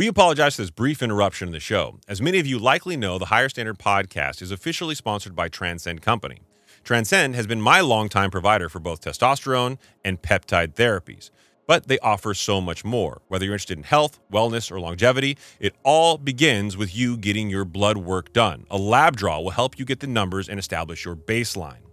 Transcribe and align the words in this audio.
We 0.00 0.06
apologize 0.06 0.56
for 0.56 0.62
this 0.62 0.70
brief 0.70 1.02
interruption 1.02 1.48
in 1.48 1.52
the 1.52 1.60
show. 1.60 2.00
As 2.08 2.22
many 2.22 2.38
of 2.38 2.46
you 2.46 2.58
likely 2.58 2.96
know, 2.96 3.18
the 3.18 3.26
Higher 3.26 3.50
Standard 3.50 3.78
podcast 3.78 4.40
is 4.40 4.50
officially 4.50 4.94
sponsored 4.94 5.36
by 5.36 5.50
Transcend 5.50 6.00
Company. 6.00 6.38
Transcend 6.82 7.34
has 7.34 7.46
been 7.46 7.60
my 7.60 7.82
longtime 7.82 8.30
provider 8.30 8.70
for 8.70 8.80
both 8.80 9.02
testosterone 9.02 9.76
and 10.02 10.22
peptide 10.22 10.72
therapies, 10.72 11.28
but 11.66 11.86
they 11.86 11.98
offer 11.98 12.32
so 12.32 12.62
much 12.62 12.82
more. 12.82 13.20
Whether 13.28 13.44
you're 13.44 13.52
interested 13.52 13.76
in 13.76 13.84
health, 13.84 14.18
wellness, 14.32 14.72
or 14.72 14.80
longevity, 14.80 15.36
it 15.58 15.74
all 15.82 16.16
begins 16.16 16.78
with 16.78 16.96
you 16.96 17.18
getting 17.18 17.50
your 17.50 17.66
blood 17.66 17.98
work 17.98 18.32
done. 18.32 18.64
A 18.70 18.78
lab 18.78 19.18
draw 19.18 19.38
will 19.42 19.50
help 19.50 19.78
you 19.78 19.84
get 19.84 20.00
the 20.00 20.06
numbers 20.06 20.48
and 20.48 20.58
establish 20.58 21.04
your 21.04 21.14
baseline. 21.14 21.84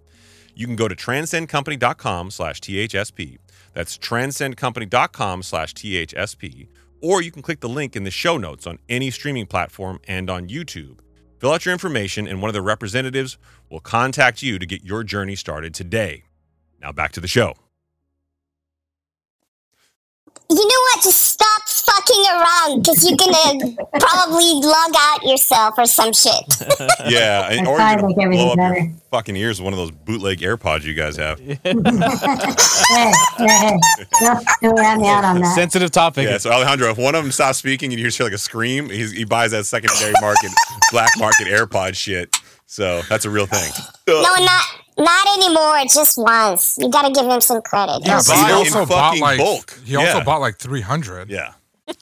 You 0.55 0.65
can 0.65 0.77
go 0.77 0.87
to 0.87 0.95
transcendcompany.com 0.95 2.31
slash 2.31 2.61
THSP. 2.61 3.39
That's 3.73 3.97
transcendcompany.com 3.97 5.43
slash 5.43 5.73
THSP. 5.73 6.67
Or 7.01 7.21
you 7.21 7.31
can 7.31 7.41
click 7.41 7.59
the 7.59 7.69
link 7.69 7.95
in 7.95 8.03
the 8.03 8.11
show 8.11 8.37
notes 8.37 8.65
on 8.65 8.79
any 8.89 9.11
streaming 9.11 9.45
platform 9.45 9.99
and 10.07 10.29
on 10.29 10.47
YouTube. 10.47 10.99
Fill 11.39 11.53
out 11.53 11.65
your 11.65 11.73
information, 11.73 12.27
and 12.27 12.41
one 12.41 12.49
of 12.49 12.55
the 12.55 12.61
representatives 12.61 13.37
will 13.69 13.79
contact 13.79 14.41
you 14.41 14.57
to 14.57 14.65
get 14.65 14.83
your 14.83 15.03
journey 15.03 15.35
started 15.35 15.73
today. 15.73 16.23
Now 16.81 16.91
back 16.91 17.11
to 17.13 17.19
the 17.19 17.27
show. 17.27 17.53
You 20.49 20.55
know 20.55 20.63
what? 20.63 21.03
Just 21.03 21.21
stop 21.23 21.67
fucking 21.67 22.23
around 22.31 22.81
because 22.81 23.07
you're 23.07 23.17
gonna 23.17 23.75
probably 23.99 24.53
log 24.65 24.93
out 24.97 25.23
yourself 25.23 25.75
or 25.77 25.85
some 25.85 26.13
shit. 26.13 26.33
Yeah, 27.07 27.49
and, 27.49 27.67
or 27.67 27.77
you're 27.77 27.95
gonna 27.95 28.13
blow 28.13 28.23
everything 28.23 28.59
up 28.59 28.75
your 28.75 28.91
fucking 29.11 29.35
ears 29.35 29.59
with 29.59 29.65
one 29.65 29.73
of 29.73 29.77
those 29.77 29.91
bootleg 29.91 30.39
AirPods 30.39 30.83
you 30.83 30.93
guys 30.93 31.15
have. 31.15 31.39
hey, 31.39 31.55
hey, 31.63 33.11
hey. 33.37 33.77
Don't, 34.19 34.47
don't 34.61 35.01
me 35.01 35.07
out 35.07 35.23
on 35.23 35.39
that. 35.41 35.55
Sensitive 35.55 35.91
topic. 35.91 36.27
Yeah, 36.27 36.37
so 36.37 36.51
Alejandro, 36.51 36.89
if 36.89 36.97
one 36.97 37.15
of 37.15 37.23
them 37.23 37.31
stops 37.31 37.59
speaking 37.59 37.91
and 37.91 37.99
you 37.99 38.09
hear 38.09 38.25
like 38.25 38.33
a 38.33 38.37
scream, 38.37 38.89
he's, 38.89 39.11
he 39.11 39.23
buys 39.23 39.51
that 39.51 39.65
secondary 39.65 40.13
market, 40.21 40.51
black 40.91 41.11
market 41.17 41.47
AirPod 41.47 41.95
shit. 41.95 42.35
So 42.65 43.01
that's 43.03 43.25
a 43.25 43.29
real 43.29 43.45
thing. 43.45 43.71
no, 44.07 44.21
not 44.21 44.63
not 44.97 45.27
anymore. 45.37 45.83
Just 45.93 46.17
once. 46.17 46.77
You 46.79 46.89
gotta 46.89 47.11
give 47.13 47.25
him 47.25 47.41
some 47.41 47.61
credit. 47.61 48.01
Yeah, 48.05 48.21
but 48.25 48.35
he 48.35 48.41
it 48.41 48.45
are- 48.45 48.49
in 48.49 48.53
also 48.55 48.85
bought 48.85 49.17
like 49.19 49.37
bulk. 49.39 49.79
he 49.85 49.95
also 49.95 50.17
Yeah. 50.17 50.23
bought 50.23 50.41
like 50.41 50.57
three 50.57 50.81
hundred. 50.81 51.29
Yeah. 51.29 51.53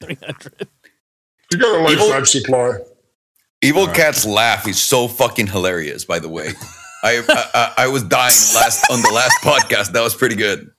300. 0.00 0.68
You 1.52 1.58
got 1.58 1.74
a 1.88 1.90
Evil- 1.92 2.06
lifetime 2.06 2.26
supply. 2.26 2.78
Evil 3.62 3.86
Cat's 3.88 4.24
laugh 4.24 4.68
is 4.68 4.78
so 4.78 5.08
fucking 5.08 5.48
hilarious. 5.48 6.04
By 6.04 6.18
the 6.20 6.28
way, 6.28 6.50
I, 7.02 7.22
I 7.28 7.44
I- 7.54 7.72
I 7.84 7.86
was 7.88 8.02
dying 8.04 8.34
last 8.54 8.90
on 8.90 9.02
the 9.02 9.10
last 9.12 9.40
podcast. 9.42 9.92
That 9.92 10.02
was 10.02 10.14
pretty 10.14 10.36
good. 10.36 10.70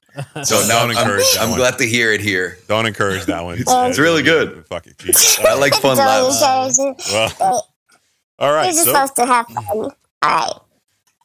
So 0.44 0.60
now 0.68 0.80
Don't 0.86 0.92
I'm, 0.92 0.98
encourage 0.98 1.34
that 1.34 1.42
I'm 1.42 1.50
one. 1.52 1.60
glad 1.60 1.78
to 1.78 1.86
hear 1.86 2.12
it 2.12 2.20
here. 2.20 2.58
Don't 2.68 2.86
encourage 2.86 3.26
that 3.26 3.44
one. 3.44 3.58
It's 3.60 4.00
really 4.00 4.22
good. 4.24 4.66
Fuck 4.68 4.88
it. 4.88 4.98
Jesus. 4.98 5.40
I 5.40 5.54
like 5.54 5.74
fun 5.76 5.98
laughs. 5.98 6.42
Well, 7.40 7.68
all 8.40 8.52
right. 8.54 8.66
you're 8.66 8.74
just 8.74 8.86
So, 8.86 8.92
supposed 8.94 9.16
to 9.18 9.26
have 9.26 9.46
fun. 9.48 9.66
All 9.78 9.92
right. 10.24 10.52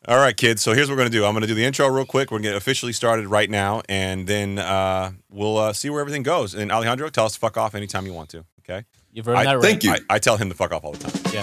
All 0.06 0.18
right, 0.18 0.36
kids. 0.36 0.62
So 0.62 0.72
here's 0.72 0.88
what 0.88 0.94
we're 0.94 1.02
going 1.02 1.12
to 1.12 1.16
do. 1.18 1.24
I'm 1.24 1.32
going 1.32 1.42
to 1.42 1.46
do 1.46 1.54
the 1.54 1.64
intro 1.64 1.88
real 1.88 2.04
quick. 2.04 2.30
We're 2.30 2.36
going 2.38 2.44
to 2.44 2.48
get 2.50 2.56
officially 2.56 2.92
started 2.92 3.26
right 3.26 3.48
now, 3.48 3.82
and 3.88 4.26
then 4.26 4.58
uh, 4.58 5.12
we'll 5.30 5.56
uh, 5.56 5.72
see 5.72 5.90
where 5.90 6.00
everything 6.00 6.22
goes. 6.22 6.54
And 6.54 6.70
Alejandro, 6.70 7.08
tell 7.08 7.26
us 7.26 7.34
to 7.34 7.38
fuck 7.38 7.56
off 7.56 7.74
anytime 7.74 8.06
you 8.06 8.12
want 8.12 8.30
to. 8.30 8.44
Okay. 8.68 8.84
You've 9.12 9.28
earned 9.28 9.38
I- 9.38 9.44
that 9.44 9.54
right. 9.54 9.62
Thank 9.62 9.84
you. 9.84 9.92
I, 9.92 10.00
I 10.10 10.18
tell 10.18 10.36
him 10.36 10.48
to 10.48 10.54
fuck 10.54 10.72
off 10.72 10.84
all 10.84 10.92
the 10.92 11.08
time. 11.08 11.32
Yeah. 11.34 11.42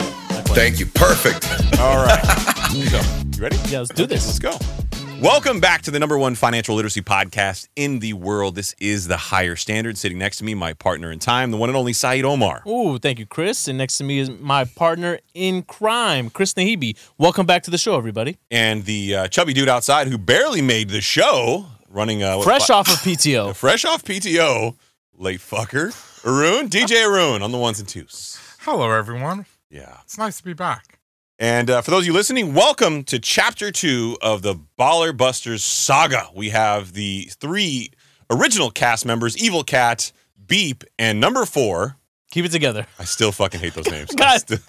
Thank 0.54 0.80
you. 0.80 0.86
Perfect. 0.86 1.46
All 1.80 2.04
right. 2.04 2.22
so, 2.68 3.02
you 3.38 3.42
ready? 3.42 3.58
Yeah, 3.70 3.80
let's 3.80 3.94
do 3.94 4.06
this. 4.06 4.26
Let's 4.28 4.40
go. 4.40 4.91
Welcome 5.22 5.60
back 5.60 5.84
to 5.84 5.92
the 5.92 6.00
number 6.00 6.18
one 6.18 6.34
financial 6.34 6.74
literacy 6.74 7.04
podcast 7.04 7.68
in 7.76 8.00
the 8.00 8.14
world. 8.14 8.56
This 8.56 8.74
is 8.80 9.08
the 9.08 9.18
higher 9.18 9.56
standard. 9.56 9.96
Sitting 10.00 10.18
next 10.18 10.38
to 10.38 10.44
me, 10.44 10.56
my 10.56 10.74
partner 10.74 11.12
in 11.12 11.20
time, 11.20 11.52
the 11.52 11.58
one 11.58 11.70
and 11.70 11.78
only 11.78 11.94
Saeed 11.94 12.26
Omar. 12.26 12.64
Ooh, 12.68 12.98
thank 12.98 13.20
you, 13.20 13.28
Chris. 13.28 13.68
And 13.68 13.78
next 13.78 14.00
to 14.00 14.04
me 14.04 14.18
is 14.18 14.32
my 14.32 14.66
partner 14.66 15.20
in 15.36 15.62
crime, 15.62 16.32
Chris 16.32 16.56
Naghibi. 16.56 16.98
Welcome 17.20 17.46
back 17.46 17.62
to 17.64 17.70
the 17.70 17.78
show, 17.78 17.96
everybody. 17.98 18.40
And 18.50 18.84
the 18.86 19.16
uh, 19.16 19.28
chubby 19.28 19.54
dude 19.54 19.70
outside 19.70 20.08
who 20.08 20.18
barely 20.18 20.64
made 20.64 20.90
the 20.90 21.02
show, 21.02 21.68
running 21.88 22.24
uh, 22.24 22.42
Fresh 22.42 22.68
fi- 22.70 22.74
off 22.74 22.90
of 22.90 22.96
PTO. 22.96 23.56
fresh 23.56 23.86
off 23.86 24.04
PTO, 24.04 24.76
late 25.16 25.40
fucker. 25.40 25.94
Arun, 26.26 26.68
DJ 26.68 27.06
Arun 27.06 27.44
on 27.44 27.52
the 27.52 27.60
ones 27.60 27.80
and 27.80 27.88
twos. 27.88 28.40
Hello, 28.62 28.90
everyone. 28.90 29.46
Yeah. 29.70 29.98
It's 30.02 30.18
nice 30.18 30.38
to 30.38 30.44
be 30.44 30.54
back. 30.54 30.98
And 31.42 31.72
uh, 31.72 31.82
for 31.82 31.90
those 31.90 32.02
of 32.02 32.06
you 32.06 32.14
listening, 32.14 32.54
welcome 32.54 33.04
to 33.06 33.18
chapter 33.18 33.72
two 33.72 34.16
of 34.22 34.44
the 34.44 34.54
Baller 34.78 35.18
Busters 35.18 35.64
saga. 35.64 36.30
We 36.36 36.50
have 36.50 36.94
the 36.94 37.32
three 37.40 37.90
original 38.30 38.70
cast 38.70 39.08
members 39.08 39.36
Evil 39.44 39.64
Cat, 39.64 40.12
Beep, 40.46 40.84
and 41.00 41.20
number 41.20 41.44
four. 41.46 41.98
Keep 42.30 42.46
it 42.46 42.52
together. 42.52 42.86
I 43.00 43.06
still 43.06 43.32
fucking 43.32 43.60
hate 43.60 43.74
those 43.74 43.90
names. 43.90 44.12
God. 44.16 44.44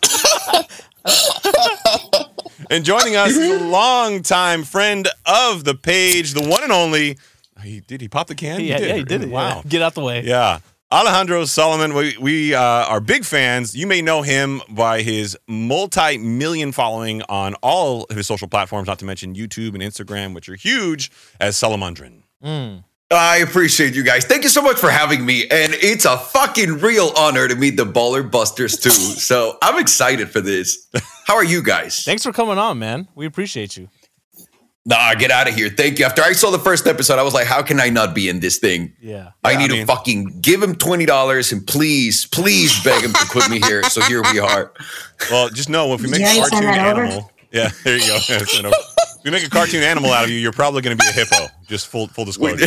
and 2.71 2.87
joining 2.87 3.17
us 3.17 3.33
is 3.33 3.61
a 3.61 3.65
longtime 3.67 4.65
friend 4.65 5.09
of 5.27 5.65
the 5.65 5.75
page, 5.75 6.33
the 6.33 6.49
one 6.49 6.63
and 6.63 6.73
only. 6.73 7.19
He 7.63 7.81
did 7.81 8.01
he 8.01 8.09
pop 8.09 8.29
the 8.29 8.35
can? 8.35 8.61
Yeah, 8.61 8.81
yeah, 8.81 8.95
he 8.95 9.05
did 9.05 9.21
it. 9.21 9.29
Wow. 9.29 9.57
Yeah. 9.57 9.63
Get 9.69 9.83
out 9.83 9.93
the 9.93 10.01
way. 10.01 10.25
Yeah. 10.25 10.61
Alejandro 10.93 11.47
Salomon, 11.47 11.95
we, 11.95 12.19
we 12.21 12.55
uh, 12.55 12.61
are 12.61 13.01
big 13.01 13.25
fans. 13.25 13.75
You 13.75 13.87
may 13.87 14.03
know 14.03 14.21
him 14.21 14.61
by 14.69 15.01
his 15.01 15.39
multi 15.49 16.19
million 16.19 16.71
following 16.71 17.23
on 17.31 17.55
all 17.63 18.05
of 18.05 18.17
his 18.17 18.27
social 18.27 18.47
platforms, 18.47 18.89
not 18.89 18.99
to 18.99 19.07
mention 19.07 19.35
YouTube 19.35 19.73
and 19.73 19.83
Instagram, 19.83 20.35
which 20.35 20.51
are 20.51 20.55
huge 20.55 21.11
as 21.41 21.57
Salomondrin. 21.57 22.25
Mm. 22.45 22.85
I 23.11 23.39
appreciate 23.39 23.95
you 23.95 24.03
guys. 24.03 24.27
Thank 24.27 24.43
you 24.43 24.51
so 24.51 24.61
much 24.61 24.77
for 24.77 24.91
having 24.91 25.25
me. 25.25 25.45
And 25.45 25.73
it's 25.81 26.05
a 26.05 26.19
fucking 26.19 26.81
real 26.81 27.11
honor 27.17 27.49
to 27.49 27.57
meet 27.57 27.79
the 27.79 27.87
Baller 27.87 28.31
Busters 28.31 28.77
too. 28.77 28.91
So 29.23 29.57
I'm 29.63 29.81
excited 29.81 30.29
for 30.29 30.43
this. 30.43 30.89
How 31.27 31.37
are 31.37 31.45
you 31.45 31.63
guys? 31.63 32.03
Thanks 32.03 32.23
for 32.23 32.33
coming 32.33 32.59
on, 32.59 32.79
man. 32.79 33.09
We 33.15 33.25
appreciate 33.25 33.79
you. 33.79 33.89
Nah, 34.85 35.15
get 35.15 35.31
out 35.31 35.49
of 35.49 35.55
here. 35.55 35.69
Thank 35.71 36.01
you. 36.01 36.05
After 36.05 36.23
I 36.23 36.33
saw 36.33 36.51
the 36.51 36.59
first 36.59 36.89
episode, 36.89 37.19
I 37.19 37.23
was 37.23 37.35
like, 37.35 37.47
how 37.47 37.63
can 37.63 37.79
I 37.79 37.89
not 37.89 38.17
be 38.17 38.29
in 38.29 38.41
this 38.41 38.59
thing? 38.59 38.93
Yeah. 39.01 39.31
I 39.45 39.53
Yeah, 39.53 39.59
need 39.59 39.65
I 39.71 39.75
mean- 39.75 39.87
to 39.87 39.93
fucking 39.93 40.41
give 40.41 40.61
him 40.63 40.75
twenty 40.75 41.07
dollars 41.07 41.53
and 41.53 41.65
please, 41.67 42.27
please 42.27 42.83
beg 42.83 43.05
him 43.05 43.13
to 43.13 43.27
put 43.27 43.49
me 43.49 43.61
here. 43.61 43.85
So 43.85 44.01
here 44.03 44.23
we 44.33 44.41
are. 44.41 44.73
Well, 45.31 45.51
just 45.51 45.69
know 45.69 45.95
if 45.95 46.01
we 46.03 46.09
make 46.11 46.19
Did 46.21 46.37
a 46.37 46.41
cartoon 46.41 46.63
send 46.63 46.75
that 46.77 46.93
over? 46.97 47.05
animal. 47.05 47.31
Yeah, 47.53 47.71
there 47.85 47.97
you 47.99 48.07
go. 48.07 48.19
If 49.25 49.27
we 49.27 49.31
make 49.31 49.47
a 49.47 49.51
cartoon 49.51 49.85
animal 49.85 50.11
out 50.11 50.25
of 50.25 50.31
you, 50.31 50.37
you're 50.39 50.51
probably 50.51 50.83
going 50.83 50.97
to 50.97 51.01
be 51.01 51.09
a 51.09 51.13
hippo. 51.13 51.47
Just 51.69 51.87
full 51.87 52.09
full 52.09 52.25
disclosure. 52.25 52.67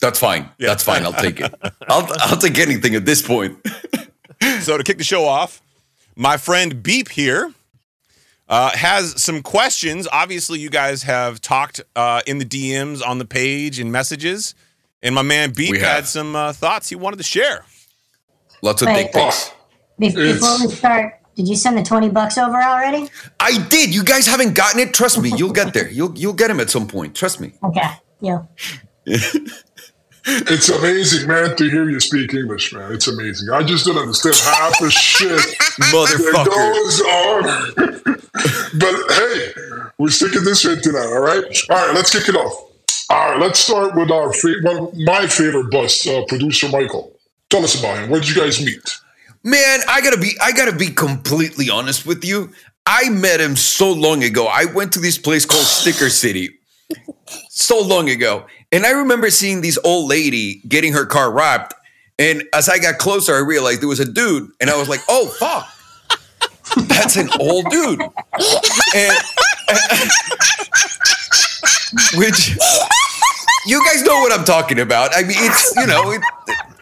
That's 0.00 0.20
fine. 0.20 0.48
Yeah. 0.58 0.68
That's 0.68 0.84
fine. 0.84 1.02
I'll 1.04 1.12
take 1.12 1.40
it. 1.40 1.52
I'll 1.88 2.06
I'll 2.20 2.36
take 2.36 2.56
anything 2.60 2.94
at 2.94 3.04
this 3.06 3.20
point. 3.22 3.58
So 4.60 4.78
to 4.78 4.84
kick 4.84 4.98
the 4.98 5.04
show 5.04 5.24
off, 5.24 5.60
my 6.14 6.36
friend 6.36 6.80
Beep 6.80 7.08
here 7.08 7.52
uh, 8.48 8.70
has 8.76 9.22
some 9.22 9.42
questions. 9.42 10.06
Obviously, 10.12 10.58
you 10.60 10.70
guys 10.70 11.02
have 11.04 11.40
talked 11.40 11.80
uh, 11.96 12.22
in 12.26 12.38
the 12.38 12.44
DMs 12.44 13.06
on 13.06 13.18
the 13.18 13.24
page 13.24 13.78
and 13.78 13.90
messages, 13.92 14.54
and 15.02 15.14
my 15.14 15.22
man 15.22 15.52
Beep 15.52 15.76
had 15.76 16.06
some 16.06 16.34
uh, 16.36 16.52
thoughts 16.52 16.88
he 16.88 16.96
wanted 16.96 17.16
to 17.16 17.22
share. 17.22 17.64
Lots 18.62 18.82
of 18.82 18.88
Wait. 18.88 19.04
dick 19.04 19.12
pics. 19.12 19.50
Be- 19.98 20.06
It's- 20.08 20.34
before 20.40 20.58
we 20.66 20.74
start, 20.74 21.20
did 21.36 21.48
you 21.48 21.56
send 21.56 21.76
the 21.76 21.82
20 21.82 22.10
bucks 22.10 22.38
over 22.38 22.56
already? 22.56 23.08
I 23.40 23.58
did. 23.68 23.94
You 23.94 24.04
guys 24.04 24.26
haven't 24.26 24.54
gotten 24.54 24.80
it. 24.80 24.94
Trust 24.94 25.20
me. 25.20 25.32
You'll 25.36 25.52
get 25.52 25.74
there. 25.74 25.88
You'll 25.90 26.16
you'll 26.16 26.32
get 26.32 26.50
him 26.50 26.60
at 26.60 26.70
some 26.70 26.86
point. 26.86 27.14
Trust 27.14 27.40
me. 27.40 27.52
Okay. 27.62 27.88
Yo. 28.20 28.48
It's 30.26 30.68
amazing, 30.70 31.28
man, 31.28 31.54
to 31.56 31.70
hear 31.70 31.88
you 31.90 32.00
speak 32.00 32.32
English, 32.32 32.72
man. 32.72 32.92
It's 32.92 33.08
amazing. 33.08 33.50
I 33.50 33.62
just 33.62 33.84
don't 33.84 33.98
understand 33.98 34.36
half 34.36 34.78
the 34.80 34.90
shit 34.90 35.28
that 35.28 35.92
Motherfucker. 35.92 36.46
goes 36.74 37.00
on. 37.02 38.20
but 38.78 39.14
hey, 39.14 39.52
we're 39.98 40.08
sticking 40.08 40.44
this 40.44 40.60
shit 40.60 40.82
tonight, 40.82 41.06
all 41.06 41.20
right? 41.20 41.44
All 41.70 41.76
right, 41.86 41.94
let's 41.94 42.10
kick 42.10 42.28
it 42.28 42.36
off. 42.36 42.70
All 43.10 43.30
right, 43.30 43.40
let's 43.40 43.58
start 43.58 43.94
with 43.94 44.10
our 44.10 44.32
fa- 44.32 44.54
one, 44.62 45.04
my 45.04 45.26
favorite 45.26 45.70
bus, 45.70 46.06
uh, 46.06 46.24
producer 46.26 46.68
Michael. 46.70 47.12
Tell 47.50 47.62
us 47.62 47.78
about 47.78 47.98
him. 47.98 48.08
Where 48.10 48.20
did 48.20 48.30
you 48.30 48.40
guys 48.40 48.64
meet? 48.64 48.98
Man, 49.42 49.80
I 49.88 50.00
gotta 50.00 50.18
be 50.18 50.32
I 50.40 50.52
gotta 50.52 50.74
be 50.74 50.88
completely 50.88 51.68
honest 51.68 52.06
with 52.06 52.24
you. 52.24 52.50
I 52.86 53.10
met 53.10 53.40
him 53.40 53.56
so 53.56 53.92
long 53.92 54.24
ago. 54.24 54.46
I 54.46 54.64
went 54.64 54.92
to 54.94 55.00
this 55.00 55.18
place 55.18 55.44
called 55.44 55.64
Sticker 55.64 56.08
City 56.08 56.58
so 57.50 57.80
long 57.80 58.08
ago. 58.08 58.46
And 58.74 58.84
I 58.84 58.90
remember 58.90 59.30
seeing 59.30 59.60
this 59.60 59.78
old 59.84 60.10
lady 60.10 60.56
getting 60.66 60.94
her 60.94 61.06
car 61.06 61.30
wrapped. 61.30 61.74
And 62.18 62.42
as 62.52 62.68
I 62.68 62.80
got 62.80 62.98
closer, 62.98 63.32
I 63.32 63.38
realized 63.38 63.80
there 63.80 63.88
was 63.88 64.00
a 64.00 64.04
dude. 64.04 64.50
And 64.60 64.68
I 64.68 64.76
was 64.76 64.88
like, 64.88 64.98
oh, 65.08 65.28
fuck. 65.28 65.68
That's 66.88 67.14
an 67.14 67.28
old 67.38 67.70
dude. 67.70 68.00
And 68.00 68.10
which 72.16 72.56
you 73.64 73.80
guys 73.84 74.02
know 74.02 74.18
what 74.18 74.32
I'm 74.32 74.44
talking 74.44 74.80
about. 74.80 75.10
I 75.14 75.22
mean, 75.22 75.36
it's, 75.38 75.76
you 75.76 75.86
know, 75.86 76.10
it, 76.10 76.20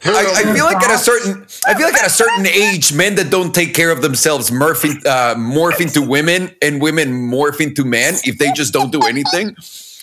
I, 0.05 0.33
I 0.35 0.55
feel 0.55 0.65
like 0.65 0.83
at 0.83 0.95
a 0.95 0.97
certain, 0.97 1.47
I 1.67 1.75
feel 1.75 1.87
like 1.87 2.01
at 2.01 2.07
a 2.07 2.11
certain 2.11 2.47
age, 2.47 2.95
men 2.95 3.17
that 3.17 3.31
don't 3.31 3.55
take 3.55 3.75
care 3.75 3.91
of 3.91 4.01
themselves 4.01 4.51
morph, 4.51 4.83
uh, 5.05 5.35
morph 5.35 5.79
into 5.79 6.01
women, 6.01 6.57
and 6.63 6.81
women 6.81 7.11
morph 7.31 7.61
into 7.61 7.85
men 7.85 8.15
if 8.25 8.39
they 8.39 8.51
just 8.53 8.73
don't 8.73 8.93
do 8.93 9.03
anything. 9.03 9.55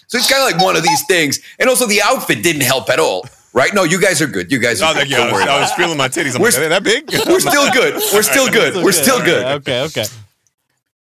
So 0.09 0.17
it's 0.17 0.29
kind 0.29 0.41
of 0.43 0.51
like 0.51 0.63
one 0.63 0.75
of 0.75 0.83
these 0.83 1.05
things. 1.05 1.39
And 1.59 1.69
also, 1.69 1.85
the 1.85 2.01
outfit 2.01 2.41
didn't 2.43 2.63
help 2.63 2.89
at 2.89 2.99
all, 2.99 3.25
right? 3.53 3.71
No, 3.73 3.83
you 3.83 4.01
guys 4.01 4.21
are 4.23 4.27
good. 4.27 4.51
You 4.51 4.57
guys 4.57 4.81
are 4.81 4.93
thank 4.93 5.07
good. 5.09 5.17
you. 5.17 5.23
I 5.23 5.31
was, 5.31 5.41
I 5.43 5.59
was 5.59 5.71
feeling 5.73 5.97
my 5.97 6.07
titties. 6.07 6.35
I'm 6.35 6.41
We're 6.41 6.49
like, 6.49 6.57
are 6.57 6.61
they 6.61 6.67
that 6.69 6.83
big? 6.83 7.09
We're 7.27 7.39
still 7.39 7.71
good. 7.71 7.93
We're 8.11 8.23
still 8.23 8.49
good. 8.49 8.83
We're 8.83 8.91
still 8.91 9.23
good. 9.23 9.45
Okay, 9.61 9.81
okay. 9.83 10.05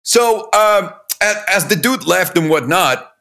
So 0.04 0.50
um, 0.52 0.94
as, 1.22 1.38
as 1.48 1.68
the 1.68 1.78
dude 1.78 2.06
left 2.06 2.38
and 2.38 2.50
whatnot, 2.50 3.14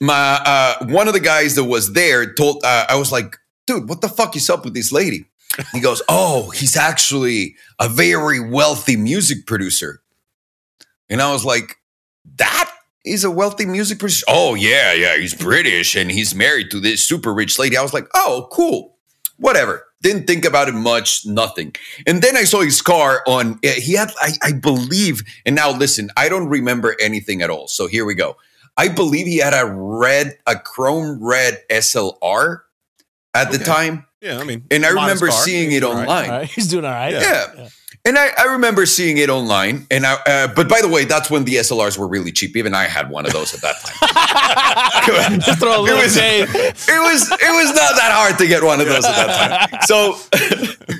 my 0.00 0.40
uh, 0.44 0.86
one 0.86 1.06
of 1.06 1.14
the 1.14 1.20
guys 1.20 1.54
that 1.54 1.64
was 1.64 1.92
there 1.92 2.34
told 2.34 2.64
uh, 2.64 2.86
I 2.88 2.96
was 2.96 3.12
like, 3.12 3.36
dude, 3.68 3.88
what 3.88 4.00
the 4.00 4.08
fuck 4.08 4.34
is 4.34 4.50
up 4.50 4.64
with 4.64 4.74
this 4.74 4.90
lady? 4.90 5.26
He 5.72 5.80
goes, 5.80 6.02
oh, 6.08 6.50
he's 6.50 6.76
actually 6.76 7.56
a 7.78 7.88
very 7.88 8.40
wealthy 8.40 8.96
music 8.96 9.46
producer, 9.46 10.00
and 11.08 11.20
I 11.20 11.32
was 11.32 11.44
like, 11.44 11.76
that 12.36 12.72
is 13.04 13.24
a 13.24 13.30
wealthy 13.30 13.66
music 13.66 13.98
producer. 13.98 14.24
Oh 14.28 14.54
yeah, 14.54 14.92
yeah, 14.92 15.16
he's 15.16 15.34
British 15.34 15.94
and 15.96 16.10
he's 16.10 16.34
married 16.34 16.70
to 16.72 16.80
this 16.80 17.04
super 17.04 17.32
rich 17.32 17.58
lady. 17.58 17.76
I 17.76 17.82
was 17.82 17.94
like, 17.94 18.08
oh, 18.14 18.48
cool, 18.52 18.96
whatever. 19.38 19.86
Didn't 20.02 20.26
think 20.26 20.46
about 20.46 20.68
it 20.68 20.72
much, 20.74 21.26
nothing. 21.26 21.74
And 22.06 22.22
then 22.22 22.34
I 22.36 22.44
saw 22.44 22.60
his 22.62 22.80
car 22.80 23.22
on, 23.26 23.58
eh, 23.62 23.74
he 23.80 23.92
had, 23.94 24.10
I, 24.18 24.30
I 24.42 24.52
believe, 24.52 25.22
and 25.44 25.54
now 25.54 25.72
listen, 25.72 26.10
I 26.16 26.30
don't 26.30 26.48
remember 26.48 26.96
anything 27.02 27.42
at 27.42 27.50
all. 27.50 27.68
So 27.68 27.86
here 27.86 28.06
we 28.06 28.14
go. 28.14 28.36
I 28.78 28.88
believe 28.88 29.26
he 29.26 29.36
had 29.38 29.52
a 29.52 29.66
red, 29.66 30.38
a 30.46 30.58
chrome 30.58 31.22
red 31.22 31.62
SLR 31.70 32.60
at 33.34 33.52
the 33.52 33.58
time. 33.58 34.06
yeah, 34.22 34.38
I 34.38 34.44
mean, 34.44 34.64
And 34.70 34.86
I 34.86 34.88
remember 34.90 35.28
car. 35.28 35.36
seeing 35.42 35.72
it 35.72 35.82
online. 35.82 36.30
All 36.30 36.38
right, 36.38 36.50
he's 36.50 36.68
doing 36.68 36.86
all 36.86 36.90
right. 36.92 37.12
Yeah. 37.12 37.68
And 38.06 38.16
I, 38.16 38.30
I 38.38 38.44
remember 38.52 38.86
seeing 38.86 39.18
it 39.18 39.28
online. 39.28 39.86
And 39.90 40.06
I, 40.06 40.14
uh, 40.26 40.48
but 40.54 40.68
by 40.70 40.80
the 40.80 40.88
way, 40.88 41.04
that's 41.04 41.30
when 41.30 41.44
the 41.44 41.56
SLRs 41.56 41.98
were 41.98 42.08
really 42.08 42.32
cheap. 42.32 42.56
Even 42.56 42.74
I 42.74 42.84
had 42.84 43.10
one 43.10 43.26
of 43.26 43.32
those 43.32 43.52
at 43.52 43.60
that 43.60 43.76
time. 43.84 45.40
Just 45.40 45.58
throw 45.60 45.78
a 45.78 45.82
little 45.82 45.98
was- 45.98 46.14
shade. 46.14 46.48
it 46.48 46.54
was 46.54 47.30
it 47.30 47.52
was 47.52 47.74
not 47.74 47.96
that 47.96 48.10
hard 48.12 48.38
to 48.38 48.46
get 48.46 48.62
one 48.62 48.80
of 48.80 48.86
those 48.86 49.04
at 49.04 49.26
that 49.26 49.70
time. 49.70 49.80
So 49.82 50.14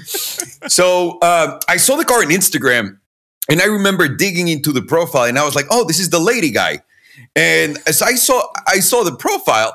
so 0.68 1.18
uh, 1.20 1.58
I 1.68 1.76
saw 1.78 1.96
the 1.96 2.04
car 2.04 2.18
on 2.18 2.28
Instagram, 2.28 2.98
and 3.48 3.60
I 3.60 3.66
remember 3.66 4.08
digging 4.08 4.48
into 4.48 4.72
the 4.72 4.82
profile, 4.82 5.24
and 5.24 5.38
I 5.38 5.44
was 5.44 5.54
like, 5.54 5.66
"Oh, 5.70 5.84
this 5.86 5.98
is 5.98 6.10
the 6.10 6.20
lady 6.20 6.50
guy." 6.50 6.80
And 7.34 7.78
as 7.86 8.02
I 8.02 8.14
saw 8.14 8.42
I 8.66 8.80
saw 8.80 9.04
the 9.04 9.14
profile, 9.16 9.74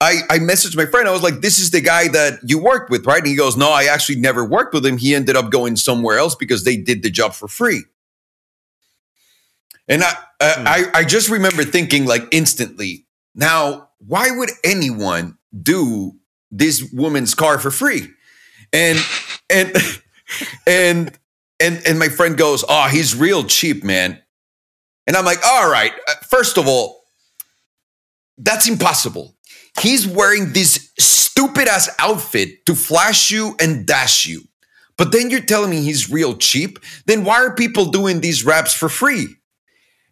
I 0.00 0.20
I 0.30 0.38
messaged 0.38 0.76
my 0.76 0.86
friend. 0.86 1.06
I 1.06 1.12
was 1.12 1.22
like, 1.22 1.40
"This 1.40 1.58
is 1.58 1.70
the 1.70 1.80
guy 1.80 2.08
that 2.08 2.40
you 2.42 2.58
worked 2.58 2.90
with, 2.90 3.06
right?" 3.06 3.18
And 3.18 3.26
he 3.26 3.36
goes, 3.36 3.56
"No, 3.56 3.70
I 3.70 3.84
actually 3.84 4.16
never 4.16 4.44
worked 4.44 4.72
with 4.72 4.84
him. 4.84 4.96
He 4.96 5.14
ended 5.14 5.36
up 5.36 5.50
going 5.50 5.76
somewhere 5.76 6.18
else 6.18 6.34
because 6.34 6.64
they 6.64 6.76
did 6.76 7.02
the 7.02 7.10
job 7.10 7.34
for 7.34 7.48
free." 7.48 7.84
And 9.88 10.02
I 10.02 10.10
uh, 10.40 10.64
I, 10.66 10.84
I 10.94 11.04
just 11.04 11.28
remember 11.28 11.64
thinking 11.64 12.06
like 12.06 12.26
instantly, 12.30 13.06
now 13.34 13.88
why 13.98 14.30
would 14.30 14.50
anyone 14.64 15.36
do 15.62 16.12
this 16.50 16.90
woman's 16.92 17.34
car 17.34 17.58
for 17.58 17.70
free? 17.70 18.08
And 18.72 18.98
and 19.50 19.76
and 20.66 21.18
and 21.60 21.82
and 21.86 21.98
my 21.98 22.08
friend 22.08 22.38
goes, 22.38 22.64
"Oh, 22.68 22.88
he's 22.88 23.14
real 23.14 23.44
cheap, 23.44 23.84
man." 23.84 24.22
And 25.06 25.16
I'm 25.16 25.24
like, 25.24 25.44
"All 25.44 25.70
right, 25.70 25.92
uh, 26.08 26.14
first 26.26 26.56
of 26.56 26.66
all, 26.66 27.04
that's 28.38 28.68
impossible. 28.68 29.36
He's 29.78 30.06
wearing 30.06 30.52
this 30.52 30.90
stupid 30.98 31.68
ass 31.68 31.88
outfit 31.98 32.66
to 32.66 32.74
flash 32.74 33.30
you 33.30 33.54
and 33.60 33.86
dash 33.86 34.26
you. 34.26 34.42
But 34.96 35.12
then 35.12 35.30
you're 35.30 35.40
telling 35.40 35.70
me 35.70 35.82
he's 35.82 36.10
real 36.10 36.34
cheap? 36.36 36.78
Then 37.06 37.24
why 37.24 37.36
are 37.36 37.54
people 37.54 37.86
doing 37.86 38.20
these 38.20 38.44
raps 38.44 38.74
for 38.74 38.88
free?" 38.88 39.28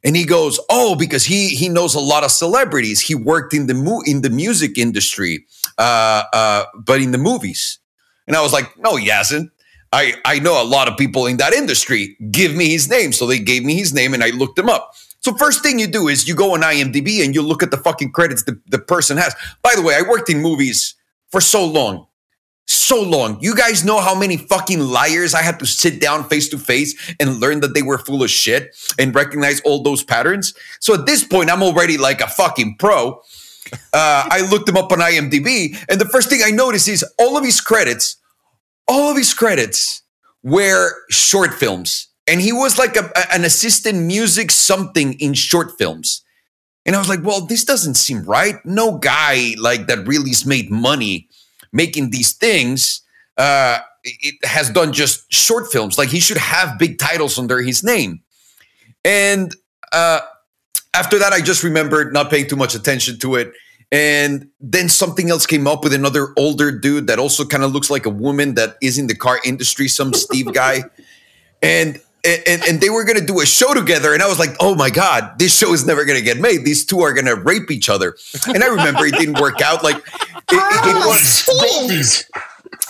And 0.04 0.16
he 0.16 0.24
goes, 0.24 0.58
"Oh, 0.70 0.94
because 0.94 1.24
he 1.24 1.48
he 1.48 1.68
knows 1.68 1.94
a 1.94 2.00
lot 2.00 2.24
of 2.24 2.30
celebrities. 2.30 3.00
He 3.00 3.14
worked 3.14 3.52
in 3.52 3.66
the 3.66 3.74
mu- 3.74 4.02
in 4.06 4.22
the 4.22 4.30
music 4.30 4.78
industry, 4.78 5.44
uh, 5.76 6.22
uh, 6.32 6.64
but 6.74 7.02
in 7.02 7.10
the 7.10 7.18
movies." 7.18 7.78
And 8.26 8.36
I 8.36 8.40
was 8.40 8.52
like, 8.52 8.78
"No, 8.78 8.96
he 8.96 9.08
hasn't. 9.08 9.50
I 9.92 10.14
I 10.24 10.38
know 10.38 10.62
a 10.62 10.64
lot 10.64 10.88
of 10.88 10.96
people 10.96 11.26
in 11.26 11.36
that 11.38 11.52
industry. 11.52 12.16
Give 12.30 12.54
me 12.54 12.70
his 12.70 12.88
name." 12.88 13.12
So 13.12 13.26
they 13.26 13.38
gave 13.40 13.64
me 13.64 13.74
his 13.74 13.92
name, 13.92 14.14
and 14.14 14.24
I 14.24 14.30
looked 14.30 14.58
him 14.58 14.70
up. 14.70 14.94
So 15.28 15.34
first 15.34 15.62
thing 15.62 15.78
you 15.78 15.86
do 15.86 16.08
is 16.08 16.26
you 16.26 16.34
go 16.34 16.54
on 16.54 16.62
IMDb 16.62 17.22
and 17.22 17.34
you 17.34 17.42
look 17.42 17.62
at 17.62 17.70
the 17.70 17.76
fucking 17.76 18.12
credits 18.12 18.44
the, 18.44 18.58
the 18.68 18.78
person 18.78 19.18
has. 19.18 19.36
By 19.62 19.74
the 19.76 19.82
way, 19.82 19.94
I 19.94 20.00
worked 20.00 20.30
in 20.30 20.40
movies 20.40 20.94
for 21.30 21.42
so 21.42 21.66
long. 21.66 22.06
So 22.66 23.02
long. 23.02 23.38
You 23.42 23.54
guys 23.54 23.84
know 23.84 24.00
how 24.00 24.18
many 24.18 24.38
fucking 24.38 24.80
liars 24.80 25.34
I 25.34 25.42
had 25.42 25.58
to 25.58 25.66
sit 25.66 26.00
down 26.00 26.26
face 26.30 26.48
to 26.48 26.58
face 26.58 27.14
and 27.20 27.40
learn 27.40 27.60
that 27.60 27.74
they 27.74 27.82
were 27.82 27.98
full 27.98 28.22
of 28.22 28.30
shit 28.30 28.74
and 28.98 29.14
recognize 29.14 29.60
all 29.66 29.82
those 29.82 30.02
patterns. 30.02 30.54
So 30.80 30.94
at 30.94 31.04
this 31.04 31.24
point, 31.24 31.50
I'm 31.50 31.62
already 31.62 31.98
like 31.98 32.22
a 32.22 32.26
fucking 32.26 32.76
pro. 32.78 33.20
Uh, 33.92 34.28
I 34.30 34.48
looked 34.50 34.66
him 34.66 34.78
up 34.78 34.90
on 34.92 35.00
IMDb, 35.00 35.76
and 35.90 36.00
the 36.00 36.06
first 36.06 36.30
thing 36.30 36.40
I 36.42 36.52
noticed 36.52 36.88
is 36.88 37.04
all 37.18 37.36
of 37.36 37.44
his 37.44 37.60
credits, 37.60 38.16
all 38.86 39.10
of 39.10 39.18
his 39.18 39.34
credits 39.34 40.00
were 40.42 40.94
short 41.10 41.52
films. 41.52 42.07
And 42.28 42.40
he 42.40 42.52
was 42.52 42.78
like 42.78 42.96
a, 42.96 43.10
an 43.32 43.44
assistant 43.44 43.98
music 43.98 44.50
something 44.50 45.14
in 45.14 45.34
short 45.34 45.78
films. 45.78 46.22
And 46.84 46.94
I 46.94 46.98
was 46.98 47.08
like, 47.08 47.22
well, 47.22 47.46
this 47.46 47.64
doesn't 47.64 47.94
seem 47.94 48.22
right. 48.24 48.56
No 48.64 48.98
guy 48.98 49.54
like 49.58 49.86
that 49.86 50.06
really's 50.06 50.46
made 50.46 50.70
money 50.70 51.28
making 51.72 52.10
these 52.10 52.32
things 52.32 53.02
uh, 53.36 53.78
it 54.04 54.34
has 54.44 54.68
done 54.70 54.92
just 54.92 55.32
short 55.32 55.70
films. 55.70 55.96
Like 55.96 56.08
he 56.08 56.20
should 56.20 56.36
have 56.36 56.78
big 56.78 56.98
titles 56.98 57.38
under 57.38 57.60
his 57.62 57.82
name. 57.82 58.20
And 59.04 59.54
uh, 59.92 60.20
after 60.92 61.18
that, 61.18 61.32
I 61.32 61.40
just 61.40 61.62
remembered 61.62 62.12
not 62.12 62.30
paying 62.30 62.48
too 62.48 62.56
much 62.56 62.74
attention 62.74 63.18
to 63.20 63.36
it. 63.36 63.52
And 63.90 64.50
then 64.60 64.88
something 64.88 65.30
else 65.30 65.46
came 65.46 65.66
up 65.66 65.82
with 65.82 65.94
another 65.94 66.34
older 66.36 66.70
dude 66.70 67.06
that 67.06 67.18
also 67.18 67.44
kind 67.44 67.64
of 67.64 67.72
looks 67.72 67.88
like 67.88 68.04
a 68.04 68.10
woman 68.10 68.54
that 68.54 68.76
is 68.82 68.98
in 68.98 69.06
the 69.06 69.14
car 69.14 69.38
industry, 69.44 69.88
some 69.88 70.12
Steve 70.12 70.52
guy. 70.52 70.84
And 71.62 72.00
and, 72.46 72.62
and 72.68 72.80
they 72.80 72.90
were 72.90 73.04
gonna 73.04 73.20
do 73.24 73.40
a 73.40 73.46
show 73.46 73.74
together, 73.74 74.12
and 74.14 74.22
I 74.22 74.26
was 74.28 74.38
like, 74.38 74.54
"Oh 74.60 74.74
my 74.74 74.90
god, 74.90 75.38
this 75.38 75.56
show 75.56 75.72
is 75.72 75.86
never 75.86 76.04
gonna 76.04 76.20
get 76.20 76.38
made. 76.38 76.64
These 76.64 76.84
two 76.84 77.00
are 77.00 77.12
gonna 77.12 77.34
rape 77.34 77.70
each 77.70 77.88
other." 77.88 78.16
And 78.46 78.62
I 78.62 78.66
remember 78.68 79.06
it 79.06 79.14
didn't 79.14 79.40
work 79.40 79.60
out. 79.60 79.82
Like 79.82 79.96
it, 79.96 80.02
it, 80.50 80.86
it 80.86 80.96
Oh, 80.96 81.08
was, 81.08 81.26
Steve, 81.42 82.24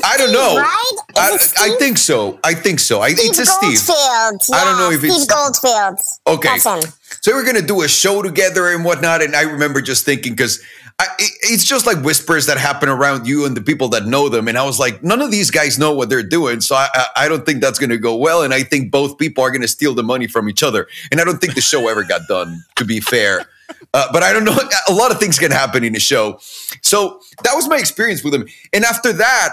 I 0.04 0.16
don't 0.16 0.32
know. 0.32 0.56
right? 0.58 0.92
I. 1.16 1.38
I 1.58 1.76
think 1.78 1.98
so. 1.98 2.38
I 2.44 2.54
think 2.54 2.80
so. 2.80 3.00
I, 3.00 3.12
Steve 3.14 3.30
it's 3.30 3.38
a 3.38 3.46
Steve. 3.46 3.78
Goldfield. 3.86 4.56
I 4.60 4.64
don't 4.64 4.78
know 4.78 4.90
Yeah, 4.90 4.96
if 4.96 5.04
it's- 5.04 5.22
Steve 5.22 5.28
Goldfield. 5.28 5.98
Okay. 6.26 6.48
That's 6.58 6.64
him. 6.86 6.92
So 7.20 7.32
we're 7.32 7.44
gonna 7.44 7.62
do 7.62 7.82
a 7.82 7.88
show 7.88 8.22
together 8.22 8.68
and 8.72 8.84
whatnot, 8.84 9.22
and 9.22 9.34
I 9.34 9.42
remember 9.42 9.80
just 9.80 10.04
thinking 10.04 10.32
because 10.32 10.60
it, 11.00 11.32
it's 11.42 11.64
just 11.64 11.86
like 11.86 12.02
whispers 12.02 12.46
that 12.46 12.58
happen 12.58 12.88
around 12.88 13.26
you 13.26 13.44
and 13.46 13.56
the 13.56 13.60
people 13.60 13.88
that 13.88 14.06
know 14.06 14.28
them, 14.28 14.48
and 14.48 14.58
I 14.58 14.64
was 14.64 14.78
like, 14.78 15.02
none 15.02 15.22
of 15.22 15.30
these 15.30 15.50
guys 15.50 15.78
know 15.78 15.92
what 15.92 16.08
they're 16.08 16.22
doing, 16.22 16.60
so 16.60 16.74
I, 16.74 16.88
I, 16.94 17.06
I 17.16 17.28
don't 17.28 17.46
think 17.46 17.60
that's 17.60 17.78
gonna 17.78 17.98
go 17.98 18.16
well, 18.16 18.42
and 18.42 18.52
I 18.52 18.62
think 18.62 18.90
both 18.90 19.18
people 19.18 19.44
are 19.44 19.50
gonna 19.50 19.68
steal 19.68 19.94
the 19.94 20.02
money 20.02 20.26
from 20.26 20.48
each 20.48 20.62
other, 20.62 20.88
and 21.10 21.20
I 21.20 21.24
don't 21.24 21.40
think 21.40 21.54
the 21.54 21.60
show 21.60 21.88
ever 21.88 22.04
got 22.04 22.22
done. 22.28 22.64
To 22.76 22.84
be 22.84 23.00
fair. 23.00 23.46
Uh, 23.92 24.06
but 24.12 24.22
I 24.22 24.32
don't 24.32 24.44
know. 24.44 24.56
A 24.88 24.92
lot 24.92 25.10
of 25.10 25.18
things 25.18 25.38
can 25.38 25.50
happen 25.50 25.84
in 25.84 25.94
a 25.94 26.00
show. 26.00 26.38
So 26.82 27.20
that 27.42 27.54
was 27.54 27.68
my 27.68 27.76
experience 27.76 28.24
with 28.24 28.34
him. 28.34 28.46
And 28.72 28.84
after 28.84 29.12
that, 29.12 29.50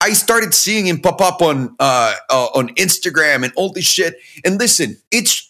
I 0.00 0.12
started 0.12 0.54
seeing 0.54 0.86
him 0.86 1.00
pop 1.00 1.20
up 1.20 1.42
on 1.42 1.76
uh, 1.78 2.14
uh, 2.30 2.46
on 2.54 2.68
Instagram 2.76 3.44
and 3.44 3.52
all 3.56 3.70
this 3.70 3.84
shit. 3.84 4.16
And 4.44 4.58
listen, 4.58 4.96
it's 5.10 5.49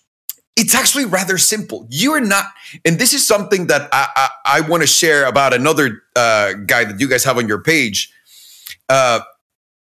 it's 0.57 0.75
actually 0.75 1.05
rather 1.07 1.39
simple. 1.39 1.87
You're 1.91 2.21
not, 2.21 2.45
and 2.85 2.99
this 2.99 3.13
is 3.15 3.27
something 3.27 3.67
that 3.69 3.89
I 3.93 4.09
I, 4.17 4.29
I 4.45 4.61
want 4.63 4.83
to 4.83 4.87
share 4.87 5.25
about 5.27 5.55
another 5.55 6.03
uh, 6.17 6.53
guy 6.67 6.85
that 6.85 7.01
you 7.01 7.09
guys 7.09 7.25
have 7.25 7.39
on 7.39 7.49
your 7.49 7.63
page. 7.63 8.13
Uh, 8.89 9.21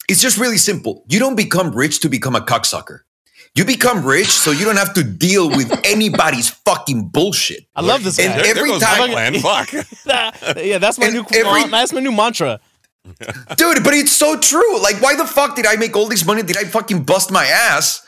it's 0.09 0.21
just 0.21 0.38
really 0.38 0.57
simple. 0.57 1.03
You 1.07 1.19
don't 1.19 1.36
become 1.36 1.71
rich 1.75 2.00
to 2.01 2.09
become 2.09 2.36
a 2.36 2.41
cocksucker. 2.41 3.00
You 3.55 3.65
become 3.65 4.05
rich 4.05 4.27
so 4.27 4.51
you 4.51 4.65
don't 4.65 4.77
have 4.77 4.93
to 4.93 5.03
deal 5.03 5.50
with 5.50 5.71
anybody's 5.83 6.50
fucking 6.50 7.07
bullshit. 7.09 7.65
I 7.75 7.81
love 7.81 8.03
this 8.03 8.19
And 8.19 8.29
guy. 8.33 8.36
There, 8.43 8.53
there 8.53 8.57
Every 8.57 8.69
goes 8.69 8.81
time- 8.83 9.00
my 9.12 9.29
plan. 9.31 9.39
Fuck. 9.39 10.55
yeah, 10.63 10.77
that's 10.77 11.00
my 11.00 11.07
And 11.07 11.15
new 11.15 11.25
every- 11.33 11.69
that's 11.69 11.91
my 11.93 12.00
new 12.01 12.12
mantra. 12.12 12.59
Dude, 13.57 13.83
but 13.83 13.93
it's 13.93 14.12
so 14.15 14.38
true. 14.38 14.79
Like, 14.81 15.01
why 15.01 15.15
the 15.15 15.25
fuck 15.25 15.55
did 15.55 15.65
I 15.65 15.75
make 15.77 15.95
all 15.95 16.07
this 16.07 16.25
money? 16.25 16.43
Did 16.43 16.57
I 16.57 16.65
fucking 16.65 17.03
bust 17.03 17.31
my 17.31 17.45
ass? 17.45 18.05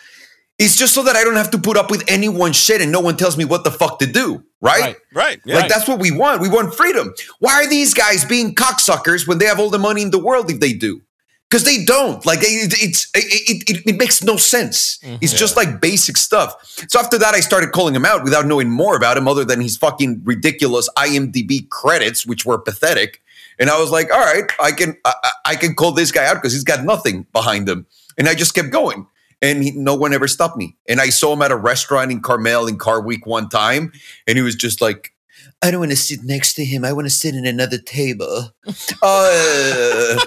It's 0.60 0.76
just 0.76 0.94
so 0.94 1.04
that 1.04 1.16
I 1.16 1.24
don't 1.24 1.36
have 1.38 1.52
to 1.52 1.58
put 1.58 1.78
up 1.78 1.90
with 1.90 2.04
anyone's 2.10 2.58
shit 2.58 2.82
and 2.82 2.92
no 2.92 3.00
one 3.00 3.16
tells 3.18 3.38
me 3.38 3.46
what 3.46 3.64
the 3.64 3.72
fuck 3.72 4.00
to 4.00 4.06
do, 4.06 4.44
right? 4.62 4.82
Right. 4.82 4.96
Right. 5.14 5.40
Yeah. 5.46 5.56
Like, 5.56 5.70
that's 5.70 5.88
what 5.88 6.00
we 6.00 6.12
want. 6.12 6.42
We 6.42 6.50
want 6.50 6.76
freedom. 6.76 7.14
Why 7.40 7.54
are 7.64 7.68
these 7.70 7.94
guys 7.94 8.26
being 8.26 8.54
cocksuckers 8.56 9.26
when 9.28 9.38
they 9.38 9.46
have 9.46 9.60
all 9.60 9.70
the 9.70 9.80
money 9.80 10.02
in 10.02 10.12
the 10.12 10.20
world 10.20 10.52
if 10.52 10.60
they 10.60 10.74
do? 10.74 11.02
Because 11.50 11.64
they 11.64 11.84
don't. 11.86 12.24
Like, 12.26 12.40
it, 12.44 12.74
it's, 12.78 13.10
it, 13.16 13.70
it, 13.70 13.88
it 13.88 13.98
makes 13.98 14.22
no 14.22 14.36
sense. 14.38 15.00
Mm-hmm. 15.02 15.16
It's 15.22 15.34
just 15.34 15.56
like 15.58 15.82
basic 15.82 16.18
stuff. 16.18 16.54
So 16.90 17.00
after 17.00 17.18
that, 17.18 17.34
I 17.34 17.40
started 17.40 17.72
calling 17.72 17.96
him 17.96 18.06
out 18.06 18.24
without 18.24 18.46
knowing 18.46 18.70
more 18.70 18.96
about 18.96 19.18
him 19.18 19.28
other 19.28 19.44
than 19.46 19.60
his 19.62 19.76
fucking 19.78 20.22
ridiculous 20.26 20.90
IMDb 20.98 21.68
credits, 21.70 22.26
which 22.28 22.46
were 22.46 22.60
pathetic. 22.60 23.22
And 23.58 23.70
I 23.70 23.80
was 23.80 23.90
like, 23.92 24.12
all 24.14 24.20
right, 24.20 24.44
I 24.62 24.72
can 24.74 24.96
I- 25.06 25.32
I 25.46 25.56
can 25.56 25.74
call 25.74 25.92
this 25.94 26.12
guy 26.12 26.26
out 26.28 26.36
because 26.36 26.54
he's 26.54 26.64
got 26.64 26.84
nothing 26.84 27.26
behind 27.34 27.68
him. 27.68 27.88
And 28.18 28.28
I 28.28 28.36
just 28.36 28.54
kept 28.54 28.70
going. 28.70 29.08
And 29.42 29.64
he, 29.64 29.72
no 29.72 29.96
one 29.96 30.14
ever 30.14 30.28
stopped 30.28 30.58
me. 30.58 30.76
And 30.88 31.00
I 31.00 31.10
saw 31.10 31.34
him 31.34 31.42
at 31.42 31.52
a 31.52 31.56
restaurant 31.56 32.12
in 32.12 32.22
Carmel 32.22 32.68
in 32.68 32.78
Car 32.78 33.02
Week 33.02 33.26
one 33.26 33.48
time. 33.50 33.92
And 34.28 34.38
he 34.38 34.42
was 34.44 34.56
just 34.56 34.82
like, 34.82 35.14
I 35.62 35.72
don't 35.72 35.80
want 35.80 35.92
to 35.92 35.98
sit 35.98 36.24
next 36.24 36.54
to 36.56 36.66
him. 36.66 36.84
I 36.86 36.92
want 36.94 37.06
to 37.06 37.10
sit 37.10 37.36
in 37.36 37.46
another 37.46 37.78
table. 37.78 38.52
Uh, 39.02 40.18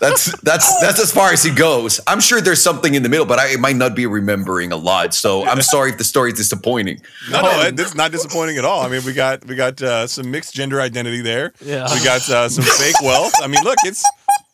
that's 0.00 0.38
that's 0.42 0.80
that's 0.80 1.00
as 1.00 1.10
far 1.12 1.32
as 1.32 1.44
it 1.44 1.56
goes. 1.56 2.00
I'm 2.06 2.20
sure 2.20 2.40
there's 2.40 2.62
something 2.62 2.94
in 2.94 3.02
the 3.02 3.08
middle, 3.08 3.26
but 3.26 3.38
I 3.40 3.56
might 3.56 3.76
not 3.76 3.96
be 3.96 4.06
remembering 4.06 4.70
a 4.72 4.76
lot. 4.76 5.12
So 5.14 5.44
I'm 5.46 5.60
sorry 5.74 5.90
if 5.90 5.98
the 5.98 6.04
story 6.04 6.30
is 6.30 6.36
disappointing. 6.38 7.00
No, 7.30 7.42
no, 7.42 7.62
it- 7.62 7.78
it's 7.78 7.94
not 7.94 8.12
disappointing 8.12 8.58
at 8.58 8.64
all. 8.64 8.82
I 8.82 8.88
mean, 8.88 9.04
we 9.04 9.12
got 9.12 9.44
we 9.46 9.54
got 9.56 9.80
uh, 9.82 10.06
some 10.06 10.30
mixed 10.30 10.54
gender 10.54 10.80
identity 10.80 11.20
there. 11.20 11.52
Yeah. 11.60 11.92
we 11.92 12.04
got 12.04 12.28
uh, 12.28 12.48
some 12.48 12.64
fake 12.64 13.00
wealth. 13.02 13.32
I 13.42 13.46
mean, 13.48 13.62
look, 13.64 13.78
it's 13.84 14.04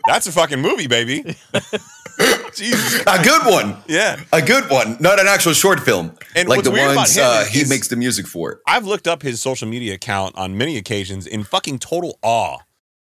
that's 0.07 0.27
a 0.27 0.33
fucking 0.33 0.61
movie, 0.61 0.87
baby. 0.87 1.23
Jesus, 2.55 3.01
A 3.07 3.23
good 3.25 3.43
one. 3.45 3.77
yeah. 3.89 4.21
A 4.33 4.41
good 4.41 4.71
one, 4.71 4.97
not 5.01 5.19
an 5.19 5.27
actual 5.27 5.53
short 5.53 5.81
film, 5.81 6.17
And 6.37 6.49
like 6.49 6.59
what's 6.59 6.69
the 6.69 6.73
weird 6.73 6.87
about 6.93 6.97
ones 6.97 7.17
him 7.17 7.25
uh, 7.27 7.45
he 7.45 7.61
is- 7.63 7.69
makes 7.69 7.89
the 7.89 7.97
music 7.97 8.27
for. 8.27 8.61
I've 8.67 8.85
looked 8.87 9.09
up 9.09 9.23
his 9.23 9.41
social 9.43 9.67
media 9.69 9.95
account 9.95 10.37
on 10.39 10.57
many 10.57 10.77
occasions 10.77 11.27
in 11.27 11.43
fucking 11.43 11.81
total 11.81 12.19
awe 12.23 12.59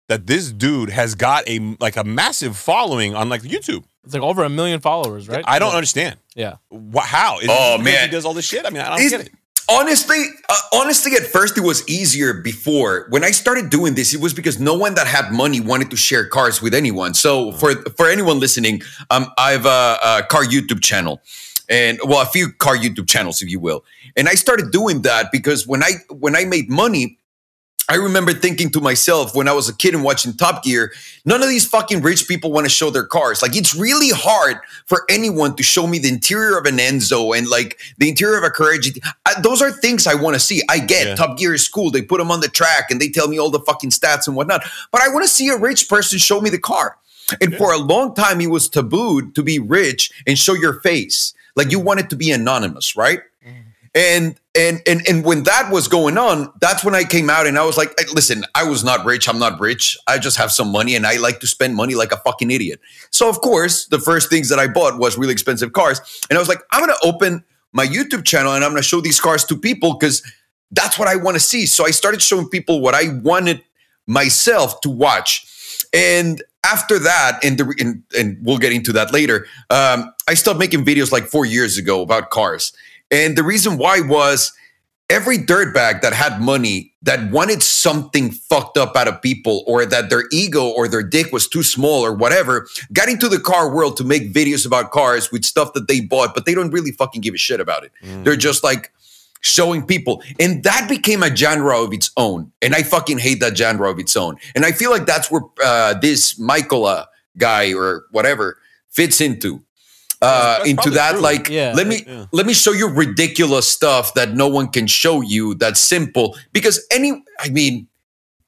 that 0.08 0.26
this 0.26 0.50
dude 0.52 0.90
has 0.90 1.14
got 1.14 1.48
a 1.48 1.76
like 1.80 1.96
a 1.96 2.04
massive 2.04 2.56
following 2.56 3.14
on 3.14 3.28
like 3.28 3.42
YouTube. 3.42 3.84
It's 4.04 4.12
like 4.12 4.22
over 4.22 4.42
a 4.44 4.48
million 4.50 4.80
followers, 4.80 5.28
right? 5.28 5.44
I 5.46 5.58
don't 5.58 5.74
understand. 5.74 6.16
Yeah. 6.34 6.56
Wha 6.70 7.00
how? 7.02 7.38
Is 7.38 7.48
Oh, 7.50 7.78
man. 7.78 8.08
he 8.08 8.12
does 8.12 8.24
all 8.26 8.34
this 8.34 8.44
shit. 8.44 8.66
I 8.66 8.70
mean, 8.70 8.82
I 8.82 8.88
don't 8.90 9.00
It's- 9.06 9.10
get 9.12 9.20
it. 9.28 9.32
Honestly, 9.68 10.22
uh, 10.48 10.56
honestly, 10.74 11.12
at 11.16 11.22
first 11.22 11.56
it 11.56 11.62
was 11.62 11.88
easier 11.88 12.34
before. 12.34 13.06
When 13.08 13.24
I 13.24 13.30
started 13.30 13.70
doing 13.70 13.94
this, 13.94 14.12
it 14.12 14.20
was 14.20 14.34
because 14.34 14.60
no 14.60 14.74
one 14.74 14.94
that 14.94 15.06
had 15.06 15.32
money 15.32 15.60
wanted 15.60 15.90
to 15.90 15.96
share 15.96 16.26
cars 16.26 16.60
with 16.60 16.74
anyone. 16.74 17.14
So 17.14 17.50
Mm. 17.50 17.58
for 17.60 17.74
for 17.96 18.08
anyone 18.08 18.40
listening, 18.40 18.82
um, 19.10 19.32
I 19.38 19.52
have 19.52 19.64
a, 19.66 19.98
a 20.02 20.22
car 20.28 20.44
YouTube 20.44 20.82
channel, 20.82 21.22
and 21.68 21.98
well, 22.04 22.20
a 22.20 22.26
few 22.26 22.52
car 22.52 22.76
YouTube 22.76 23.08
channels, 23.08 23.40
if 23.40 23.48
you 23.48 23.58
will. 23.58 23.84
And 24.16 24.28
I 24.28 24.34
started 24.34 24.70
doing 24.70 25.02
that 25.02 25.32
because 25.32 25.66
when 25.66 25.82
I 25.82 25.92
when 26.10 26.36
I 26.36 26.44
made 26.44 26.68
money. 26.68 27.18
I 27.88 27.96
remember 27.96 28.32
thinking 28.32 28.70
to 28.70 28.80
myself 28.80 29.34
when 29.34 29.46
I 29.46 29.52
was 29.52 29.68
a 29.68 29.74
kid 29.74 29.94
and 29.94 30.02
watching 30.02 30.32
Top 30.32 30.62
Gear, 30.64 30.92
none 31.24 31.42
of 31.42 31.48
these 31.48 31.66
fucking 31.66 32.00
rich 32.00 32.26
people 32.26 32.50
want 32.50 32.64
to 32.64 32.70
show 32.70 32.90
their 32.90 33.04
cars. 33.04 33.42
Like 33.42 33.56
it's 33.56 33.74
really 33.74 34.10
hard 34.10 34.58
for 34.86 35.04
anyone 35.10 35.54
to 35.56 35.62
show 35.62 35.86
me 35.86 35.98
the 35.98 36.08
interior 36.08 36.56
of 36.56 36.64
an 36.64 36.78
Enzo 36.78 37.36
and 37.36 37.46
like 37.48 37.78
the 37.98 38.08
interior 38.08 38.38
of 38.38 38.44
a 38.44 38.50
Courage. 38.50 38.98
I, 39.26 39.40
those 39.40 39.60
are 39.60 39.70
things 39.70 40.06
I 40.06 40.14
want 40.14 40.34
to 40.34 40.40
see. 40.40 40.62
I 40.70 40.78
get 40.78 41.06
Yeah. 41.08 41.14
Top 41.14 41.36
Gear 41.36 41.52
is 41.52 41.68
cool. 41.68 41.90
They 41.90 42.02
put 42.02 42.18
them 42.18 42.30
on 42.30 42.40
the 42.40 42.48
track 42.48 42.90
and 42.90 43.00
they 43.00 43.08
tell 43.08 43.28
me 43.28 43.38
all 43.38 43.50
the 43.50 43.60
fucking 43.60 43.90
stats 43.90 44.26
and 44.26 44.36
whatnot. 44.36 44.64
But 44.90 45.02
I 45.02 45.08
want 45.08 45.24
to 45.24 45.30
see 45.30 45.48
a 45.48 45.56
rich 45.56 45.88
person 45.88 46.18
show 46.18 46.40
me 46.40 46.50
the 46.50 46.58
car. 46.58 46.96
And 47.40 47.54
for 47.56 47.72
a 47.72 47.78
long 47.78 48.14
time, 48.14 48.40
it 48.40 48.48
was 48.48 48.68
tabooed 48.68 49.34
to 49.34 49.42
be 49.42 49.58
rich 49.58 50.10
and 50.26 50.38
show 50.38 50.54
your 50.54 50.80
face. 50.80 51.34
Like 51.56 51.70
you 51.70 51.80
wanted 51.80 52.10
to 52.10 52.16
be 52.16 52.30
anonymous, 52.30 52.96
right? 52.96 53.20
And 53.94 54.40
and 54.56 54.82
and 54.86 55.08
and 55.08 55.24
when 55.24 55.44
that 55.44 55.70
was 55.70 55.86
going 55.86 56.18
on, 56.18 56.52
that's 56.60 56.84
when 56.84 56.94
I 56.94 57.04
came 57.04 57.30
out 57.30 57.46
and 57.46 57.56
I 57.56 57.64
was 57.64 57.76
like, 57.76 57.92
listen, 58.12 58.44
I 58.54 58.64
was 58.64 58.82
not 58.82 59.04
rich. 59.04 59.28
I'm 59.28 59.38
not 59.38 59.60
rich. 59.60 59.96
I 60.08 60.18
just 60.18 60.36
have 60.36 60.50
some 60.50 60.72
money 60.72 60.96
and 60.96 61.06
I 61.06 61.16
like 61.16 61.40
to 61.40 61.46
spend 61.46 61.76
money 61.76 61.94
like 61.94 62.10
a 62.10 62.16
fucking 62.16 62.50
idiot. 62.50 62.80
So 63.10 63.28
of 63.28 63.40
course, 63.40 63.86
the 63.86 64.00
first 64.00 64.30
things 64.30 64.48
that 64.48 64.58
I 64.58 64.66
bought 64.66 64.98
was 64.98 65.16
really 65.16 65.32
expensive 65.32 65.72
cars. 65.72 66.00
And 66.28 66.36
I 66.36 66.40
was 66.40 66.48
like, 66.48 66.60
I'm 66.72 66.80
gonna 66.80 66.98
open 67.04 67.44
my 67.72 67.86
YouTube 67.86 68.24
channel 68.24 68.52
and 68.52 68.64
I'm 68.64 68.72
gonna 68.72 68.82
show 68.82 69.00
these 69.00 69.20
cars 69.20 69.44
to 69.44 69.56
people 69.56 69.94
because 69.94 70.22
that's 70.72 70.98
what 70.98 71.08
I 71.08 71.16
want 71.16 71.36
to 71.36 71.40
see. 71.40 71.66
So 71.66 71.86
I 71.86 71.90
started 71.90 72.20
showing 72.20 72.48
people 72.48 72.80
what 72.80 72.94
I 72.94 73.08
wanted 73.22 73.62
myself 74.06 74.80
to 74.80 74.90
watch. 74.90 75.46
And 75.92 76.42
after 76.64 76.98
that, 76.98 77.40
and, 77.44 77.58
the, 77.58 77.74
and, 77.78 78.02
and 78.18 78.38
we'll 78.42 78.58
get 78.58 78.72
into 78.72 78.92
that 78.92 79.12
later, 79.12 79.46
um, 79.70 80.12
I 80.26 80.34
stopped 80.34 80.58
making 80.58 80.84
videos 80.84 81.12
like 81.12 81.26
four 81.26 81.46
years 81.46 81.78
ago 81.78 82.02
about 82.02 82.30
cars. 82.30 82.72
And 83.10 83.36
the 83.36 83.42
reason 83.42 83.78
why 83.78 84.00
was 84.00 84.52
every 85.10 85.38
dirtbag 85.38 86.00
that 86.00 86.12
had 86.12 86.40
money 86.40 86.92
that 87.02 87.30
wanted 87.30 87.62
something 87.62 88.30
fucked 88.30 88.78
up 88.78 88.96
out 88.96 89.06
of 89.06 89.20
people 89.20 89.62
or 89.66 89.84
that 89.84 90.08
their 90.08 90.24
ego 90.32 90.68
or 90.68 90.88
their 90.88 91.02
dick 91.02 91.30
was 91.30 91.46
too 91.46 91.62
small 91.62 92.04
or 92.04 92.14
whatever 92.14 92.66
got 92.92 93.08
into 93.08 93.28
the 93.28 93.38
car 93.38 93.74
world 93.74 93.96
to 93.98 94.04
make 94.04 94.32
videos 94.32 94.66
about 94.66 94.90
cars 94.90 95.30
with 95.30 95.44
stuff 95.44 95.74
that 95.74 95.86
they 95.86 96.00
bought, 96.00 96.34
but 96.34 96.46
they 96.46 96.54
don't 96.54 96.70
really 96.70 96.92
fucking 96.92 97.20
give 97.20 97.34
a 97.34 97.38
shit 97.38 97.60
about 97.60 97.84
it. 97.84 97.92
They're 98.24 98.36
just 98.36 98.64
like, 98.64 98.90
showing 99.44 99.86
people. 99.86 100.22
And 100.40 100.64
that 100.64 100.88
became 100.88 101.22
a 101.22 101.34
genre 101.36 101.78
of 101.78 101.92
its 101.92 102.10
own. 102.16 102.50
And 102.62 102.74
I 102.74 102.82
fucking 102.82 103.18
hate 103.18 103.40
that 103.40 103.56
genre 103.56 103.90
of 103.90 103.98
its 103.98 104.16
own. 104.16 104.36
And 104.54 104.64
I 104.64 104.72
feel 104.72 104.90
like 104.90 105.04
that's 105.04 105.30
where 105.30 105.42
uh, 105.62 105.94
this 106.00 106.38
Michael 106.38 106.86
uh, 106.86 107.04
guy 107.36 107.74
or 107.74 108.06
whatever 108.10 108.56
fits 108.88 109.20
into. 109.20 109.62
Uh, 110.24 110.56
that's 110.58 110.68
into 110.70 110.90
that, 110.90 111.12
true. 111.12 111.20
like, 111.20 111.48
Yeah. 111.48 111.72
let 111.74 111.86
me 111.86 112.04
Yeah. 112.06 112.26
let 112.32 112.46
me 112.46 112.54
show 112.54 112.72
you 112.72 112.88
ridiculous 112.88 113.66
stuff 113.66 114.14
that 114.14 114.34
no 114.34 114.48
one 114.48 114.68
can 114.68 114.86
show 114.86 115.20
you. 115.20 115.54
That's 115.54 115.80
simple 115.80 116.36
because 116.52 116.80
any, 116.90 117.22
I 117.40 117.48
mean, 117.50 117.86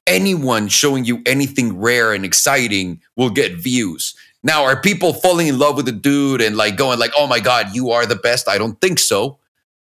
anyone 0.05 0.67
showing 0.67 1.05
you 1.05 1.21
anything 1.25 1.77
rare 1.79 2.13
and 2.13 2.23
exciting 2.25 3.01
will 3.15 3.29
get 3.29 3.55
views. 3.57 4.15
Now, 4.43 4.63
are 4.63 4.79
people 4.81 5.13
falling 5.13 5.47
in 5.47 5.57
love 5.59 5.75
with 5.75 5.85
the 5.85 5.91
dude 5.91 6.41
and 6.41 6.55
like 6.55 6.77
going 6.77 6.99
like, 6.99 7.11
"Oh 7.17 7.27
my 7.27 7.39
god, 7.39 7.75
you 7.75 7.91
are 7.91 8.05
the 8.05 8.15
best"? 8.15 8.47
I 8.47 8.57
don't 8.57 8.79
think 8.79 8.99
so, 8.99 9.39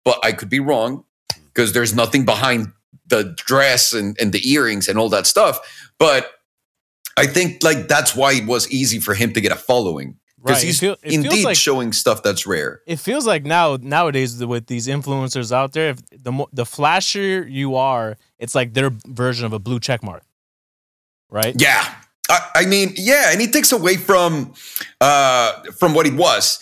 but 0.04 0.20
I 0.24 0.32
could 0.32 0.50
be 0.50 0.60
wrong 0.60 1.04
because 1.54 1.74
there's 1.74 1.94
nothing 1.94 2.26
behind 2.26 2.68
the 3.08 3.36
dress 3.38 3.94
and, 3.94 4.18
and 4.20 4.32
the 4.34 4.50
earrings 4.52 4.88
and 4.88 4.98
all 4.98 5.10
that 5.10 5.28
stuff. 5.28 5.60
But 6.00 6.32
I 7.16 7.28
think 7.28 7.64
like 7.64 7.88
that's 7.88 8.16
why 8.16 8.34
it 8.34 8.46
was 8.46 8.70
easy 8.72 9.00
for 9.00 9.14
him 9.14 9.34
to 9.34 9.42
get 9.42 9.52
a 9.52 9.56
following 9.56 10.16
because 10.38 10.58
Right. 10.58 10.66
He's 10.66 10.80
feel- 10.80 10.98
indeed 11.04 11.46
like- 11.46 11.58
showing 11.58 11.94
stuff 11.94 12.22
that's 12.24 12.46
rare. 12.48 12.82
it 12.86 12.98
feels 13.00 13.26
like 13.26 13.44
now 13.44 13.78
nowadays 13.82 14.44
with 14.46 14.68
these 14.68 14.88
influencers 14.88 15.52
out 15.52 15.74
there, 15.74 15.90
if 15.92 16.00
the 16.24 16.32
mo- 16.32 16.50
the 16.54 16.64
flashier 16.64 17.50
you 17.50 17.76
are, 17.76 18.18
it's 18.40 18.54
like 18.56 18.74
their 18.74 18.92
version 19.08 19.46
of 19.46 19.54
a 19.54 19.60
blue 19.60 19.80
check 19.80 20.04
mark, 20.04 20.24
right? 21.30 21.56
Yeah. 21.58 21.84
I, 22.30 22.40
I 22.56 22.66
mean, 22.66 22.94
yeah, 22.98 23.32
and 23.32 23.42
it 23.42 23.54
takes 23.54 23.72
away 23.72 23.96
from 23.98 24.54
uh 25.02 25.64
from 25.80 25.94
what 25.94 26.06
he 26.06 26.12
was 26.12 26.60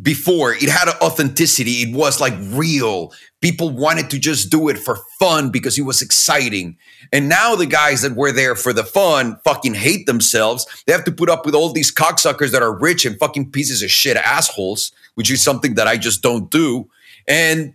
before. 0.00 0.54
It 0.54 0.68
had 0.68 0.88
authenticity. 1.02 1.82
It 1.82 1.94
was 1.94 2.20
like 2.20 2.34
real. 2.40 3.12
People 3.40 3.70
wanted 3.70 4.08
to 4.10 4.18
just 4.18 4.50
do 4.50 4.68
it 4.68 4.78
for 4.78 4.98
fun 5.18 5.50
because 5.50 5.78
it 5.78 5.82
was 5.82 6.00
exciting. 6.00 6.78
And 7.12 7.28
now 7.28 7.54
the 7.56 7.66
guys 7.66 8.02
that 8.02 8.16
were 8.16 8.32
there 8.32 8.56
for 8.56 8.72
the 8.72 8.84
fun 8.84 9.38
fucking 9.44 9.74
hate 9.74 10.06
themselves. 10.06 10.66
They 10.86 10.92
have 10.92 11.04
to 11.04 11.12
put 11.12 11.28
up 11.28 11.44
with 11.44 11.54
all 11.54 11.72
these 11.72 11.92
cocksuckers 11.92 12.52
that 12.52 12.62
are 12.62 12.76
rich 12.76 13.04
and 13.04 13.18
fucking 13.18 13.50
pieces 13.50 13.82
of 13.82 13.90
shit 13.90 14.16
assholes, 14.16 14.92
which 15.14 15.30
is 15.30 15.42
something 15.42 15.74
that 15.74 15.88
I 15.88 15.98
just 15.98 16.22
don't 16.22 16.50
do. 16.50 16.88
And 17.28 17.74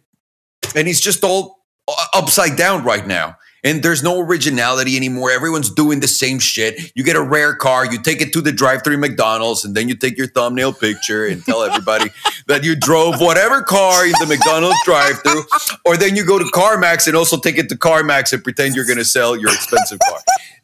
and 0.75 0.88
it's 0.88 1.00
just 1.00 1.24
all 1.24 1.63
uh, 1.88 2.05
upside 2.13 2.57
down 2.57 2.83
right 2.83 3.05
now. 3.05 3.36
And 3.67 3.83
there's 3.83 4.01
no 4.01 4.21
originality 4.21 4.95
anymore. 4.95 5.29
Everyone's 5.29 5.69
doing 5.69 6.00
the 6.00 6.07
same 6.07 6.39
shit. 6.39 6.93
You 6.95 7.03
get 7.03 7.17
a 7.17 7.21
rare 7.21 7.53
car, 7.53 7.86
you 7.86 8.01
take 8.01 8.21
it 8.21 8.31
to 8.31 8.39
the 8.39 8.53
drive-through 8.53 8.97
McDonald's, 8.97 9.65
and 9.65 9.75
then 9.75 9.89
you 9.89 9.95
take 9.95 10.17
your 10.17 10.27
thumbnail 10.27 10.71
picture 10.71 11.25
and 11.25 11.43
tell 11.43 11.63
everybody 11.63 12.09
that 12.47 12.63
you 12.63 12.77
drove 12.77 13.19
whatever 13.19 13.62
car 13.62 14.05
in 14.05 14.13
the 14.21 14.25
McDonald's 14.25 14.77
drive-through. 14.86 15.43
Or 15.83 15.97
then 15.97 16.15
you 16.15 16.25
go 16.25 16.39
to 16.39 16.45
CarMax 16.45 17.07
and 17.07 17.17
also 17.17 17.38
take 17.38 17.57
it 17.57 17.67
to 17.67 17.75
CarMax 17.75 18.31
and 18.31 18.41
pretend 18.41 18.74
you're 18.74 18.86
going 18.86 19.00
to 19.00 19.05
sell 19.05 19.36
your 19.36 19.50
expensive 19.50 20.00
car. 20.07 20.19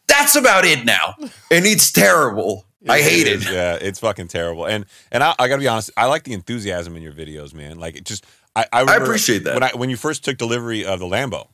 That's 0.07 0.37
about 0.37 0.63
it 0.63 0.85
now, 0.85 1.15
and 1.19 1.65
it's 1.65 1.91
terrible. 1.91 2.65
I 2.87 3.01
hate 3.01 3.27
it. 3.27 3.37
is, 3.37 3.49
Yeah, 3.49 3.77
it's 3.81 3.99
fucking 3.99 4.27
terrible. 4.27 4.65
And 4.65 4.85
and 5.11 5.23
I, 5.23 5.35
I 5.39 5.47
gotta 5.47 5.61
be 5.61 5.67
honest, 5.67 5.91
I 5.95 6.05
like 6.05 6.23
the 6.23 6.33
enthusiasm 6.33 6.95
in 6.95 7.01
your 7.01 7.13
videos, 7.13 7.53
man. 7.53 7.79
Like 7.79 7.95
it 7.95 8.05
just 8.05 8.25
I, 8.55 8.65
I, 8.71 8.81
remember 8.81 9.05
appreciate 9.05 9.45
that. 9.45 9.53
when 9.53 9.63
I 9.63 9.71
when 9.73 9.89
you 9.89 9.97
first 9.97 10.23
took 10.23 10.37
delivery 10.37 10.85
of 10.85 10.99
the 10.99 11.05
Lambo. 11.05 11.47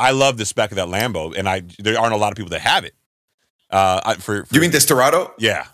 I 0.00 0.10
love 0.12 0.36
the 0.38 0.46
spec 0.46 0.70
of 0.72 0.76
that 0.76 0.88
Lambo, 0.88 1.36
and 1.36 1.48
I 1.48 1.62
there 1.78 1.98
aren't 1.98 2.14
a 2.14 2.16
lot 2.16 2.32
of 2.32 2.36
people 2.36 2.50
that 2.50 2.60
have 2.62 2.84
it. 2.84 2.94
Uh, 3.70 4.00
I, 4.04 4.14
for, 4.14 4.44
for 4.46 4.54
You 4.54 4.60
mean 4.60 4.70
this 4.72 4.86
Torado? 4.86 5.32
Yeah. 5.38 5.66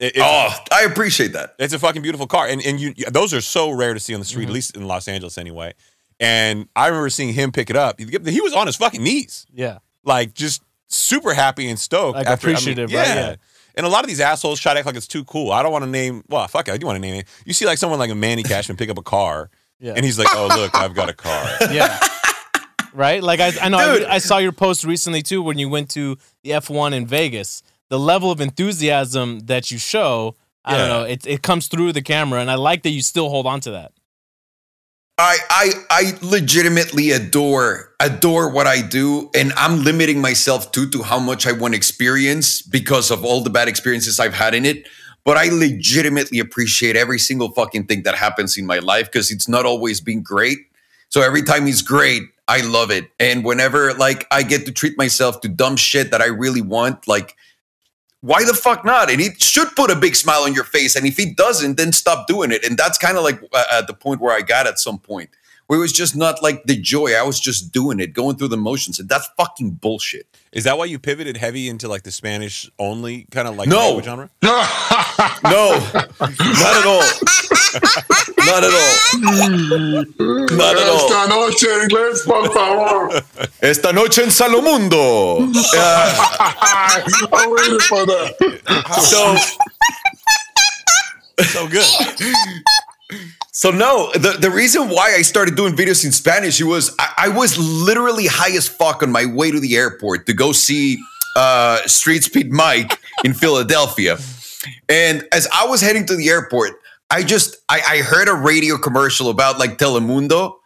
It- 0.00 0.14
Oh, 0.18 0.48
I 0.72 0.82
appreciate 0.84 1.32
that. 1.32 1.54
it's 1.58 1.74
a 1.74 1.78
fucking 1.78 2.02
beautiful 2.02 2.26
car, 2.26 2.46
and 2.46 2.62
and 2.64 2.78
you 2.80 2.94
those 3.10 3.34
are 3.34 3.40
so 3.40 3.70
rare 3.70 3.94
to 3.94 4.00
see 4.00 4.14
on 4.14 4.20
the 4.20 4.24
Mm-hmm. 4.24 4.30
street, 4.30 4.48
at 4.48 4.52
least 4.54 4.76
in 4.76 4.86
Los 4.86 5.08
Angeles, 5.08 5.36
anyway. 5.36 5.74
And 6.20 6.68
I 6.76 6.86
remember 6.88 7.10
seeing 7.10 7.32
him 7.34 7.52
pick 7.52 7.68
it 7.70 7.76
up. 7.76 7.98
He, 8.00 8.06
he 8.06 8.40
was 8.40 8.52
on 8.52 8.66
his 8.66 8.76
fucking 8.76 9.02
knees, 9.02 9.46
Yeah. 9.52 9.78
like 10.04 10.34
just 10.34 10.62
super 10.88 11.34
happy 11.34 11.68
and 11.68 11.78
stoked. 11.78 12.16
Like 12.16 12.26
after, 12.26 12.46
I 12.46 12.50
mean, 12.50 12.54
appreciative, 12.56 12.92
right? 12.92 13.06
Yeah. 13.06 13.34
And 13.76 13.86
a 13.86 13.88
lot 13.88 14.02
of 14.02 14.08
these 14.08 14.20
assholes 14.20 14.58
try 14.58 14.72
to 14.72 14.78
act 14.80 14.86
like 14.86 14.96
it's 14.96 15.06
too 15.06 15.24
cool. 15.24 15.52
I 15.52 15.62
don't 15.62 15.70
want 15.70 15.84
to 15.84 15.90
name. 15.90 16.24
Well, 16.28 16.46
fuck 16.48 16.66
it, 16.68 16.72
I 16.72 16.76
do 16.78 16.86
want 16.86 16.96
to 16.96 17.00
name 17.00 17.14
it. 17.14 17.26
You 17.44 17.52
see, 17.52 17.66
like 17.66 17.78
someone 17.78 17.98
like 18.00 18.10
a 18.10 18.14
Manny 18.16 18.42
Khoshbin 18.42 18.76
pick 18.78 18.88
up 18.90 18.98
a 18.98 19.02
car, 19.02 19.50
Yeah. 19.80 19.92
and 19.94 20.04
he's 20.04 20.18
like, 20.18 20.26
"Oh, 20.32 20.48
look, 20.56 20.74
I've 20.74 20.94
got 20.94 21.08
a 21.08 21.12
car." 21.14 21.44
Yeah. 21.72 21.98
Right? 22.98 23.22
Like 23.22 23.38
I, 23.38 23.52
I 23.62 23.68
know 23.68 23.98
Dude. 23.98 24.06
I, 24.06 24.16
I 24.16 24.18
saw 24.18 24.38
your 24.38 24.52
post 24.52 24.84
recently 24.84 25.22
too 25.22 25.40
when 25.40 25.56
you 25.56 25.68
went 25.68 25.88
to 25.90 26.18
the 26.42 26.50
F1 26.50 26.92
in 26.92 27.06
Vegas. 27.06 27.62
The 27.90 27.98
level 27.98 28.30
of 28.30 28.40
enthusiasm 28.40 29.40
that 29.46 29.70
you 29.70 29.78
show, 29.78 30.34
I 30.64 30.76
don't 30.76 30.88
know, 30.88 31.04
it 31.04 31.26
it 31.26 31.42
comes 31.42 31.68
through 31.68 31.92
the 31.92 32.02
camera 32.02 32.40
and 32.40 32.50
I 32.50 32.56
like 32.56 32.82
that 32.82 32.90
you 32.90 33.00
still 33.00 33.30
hold 33.30 33.46
on 33.46 33.60
to 33.60 33.70
that. 33.70 33.92
I 35.16 35.36
I 35.48 35.70
I 35.90 36.18
legitimately 36.20 37.12
adore 37.12 37.94
adore 38.00 38.50
what 38.50 38.66
I 38.66 38.82
do, 38.82 39.30
and 39.34 39.52
I'm 39.56 39.82
limiting 39.82 40.20
myself 40.20 40.70
too 40.72 40.90
to 40.90 41.02
how 41.02 41.18
much 41.18 41.46
I 41.46 41.52
want 41.52 41.74
to 41.74 41.76
experience 41.76 42.60
because 42.62 43.10
of 43.10 43.24
all 43.24 43.40
the 43.40 43.50
bad 43.50 43.68
experiences 43.68 44.20
I've 44.20 44.34
had 44.34 44.54
in 44.54 44.64
it. 44.66 44.86
But 45.24 45.36
I 45.36 45.48
legitimately 45.50 46.40
appreciate 46.40 46.96
every 46.96 47.18
single 47.18 47.50
fucking 47.52 47.86
thing 47.86 48.02
that 48.02 48.16
happens 48.16 48.56
in 48.56 48.66
my 48.66 48.78
life 48.78 49.06
because 49.06 49.30
it's 49.30 49.48
not 49.48 49.64
always 49.66 50.00
been 50.00 50.22
great. 50.22 50.58
So 51.10 51.22
every 51.22 51.42
time 51.42 51.66
it's 51.66 51.82
great, 51.82 52.22
I 52.48 52.62
love 52.62 52.90
it. 52.90 53.10
And 53.20 53.44
whenever 53.44 53.92
like 53.94 54.26
I 54.30 54.42
get 54.42 54.66
to 54.66 54.72
treat 54.72 54.96
myself 54.96 55.40
to 55.42 55.48
dumb 55.48 55.76
shit 55.76 56.10
that 56.10 56.22
I 56.22 56.26
really 56.26 56.62
want, 56.62 57.06
like 57.06 57.36
why 58.20 58.44
the 58.44 58.54
fuck 58.54 58.84
not? 58.84 59.10
And 59.10 59.20
it 59.20 59.40
should 59.40 59.68
put 59.76 59.90
a 59.90 59.96
big 59.96 60.16
smile 60.16 60.42
on 60.42 60.52
your 60.54 60.64
face. 60.64 60.96
And 60.96 61.06
if 61.06 61.16
he 61.16 61.32
doesn't, 61.34 61.76
then 61.76 61.92
stop 61.92 62.26
doing 62.26 62.50
it. 62.50 62.64
And 62.64 62.76
that's 62.76 62.98
kind 62.98 63.16
of 63.16 63.22
like 63.22 63.40
uh, 63.52 63.64
at 63.72 63.86
the 63.86 63.94
point 63.94 64.20
where 64.20 64.34
I 64.34 64.40
got 64.40 64.66
at 64.66 64.78
some 64.78 64.98
point 64.98 65.30
where 65.68 65.78
it 65.78 65.80
was 65.80 65.92
just 65.92 66.16
not 66.16 66.42
like 66.42 66.64
the 66.64 66.74
joy. 66.76 67.14
I 67.14 67.22
was 67.22 67.38
just 67.38 67.72
doing 67.72 68.00
it, 68.00 68.12
going 68.14 68.36
through 68.36 68.48
the 68.48 68.56
motions. 68.56 68.98
And 68.98 69.08
that's 69.08 69.28
fucking 69.36 69.72
bullshit. 69.72 70.26
Is 70.50 70.64
that 70.64 70.76
why 70.78 70.86
you 70.86 70.98
pivoted 70.98 71.36
heavy 71.36 71.68
into 71.68 71.86
like 71.88 72.02
the 72.02 72.10
Spanish 72.10 72.68
only 72.78 73.26
kind 73.30 73.46
of 73.46 73.56
like 73.56 73.68
No. 73.68 73.78
language 73.94 74.06
genre? 74.06 74.30
No, 75.44 75.70
not 75.78 76.76
at 76.76 76.86
all. 76.86 77.02
not 78.46 78.64
at 78.64 78.72
all. 78.72 80.04
Not 80.56 80.76
at 80.76 80.88
all. 80.88 81.06
Esta 81.06 81.28
noche 81.28 81.66
en 81.68 81.80
inglés, 81.88 82.24
por 82.24 82.52
favor. 82.52 83.22
Esta 83.60 83.92
noche 83.92 84.22
en 84.22 84.30
Salomundo. 84.30 85.38
Uh, 85.38 85.44
I'm 87.32 87.50
waiting 87.50 87.78
for 87.80 88.06
that. 88.06 88.34
so 89.02 89.36
So 91.44 91.68
good. 91.68 91.84
So 93.52 93.70
no, 93.70 94.12
the, 94.12 94.36
the 94.38 94.50
reason 94.50 94.88
why 94.88 95.14
I 95.16 95.22
started 95.22 95.56
doing 95.56 95.74
videos 95.74 96.04
in 96.04 96.12
Spanish, 96.12 96.62
was 96.62 96.94
I, 96.98 97.12
I 97.18 97.28
was 97.28 97.58
literally 97.58 98.26
high 98.26 98.54
as 98.56 98.68
fuck 98.68 99.02
on 99.02 99.10
my 99.10 99.26
way 99.26 99.50
to 99.50 99.58
the 99.58 99.76
airport 99.76 100.26
to 100.26 100.34
go 100.34 100.52
see 100.52 100.98
uh, 101.36 101.78
Street 101.86 102.24
Speed 102.24 102.52
Mike 102.52 103.00
in 103.24 103.34
Philadelphia. 103.34 104.18
And 104.88 105.26
as 105.32 105.48
I 105.52 105.66
was 105.66 105.80
heading 105.80 106.04
to 106.06 106.16
the 106.16 106.28
airport, 106.28 106.72
I 107.10 107.22
just 107.22 107.56
I, 107.68 107.80
I 107.88 107.98
heard 107.98 108.28
a 108.28 108.34
radio 108.34 108.76
commercial 108.76 109.30
about 109.30 109.58
like 109.58 109.78
Telemundo, 109.78 110.56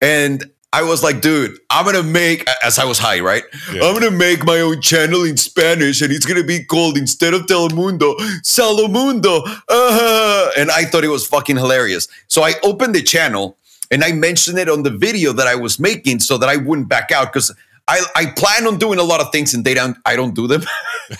and 0.00 0.50
I 0.74 0.82
was 0.82 1.04
like, 1.04 1.20
dude, 1.20 1.60
I'm 1.70 1.84
gonna 1.84 2.02
make 2.02 2.44
as 2.64 2.80
I 2.80 2.84
was 2.84 2.98
high, 2.98 3.20
right? 3.20 3.44
Yeah. 3.72 3.84
I'm 3.84 3.94
gonna 3.94 4.10
make 4.10 4.44
my 4.44 4.58
own 4.58 4.80
channel 4.80 5.22
in 5.22 5.36
Spanish, 5.36 6.02
and 6.02 6.12
it's 6.12 6.26
gonna 6.26 6.42
be 6.42 6.64
called 6.64 6.98
instead 6.98 7.32
of 7.32 7.42
Telemundo, 7.42 8.16
Salomundo. 8.42 9.46
Uh, 9.68 10.50
and 10.56 10.72
I 10.72 10.84
thought 10.84 11.04
it 11.04 11.08
was 11.08 11.28
fucking 11.28 11.56
hilarious. 11.56 12.08
So 12.26 12.42
I 12.42 12.54
opened 12.64 12.96
the 12.96 13.02
channel 13.02 13.56
and 13.92 14.02
I 14.02 14.10
mentioned 14.10 14.58
it 14.58 14.68
on 14.68 14.82
the 14.82 14.90
video 14.90 15.32
that 15.32 15.46
I 15.46 15.54
was 15.54 15.78
making 15.78 16.18
so 16.18 16.38
that 16.38 16.48
I 16.48 16.56
wouldn't 16.56 16.88
back 16.88 17.12
out 17.12 17.32
because 17.32 17.54
I, 17.86 18.00
I 18.16 18.26
plan 18.36 18.66
on 18.66 18.76
doing 18.76 18.98
a 18.98 19.04
lot 19.04 19.20
of 19.20 19.30
things 19.30 19.54
and 19.54 19.64
they 19.64 19.74
don't 19.74 19.96
I 20.04 20.16
don't 20.16 20.34
do 20.34 20.48
them. 20.48 20.64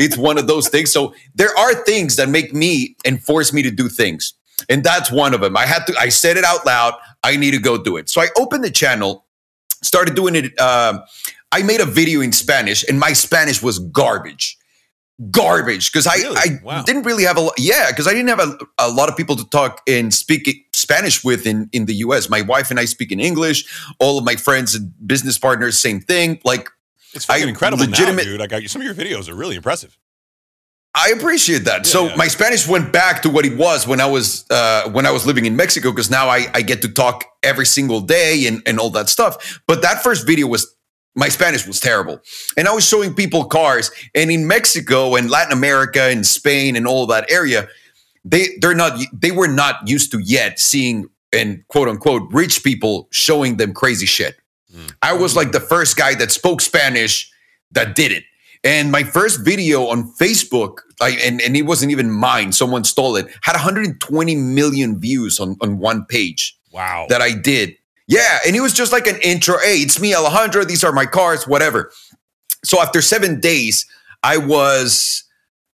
it's 0.00 0.16
one 0.16 0.36
of 0.36 0.48
those 0.48 0.68
things. 0.68 0.90
So 0.90 1.14
there 1.36 1.56
are 1.56 1.74
things 1.84 2.16
that 2.16 2.28
make 2.28 2.52
me 2.52 2.96
and 3.04 3.22
force 3.22 3.52
me 3.52 3.62
to 3.62 3.70
do 3.70 3.88
things. 3.88 4.32
And 4.68 4.82
that's 4.82 5.10
one 5.12 5.34
of 5.34 5.40
them. 5.40 5.56
I 5.56 5.66
had 5.66 5.84
to, 5.86 5.94
I 5.98 6.08
said 6.08 6.36
it 6.36 6.44
out 6.44 6.64
loud. 6.66 6.94
I 7.22 7.36
need 7.36 7.52
to 7.52 7.58
go 7.58 7.76
do 7.82 7.96
it. 7.96 8.08
So 8.08 8.20
I 8.20 8.28
opened 8.38 8.64
the 8.64 8.70
channel, 8.70 9.24
started 9.82 10.14
doing 10.14 10.34
it. 10.34 10.58
Um, 10.60 11.02
I 11.52 11.62
made 11.62 11.80
a 11.80 11.84
video 11.86 12.20
in 12.20 12.32
Spanish 12.32 12.84
and 12.88 12.98
my 12.98 13.12
Spanish 13.12 13.62
was 13.62 13.78
garbage. 13.78 14.56
Garbage. 15.30 15.90
Because 15.92 16.06
I, 16.06 16.16
Really? 16.16 16.36
I 16.36 16.60
Wow. 16.62 16.82
didn't 16.82 17.04
really 17.04 17.24
have 17.24 17.36
a 17.36 17.40
lot. 17.40 17.54
Yeah. 17.58 17.90
Because 17.90 18.06
I 18.06 18.12
didn't 18.12 18.28
have 18.28 18.40
a, 18.40 18.58
a 18.78 18.90
lot 18.90 19.08
of 19.08 19.16
people 19.16 19.36
to 19.36 19.44
talk 19.50 19.82
and 19.86 20.12
speak 20.12 20.66
Spanish 20.74 21.22
with 21.24 21.46
in, 21.46 21.68
in 21.72 21.86
the 21.86 21.94
US. 21.96 22.28
My 22.28 22.42
wife 22.42 22.70
and 22.70 22.78
I 22.80 22.84
speak 22.84 23.12
in 23.12 23.20
English. 23.20 23.64
All 23.98 24.18
of 24.18 24.24
my 24.24 24.36
friends 24.36 24.74
and 24.74 24.92
business 25.06 25.38
partners, 25.38 25.78
same 25.78 26.00
thing. 26.00 26.40
Like, 26.44 26.68
It's 27.14 27.24
fucking 27.24 27.44
I 27.44 27.48
incredible 27.48 27.84
legitimate- 27.84 28.24
now, 28.24 28.30
dude. 28.32 28.40
Like, 28.40 28.52
I, 28.52 28.64
some 28.66 28.82
of 28.82 28.86
your 28.86 28.94
videos 28.94 29.28
are 29.28 29.34
really 29.34 29.56
impressive. 29.56 29.96
I 30.98 31.10
appreciate 31.10 31.64
that. 31.66 31.84
so 31.84 32.06
yeah. 32.06 32.16
my 32.16 32.26
Spanish 32.26 32.66
went 32.66 32.90
back 32.90 33.20
to 33.22 33.30
what 33.30 33.44
it 33.44 33.56
was 33.56 33.86
when 33.86 34.00
I 34.00 34.06
was 34.06 34.50
uh, 34.50 34.88
when 34.90 35.04
I 35.04 35.10
was 35.10 35.26
living 35.26 35.44
in 35.44 35.54
Mexico 35.54 35.90
because 35.90 36.10
now 36.10 36.28
I, 36.28 36.46
I 36.54 36.62
get 36.62 36.80
to 36.82 36.88
talk 36.88 37.24
every 37.42 37.66
single 37.66 38.00
day 38.00 38.46
and, 38.46 38.62
and 38.64 38.80
all 38.80 38.88
that 38.90 39.10
stuff. 39.10 39.60
But 39.66 39.82
that 39.82 40.02
first 40.02 40.26
video 40.26 40.46
was 40.46 40.74
my 41.14 41.28
Spanish 41.28 41.66
was 41.66 41.80
terrible, 41.80 42.20
and 42.56 42.66
I 42.66 42.72
was 42.72 42.86
showing 42.88 43.12
people 43.12 43.44
cars. 43.44 43.90
And 44.14 44.30
in 44.30 44.46
Mexico 44.46 45.16
and 45.16 45.30
Latin 45.30 45.52
America 45.52 46.02
and 46.02 46.26
Spain 46.26 46.76
and 46.76 46.86
all 46.86 47.06
that 47.08 47.30
area, 47.30 47.68
they 48.24 48.56
they're 48.60 48.74
not 48.74 48.98
they 49.12 49.32
were 49.32 49.48
not 49.48 49.86
used 49.86 50.10
to 50.12 50.18
yet 50.18 50.58
seeing 50.58 51.10
and 51.30 51.62
quote 51.68 51.88
unquote 51.88 52.22
rich 52.32 52.64
people 52.64 53.08
showing 53.10 53.58
them 53.58 53.74
crazy 53.74 54.06
shit. 54.06 54.36
I 55.02 55.12
was 55.14 55.36
like 55.36 55.52
the 55.52 55.60
first 55.60 55.96
guy 55.96 56.14
that 56.16 56.30
spoke 56.32 56.60
Spanish 56.60 57.30
that 57.72 57.94
did 57.94 58.12
it. 58.12 58.24
And 58.66 58.90
my 58.90 59.04
first 59.04 59.44
video 59.44 59.86
on 59.86 60.12
Facebook, 60.14 60.78
I, 61.00 61.10
and, 61.22 61.40
and 61.40 61.56
it 61.56 61.62
wasn't 61.62 61.92
even 61.92 62.10
mine, 62.10 62.52
someone 62.52 62.84
stole 62.84 63.16
it, 63.16 63.28
had 63.42 63.52
120 63.52 64.34
million 64.34 64.98
views 64.98 65.38
on, 65.38 65.56
on 65.60 65.78
one 65.78 66.04
page 66.04 66.58
Wow. 66.72 67.06
that 67.08 67.22
I 67.22 67.32
did. 67.32 67.76
Yeah. 68.08 68.38
And 68.46 68.54
it 68.54 68.60
was 68.60 68.72
just 68.72 68.92
like 68.92 69.06
an 69.06 69.16
intro. 69.22 69.56
Hey, 69.58 69.76
it's 69.76 70.00
me, 70.00 70.14
Alejandro. 70.14 70.64
These 70.64 70.84
are 70.84 70.92
my 70.92 71.06
cars, 71.06 71.46
whatever. 71.46 71.90
So 72.64 72.80
after 72.80 73.00
seven 73.00 73.40
days, 73.40 73.86
I 74.22 74.36
was 74.36 75.24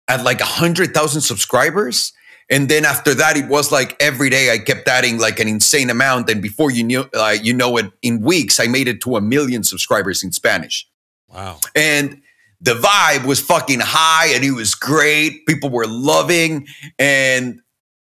at 0.08 0.24
like 0.24 0.40
100,000 0.40 1.22
subscribers. 1.22 2.14
And 2.50 2.70
then 2.70 2.86
after 2.86 3.14
that, 3.14 3.36
it 3.36 3.48
was 3.48 3.72
like 3.72 3.96
every 4.02 4.30
day 4.30 4.52
I 4.54 4.58
kept 4.58 4.88
adding 4.88 5.20
like 5.20 5.40
an 5.40 5.48
insane 5.48 5.90
amount. 5.90 6.30
And 6.30 6.42
before 6.42 6.72
you 6.72 6.84
knew, 6.84 7.06
uh, 7.14 7.36
you 7.42 7.54
know 7.54 7.76
it, 7.78 7.92
in 8.02 8.22
weeks, 8.22 8.60
I 8.60 8.68
made 8.68 8.88
it 8.88 9.02
to 9.02 9.18
a 9.18 9.22
million 9.22 9.64
subscribers 9.64 10.24
in 10.24 10.32
Spanish 10.32 10.88
wow. 11.28 11.60
and 11.76 12.22
the 12.62 12.74
vibe 12.74 13.26
was 13.26 13.40
fucking 13.40 13.80
high 13.80 14.28
and 14.28 14.44
it 14.44 14.52
was 14.52 14.76
great. 14.76 15.46
People 15.46 15.70
were 15.70 15.86
loving 15.88 16.68
and 16.98 17.62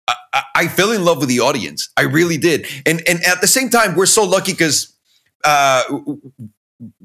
I, 0.08 0.16
I, 0.34 0.44
I 0.56 0.68
fell 0.68 0.92
in 0.92 1.06
love 1.06 1.20
with 1.20 1.30
the 1.30 1.40
audience. 1.40 1.90
I 1.96 2.02
really 2.04 2.38
did. 2.38 2.68
And 2.86 3.02
and 3.08 3.24
at 3.24 3.42
the 3.42 3.48
same 3.48 3.70
time 3.70 3.96
we're 3.96 4.06
so 4.06 4.24
lucky 4.24 4.52
because 4.52 4.94
uh 5.44 5.84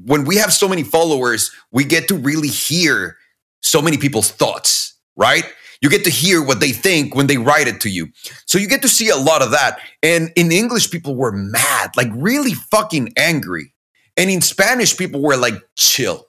when 0.05 0.25
we 0.25 0.37
have 0.37 0.53
so 0.53 0.69
many 0.69 0.83
followers 0.83 1.51
we 1.71 1.85
get 1.85 2.09
to 2.09 2.17
really 2.17 2.49
hear 2.49 3.17
so 3.63 3.81
many 3.81 3.97
people's 3.97 4.31
thoughts 4.31 4.95
right? 5.17 5.45
You 5.81 5.91
get 5.91 6.05
to 6.05 6.11
hear 6.11 6.43
what 6.43 6.61
they 6.61 6.73
think 6.73 7.15
when 7.15 7.27
they 7.27 7.39
write 7.39 7.69
it 7.69 7.81
to 7.83 7.91
you. 7.91 8.09
So 8.47 8.59
you 8.59 8.69
get 8.69 8.83
to 8.83 8.89
see 8.89 9.09
a 9.09 9.17
lot 9.17 9.43
of 9.43 9.51
that. 9.51 9.79
And 10.03 10.31
in 10.37 10.53
english 10.53 10.91
people 10.91 11.15
were 11.15 11.33
mad 11.33 11.91
like 11.97 12.09
really 12.15 12.55
fucking 12.55 13.13
angry. 13.17 13.73
And 14.17 14.31
in 14.31 14.41
spanish 14.41 14.97
people 14.97 15.23
were 15.23 15.37
like 15.37 15.55
chill 15.77 16.27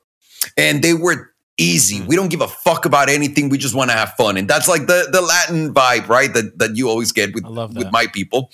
and 0.56 0.84
they 0.84 0.94
were 0.94 1.32
easy. 1.58 2.02
We 2.02 2.16
don't 2.16 2.30
give 2.30 2.42
a 2.42 2.48
fuck 2.48 2.86
about 2.86 3.10
anything. 3.10 3.50
We 3.50 3.58
just 3.58 3.76
want 3.76 3.90
to 3.90 3.98
have 3.98 4.14
fun, 4.14 4.38
and 4.38 4.48
that's 4.48 4.68
like 4.68 4.88
the 4.88 5.10
the 5.12 5.22
Latin 5.22 5.74
vibe, 5.74 6.08
right? 6.08 6.34
That 6.34 6.60
that 6.60 6.76
you 6.76 6.90
always 6.90 7.12
get 7.12 7.34
with 7.34 7.46
with 7.46 7.92
my 7.92 8.08
people. 8.08 8.52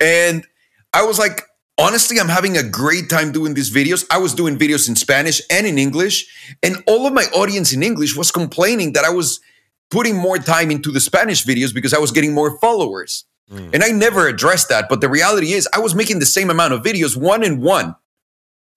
And 0.00 0.46
I 0.92 1.04
was 1.04 1.18
like, 1.18 1.42
honestly, 1.78 2.20
I'm 2.20 2.28
having 2.28 2.56
a 2.56 2.62
great 2.62 3.08
time 3.08 3.32
doing 3.32 3.54
these 3.54 3.70
videos. 3.70 4.04
I 4.10 4.18
was 4.18 4.34
doing 4.34 4.58
videos 4.58 4.88
in 4.88 4.96
Spanish 4.96 5.40
and 5.50 5.66
in 5.66 5.78
English, 5.78 6.26
and 6.62 6.82
all 6.86 7.06
of 7.06 7.12
my 7.12 7.24
audience 7.34 7.72
in 7.72 7.82
English 7.82 8.16
was 8.16 8.30
complaining 8.30 8.92
that 8.92 9.04
I 9.04 9.10
was 9.10 9.40
putting 9.90 10.16
more 10.16 10.38
time 10.38 10.70
into 10.70 10.90
the 10.90 11.00
Spanish 11.00 11.44
videos 11.44 11.72
because 11.74 11.92
I 11.92 11.98
was 11.98 12.10
getting 12.10 12.32
more 12.32 12.58
followers. 12.58 13.24
Mm. 13.50 13.74
And 13.74 13.84
I 13.84 13.90
never 13.90 14.26
addressed 14.26 14.70
that, 14.70 14.88
but 14.88 15.02
the 15.02 15.08
reality 15.08 15.52
is, 15.52 15.68
I 15.74 15.80
was 15.80 15.94
making 15.94 16.18
the 16.18 16.26
same 16.26 16.48
amount 16.48 16.72
of 16.72 16.82
videos, 16.82 17.14
one 17.16 17.44
and 17.44 17.62
one. 17.62 17.94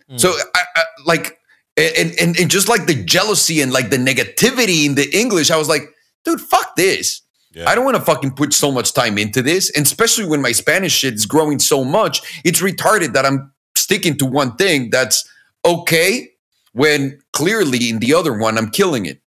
Mm. 0.09 0.19
So, 0.19 0.33
I, 0.53 0.63
I, 0.75 0.83
like, 1.05 1.39
and, 1.77 2.13
and 2.19 2.39
and 2.39 2.49
just 2.49 2.69
like 2.69 2.85
the 2.85 3.03
jealousy 3.03 3.61
and 3.61 3.71
like 3.71 3.89
the 3.89 3.97
negativity 3.97 4.85
in 4.85 4.95
the 4.95 5.09
English, 5.15 5.51
I 5.51 5.57
was 5.57 5.67
like, 5.67 5.83
dude, 6.23 6.41
fuck 6.41 6.75
this. 6.75 7.21
Yeah. 7.53 7.69
I 7.69 7.75
don't 7.75 7.85
want 7.85 7.95
to 7.97 8.03
fucking 8.03 8.31
put 8.31 8.53
so 8.53 8.71
much 8.71 8.93
time 8.93 9.17
into 9.17 9.41
this, 9.41 9.69
and 9.75 9.85
especially 9.85 10.25
when 10.25 10.41
my 10.41 10.51
Spanish 10.51 10.93
shit 10.93 11.13
is 11.13 11.25
growing 11.25 11.59
so 11.59 11.83
much, 11.83 12.41
it's 12.43 12.61
retarded 12.61 13.13
that 13.13 13.25
I'm 13.25 13.53
sticking 13.75 14.17
to 14.17 14.25
one 14.25 14.55
thing 14.55 14.89
that's 14.89 15.29
okay 15.65 16.29
when 16.73 17.19
clearly 17.33 17.89
in 17.89 17.99
the 17.99 18.13
other 18.13 18.37
one 18.37 18.57
I'm 18.57 18.69
killing 18.69 19.05
it. 19.05 19.21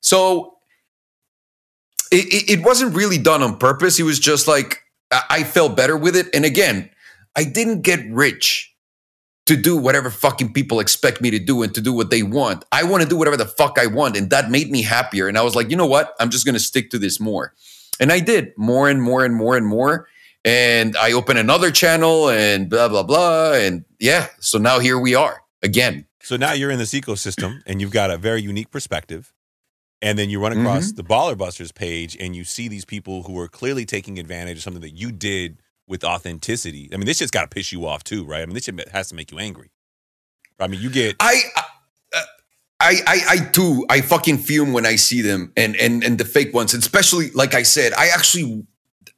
So 0.00 0.56
it, 2.10 2.26
it, 2.26 2.50
it 2.58 2.64
wasn't 2.64 2.94
really 2.94 3.18
done 3.18 3.42
on 3.42 3.58
purpose. 3.58 3.98
It 3.98 4.04
was 4.04 4.18
just 4.18 4.48
like 4.48 4.80
I, 5.10 5.22
I 5.30 5.44
felt 5.44 5.76
better 5.76 5.96
with 5.96 6.16
it. 6.16 6.26
And 6.34 6.44
again, 6.44 6.90
I 7.36 7.44
didn't 7.44 7.82
get 7.82 8.00
rich 8.10 8.73
to 9.46 9.56
do 9.56 9.76
whatever 9.76 10.10
fucking 10.10 10.52
people 10.52 10.80
expect 10.80 11.20
me 11.20 11.30
to 11.30 11.38
do 11.38 11.62
and 11.62 11.74
to 11.74 11.80
do 11.80 11.92
what 11.92 12.10
they 12.10 12.22
want. 12.22 12.64
I 12.72 12.82
want 12.84 13.02
to 13.02 13.08
do 13.08 13.16
whatever 13.16 13.36
the 13.36 13.44
fuck 13.44 13.78
I 13.78 13.86
want. 13.86 14.16
And 14.16 14.30
that 14.30 14.50
made 14.50 14.70
me 14.70 14.82
happier. 14.82 15.28
And 15.28 15.36
I 15.36 15.42
was 15.42 15.54
like, 15.54 15.70
you 15.70 15.76
know 15.76 15.86
what? 15.86 16.14
I'm 16.18 16.30
just 16.30 16.46
going 16.46 16.54
to 16.54 16.60
stick 16.60 16.90
to 16.90 16.98
this 16.98 17.20
more. 17.20 17.52
And 18.00 18.10
I 18.10 18.20
did 18.20 18.52
more 18.56 18.88
and 18.88 19.02
more 19.02 19.24
and 19.24 19.34
more 19.34 19.56
and 19.56 19.66
more. 19.66 20.08
And 20.46 20.96
I 20.96 21.12
opened 21.12 21.38
another 21.38 21.70
channel 21.70 22.28
and 22.30 22.68
blah, 22.70 22.88
blah, 22.88 23.02
blah. 23.02 23.52
And 23.52 23.84
yeah, 23.98 24.28
so 24.40 24.58
now 24.58 24.78
here 24.78 24.98
we 24.98 25.14
are 25.14 25.42
again. 25.62 26.06
So 26.20 26.36
now 26.36 26.52
you're 26.52 26.70
in 26.70 26.78
this 26.78 26.94
ecosystem 26.94 27.60
and 27.66 27.80
you've 27.80 27.90
got 27.90 28.10
a 28.10 28.16
very 28.16 28.40
unique 28.40 28.70
perspective. 28.70 29.32
And 30.02 30.18
then 30.18 30.28
you 30.28 30.40
run 30.40 30.52
across 30.52 30.88
Mm-hmm. 30.88 30.96
the 30.96 31.04
Baller 31.04 31.36
Busters 31.38 31.72
page 31.72 32.16
and 32.18 32.34
you 32.36 32.44
see 32.44 32.68
these 32.68 32.84
people 32.84 33.22
who 33.22 33.38
are 33.38 33.48
clearly 33.48 33.86
taking 33.86 34.18
advantage 34.18 34.58
of 34.58 34.62
something 34.62 34.82
that 34.82 34.96
you 34.96 35.12
did 35.12 35.58
with 35.86 36.04
authenticity. 36.04 36.88
I 36.92 36.96
mean, 36.96 37.06
this 37.06 37.18
shit's 37.18 37.30
got 37.30 37.42
to 37.42 37.48
piss 37.48 37.72
you 37.72 37.86
off 37.86 38.04
too, 38.04 38.24
right? 38.24 38.42
I 38.42 38.46
mean, 38.46 38.54
this 38.54 38.64
shit 38.64 38.88
has 38.90 39.08
to 39.08 39.14
make 39.14 39.30
you 39.30 39.38
angry. 39.38 39.70
I 40.58 40.68
mean, 40.68 40.80
you 40.80 40.90
get 40.90 41.16
I, 41.20 41.40
uh, 41.56 41.62
I, 42.80 42.96
I, 43.06 43.20
I 43.28 43.36
too, 43.52 43.86
I 43.88 44.00
fucking 44.00 44.38
fume 44.38 44.72
when 44.72 44.86
I 44.86 44.96
see 44.96 45.20
them 45.20 45.52
and 45.56 45.76
and 45.76 46.04
and 46.04 46.18
the 46.18 46.24
fake 46.24 46.54
ones, 46.54 46.74
especially 46.74 47.30
like 47.30 47.54
I 47.54 47.62
said, 47.62 47.92
I 47.94 48.08
actually, 48.08 48.66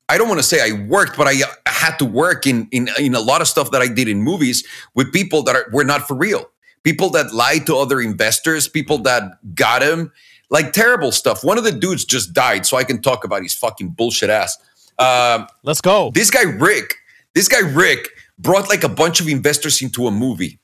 I 0.09 0.19
don't 0.19 0.29
want 0.29 0.41
to 0.41 0.47
say 0.47 0.61
I 0.61 0.87
worked, 0.87 1.17
but 1.17 1.27
I 1.27 1.43
uh, 1.43 1.47
had 1.67 1.97
to 1.99 2.05
work 2.05 2.47
in 2.47 2.69
in 2.71 2.89
in 2.99 3.15
a 3.15 3.21
lot 3.21 3.41
of 3.41 3.49
stuff 3.49 3.71
that 3.73 3.83
I 3.83 3.89
did 3.89 4.09
in 4.09 4.23
movies 4.23 4.67
with 4.95 5.13
people 5.13 5.43
that 5.45 5.57
are, 5.57 5.67
were 5.73 5.85
not 5.85 6.07
for 6.07 6.17
real. 6.17 6.49
People 6.85 7.11
that 7.11 7.35
lied 7.35 7.67
to 7.67 7.77
other 7.77 8.01
investors, 8.01 8.69
people 8.69 8.99
that 8.99 9.55
got 9.57 9.83
him, 9.83 10.13
like 10.51 10.73
terrible 10.73 11.11
stuff. 11.11 11.43
One 11.43 11.59
of 11.59 11.65
the 11.65 11.73
dudes 11.73 12.05
just 12.05 12.33
died, 12.33 12.65
so 12.65 12.77
I 12.77 12.85
can 12.85 13.03
talk 13.03 13.25
about 13.25 13.43
his 13.43 13.55
fucking 13.55 13.91
bullshit 13.91 14.31
ass. 14.31 14.57
Um, 14.99 15.47
Let's 15.63 15.81
go. 15.81 16.11
this 16.15 16.31
guy 16.31 16.43
Rick, 16.43 16.95
this 17.35 17.49
guy 17.49 17.61
Rick 17.61 18.09
brought 18.39 18.69
like 18.69 18.85
a 18.85 18.89
bunch 18.89 19.21
of 19.21 19.29
investors 19.29 19.83
into 19.83 20.07
a 20.07 20.11
movie, 20.11 20.59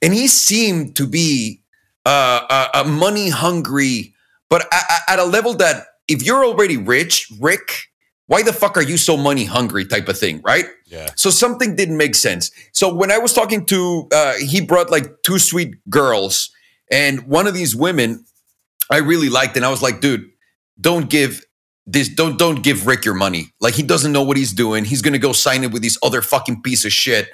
and 0.00 0.12
he 0.14 0.28
seemed 0.28 0.96
to 0.96 1.06
be 1.06 1.62
uh, 2.06 2.68
a, 2.74 2.80
a 2.80 2.84
money 2.84 3.30
hungry, 3.30 4.14
but 4.48 4.66
at 5.08 5.18
a 5.18 5.24
level 5.24 5.54
that 5.54 5.86
if 6.08 6.22
you're 6.22 6.44
already 6.44 6.76
rich, 6.76 7.30
Rick, 7.40 7.88
why 8.26 8.42
the 8.42 8.52
fuck 8.52 8.76
are 8.76 8.82
you 8.82 8.96
so 8.96 9.16
money 9.16 9.44
hungry? 9.44 9.84
Type 9.84 10.08
of 10.08 10.18
thing, 10.18 10.40
right? 10.42 10.66
Yeah. 10.86 11.10
So 11.16 11.30
something 11.30 11.76
didn't 11.76 11.96
make 11.96 12.14
sense. 12.14 12.50
So 12.72 12.92
when 12.92 13.10
I 13.10 13.18
was 13.18 13.32
talking 13.32 13.66
to, 13.66 14.08
uh, 14.12 14.34
he 14.34 14.60
brought 14.60 14.90
like 14.90 15.22
two 15.22 15.38
sweet 15.38 15.74
girls, 15.90 16.50
and 16.90 17.26
one 17.26 17.46
of 17.46 17.54
these 17.54 17.74
women 17.74 18.24
I 18.90 18.98
really 18.98 19.28
liked, 19.28 19.56
and 19.56 19.64
I 19.64 19.70
was 19.70 19.82
like, 19.82 20.00
dude, 20.00 20.30
don't 20.80 21.08
give 21.08 21.44
this, 21.86 22.08
don't 22.08 22.38
don't 22.38 22.62
give 22.62 22.86
Rick 22.86 23.04
your 23.04 23.14
money. 23.14 23.52
Like 23.60 23.74
he 23.74 23.82
doesn't 23.82 24.12
know 24.12 24.22
what 24.22 24.36
he's 24.36 24.52
doing. 24.52 24.84
He's 24.84 25.02
gonna 25.02 25.18
go 25.18 25.32
sign 25.32 25.64
it 25.64 25.72
with 25.72 25.82
this 25.82 25.98
other 26.02 26.22
fucking 26.22 26.62
piece 26.62 26.84
of 26.84 26.92
shit. 26.92 27.30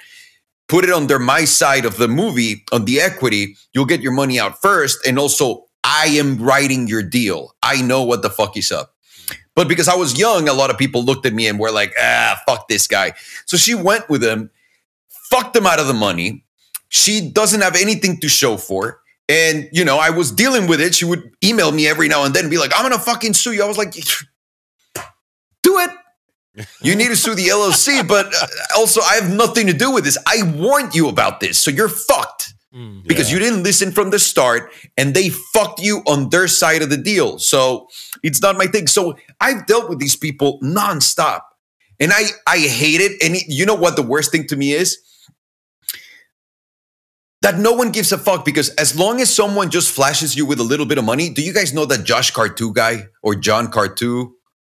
Put 0.67 0.85
it 0.85 0.91
under 0.91 1.17
my 1.19 1.45
side 1.45 1.85
of 1.85 1.97
the 1.97 2.07
movie 2.07 2.63
on 2.71 2.85
the 2.85 2.99
equity. 3.01 3.55
You'll 3.73 3.85
get 3.85 4.01
your 4.01 4.11
money 4.11 4.39
out 4.39 4.61
first, 4.61 5.05
and 5.05 5.17
also 5.17 5.65
I 5.83 6.07
am 6.07 6.37
writing 6.37 6.87
your 6.87 7.03
deal. 7.03 7.55
I 7.63 7.81
know 7.81 8.03
what 8.03 8.21
the 8.21 8.29
fuck 8.29 8.57
is 8.57 8.71
up. 8.71 8.93
But 9.55 9.67
because 9.67 9.87
I 9.87 9.95
was 9.95 10.17
young, 10.17 10.47
a 10.47 10.53
lot 10.53 10.69
of 10.69 10.77
people 10.77 11.03
looked 11.03 11.25
at 11.25 11.33
me 11.33 11.47
and 11.47 11.59
were 11.59 11.71
like, 11.71 11.93
ah, 11.99 12.39
fuck 12.47 12.67
this 12.67 12.87
guy. 12.87 13.13
So 13.45 13.57
she 13.57 13.75
went 13.75 14.09
with 14.09 14.23
him, 14.23 14.49
fucked 15.29 15.55
him 15.55 15.65
out 15.65 15.79
of 15.79 15.87
the 15.87 15.93
money. 15.93 16.45
She 16.89 17.29
doesn't 17.29 17.61
have 17.61 17.75
anything 17.75 18.19
to 18.21 18.29
show 18.29 18.57
for. 18.57 19.01
And, 19.27 19.69
you 19.71 19.83
know, 19.83 19.97
I 19.99 20.09
was 20.09 20.31
dealing 20.31 20.67
with 20.67 20.81
it. 20.81 20.95
She 20.95 21.05
would 21.05 21.29
email 21.43 21.71
me 21.71 21.87
every 21.87 22.07
now 22.07 22.23
and 22.23 22.33
then 22.33 22.45
and 22.45 22.51
be 22.51 22.57
like, 22.57 22.71
I'm 22.75 22.89
to 22.89 22.97
fucking 22.97 23.33
sue 23.33 23.51
you. 23.51 23.63
I 23.63 23.67
was 23.67 23.77
like, 23.77 23.95
do 25.69 25.73
it. 25.83 25.91
You 26.81 26.93
need 26.95 27.09
to 27.09 27.15
sue 27.15 27.35
the 27.35 27.47
LLC, 27.59 28.05
but 28.15 28.25
uh, 28.33 28.47
also 28.79 29.01
I 29.01 29.13
have 29.21 29.29
nothing 29.43 29.67
to 29.67 29.73
do 29.73 29.91
with 29.95 30.03
this. 30.03 30.17
I 30.35 30.37
warned 30.65 30.93
you 30.95 31.07
about 31.07 31.39
this. 31.39 31.55
So 31.63 31.71
you're 31.71 31.89
fucked 31.89 32.53
Mm. 32.71 33.01
because 33.07 33.31
you 33.33 33.39
didn't 33.39 33.63
listen 33.63 33.91
from 33.91 34.11
the 34.11 34.19
start 34.19 34.71
and 34.95 35.15
they 35.15 35.29
fucked 35.55 35.79
you 35.81 36.03
on 36.05 36.29
their 36.29 36.47
side 36.47 36.83
of 36.83 36.91
the 36.91 36.97
deal. 37.11 37.39
So 37.39 37.87
it's 38.21 38.43
not 38.45 38.57
my 38.61 38.67
thing. 38.67 38.85
So 38.85 39.15
I've 39.41 39.65
dealt 39.65 39.89
with 39.89 39.97
these 39.97 40.15
people 40.15 40.59
nonstop 40.61 41.41
and 41.99 42.11
I, 42.13 42.25
I 42.45 42.59
hate 42.59 43.01
it. 43.01 43.13
And 43.25 43.35
you 43.47 43.65
know 43.65 43.73
what 43.73 43.95
the 43.95 44.03
worst 44.13 44.31
thing 44.31 44.45
to 44.49 44.55
me 44.55 44.73
is? 44.73 44.99
That 47.41 47.57
no 47.57 47.71
one 47.73 47.89
gives 47.91 48.11
a 48.11 48.19
fuck 48.19 48.45
because 48.45 48.69
as 48.75 48.95
long 48.95 49.19
as 49.19 49.33
someone 49.33 49.71
just 49.71 49.91
flashes 49.91 50.35
you 50.35 50.45
with 50.45 50.59
a 50.59 50.63
little 50.71 50.85
bit 50.85 50.99
of 50.99 51.05
money, 51.05 51.29
do 51.31 51.41
you 51.41 51.53
guys 51.53 51.73
know 51.73 51.85
that 51.85 52.03
Josh 52.03 52.31
Cartu 52.33 52.71
guy 52.71 53.07
or 53.23 53.33
John 53.33 53.71
Cartu? 53.71 54.33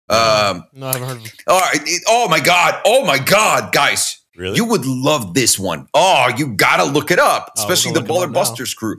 Um, 0.09 0.65
No, 0.75 0.87
I 0.87 0.93
haven't 0.93 1.09
heard 1.09 1.17
of 1.19 1.25
it. 1.27 1.35
all 1.47 1.61
right. 1.61 1.81
oh 2.09 2.29
my 2.29 2.41
God. 2.41 2.81
Oh 2.85 3.05
my 3.07 3.19
God, 3.19 3.73
guys. 3.73 4.19
Really? 4.37 4.57
You 4.57 4.65
would 4.65 4.85
love 4.85 5.33
this 5.35 5.59
one. 5.59 5.87
Oh, 5.95 6.29
you 6.37 6.49
gotta 6.49 6.85
look 6.85 7.11
it 7.11 7.19
up, 7.21 7.53
Oh, 7.57 7.61
especially 7.63 7.93
we're 7.93 8.01
the 8.01 8.07
Baller 8.13 8.25
him 8.25 8.31
up 8.31 8.35
now. 8.35 8.41
Busters 8.41 8.75
crew. 8.75 8.99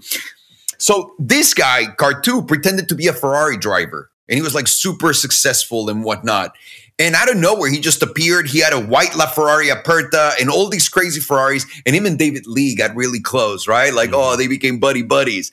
So 0.78 1.14
this 1.20 1.54
guy, 1.54 1.86
Cartu, 1.98 2.48
pretended 2.48 2.90
to 2.90 2.96
be 2.96 3.08
a 3.08 3.14
Ferrari 3.14 3.58
driver, 3.58 4.10
and 4.30 4.36
he 4.38 4.42
was 4.42 4.56
like 4.56 4.68
super 4.68 5.14
successful 5.14 5.90
and 5.90 6.04
whatnot. 6.04 6.54
And 6.98 7.14
out 7.16 7.30
of 7.30 7.36
nowhere, 7.36 7.70
he 7.70 7.80
just 7.82 8.02
appeared. 8.02 8.48
He 8.48 8.60
had 8.60 8.72
a 8.72 8.80
white 8.80 9.10
LaFerrari 9.12 9.70
Aperta 9.70 10.32
and 10.40 10.50
all 10.50 10.70
these 10.70 10.88
crazy 10.88 11.20
Ferraris. 11.20 11.66
And 11.86 11.94
him 11.94 12.06
and 12.06 12.18
David 12.18 12.48
Lee 12.48 12.74
got 12.74 12.96
really 12.96 13.20
close, 13.20 13.68
right? 13.68 13.94
Like, 13.94 14.12
Mm-hmm. 14.12 14.20
oh, 14.34 14.38
they 14.38 14.48
became 14.48 14.80
buddy 14.80 15.02
buddies. 15.02 15.52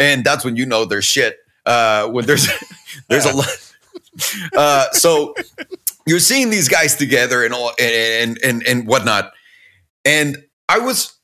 And 0.00 0.24
that's 0.24 0.44
when 0.44 0.56
you 0.56 0.66
know 0.66 0.84
there's 0.86 1.04
shit. 1.04 1.38
Uh, 1.64 2.08
when 2.08 2.26
there's 2.26 2.48
there's 3.08 3.24
a 3.24 3.32
lot. 3.32 3.46
Uh, 4.56 4.90
so 4.92 5.34
you're 6.06 6.18
seeing 6.18 6.50
these 6.50 6.68
guys 6.68 6.96
together 6.96 7.44
and 7.44 7.54
all 7.54 7.72
and 7.78 8.38
and 8.42 8.66
and, 8.66 8.86
whatnot. 8.86 9.32
And 10.04 10.44
I 10.68 10.78
was 10.78 11.20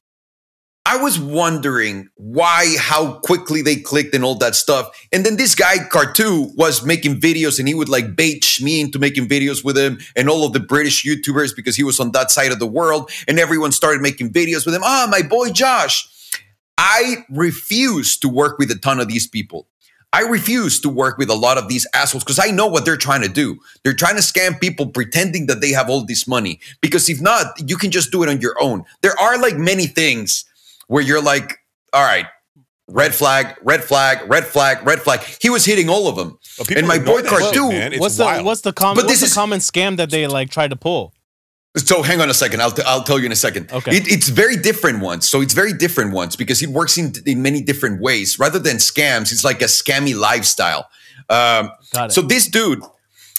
I 0.89 0.99
was 0.99 1.19
wondering 1.19 2.11
why, 2.15 2.77
how 2.79 3.15
quickly 3.15 3.61
they 3.61 3.75
clicked 3.75 4.15
and 4.15 4.23
all 4.23 4.37
that 4.37 4.55
stuff. 4.55 4.89
And 5.13 5.27
then 5.27 5.35
this 5.35 5.57
guy, 5.57 5.79
Cartu, 5.79 6.55
was 6.55 6.87
making 6.87 7.21
videos 7.21 7.59
and 7.59 7.67
he 7.67 7.75
would 7.75 7.89
like 7.89 8.15
bait 8.15 8.61
me 8.63 8.81
into 8.81 9.01
making 9.01 9.27
videos 9.27 9.65
with 9.65 9.77
him 9.77 9.99
and 10.15 10.31
all 10.31 10.47
of 10.47 10.53
the 10.53 10.61
British 10.61 11.05
YouTubers 11.05 11.57
because 11.57 11.75
he 11.75 11.83
was 11.83 11.99
on 11.99 12.13
that 12.13 12.31
side 12.31 12.53
of 12.53 12.61
the 12.61 12.69
world. 12.69 13.11
And 13.27 13.41
everyone 13.41 13.73
started 13.73 14.01
making 14.01 14.31
videos 14.31 14.65
with 14.65 14.77
him. 14.77 14.83
Ah, 14.85 15.09
my 15.11 15.23
boy 15.23 15.51
Josh. 15.51 16.09
I 16.79 17.25
refuse 17.31 18.17
to 18.19 18.29
work 18.29 18.57
with 18.59 18.71
a 18.71 18.79
ton 18.79 19.01
of 19.01 19.09
these 19.09 19.27
people. 19.27 19.67
I 20.13 20.21
refuse 20.23 20.81
to 20.81 20.89
work 20.89 21.19
with 21.19 21.29
a 21.29 21.35
lot 21.35 21.59
of 21.59 21.69
these 21.69 21.87
assholes 21.93 22.25
because 22.25 22.39
I 22.39 22.47
know 22.51 22.67
what 22.67 22.85
they're 22.85 22.97
trying 22.97 23.23
to 23.23 23.29
do. 23.29 23.59
They're 23.83 23.93
trying 23.93 24.15
to 24.17 24.23
scam 24.23 24.59
people 24.61 24.87
pretending 24.87 25.47
that 25.47 25.61
they 25.61 25.71
have 25.73 25.91
all 25.91 26.05
this 26.07 26.27
money. 26.27 26.61
Because 26.81 27.09
if 27.09 27.21
not, 27.21 27.47
you 27.69 27.77
can 27.77 27.91
just 27.91 28.13
do 28.13 28.23
it 28.23 28.29
on 28.29 28.41
your 28.41 28.55
own. 28.61 28.85
There 29.03 29.19
are 29.21 29.39
like 29.39 29.57
many 29.57 29.87
things 29.87 30.45
where 30.87 31.03
you're 31.03 31.21
like, 31.23 31.59
all 31.93 32.03
right, 32.05 32.27
red 32.89 33.15
flag, 33.15 33.57
red 33.63 33.83
flag, 33.85 34.21
red 34.31 34.45
flag, 34.47 34.87
red 34.87 35.01
flag. 35.03 35.21
He 35.41 35.51
was 35.51 35.65
hitting 35.65 35.89
all 35.91 36.09
of 36.09 36.17
them. 36.17 36.39
And 36.75 36.87
my 36.87 36.95
ignore 36.97 37.17
boy 37.17 37.23
that 37.23 37.31
shit, 37.31 37.55
Cartu- 37.55 37.69
man. 37.71 37.93
It's 37.93 38.01
what's 38.01 38.19
wild. 38.19 38.41
the 38.41 38.45
what's 38.45 38.61
the 38.63 38.73
common 38.73 39.05
what's 39.05 39.21
the 39.21 39.27
is- 39.27 39.35
common 39.35 39.59
scam 39.61 39.97
that 39.99 40.11
they 40.11 40.27
like 40.27 40.51
try 40.51 40.69
to 40.69 40.77
pull? 40.77 41.13
So 41.77 42.03
hang 42.03 42.21
on 42.21 42.31
a 42.31 42.35
second. 42.35 42.63
I'll, 42.63 42.71
t- 42.71 42.83
I'll 42.87 43.03
tell 43.03 43.19
you 43.19 43.27
in 43.27 43.33
a 43.33 43.37
second. 43.37 43.71
Okay. 43.71 43.97
It, 43.97 44.11
it's 44.11 44.29
very 44.29 44.57
different 44.57 45.01
ones. 45.01 45.29
So 45.29 45.43
it's 45.43 45.53
very 45.53 45.75
different 45.75 46.13
ones 46.13 46.35
because 46.35 46.63
it 46.63 46.71
works 46.71 46.97
in, 46.97 47.13
in 47.27 47.43
many 47.43 47.61
different 47.61 48.01
ways. 48.01 48.39
Rather 48.39 48.59
than 48.59 48.77
scams, 48.77 49.31
it's 49.33 49.45
like 49.45 49.61
a 49.61 49.67
scammy 49.67 50.19
lifestyle. 50.19 50.89
Um, 51.29 51.71
Got 51.93 52.11
it. 52.11 52.13
So 52.13 52.23
this 52.23 52.49
dude, 52.49 52.83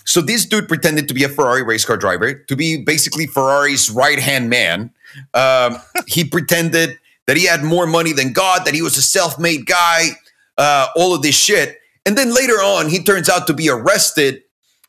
so 0.05 0.21
this 0.21 0.45
dude 0.45 0.67
pretended 0.67 1.07
to 1.07 1.13
be 1.13 1.23
a 1.23 1.29
Ferrari 1.29 1.63
race 1.63 1.83
car 1.83 1.97
driver, 1.97 2.33
to 2.33 2.55
be 2.55 2.83
basically 2.83 3.25
Ferrari's 3.25 3.89
right 3.89 4.19
hand 4.19 4.49
man. 4.49 4.91
Um, 5.33 5.77
he 6.07 6.23
pretended 6.23 6.97
that 7.25 7.37
he 7.37 7.45
had 7.45 7.63
more 7.63 7.87
money 7.87 8.13
than 8.13 8.33
God, 8.33 8.65
that 8.65 8.73
he 8.73 8.81
was 8.81 8.97
a 8.97 9.01
self 9.01 9.39
made 9.39 9.65
guy, 9.65 10.09
uh, 10.57 10.87
all 10.95 11.13
of 11.15 11.23
this 11.23 11.35
shit. 11.35 11.77
And 12.05 12.17
then 12.17 12.33
later 12.33 12.53
on, 12.53 12.87
he 12.89 13.03
turns 13.03 13.29
out 13.29 13.47
to 13.47 13.53
be 13.53 13.69
arrested. 13.69 14.43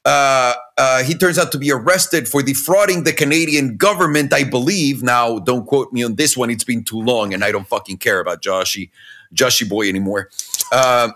Uh, 0.08 0.54
uh, 0.78 1.02
he 1.02 1.14
turns 1.14 1.38
out 1.38 1.52
to 1.52 1.58
be 1.58 1.70
arrested 1.70 2.26
for 2.26 2.42
defrauding 2.42 3.04
the 3.04 3.12
Canadian 3.12 3.76
government, 3.76 4.32
I 4.32 4.42
believe. 4.42 5.02
Now, 5.02 5.38
don't 5.38 5.66
quote 5.66 5.92
me 5.92 6.02
on 6.02 6.14
this 6.14 6.34
one; 6.34 6.48
it's 6.48 6.64
been 6.64 6.82
too 6.82 6.98
long, 7.02 7.34
and 7.34 7.44
I 7.44 7.52
don't 7.52 7.68
fucking 7.68 7.98
care 7.98 8.18
about 8.18 8.40
Joshy, 8.40 8.88
Joshy 9.34 9.68
boy 9.68 9.86
anymore. 9.86 10.30
Um, 10.72 11.12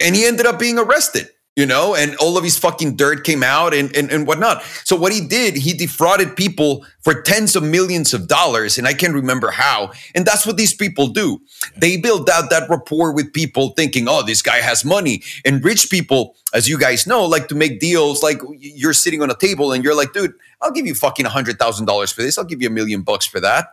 and 0.00 0.16
he 0.16 0.26
ended 0.26 0.44
up 0.44 0.58
being 0.58 0.76
arrested 0.76 1.30
you 1.56 1.66
know 1.66 1.94
and 1.94 2.16
all 2.16 2.38
of 2.38 2.44
his 2.44 2.56
fucking 2.56 2.96
dirt 2.96 3.24
came 3.24 3.42
out 3.42 3.74
and, 3.74 3.94
and 3.96 4.10
and 4.10 4.26
whatnot. 4.26 4.62
So 4.84 4.96
what 4.96 5.12
he 5.12 5.20
did 5.20 5.56
he 5.56 5.72
defrauded 5.72 6.36
people 6.36 6.84
for 7.00 7.22
tens 7.22 7.56
of 7.56 7.62
millions 7.62 8.14
of 8.14 8.28
dollars 8.28 8.78
and 8.78 8.86
i 8.86 8.94
can't 8.94 9.14
remember 9.14 9.50
how. 9.50 9.92
And 10.14 10.24
that's 10.24 10.46
what 10.46 10.56
these 10.56 10.74
people 10.74 11.08
do. 11.08 11.40
They 11.76 11.96
build 11.96 12.30
out 12.30 12.50
that 12.50 12.68
rapport 12.70 13.12
with 13.12 13.32
people 13.32 13.70
thinking 13.70 14.06
oh 14.08 14.22
this 14.22 14.42
guy 14.42 14.58
has 14.58 14.84
money. 14.84 15.22
And 15.44 15.64
rich 15.64 15.90
people 15.90 16.36
as 16.54 16.68
you 16.68 16.78
guys 16.78 17.06
know 17.06 17.24
like 17.24 17.48
to 17.48 17.54
make 17.54 17.80
deals 17.80 18.22
like 18.22 18.40
you're 18.58 18.92
sitting 18.92 19.22
on 19.22 19.30
a 19.30 19.36
table 19.36 19.72
and 19.72 19.82
you're 19.82 19.96
like 19.96 20.12
dude 20.12 20.34
i'll 20.62 20.72
give 20.72 20.86
you 20.86 20.94
fucking 20.94 21.26
$100000 21.26 22.14
for 22.14 22.22
this. 22.22 22.38
I'll 22.38 22.44
give 22.44 22.62
you 22.62 22.68
a 22.68 22.72
million 22.72 23.02
bucks 23.02 23.26
for 23.26 23.40
that. 23.40 23.68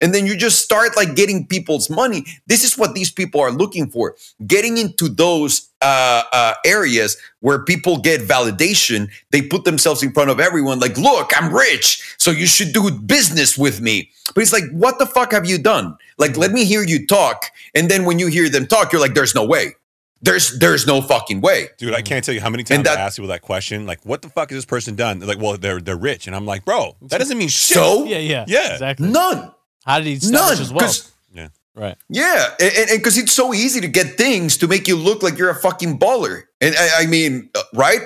And 0.00 0.14
then 0.14 0.26
you 0.26 0.36
just 0.36 0.60
start 0.60 0.94
like 0.96 1.14
getting 1.14 1.46
people's 1.46 1.88
money. 1.88 2.26
This 2.46 2.64
is 2.64 2.76
what 2.76 2.94
these 2.94 3.10
people 3.10 3.40
are 3.40 3.50
looking 3.50 3.88
for. 3.88 4.14
Getting 4.46 4.76
into 4.76 5.08
those 5.08 5.65
uh, 5.86 6.22
uh, 6.32 6.54
areas 6.64 7.16
where 7.40 7.60
people 7.64 7.98
get 7.98 8.20
validation. 8.22 9.08
They 9.30 9.42
put 9.42 9.62
themselves 9.64 10.02
in 10.02 10.12
front 10.12 10.30
of 10.30 10.40
everyone, 10.40 10.80
like, 10.80 10.96
"Look, 10.98 11.30
I'm 11.40 11.52
rich, 11.54 11.86
so 12.18 12.30
you 12.32 12.46
should 12.46 12.72
do 12.72 12.90
business 12.90 13.56
with 13.56 13.80
me." 13.80 14.10
But 14.34 14.42
it's 14.42 14.52
like, 14.52 14.64
what 14.72 14.98
the 14.98 15.06
fuck 15.06 15.30
have 15.32 15.46
you 15.46 15.58
done? 15.58 15.96
Like, 16.18 16.36
let 16.36 16.50
me 16.50 16.64
hear 16.64 16.82
you 16.82 17.06
talk, 17.06 17.38
and 17.74 17.88
then 17.90 18.04
when 18.04 18.18
you 18.18 18.26
hear 18.26 18.48
them 18.48 18.66
talk, 18.66 18.92
you're 18.92 19.00
like, 19.06 19.14
"There's 19.14 19.34
no 19.34 19.44
way. 19.46 19.64
There's 20.22 20.58
there's 20.58 20.86
no 20.86 21.00
fucking 21.02 21.40
way." 21.40 21.68
Dude, 21.78 21.94
I 21.94 22.02
can't 22.02 22.24
tell 22.24 22.34
you 22.34 22.40
how 22.40 22.50
many 22.50 22.64
times 22.64 22.84
that- 22.84 22.98
I 22.98 23.02
asked 23.02 23.16
people 23.18 23.28
that 23.28 23.42
question. 23.42 23.86
Like, 23.86 24.00
what 24.04 24.22
the 24.22 24.28
fuck 24.28 24.50
has 24.50 24.56
this 24.56 24.64
person 24.64 24.96
done? 24.96 25.18
They're 25.20 25.28
like, 25.28 25.38
well, 25.44 25.56
they're 25.56 25.80
they're 25.80 25.96
rich, 26.10 26.26
and 26.26 26.34
I'm 26.34 26.46
like, 26.46 26.64
bro, 26.64 26.96
that 27.10 27.18
doesn't 27.18 27.38
mean 27.38 27.48
shit. 27.48 27.76
So 27.78 28.04
yeah, 28.04 28.18
yeah, 28.18 28.44
Yeah. 28.48 28.72
exactly. 28.72 29.08
none, 29.08 29.52
How 29.84 29.98
did 29.98 30.06
he 30.08 30.14
establish 30.14 30.32
none, 30.48 30.58
his 30.58 30.72
wealth? 30.72 31.12
'Cause- 31.76 31.84
yeah, 31.84 31.84
Right. 31.84 31.96
Yeah, 32.08 32.48
and 32.60 32.88
because 32.98 33.18
it's 33.18 33.32
so 33.32 33.52
easy 33.54 33.80
to 33.80 33.88
get 33.88 34.16
things 34.16 34.56
to 34.58 34.66
make 34.68 34.88
you 34.88 34.96
look 34.96 35.22
like 35.22 35.38
you're 35.38 35.50
a 35.50 35.54
fucking 35.54 35.98
baller, 35.98 36.44
and 36.60 36.74
I, 36.78 37.02
I 37.02 37.06
mean, 37.06 37.50
uh, 37.54 37.62
right? 37.74 38.00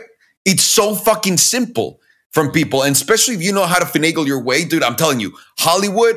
It's 0.44 0.64
so 0.64 0.94
fucking 0.94 1.38
simple 1.38 2.00
from 2.32 2.50
people, 2.50 2.82
and 2.82 2.94
especially 2.96 3.34
if 3.34 3.42
you 3.42 3.52
know 3.52 3.66
how 3.66 3.78
to 3.78 3.84
finagle 3.84 4.26
your 4.26 4.42
way, 4.42 4.64
dude. 4.64 4.82
I'm 4.82 4.96
telling 4.96 5.20
you, 5.20 5.32
Hollywood. 5.58 6.16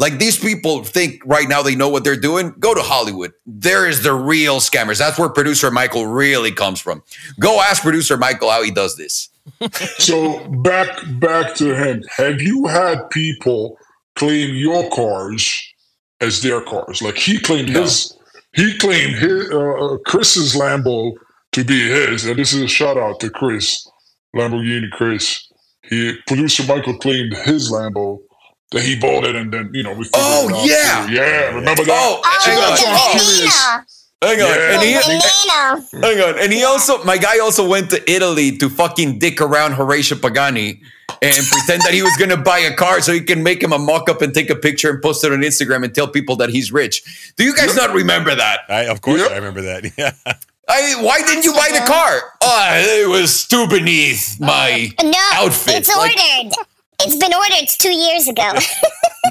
Like 0.00 0.20
these 0.20 0.38
people 0.38 0.84
think 0.84 1.20
right 1.26 1.48
now 1.48 1.60
they 1.60 1.74
know 1.74 1.88
what 1.88 2.04
they're 2.04 2.14
doing. 2.14 2.54
Go 2.60 2.72
to 2.72 2.82
Hollywood. 2.82 3.32
There 3.46 3.84
is 3.84 4.04
the 4.04 4.14
real 4.14 4.60
scammers. 4.60 4.98
That's 4.98 5.18
where 5.18 5.28
producer 5.28 5.72
Michael 5.72 6.06
really 6.06 6.52
comes 6.52 6.80
from. 6.80 7.02
Go 7.40 7.60
ask 7.60 7.82
producer 7.82 8.16
Michael 8.16 8.48
how 8.48 8.62
he 8.62 8.70
does 8.70 8.96
this. 8.96 9.28
so 9.98 10.38
back 10.62 11.00
back 11.18 11.56
to 11.56 11.74
him. 11.74 12.04
Have 12.16 12.40
you 12.40 12.68
had 12.68 13.10
people 13.10 13.76
claim 14.14 14.54
your 14.54 14.88
cars 14.90 15.60
as 16.20 16.42
their 16.42 16.60
cars? 16.60 17.02
Like 17.02 17.16
he 17.16 17.38
claimed 17.38 17.70
No. 17.70 17.82
his, 17.82 18.16
he 18.54 18.76
claimed 18.78 19.14
his 19.16 19.50
uh, 19.50 19.58
uh, 19.58 19.98
Chris's 20.06 20.54
Lambo 20.54 21.12
to 21.52 21.64
be 21.64 21.80
his, 21.88 22.24
and 22.26 22.38
this 22.38 22.52
is 22.52 22.62
a 22.62 22.68
shout 22.68 22.96
out 22.96 23.20
to 23.20 23.30
Chris, 23.30 23.86
Lamborghini 24.36 24.90
Chris. 24.90 25.44
He 25.82 26.14
producer 26.26 26.64
Michael 26.64 26.98
claimed 26.98 27.34
his 27.44 27.70
Lambo 27.70 28.18
that 28.72 28.82
he 28.82 28.98
bought 28.98 29.24
it, 29.24 29.34
and 29.36 29.52
then 29.52 29.70
you 29.72 29.82
know 29.82 29.92
we. 29.94 30.06
Oh, 30.14 30.48
it 30.48 30.54
out. 30.54 30.66
yeah. 30.66 31.08
yeah. 31.10 31.54
Remember 31.54 31.84
that? 31.84 31.90
Oh, 31.90 32.20
Oh, 32.24 32.40
hang 32.44 32.56
that's 32.60 32.84
on. 32.84 32.92
what 32.92 33.10
I'm 33.10 33.16
the 33.18 33.24
curious. 33.24 33.56
Veneno. 33.62 33.84
Hang 34.20 34.40
on. 34.42 34.48
Yeah. 34.48 34.74
And 34.74 34.82
he, 34.82 34.94
The 34.94 35.00
Veneno. 35.94 36.02
hang 36.02 36.20
on. 36.34 36.38
And 36.42 36.52
he 36.52 36.64
also, 36.64 37.02
my 37.04 37.16
guy 37.16 37.38
also 37.38 37.66
went 37.66 37.88
to 37.90 38.10
Italy 38.10 38.56
to 38.58 38.68
fucking 38.68 39.18
dick 39.20 39.40
around 39.40 39.74
Horacio 39.74 40.20
Pagani 40.20 40.80
and 41.22 41.46
pretend 41.46 41.82
that 41.82 41.92
he 41.92 42.02
was 42.02 42.16
going 42.16 42.30
to 42.30 42.36
buy 42.36 42.58
a 42.58 42.74
car 42.74 43.00
so 43.00 43.12
he 43.12 43.20
can 43.20 43.42
make 43.42 43.62
him 43.62 43.72
a 43.72 43.78
mock 43.78 44.08
up 44.08 44.22
and 44.22 44.32
take 44.34 44.50
a 44.50 44.54
picture 44.56 44.90
and 44.90 45.02
post 45.02 45.24
it 45.24 45.32
on 45.32 45.40
Instagram 45.40 45.84
and 45.84 45.94
tell 45.94 46.08
people 46.08 46.36
that 46.36 46.50
he's 46.50 46.72
rich. 46.72 47.32
Do 47.36 47.44
you 47.44 47.54
guys 47.54 47.74
not 47.76 47.92
remember 47.94 48.34
that? 48.34 48.60
I, 48.68 48.86
of 48.86 49.00
course, 49.00 49.20
Yep. 49.20 49.30
I 49.30 49.34
remember 49.36 49.62
that. 49.62 49.84
Yeah. 49.98 50.12
I, 50.70 51.02
why 51.02 51.22
didn't 51.22 51.44
you 51.44 51.52
buy 51.54 51.68
the 51.72 51.82
car? 51.86 52.20
Oh, 52.42 52.72
it 53.02 53.08
was 53.08 53.46
too 53.46 53.66
beneath 53.68 54.38
my 54.38 54.90
No, 55.02 55.12
outfit. 55.32 55.76
it's 55.76 55.88
Like- 55.88 56.14
ordered. 56.18 56.52
It's 57.00 57.16
been 57.16 57.32
ordered 57.32 57.68
two 57.68 57.92
years 57.92 58.28
ago. 58.28 58.52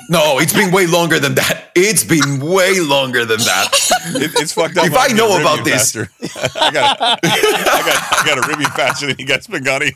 No, 0.09 0.39
it's 0.39 0.53
been 0.53 0.71
way 0.71 0.85
longer 0.85 1.19
than 1.19 1.35
that. 1.35 1.71
It's 1.75 2.03
been 2.03 2.39
way 2.39 2.79
longer 2.79 3.25
than 3.25 3.39
that. 3.39 3.67
It, 4.15 4.31
it's 4.35 4.53
fucked 4.53 4.77
up. 4.77 4.85
If 4.85 4.91
when 4.93 5.01
I 5.01 5.07
know 5.07 5.37
about 5.41 5.65
this- 5.65 5.93
faster. 5.93 6.09
I 6.61 6.71
got, 6.71 7.01
I 7.01 7.15
got, 7.21 7.23
I 7.23 8.23
got 8.25 8.37
a 8.37 8.41
Rivian 8.41 8.73
faster 8.73 9.07
than 9.07 9.15
you 9.19 9.25
got 9.25 9.43
Spaghetti. 9.43 9.91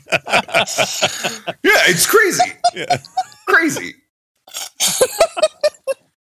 Yeah, 1.62 1.88
it's 1.88 2.06
crazy. 2.06 2.52
Yeah. 2.74 2.98
Crazy. 3.46 3.94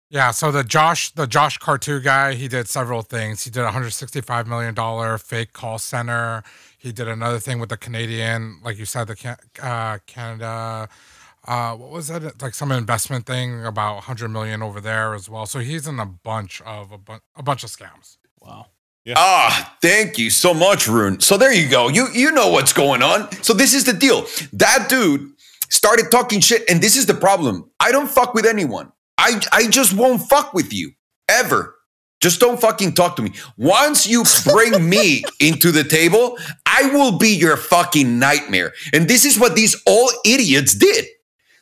Yeah, 0.10 0.32
so 0.32 0.52
the 0.52 0.64
Josh, 0.66 1.12
the 1.12 1.28
Josh 1.28 1.58
Cartu 1.60 2.04
guy, 2.04 2.34
he 2.34 2.48
did 2.50 2.68
several 2.68 3.04
things. 3.04 3.44
He 3.46 3.52
did 3.52 3.62
a 3.62 3.66
165 3.66 4.48
million 4.48 4.74
dollar 4.74 5.18
fake 5.18 5.54
call 5.54 5.78
center. 5.78 6.44
He 6.78 6.92
did 6.92 7.08
another 7.08 7.40
thing 7.40 7.60
with 7.60 7.70
the 7.70 7.78
Canadian, 7.78 8.60
like 8.64 8.78
you 8.78 8.86
said, 8.86 9.08
the 9.08 9.38
uh, 9.62 10.00
Canada. 10.08 10.90
Uh, 11.48 11.76
what 11.76 11.90
was 11.90 12.08
that? 12.10 12.42
Like 12.42 12.54
some 12.54 12.72
investment 12.72 13.26
thing 13.26 13.66
about 13.66 13.96
100 13.96 14.30
million 14.30 14.62
over 14.62 14.82
there 14.82 15.14
as 15.14 15.30
well. 15.30 15.46
So 15.46 15.60
he's 15.60 15.88
in 15.88 16.00
a 16.00 16.06
bunch 16.06 16.62
of 16.62 16.92
a, 16.92 16.98
bu- 16.98 17.20
a 17.36 17.44
bunch 17.44 17.64
of 17.64 17.70
scams. 17.70 18.18
Wow. 18.42 18.68
Yeah. 19.06 19.14
Ah, 19.16 19.78
thank 19.82 20.18
you 20.18 20.30
so 20.30 20.54
much, 20.54 20.88
Rune. 20.88 21.22
So 21.22 21.38
there 21.38 21.54
you 21.54 21.70
go. 21.70 21.88
You 21.88 22.08
you 22.14 22.32
know 22.32 22.50
what's 22.50 22.74
going 22.74 23.02
on. 23.02 23.32
So 23.42 23.54
this 23.54 23.74
is 23.74 23.86
the 23.86 23.94
deal. 23.94 24.26
That 24.52 24.88
dude 24.90 25.32
started 25.70 26.12
talking 26.12 26.42
shit, 26.42 26.70
and 26.70 26.82
this 26.82 26.98
is 26.98 27.06
the 27.06 27.14
problem. 27.14 27.72
I 27.80 27.94
don't 27.94 28.10
fuck 28.10 28.34
with 28.34 28.46
anyone. 28.46 28.92
I 29.18 29.42
I 29.54 29.68
just 29.68 29.94
won't 29.94 30.22
fuck 30.24 30.54
with 30.54 30.74
you 30.74 30.92
ever. 31.30 31.76
Just 32.20 32.42
don't 32.42 32.60
fucking 32.60 32.96
talk 32.96 33.16
to 33.16 33.22
me. 33.22 33.32
Once 33.58 34.06
you 34.08 34.24
bring 34.44 34.90
me 34.96 35.24
into 35.40 35.72
the 35.72 35.86
table, 35.86 36.38
I 36.66 36.90
will 36.92 37.18
be 37.18 37.30
your 37.30 37.56
fucking 37.56 38.20
nightmare. 38.20 38.74
And 38.92 39.08
this 39.08 39.24
is 39.24 39.40
what 39.40 39.56
these 39.56 39.82
all 39.86 40.12
idiots 40.26 40.74
did. 40.76 41.06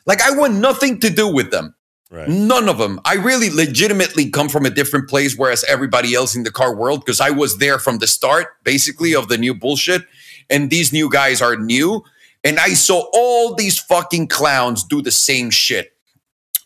Like 0.06 0.22
I 0.22 0.30
want 0.30 0.54
nothing 0.54 1.00
to 1.00 1.10
do 1.10 1.28
with 1.32 1.50
them. 1.50 1.74
Right. 2.10 2.28
None 2.28 2.68
of 2.68 2.78
them. 2.78 3.00
I 3.04 3.14
really 3.14 3.50
legitimately 3.50 4.30
come 4.30 4.48
from 4.48 4.64
a 4.64 4.70
different 4.70 5.08
place, 5.08 5.36
whereas 5.36 5.64
everybody 5.64 6.14
else 6.14 6.36
in 6.36 6.44
the 6.44 6.52
car 6.52 6.74
world, 6.74 7.04
because 7.04 7.20
I 7.20 7.30
was 7.30 7.58
there 7.58 7.80
from 7.80 7.98
the 7.98 8.06
start, 8.06 8.62
basically, 8.62 9.14
of 9.14 9.28
the 9.28 9.36
new 9.36 9.54
bullshit. 9.54 10.02
And 10.48 10.70
these 10.70 10.92
new 10.92 11.10
guys 11.10 11.42
are 11.42 11.56
new. 11.56 12.04
And 12.44 12.60
I 12.60 12.74
saw 12.74 13.08
all 13.12 13.56
these 13.56 13.78
fucking 13.78 14.28
clowns 14.28 14.84
do 14.84 15.02
the 15.02 15.10
same 15.10 15.50
shit. 15.50 15.92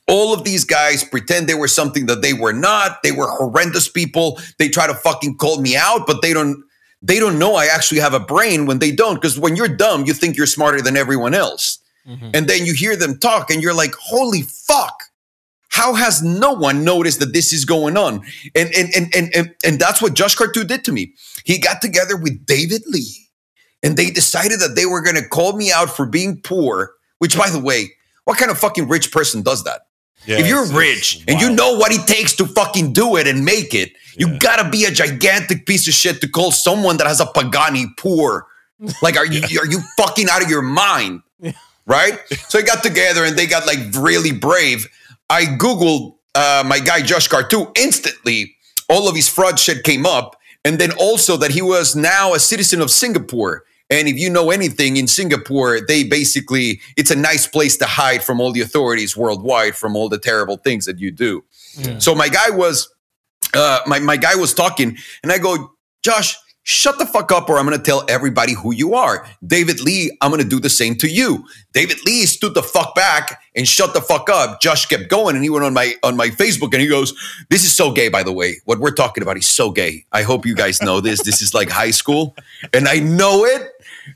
All 0.07 0.35
of 0.35 0.45
these 0.45 0.65
guys 0.65 1.05
pretend 1.05 1.47
they 1.47 1.55
were 1.55 1.69
something 1.69 2.05
that 2.07 2.21
they 2.21 2.35
were 2.35 2.53
not. 2.53 3.03
They 3.03 3.13
were 3.13 3.29
horrendous 3.29 3.89
people. 3.89 4.39
They 4.59 4.69
try 4.69 4.87
to 4.87 4.95
fucking 4.95 5.39
call 5.39 5.63
me 5.63 5.77
out, 5.77 6.07
but 6.07 6.21
they 6.21 6.35
don't 6.35 6.63
they 7.03 7.19
don't 7.19 7.39
know 7.39 7.55
I 7.55 7.67
actually 7.67 8.01
have 8.01 8.13
a 8.13 8.21
brain 8.21 8.67
when 8.67 8.79
they 8.79 8.91
don't. 8.91 9.15
Because 9.15 9.39
when 9.39 9.57
you're 9.57 9.69
dumb, 9.69 10.05
you 10.05 10.13
think 10.13 10.37
you're 10.37 10.47
smarter 10.47 10.83
than 10.83 10.99
everyone 10.99 11.33
else. 11.33 11.79
Mm-hmm. 12.07 12.31
And 12.35 12.49
then 12.49 12.67
you 12.67 12.75
hear 12.75 12.97
them 12.97 13.19
talk 13.19 13.51
and 13.51 13.63
you're 13.63 13.75
like, 13.75 13.95
holy 13.95 14.43
fuck. 14.43 15.05
How 15.69 15.95
has 15.95 16.21
no 16.21 16.53
one 16.53 16.85
noticed 16.85 17.21
that 17.21 17.33
this 17.33 17.53
is 17.53 17.65
going 17.65 17.97
on? 17.97 18.23
And 18.57 18.75
and 18.75 18.89
and 18.95 19.15
and 19.15 19.35
and, 19.35 19.55
and 19.65 19.79
that's 19.79 20.03
what 20.03 20.15
Josh 20.15 20.37
Cartu 20.37 20.67
did 20.67 20.85
to 20.85 20.93
me. 20.93 21.15
He 21.45 21.59
got 21.59 21.81
together 21.81 22.17
with 22.17 22.45
David 22.45 22.83
Lee 22.87 23.29
and 23.83 23.97
they 23.97 24.11
decided 24.11 24.61
that 24.61 24.75
they 24.75 24.87
were 24.87 25.01
gonna 25.01 25.27
call 25.27 25.55
me 25.55 25.71
out 25.73 25.91
for 25.91 26.07
being 26.07 26.41
poor, 26.41 26.93
which 27.19 27.37
by 27.37 27.49
the 27.51 27.61
way, 27.61 27.93
what 28.25 28.37
kind 28.37 28.51
of 28.51 28.59
fucking 28.59 28.89
rich 28.89 29.13
person 29.13 29.43
does 29.43 29.65
that? 29.65 29.83
Yeah, 30.27 30.39
if 30.39 30.49
you're 30.49 30.67
rich 30.67 31.25
and 31.29 31.41
you 31.41 31.51
know 31.51 31.79
what 31.79 31.93
it 31.93 32.07
takes 32.07 32.35
to 32.37 32.47
fucking 32.47 32.93
do 32.93 33.17
it 33.17 33.27
and 33.27 33.45
make 33.45 33.73
it, 33.73 33.93
you 34.17 34.39
gotta 34.39 34.69
be 34.69 34.85
a 34.85 34.91
gigantic 34.91 35.67
piece 35.67 35.87
of 35.87 35.95
shit 35.95 36.21
to 36.21 36.29
call 36.29 36.51
someone 36.51 36.97
that 36.99 37.07
has 37.07 37.21
a 37.21 37.27
Pagani 37.27 37.87
poor. 37.97 38.47
Like, 39.03 39.17
are 39.17 39.25
you 39.25 39.41
are 39.61 39.67
you 39.67 39.81
fucking 39.97 40.29
out 40.29 40.43
of 40.43 40.51
your 40.51 40.63
mind? 40.63 41.23
Right? 41.87 42.19
So 42.49 42.59
they 42.59 42.65
got 42.65 42.83
together 42.83 43.25
and 43.25 43.37
they 43.37 43.47
got 43.47 43.67
like 43.67 43.79
really 43.97 44.33
brave. 44.33 44.89
I 45.29 45.45
googled 45.45 46.17
uh, 46.35 46.63
my 46.67 46.79
guy 46.79 47.03
Josh 47.03 47.29
Cartu 47.29 47.71
instantly. 47.77 48.55
All 48.89 49.09
of 49.09 49.15
his 49.15 49.29
fraud 49.29 49.59
shit 49.59 49.85
came 49.85 50.05
up, 50.05 50.37
and 50.65 50.79
then 50.79 50.91
also 50.99 51.37
that 51.37 51.53
he 51.53 51.63
was 51.63 51.95
now 51.95 52.35
a 52.35 52.41
citizen 52.41 52.81
of 52.81 52.91
Singapore. 52.91 53.65
And 53.89 54.07
if 54.07 54.17
you 54.19 54.31
know 54.31 54.51
anything 54.51 54.97
in 54.97 55.09
Singapore, 55.09 55.81
they 55.81 56.05
basically, 56.05 56.81
it's 56.97 57.11
a 57.11 57.17
nice 57.17 57.49
place 57.49 57.77
to 57.79 57.87
hide 57.87 58.23
from 58.23 58.41
all 58.41 58.53
the 58.53 58.61
authorities 58.61 59.17
worldwide 59.17 59.75
from 59.75 59.97
all 59.97 60.09
the 60.09 60.19
terrible 60.19 60.57
things 60.59 60.87
that 60.87 61.01
you 61.01 61.11
do. 61.11 61.43
So 61.99 62.15
my 62.15 62.29
guy 62.29 62.51
was, 62.51 62.89
uh, 63.53 63.81
my, 63.87 63.99
my 63.99 64.17
guy 64.17 64.37
was 64.37 64.55
talking, 64.55 64.97
and 65.25 65.33
I 65.33 65.39
go, 65.39 65.73
Josh, 66.05 66.37
shut 66.63 66.99
the 66.99 67.07
fuck 67.07 67.33
up, 67.33 67.49
or 67.49 67.59
I'm 67.59 67.67
going 67.67 67.79
to 67.79 67.85
tell 67.85 68.05
everybody 68.09 68.55
who 68.55 68.73
you 68.73 68.95
are. 68.95 69.27
David 69.47 69.81
Lee, 69.81 70.17
I'm 70.21 70.31
going 70.31 70.43
to 70.43 70.49
do 70.49 70.61
the 70.61 70.71
same 70.71 70.95
to 70.97 71.09
you. 71.09 71.45
David 71.73 72.05
Lee 72.05 72.27
stood 72.27 72.55
the 72.55 72.63
fuck 72.63 72.95
back 72.95 73.43
and 73.55 73.67
shut 73.67 73.95
the 73.95 74.01
fuck 74.01 74.29
up. 74.29 74.61
Josh 74.61 74.87
kept 74.87 75.09
going, 75.09 75.35
and 75.37 75.45
he 75.45 75.51
went 75.51 75.65
on 75.65 75.75
my 75.75 75.95
on 76.03 76.17
my 76.17 76.29
Facebook, 76.29 76.73
and 76.73 76.83
he 76.83 76.89
goes, 76.89 77.15
"This 77.49 77.65
is 77.65 77.75
so 77.75 77.93
gay, 77.93 78.09
by 78.09 78.23
the 78.23 78.33
way. 78.33 78.57
What 78.65 78.79
we're 78.81 78.91
talking 78.91 79.23
about 79.23 79.37
is 79.37 79.49
so 79.49 79.71
gay. 79.71 80.05
I 80.13 80.23
hope 80.23 80.47
you 80.47 80.55
guys 80.55 80.83
know 80.83 81.01
this. 81.01 81.23
This 81.23 81.43
is 81.43 81.55
like 81.55 81.71
high 81.71 81.93
school, 81.93 82.37
and 82.73 82.89
I 82.89 82.99
know 82.99 83.45
it, 83.45 83.73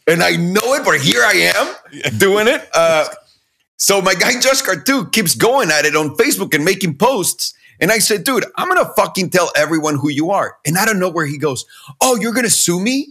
and 0.07 0.23
I 0.23 0.37
know 0.37 0.75
it, 0.75 0.85
but 0.85 1.01
here 1.01 1.23
I 1.23 1.53
am 1.55 2.19
doing 2.19 2.49
it." 2.49 2.69
Uh, 2.73 3.07
so 3.77 4.01
my 4.01 4.15
guy 4.15 4.33
Josh 4.41 4.63
Cartu 4.63 5.11
keeps 5.13 5.35
going 5.35 5.71
at 5.71 5.85
it 5.85 5.97
on 5.97 6.17
Facebook 6.17 6.55
and 6.55 6.65
making 6.65 6.97
posts. 6.97 7.55
And 7.85 7.93
I 7.93 7.99
said, 7.99 8.25
dude, 8.25 8.47
I'm 8.57 8.67
gonna 8.67 8.91
fucking 8.97 9.29
tell 9.29 9.53
everyone 9.55 9.97
who 9.97 10.09
you 10.09 10.31
are. 10.31 10.57
And 10.65 10.79
I 10.79 10.87
don't 10.87 10.99
know 10.99 11.11
where 11.11 11.27
he 11.27 11.37
goes, 11.37 11.67
Oh, 12.01 12.17
you're 12.17 12.33
gonna 12.33 12.49
sue 12.49 12.81
me? 12.81 13.09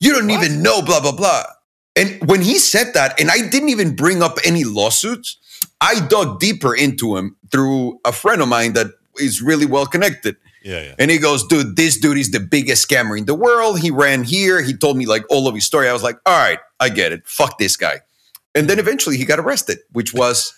You 0.00 0.12
don't 0.12 0.28
even 0.30 0.60
know, 0.60 0.82
blah, 0.82 0.98
blah, 0.98 1.12
blah. 1.12 1.44
And 1.94 2.28
when 2.28 2.42
he 2.42 2.58
said 2.58 2.94
that, 2.94 3.20
and 3.20 3.30
I 3.30 3.48
didn't 3.48 3.68
even 3.68 3.94
bring 3.94 4.20
up 4.20 4.36
any 4.44 4.64
lawsuits, 4.64 5.38
I 5.80 6.04
dug 6.04 6.40
deeper 6.40 6.74
into 6.74 7.16
him 7.16 7.36
through 7.52 8.00
a 8.04 8.10
friend 8.10 8.42
of 8.42 8.48
mine 8.48 8.72
that 8.72 8.88
is 9.20 9.40
really 9.40 9.66
well 9.66 9.86
connected. 9.86 10.34
Yeah, 10.64 10.82
yeah. 10.82 10.94
And 10.98 11.12
he 11.12 11.18
goes, 11.18 11.46
dude, 11.46 11.76
this 11.76 11.96
dude 11.96 12.18
is 12.18 12.32
the 12.32 12.40
biggest 12.40 12.88
scammer 12.88 13.16
in 13.16 13.26
the 13.26 13.36
world. 13.36 13.78
He 13.78 13.92
ran 13.92 14.24
here. 14.24 14.60
He 14.62 14.76
told 14.76 14.96
me 14.96 15.06
like 15.06 15.22
all 15.30 15.46
of 15.46 15.54
his 15.54 15.64
story. 15.64 15.88
I 15.88 15.92
was 15.92 16.02
like, 16.02 16.18
all 16.26 16.36
right, 16.36 16.58
I 16.80 16.88
get 16.88 17.12
it. 17.12 17.24
Fuck 17.24 17.58
this 17.58 17.76
guy. 17.76 18.00
And 18.52 18.68
then 18.68 18.80
eventually 18.80 19.16
he 19.16 19.24
got 19.24 19.38
arrested, 19.38 19.78
which 19.92 20.12
was, 20.12 20.52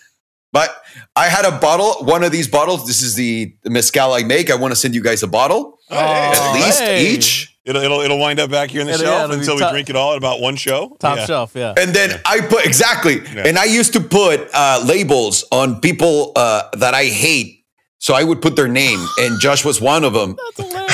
but 0.52 0.70
I 1.16 1.26
had 1.28 1.44
a 1.44 1.52
bottle, 1.58 2.04
one 2.04 2.24
of 2.24 2.32
these 2.32 2.48
bottles. 2.48 2.86
This 2.86 3.02
is 3.02 3.14
the, 3.14 3.54
the 3.62 3.70
mezcal 3.70 4.12
I 4.12 4.22
make. 4.24 4.50
I 4.50 4.54
want 4.56 4.72
to 4.72 4.76
send 4.76 4.94
you 4.94 5.02
guys 5.02 5.22
a 5.22 5.28
bottle, 5.28 5.78
Oh, 5.90 5.96
hey, 5.96 6.32
at 6.34 6.52
least 6.54 6.80
hey. 6.80 7.06
each. 7.14 7.46
It'll, 7.64 7.82
it'll 7.82 8.00
it'll 8.00 8.18
wind 8.18 8.40
up 8.40 8.50
back 8.50 8.70
here 8.70 8.80
in 8.80 8.86
the 8.86 8.94
It'll- 8.94 9.04
shelf 9.06 9.24
it'll 9.24 9.34
be 9.36 9.40
until 9.40 9.54
we 9.56 9.60
top- 9.60 9.72
drink 9.72 9.90
it 9.90 9.96
all 9.96 10.12
at 10.12 10.18
about 10.18 10.40
one 10.40 10.56
show. 10.56 10.96
Top 10.98 11.18
Yeah. 11.18 11.26
shelf, 11.26 11.52
yeah. 11.54 11.74
And 11.76 11.94
then 11.94 12.18
I 12.24 12.40
put 12.40 12.64
exactly, 12.66 13.20
Yeah. 13.34 13.44
and 13.46 13.58
I 13.58 13.64
used 13.64 13.92
to 13.92 14.00
put 14.00 14.48
uh, 14.54 14.82
labels 14.84 15.44
on 15.52 15.80
people 15.80 16.32
uh, 16.36 16.62
that 16.78 16.94
I 16.94 17.04
hate. 17.04 17.58
So 17.98 18.14
I 18.14 18.24
would 18.24 18.40
put 18.40 18.56
their 18.56 18.66
name, 18.66 18.98
and 19.18 19.38
Josh 19.40 19.62
was 19.62 19.78
one 19.78 20.04
of 20.04 20.14
them. 20.14 20.34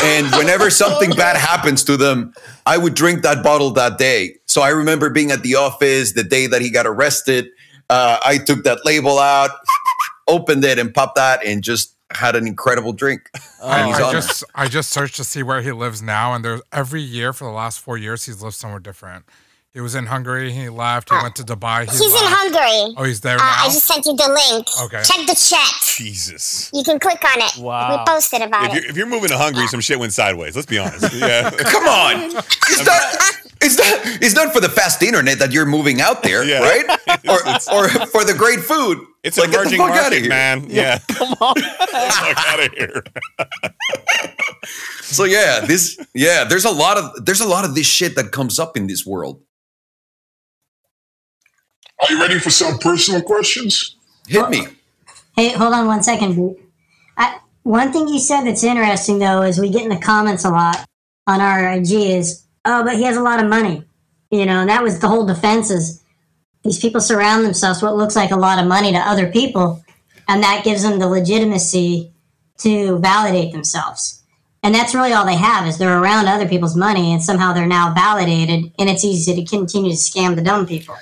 And 0.02 0.26
whenever 0.32 0.70
something 0.82 1.10
bad 1.10 1.36
happens 1.36 1.84
to 1.84 1.96
them, 1.96 2.32
I 2.66 2.76
would 2.78 2.94
drink 2.94 3.22
that 3.22 3.44
bottle 3.44 3.70
that 3.74 3.96
day. 3.96 4.34
So 4.46 4.60
I 4.60 4.70
remember 4.70 5.08
being 5.08 5.30
at 5.30 5.42
the 5.44 5.54
office 5.54 6.14
the 6.14 6.24
day 6.24 6.48
that 6.48 6.62
he 6.62 6.68
got 6.70 6.84
arrested. 6.84 7.46
Uh, 7.88 8.18
I 8.24 8.38
took 8.38 8.64
that 8.64 8.84
label 8.84 9.18
out, 9.18 9.50
opened 10.26 10.64
it, 10.64 10.78
and 10.78 10.92
popped 10.94 11.16
that, 11.16 11.44
and 11.44 11.62
just 11.62 11.94
had 12.12 12.36
an 12.36 12.46
incredible 12.46 12.92
drink. 12.92 13.28
and 13.62 13.86
he's 13.88 13.98
I 13.98 14.02
on 14.02 14.10
it. 14.10 14.12
just 14.20 14.44
I 14.54 14.68
just 14.68 14.90
searched 14.90 15.16
to 15.16 15.24
see 15.24 15.42
where 15.42 15.62
he 15.62 15.72
lives 15.72 16.02
now, 16.02 16.34
and 16.34 16.44
there's 16.44 16.62
every 16.72 17.02
year 17.02 17.32
for 17.32 17.44
the 17.44 17.50
last 17.52 17.80
four 17.80 17.96
years 17.98 18.24
he's 18.24 18.42
lived 18.42 18.56
somewhere 18.56 18.80
different. 18.80 19.24
He 19.72 19.80
was 19.82 19.94
in 19.94 20.06
Hungary. 20.06 20.52
He 20.52 20.70
left. 20.70 21.10
He 21.10 21.16
went 21.16 21.36
to 21.36 21.42
Dubai. 21.42 21.82
He 21.84 21.90
He's 21.90 22.00
in. 22.00 22.08
Hungary. 22.14 22.94
Oh, 22.96 23.04
he's 23.04 23.20
there 23.20 23.36
Uh, 23.36 23.42
I 23.42 23.66
just 23.66 23.84
sent 23.84 24.06
you 24.06 24.16
the 24.16 24.26
link. 24.26 24.66
Okay. 24.84 25.02
Check 25.04 25.26
the 25.26 25.34
chat. 25.34 25.70
Jesus. 25.84 26.70
You 26.72 26.82
can 26.82 26.98
click 26.98 27.22
on 27.22 27.42
it. 27.42 27.58
Wow. 27.58 27.98
We 27.98 28.10
posted 28.10 28.40
about 28.40 28.70
If 28.70 28.72
it. 28.76 28.80
you're, 28.82 28.90
if 28.92 28.96
you're 28.96 29.06
moving 29.06 29.28
to 29.28 29.36
Hungary, 29.36 29.66
some 29.66 29.82
shit 29.82 29.98
went 29.98 30.14
sideways. 30.14 30.56
Let's 30.56 30.64
be 30.66 30.78
honest. 30.78 31.12
Yeah. 31.14 31.50
Come 31.50 31.84
on. 31.86 32.22
You 32.30 32.40
start- 32.40 33.45
It's 33.60 33.78
not. 33.78 34.22
It's 34.22 34.34
not 34.34 34.52
for 34.52 34.60
the 34.60 34.68
fast 34.68 35.02
internet 35.02 35.38
that 35.38 35.50
you're 35.52 35.66
moving 35.66 36.00
out 36.00 36.22
there, 36.22 36.44
Yeah. 36.52 36.60
right? 36.60 36.84
Or, 37.28 37.38
or 37.74 37.88
for 38.06 38.24
the 38.24 38.34
great 38.36 38.60
food. 38.60 38.98
It's 39.24 39.36
Like, 39.38 39.46
an 39.48 39.52
get 39.52 39.56
the 39.70 39.74
emerging 39.74 39.78
fuck 39.78 39.90
outta 39.90 40.00
market, 40.02 40.20
here. 40.20 40.28
man. 40.28 40.66
Yeah. 40.68 40.98
Come 41.08 41.34
on. 41.40 41.54
Fuck 41.56 42.46
out 42.46 42.60
of 42.66 42.72
here. 42.72 43.02
So 45.02 45.24
yeah, 45.24 45.60
this 45.60 45.98
yeah, 46.14 46.44
there's 46.44 46.64
a 46.64 46.70
lot 46.70 46.96
of 46.98 47.24
there's 47.24 47.40
a 47.40 47.46
lot 47.46 47.64
of 47.64 47.74
this 47.74 47.86
shit 47.86 48.14
that 48.16 48.32
comes 48.32 48.58
up 48.58 48.76
in 48.76 48.86
this 48.86 49.06
world. 49.06 49.40
Are 52.00 52.12
you 52.12 52.20
ready 52.20 52.38
for 52.38 52.50
some 52.50 52.78
personal 52.78 53.22
questions? 53.22 53.96
Hit 54.28 54.50
me. 54.50 54.66
Hey, 55.34 55.50
hold 55.52 55.72
on 55.72 55.86
one 55.86 56.02
second, 56.02 56.34
Boot. 56.34 56.58
I, 57.16 57.38
one 57.62 57.92
thing 57.92 58.08
you 58.08 58.18
said 58.18 58.42
that's 58.44 58.64
interesting 58.64 59.18
though 59.18 59.42
is 59.42 59.58
we 59.58 59.70
get 59.70 59.82
in 59.82 59.88
the 59.88 59.98
comments 59.98 60.44
a 60.44 60.50
lot 60.50 60.84
on 61.26 61.40
our 61.40 61.72
IG 61.72 61.90
is, 61.92 62.45
oh, 62.66 62.84
but 62.84 62.96
he 62.96 63.04
has 63.04 63.16
a 63.16 63.22
lot 63.22 63.42
of 63.42 63.48
money, 63.48 63.84
you 64.30 64.44
know, 64.44 64.60
and 64.60 64.68
that 64.68 64.82
was 64.82 64.98
the 64.98 65.08
whole 65.08 65.26
defense 65.26 65.70
is 65.70 66.02
these 66.64 66.78
people 66.78 67.00
surround 67.00 67.44
themselves 67.44 67.82
what 67.82 67.96
looks 67.96 68.16
like 68.16 68.32
a 68.32 68.36
lot 68.36 68.58
of 68.58 68.66
money 68.66 68.92
to 68.92 68.98
other 68.98 69.30
people, 69.30 69.84
and 70.28 70.42
that 70.42 70.64
gives 70.64 70.82
them 70.82 70.98
the 70.98 71.06
legitimacy 71.06 72.12
to 72.58 72.98
validate 72.98 73.52
themselves. 73.52 74.22
And 74.62 74.74
that's 74.74 74.94
really 74.94 75.12
all 75.12 75.24
they 75.24 75.36
have 75.36 75.66
is 75.66 75.78
they're 75.78 76.00
around 76.02 76.26
other 76.26 76.48
people's 76.48 76.76
money, 76.76 77.12
and 77.12 77.22
somehow 77.22 77.52
they're 77.52 77.66
now 77.66 77.94
validated, 77.94 78.72
and 78.78 78.90
it's 78.90 79.04
easy 79.04 79.34
to 79.34 79.44
continue 79.44 79.92
to 79.92 79.96
scam 79.96 80.34
the 80.34 80.42
dumb 80.42 80.66
people. 80.66 80.96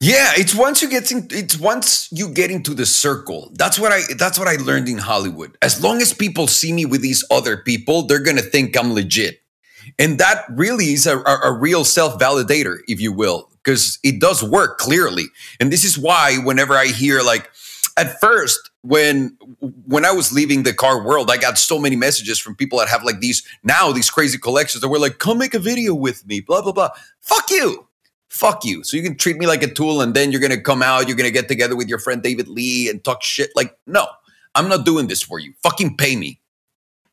Yeah, 0.00 0.32
it's 0.36 0.54
once 0.54 0.82
you 0.82 0.90
get 0.90 1.10
in, 1.10 1.26
it's 1.30 1.58
once 1.58 2.08
you 2.12 2.28
get 2.28 2.50
into 2.50 2.74
the 2.74 2.84
circle. 2.84 3.50
That's 3.54 3.78
what 3.78 3.92
I 3.92 4.02
that's 4.18 4.38
what 4.38 4.46
I 4.46 4.56
learned 4.56 4.88
in 4.90 4.98
Hollywood. 4.98 5.56
As 5.62 5.82
long 5.82 6.02
as 6.02 6.12
people 6.12 6.46
see 6.46 6.74
me 6.74 6.84
with 6.84 7.00
these 7.00 7.24
other 7.30 7.56
people, 7.56 8.02
they're 8.02 8.22
gonna 8.22 8.42
think 8.42 8.76
I'm 8.76 8.92
legit, 8.92 9.40
and 9.98 10.18
that 10.18 10.44
really 10.50 10.92
is 10.92 11.06
a, 11.06 11.18
a, 11.18 11.40
a 11.44 11.52
real 11.52 11.84
self 11.84 12.18
validator, 12.18 12.78
if 12.88 13.00
you 13.00 13.12
will, 13.12 13.50
because 13.62 13.98
it 14.02 14.20
does 14.20 14.42
work 14.42 14.78
clearly. 14.78 15.26
And 15.60 15.72
this 15.72 15.84
is 15.84 15.98
why 15.98 16.36
whenever 16.38 16.74
I 16.74 16.86
hear 16.86 17.22
like, 17.22 17.50
at 17.98 18.20
first 18.20 18.70
when 18.82 19.36
when 19.86 20.04
I 20.04 20.12
was 20.12 20.32
leaving 20.32 20.62
the 20.62 20.74
car 20.74 21.02
world, 21.02 21.30
I 21.30 21.38
got 21.38 21.56
so 21.56 21.78
many 21.78 21.96
messages 21.96 22.38
from 22.38 22.54
people 22.54 22.78
that 22.78 22.88
have 22.88 23.02
like 23.04 23.20
these 23.20 23.46
now 23.64 23.90
these 23.90 24.10
crazy 24.10 24.38
collections 24.38 24.82
that 24.82 24.88
were 24.88 24.98
like, 24.98 25.18
come 25.18 25.38
make 25.38 25.54
a 25.54 25.58
video 25.58 25.94
with 25.94 26.26
me, 26.26 26.40
blah 26.40 26.62
blah 26.62 26.72
blah. 26.72 26.90
Fuck 27.20 27.50
you 27.50 27.86
fuck 28.36 28.64
you. 28.64 28.84
So 28.84 28.96
you 28.96 29.02
can 29.02 29.16
treat 29.16 29.36
me 29.36 29.46
like 29.46 29.62
a 29.62 29.72
tool 29.72 30.00
and 30.00 30.14
then 30.14 30.30
you're 30.30 30.40
to 30.40 30.60
come 30.60 30.82
out, 30.82 31.08
you're 31.08 31.16
to 31.16 31.30
get 31.30 31.48
together 31.48 31.76
with 31.76 31.88
your 31.88 31.98
friend 31.98 32.22
David 32.22 32.48
Lee 32.48 32.88
and 32.88 33.02
talk 33.02 33.22
shit. 33.22 33.50
Like, 33.56 33.76
no, 33.86 34.06
I'm 34.54 34.68
not 34.68 34.84
doing 34.84 35.06
this 35.06 35.22
for 35.22 35.38
you. 35.38 35.54
Fucking 35.62 35.96
pay 35.96 36.16
me. 36.16 36.40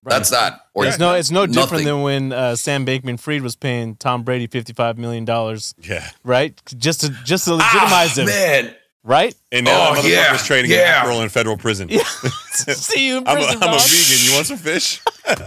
That's 0.05 0.29
that. 0.31 0.61
Or 0.73 0.85
It's 0.85 0.99
no, 0.99 1.13
it's 1.13 1.31
no 1.31 1.45
different 1.45 1.85
than 1.85 2.01
when 2.01 2.31
uh, 2.33 2.55
Sam 2.55 2.85
Bankman-Fried 2.85 3.41
was 3.41 3.55
paying 3.55 3.95
Tom 3.95 4.23
Brady 4.23 4.47
fifty-five 4.47 4.97
million 4.97 5.23
dollars, 5.25 5.73
Yeah. 5.81 6.09
right? 6.23 6.59
Just 6.77 7.01
to 7.01 7.09
just 7.23 7.45
to 7.45 7.55
legitimize 7.55 8.17
Ah, 8.17 8.21
him, 8.21 8.25
man. 8.25 8.75
right? 9.03 9.35
And 9.51 9.65
now 9.65 9.71
Oh, 9.91 9.95
that 9.95 10.03
motherfucker's 10.03 10.11
yeah, 10.11 10.37
trading 10.37 10.71
yeah. 10.71 10.99
in 10.99 11.05
April 11.05 11.21
in 11.21 11.29
federal 11.29 11.57
prison. 11.57 11.89
See 12.53 13.07
you 13.07 13.17
in 13.19 13.27
I'm, 13.27 13.37
a, 13.37 13.41
prison, 13.43 13.63
I'm 13.63 13.73
a 13.73 13.77
vegan. 13.79 14.25
You 14.25 14.33
want 14.33 14.47
some 14.47 14.57
fish? 14.57 14.99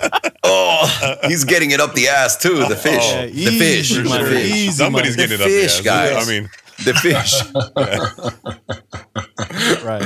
Oh, 0.48 0.86
he's 1.24 1.42
getting 1.44 1.72
it 1.72 1.80
up 1.80 1.94
the 1.94 2.06
ass 2.06 2.36
too. 2.36 2.64
The 2.66 2.76
fish. 2.76 3.02
Yeah, 3.04 3.26
the 3.26 3.32
easy 3.32 3.58
fish. 3.58 3.88
The 3.96 4.04
fish. 4.04 4.44
easy 4.54 4.70
Somebody's 4.70 5.16
money. 5.16 5.28
getting 5.28 5.38
The 5.38 5.44
it 5.44 5.46
up 5.46 5.50
fish, 5.64 5.80
the 5.80 5.90
ass. 5.90 6.10
guys. 6.14 6.28
I 6.28 6.30
mean, 6.30 6.48
The 6.84 6.94
fish. 6.94 7.34
Right. 9.84 10.02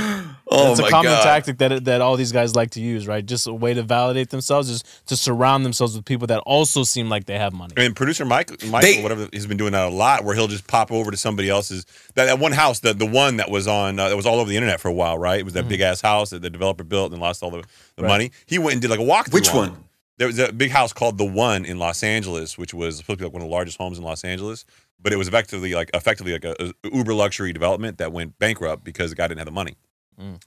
Oh 0.53 0.71
it's 0.71 0.79
a 0.81 0.89
common 0.89 1.11
god. 1.11 1.23
tactic 1.23 1.57
that 1.59 1.85
that 1.85 2.01
all 2.01 2.17
these 2.17 2.31
guys 2.33 2.55
like 2.55 2.71
to 2.71 2.81
use, 2.81 3.07
right? 3.07 3.25
Just 3.25 3.47
a 3.47 3.53
way 3.53 3.73
to 3.73 3.83
validate 3.83 4.29
themselves 4.31 4.69
is 4.69 4.83
to 5.05 5.15
surround 5.15 5.63
themselves 5.63 5.95
with 5.95 6.03
people 6.05 6.27
that 6.27 6.39
also 6.39 6.83
seem 6.83 7.07
like 7.09 7.25
they 7.25 7.37
have 7.37 7.53
money. 7.53 7.73
and 7.77 7.95
producer 7.95 8.25
Mike, 8.25 8.49
Michael, 8.65 8.79
They- 8.81 9.01
whatever, 9.01 9.29
he's 9.31 9.47
been 9.47 9.57
doing 9.57 9.71
that 9.71 9.87
a 9.87 9.89
lot, 9.89 10.23
where 10.25 10.35
he'll 10.35 10.47
just 10.49 10.67
pop 10.67 10.91
over 10.91 11.09
to 11.11 11.17
somebody 11.17 11.49
else's 11.49 11.85
that, 12.15 12.25
that 12.25 12.37
one 12.39 12.51
house, 12.51 12.79
the 12.81 12.93
the 12.93 13.05
one 13.05 13.37
that 13.37 13.49
was 13.49 13.67
on 13.67 13.97
uh, 13.99 14.09
that 14.09 14.15
was 14.17 14.25
all 14.25 14.39
over 14.39 14.49
the 14.49 14.57
internet 14.57 14.79
for 14.81 14.89
a 14.89 14.93
while, 14.93 15.17
right? 15.17 15.39
It 15.39 15.43
was 15.43 15.53
that 15.53 15.69
big 15.69 15.79
ass 15.81 16.01
house 16.01 16.31
that 16.31 16.41
the 16.41 16.49
developer 16.49 16.83
built 16.83 17.13
and 17.13 17.21
lost 17.21 17.41
all 17.43 17.51
the, 17.51 17.63
the 17.95 18.03
Right. 18.03 18.07
money. 18.09 18.31
He 18.45 18.59
went 18.59 18.73
and 18.73 18.81
did 18.81 18.91
like 18.91 18.99
a 18.99 19.03
walkthrough. 19.03 19.33
Which 19.33 19.53
one? 19.53 19.69
it. 19.69 19.75
There 20.17 20.27
was 20.27 20.37
a 20.37 20.51
big 20.51 20.69
house 20.71 20.93
called 20.93 21.17
the 21.17 21.25
One 21.25 21.65
in 21.65 21.79
Los 21.79 22.03
Angeles, 22.03 22.55
which 22.57 22.73
was 22.75 22.97
supposed 22.97 23.17
to 23.19 23.23
be 23.23 23.25
like 23.25 23.33
one 23.33 23.41
of 23.41 23.47
the 23.47 23.51
largest 23.53 23.77
homes 23.77 23.97
in 23.97 24.03
Los 24.03 24.23
Angeles, 24.23 24.65
but 25.01 25.11
it 25.13 25.15
was 25.15 25.27
effectively 25.27 25.73
like 25.73 25.89
effectively 25.95 26.33
like 26.33 26.43
a, 26.45 26.55
a 26.59 26.73
uber 26.95 27.13
luxury 27.13 27.53
development 27.53 27.97
that 27.99 28.11
went 28.11 28.37
bankrupt 28.37 28.83
because 28.83 29.09
the 29.11 29.15
guy 29.15 29.27
didn't 29.27 29.39
have 29.39 29.45
the 29.47 29.51
money. 29.51 29.77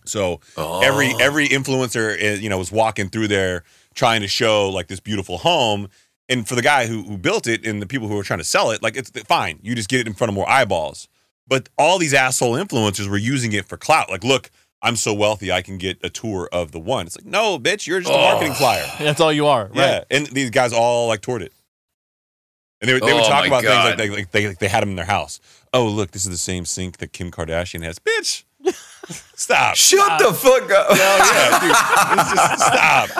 So 0.04 0.40
every 0.56 1.12
Oh. 1.14 1.18
every 1.20 1.48
influencer, 1.48 2.14
uh, 2.22 2.36
you 2.40 2.48
know, 2.48 2.58
was 2.58 2.70
walking 2.72 3.08
through 3.08 3.28
there 3.28 3.64
trying 3.94 4.20
to 4.20 4.28
show 4.28 4.68
like 4.70 4.86
this 4.88 5.00
beautiful 5.00 5.38
home. 5.38 5.88
And 6.28 6.46
for 6.48 6.54
the 6.54 6.62
guy 6.62 6.86
who, 6.86 7.02
who 7.02 7.18
built 7.18 7.46
it 7.46 7.66
and 7.66 7.82
the 7.82 7.86
people 7.86 8.08
who 8.08 8.14
were 8.14 8.22
trying 8.22 8.38
to 8.38 8.44
sell 8.44 8.70
it, 8.70 8.82
like 8.82 8.96
it's 8.96 9.10
fine. 9.26 9.58
You 9.62 9.74
just 9.74 9.88
get 9.88 10.00
it 10.00 10.06
in 10.06 10.14
front 10.14 10.28
of 10.30 10.34
more 10.34 10.48
eyeballs. 10.48 11.08
But 11.46 11.68
all 11.76 11.98
these 11.98 12.14
asshole 12.14 12.52
influencers 12.54 13.08
were 13.08 13.18
using 13.18 13.52
it 13.52 13.66
for 13.66 13.76
clout. 13.76 14.08
Like, 14.10 14.24
look, 14.24 14.50
I'm 14.80 14.96
so 14.96 15.12
wealthy, 15.12 15.52
I 15.52 15.60
can 15.60 15.76
get 15.76 15.98
a 16.02 16.08
tour 16.08 16.48
of 16.52 16.72
the 16.72 16.78
one. 16.80 17.06
It's 17.06 17.16
like, 17.18 17.26
no, 17.26 17.58
bitch, 17.58 17.86
you're 17.86 18.00
just 18.00 18.12
a 18.12 18.16
marketing 18.16 18.52
Oh. 18.52 18.56
flyer. 18.56 18.86
That's 18.98 19.20
all 19.20 19.32
you 19.32 19.46
are, 19.46 19.66
right? 19.66 19.76
Yeah, 19.76 20.04
and 20.10 20.26
these 20.28 20.50
guys 20.50 20.72
all 20.72 21.08
like 21.08 21.20
toured 21.20 21.42
it, 21.42 21.52
and 22.80 22.88
they, 22.88 22.94
would- 22.94 23.02
they 23.02 23.12
would 23.12 23.22
Oh, 23.24 23.28
talk 23.28 23.40
my 23.42 23.46
about 23.46 23.62
things 23.62 23.74
like 23.84 23.96
they, 23.98 24.08
like 24.10 24.30
they 24.30 24.46
they 24.54 24.68
had 24.68 24.82
them 24.82 24.90
in 24.90 24.96
their 24.96 25.04
house. 25.04 25.40
Oh, 25.72 25.86
look, 25.86 26.10
this 26.12 26.24
is 26.24 26.30
the 26.30 26.38
same 26.38 26.64
sink 26.64 26.98
that 26.98 27.12
Kim 27.12 27.30
Kardashian 27.30 27.82
has. 27.82 27.98
Bitch, 27.98 28.44
stop. 29.34 29.76
Shut 29.76 30.18
the 30.18 30.32
fuck 30.32 30.70
up. 30.70 30.96
Hell 30.96 31.18
yeah, 31.18 31.60
dude. 31.60 32.20
It's 32.20 32.32
just- 32.32 32.66
stop. 32.66 33.10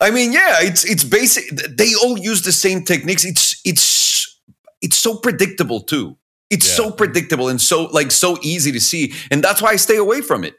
I 0.00 0.10
mean, 0.10 0.32
yeah, 0.32 0.56
it's 0.60 0.84
it's 0.84 1.04
basic. 1.04 1.44
They 1.76 1.94
all 2.02 2.18
use 2.18 2.42
the 2.42 2.52
same 2.52 2.84
techniques. 2.84 3.24
It's 3.24 3.60
it's 3.64 4.38
it's 4.82 4.96
so 4.98 5.16
predictable 5.16 5.80
too. 5.80 6.16
It's 6.50 6.68
Yeah. 6.68 6.74
so 6.84 6.90
predictable 6.90 7.48
and 7.48 7.60
so 7.60 7.84
like 7.84 8.10
so 8.12 8.36
easy 8.42 8.72
to 8.72 8.80
see, 8.80 9.14
and 9.30 9.42
that's 9.42 9.62
why 9.62 9.70
I 9.70 9.76
stay 9.76 9.96
away 9.96 10.20
from 10.20 10.44
it. 10.44 10.54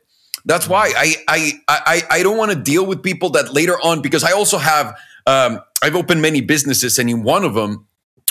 That's 0.45 0.67
why 0.67 0.91
I 0.97 1.15
I 1.27 1.51
I 1.67 2.01
I 2.09 2.23
don't 2.23 2.37
want 2.37 2.51
to 2.51 2.57
deal 2.57 2.85
with 2.85 3.03
people 3.03 3.29
that 3.31 3.53
later 3.53 3.75
on 3.83 4.01
because 4.01 4.23
I 4.23 4.31
also 4.31 4.57
have 4.57 4.95
um, 5.27 5.59
I've 5.83 5.95
opened 5.95 6.21
many 6.23 6.41
businesses, 6.41 6.97
and 6.97 7.07
in 7.09 7.21
one 7.21 7.43
of 7.43 7.53
them 7.53 7.85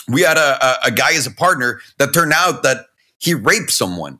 we 0.09 0.23
had 0.23 0.35
a, 0.37 0.65
a 0.65 0.77
a 0.87 0.91
guy 0.91 1.13
as 1.13 1.25
a 1.25 1.31
partner 1.31 1.79
that 1.99 2.13
turned 2.13 2.33
out 2.33 2.63
that 2.63 2.87
he 3.17 3.33
raped 3.33 3.71
someone, 3.71 4.19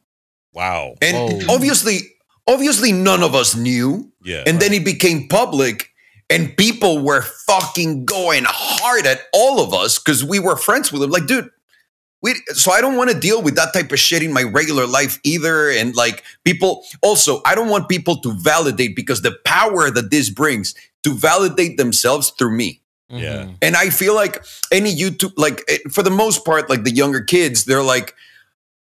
Wow. 0.57 0.95
and 1.01 1.15
Whoa. 1.43 1.53
obviously 1.55 1.99
obviously 2.47 2.91
none 2.91 3.21
of 3.23 3.35
us 3.35 3.55
knew. 3.55 4.11
Yeah. 4.23 4.43
And 4.47 4.59
then 4.59 4.73
it 4.73 4.83
became 4.83 5.27
public, 5.27 5.89
and 6.29 6.55
people 6.57 6.99
were 7.03 7.21
fucking 7.21 8.05
going 8.05 8.43
hard 8.47 9.05
at 9.05 9.21
all 9.33 9.61
of 9.61 9.73
us 9.73 9.99
because 9.99 10.23
we 10.23 10.39
were 10.39 10.55
friends 10.57 10.91
with 10.91 11.01
him. 11.03 11.11
Like, 11.11 11.27
dude, 11.27 11.49
we. 12.21 12.35
So 12.53 12.71
I 12.71 12.81
don't 12.81 12.97
want 12.97 13.09
to 13.11 13.19
deal 13.19 13.41
with 13.41 13.55
that 13.55 13.73
type 13.73 13.91
of 13.91 13.99
shit 13.99 14.23
in 14.23 14.33
my 14.33 14.43
regular 14.43 14.85
life 14.87 15.19
either. 15.23 15.69
And 15.69 15.95
like, 15.95 16.23
people 16.43 16.83
also, 17.01 17.41
I 17.45 17.55
don't 17.55 17.69
want 17.69 17.87
people 17.87 18.17
to 18.21 18.33
validate 18.41 18.95
because 18.95 19.21
the 19.21 19.37
power 19.45 19.89
that 19.91 20.09
this 20.11 20.29
brings 20.29 20.73
to 21.03 21.13
validate 21.13 21.77
themselves 21.77 22.31
through 22.31 22.57
me. 22.57 22.81
Yeah. 23.09 23.43
Mhm. 23.45 23.55
And 23.61 23.75
I 23.77 23.89
feel 23.89 24.15
like 24.15 24.43
any 24.71 24.93
YouTube, 24.93 25.33
like 25.37 25.63
eh, 25.69 25.77
for 25.91 26.03
the 26.03 26.09
most 26.09 26.43
part, 26.43 26.69
like 26.69 26.83
the 26.83 26.91
younger 26.91 27.21
kids, 27.21 27.63
they're 27.63 27.83
like, 27.83 28.13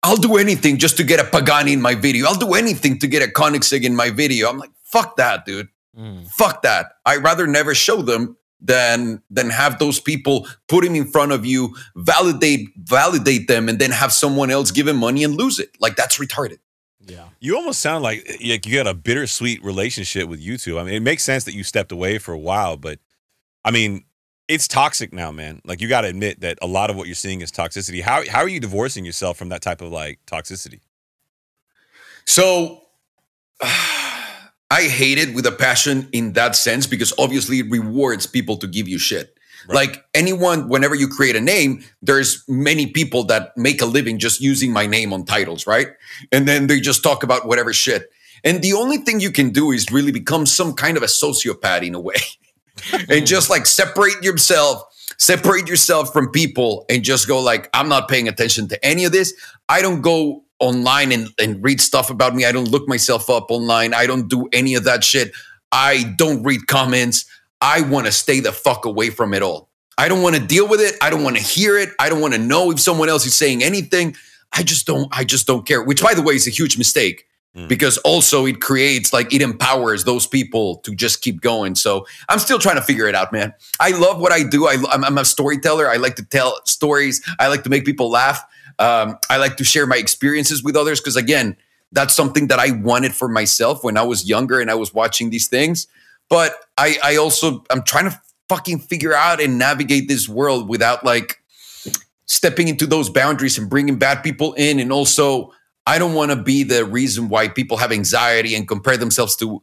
I'll 0.04 0.18
do 0.18 0.38
anything 0.38 0.78
just 0.78 0.98
to 0.98 1.04
get 1.04 1.20
a 1.20 1.24
Pagani 1.24 1.74
in 1.74 1.82
my 1.82 1.96
video. 1.96 2.28
I'll 2.28 2.36
do 2.38 2.54
anything 2.54 3.00
to 3.00 3.08
get 3.08 3.22
a 3.22 3.32
Koenigsegg 3.32 3.84
in 3.84 3.96
my 3.96 4.10
video. 4.10 4.50
I'm 4.50 4.58
like, 4.58 4.72
fuck 4.84 5.18
that, 5.18 5.46
dude. 5.46 5.68
Mm. 5.98 6.28
Fuck 6.28 6.62
that. 6.62 6.94
I'd 7.06 7.24
rather 7.24 7.48
never 7.48 7.76
show 7.76 8.02
them 8.02 8.38
than 8.62 9.22
than 9.30 9.50
have 9.50 9.80
those 9.80 10.00
people 10.00 10.48
put 10.68 10.86
him 10.86 10.96
in 10.96 11.06
front 11.06 11.32
of 11.32 11.46
you, 11.46 11.76
validate 11.96 12.70
validate 12.78 13.48
them, 13.48 13.70
and 13.70 13.80
then 13.80 13.92
have 13.92 14.12
someone 14.12 14.52
else 14.52 14.72
give 14.72 14.88
him 14.88 14.98
money 14.98 15.24
and 15.24 15.36
lose 15.36 15.60
it. 15.60 15.70
Like 15.80 15.96
that's 15.96 16.18
retarded. 16.18 16.60
Yeah. 17.06 17.26
You 17.40 17.58
almost 17.58 17.80
sound 17.80 18.04
like 18.04 18.28
like 18.46 18.66
you 18.66 18.76
got 18.76 18.88
a 18.88 18.94
bittersweet 18.94 19.64
relationship 19.64 20.28
with 20.30 20.44
YouTube. 20.44 20.80
I 20.80 20.84
mean, 20.84 20.94
it 20.94 21.02
makes 21.02 21.24
sense 21.24 21.46
that 21.46 21.54
you 21.54 21.64
stepped 21.64 21.92
away 21.92 22.18
for 22.18 22.34
a 22.34 22.38
while, 22.38 22.78
but 22.78 23.00
I 23.66 23.72
mean, 23.72 24.04
it's 24.50 24.68
toxic 24.68 25.14
now, 25.14 25.32
man. 25.32 25.62
Like 25.64 25.80
you 25.80 25.88
got 25.88 26.02
to 26.02 26.08
admit 26.08 26.42
that 26.42 26.58
a 26.62 26.68
lot 26.68 26.90
of 26.90 26.98
what 26.98 27.08
you're 27.08 27.16
seeing 27.16 27.42
is 27.42 27.52
toxicity. 27.52 28.02
How 28.02 28.28
how 28.28 28.40
are 28.40 28.50
you 28.50 28.60
divorcing 28.60 29.06
yourself 29.06 29.38
from 29.38 29.50
that 29.50 29.62
type 29.62 29.80
of 29.80 29.92
like 29.92 30.20
toxicity? 30.26 30.82
So 32.26 32.82
I 33.62 34.84
hate 34.84 35.18
it 35.18 35.34
with 35.34 35.46
a 35.46 35.52
passion 35.52 36.10
in 36.12 36.34
that 36.34 36.56
sense 36.56 36.88
because 36.88 37.14
obviously 37.18 37.60
it 37.60 37.72
rewards 37.72 38.26
people 38.26 38.58
to 38.58 38.68
give 38.68 38.88
you 38.88 38.98
shit. 38.98 39.36
Right. 39.68 39.76
Like 39.76 40.06
anyone, 40.14 40.70
whenever 40.70 40.96
you 40.96 41.08
create 41.08 41.36
a 41.36 41.42
name, 41.42 41.84
there's 42.02 42.44
many 42.48 42.88
people 42.88 43.24
that 43.26 43.56
make 43.58 43.82
a 43.82 43.86
living 43.86 44.18
just 44.18 44.42
using 44.42 44.72
my 44.72 44.88
name 44.88 45.12
on 45.12 45.26
titles, 45.26 45.68
right? 45.68 45.90
And 46.32 46.48
then 46.48 46.68
they 46.68 46.80
just 46.80 47.04
talk 47.04 47.24
about 47.24 47.48
whatever 47.48 47.74
shit. 47.74 48.10
And 48.44 48.62
the 48.62 48.74
only 48.74 48.98
thing 48.98 49.20
you 49.20 49.32
can 49.32 49.50
do 49.50 49.72
is 49.72 49.92
really 49.92 50.12
become 50.12 50.46
some 50.46 50.74
kind 50.74 50.98
of 50.98 51.04
a 51.04 51.08
sociopath 51.08 51.86
in 51.86 51.94
a 51.94 52.00
way. 52.00 52.16
and 53.10 53.26
just 53.26 53.50
like 53.50 53.66
separate 53.66 54.24
yourself, 54.24 54.84
separate 55.18 55.68
yourself 55.68 56.14
from 56.14 56.32
people 56.32 56.86
and 56.90 57.04
just 57.04 57.28
go 57.28 57.40
like, 57.40 57.70
I'm 57.74 57.90
not 57.90 58.08
paying 58.08 58.28
attention 58.28 58.68
to 58.70 58.86
any 58.86 59.06
of 59.06 59.12
this. 59.12 59.34
I 59.68 59.82
don't 59.82 60.02
go 60.02 60.44
online 60.60 61.12
and, 61.12 61.30
and 61.40 61.64
read 61.64 61.80
stuff 61.82 62.10
about 62.10 62.36
me. 62.36 62.46
I 62.46 62.52
don't 62.52 62.70
look 62.70 62.88
myself 62.88 63.30
up 63.30 63.50
online. 63.50 63.94
I 63.94 64.06
don't 64.06 64.28
do 64.28 64.50
any 64.52 64.76
of 64.76 64.84
that 64.84 65.04
shit. 65.04 65.32
I 65.72 66.16
don't 66.18 66.44
read 66.44 66.68
comments. 66.68 67.26
I 67.62 67.82
want 67.82 68.06
to 68.06 68.12
stay 68.12 68.40
the 68.40 68.52
fuck 68.52 68.86
away 68.86 69.10
from 69.10 69.34
it 69.34 69.42
all. 69.42 69.70
I 69.98 70.08
don't 70.08 70.22
want 70.22 70.36
to 70.36 70.42
deal 70.42 70.68
with 70.68 70.80
it. 70.80 70.96
I 71.02 71.10
don't 71.10 71.24
want 71.24 71.36
to 71.36 71.44
hear 71.44 71.78
it. 71.78 71.90
I 72.00 72.08
don't 72.10 72.22
want 72.22 72.34
to 72.34 72.40
know 72.40 72.72
if 72.72 72.80
someone 72.80 73.10
else 73.10 73.26
is 73.26 73.36
saying 73.36 73.64
anything. 73.64 74.16
I 74.54 74.64
just 74.64 74.88
don't. 74.88 75.08
I 75.12 75.26
just 75.26 75.46
don't 75.46 75.68
care. 75.68 75.84
Which, 75.84 76.02
by 76.02 76.14
the 76.14 76.22
way, 76.22 76.36
is 76.36 76.48
a 76.48 76.52
huge 76.52 76.78
mistake 76.78 77.26
Mm. 77.56 77.68
because 77.68 77.98
also 78.00 78.46
it 78.46 78.62
creates 78.62 79.12
like 79.12 79.34
it 79.34 79.42
empowers 79.42 80.04
those 80.04 80.28
people 80.28 80.78
to 80.78 80.94
just 80.94 81.24
keep 81.24 81.42
going. 81.42 81.74
So 81.74 82.06
I'm 82.30 82.38
still 82.38 82.60
trying 82.60 82.76
to 82.76 82.82
figure 82.84 83.08
it 83.08 83.16
out, 83.16 83.32
man. 83.32 83.56
I 83.80 83.90
love 83.90 84.22
what 84.22 84.32
I 84.32 84.44
do. 84.44 84.68
I, 84.68 84.78
I'm, 84.92 85.04
I'm 85.04 85.18
a 85.18 85.26
storyteller. 85.26 85.90
I 85.90 85.96
like 85.96 86.16
to 86.18 86.24
tell 86.24 86.64
stories. 86.66 87.28
I 87.40 87.48
like 87.48 87.64
to 87.64 87.72
make 87.72 87.86
people 87.86 88.12
laugh. 88.12 88.44
Um, 88.78 89.18
I 89.32 89.38
like 89.38 89.58
to 89.58 89.64
share 89.64 89.88
my 89.88 89.96
experiences 89.96 90.64
with 90.64 90.76
others 90.76 91.00
because 91.00 91.16
again, 91.16 91.58
that's 91.92 92.14
something 92.14 92.50
that 92.50 92.60
I 92.60 92.70
wanted 92.70 93.16
for 93.16 93.28
myself 93.28 93.84
when 93.84 93.98
I 93.98 94.04
was 94.04 94.30
younger 94.30 94.60
and 94.60 94.70
I 94.70 94.76
was 94.76 94.94
watching 94.94 95.32
these 95.32 95.48
things. 95.48 95.88
But 96.30 96.54
I, 96.78 96.98
I 97.04 97.16
also 97.16 97.64
I'm 97.72 97.82
trying 97.82 98.12
to 98.12 98.22
fucking 98.48 98.78
figure 98.78 99.14
out 99.14 99.42
and 99.42 99.58
navigate 99.58 100.08
this 100.08 100.30
world 100.30 100.70
without 100.70 101.04
like 101.04 101.42
stepping 102.26 102.68
into 102.68 102.86
those 102.86 103.10
boundaries 103.10 103.58
and 103.58 103.68
bringing 103.72 103.98
bad 103.98 104.22
people 104.22 104.54
in 104.54 104.80
and 104.80 104.94
also 104.94 105.52
I 105.94 105.98
don't 106.00 106.14
want 106.20 106.30
to 106.32 106.36
be 106.54 106.64
the 106.64 106.86
reason 106.86 107.30
why 107.30 107.48
people 107.60 107.78
have 107.78 107.92
anxiety 107.92 108.52
and 108.56 108.68
compare 108.68 108.98
themselves 108.98 109.36
to 109.38 109.62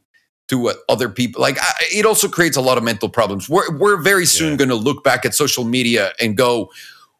to 0.48 0.56
uh, 0.70 0.74
other 0.88 1.08
people. 1.08 1.40
Like 1.42 1.58
I, 1.60 1.70
it 2.00 2.04
also 2.06 2.28
creates 2.28 2.56
a 2.56 2.60
lot 2.68 2.76
of 2.78 2.84
mental 2.84 3.08
problems. 3.18 3.48
We're 3.48 3.70
we're 3.82 3.96
very 4.12 4.26
soon 4.26 4.50
Yeah. 4.50 4.56
going 4.62 4.68
to 4.76 4.80
look 4.88 5.02
back 5.04 5.24
at 5.26 5.34
social 5.34 5.64
media 5.64 6.12
and 6.22 6.36
go, 6.36 6.50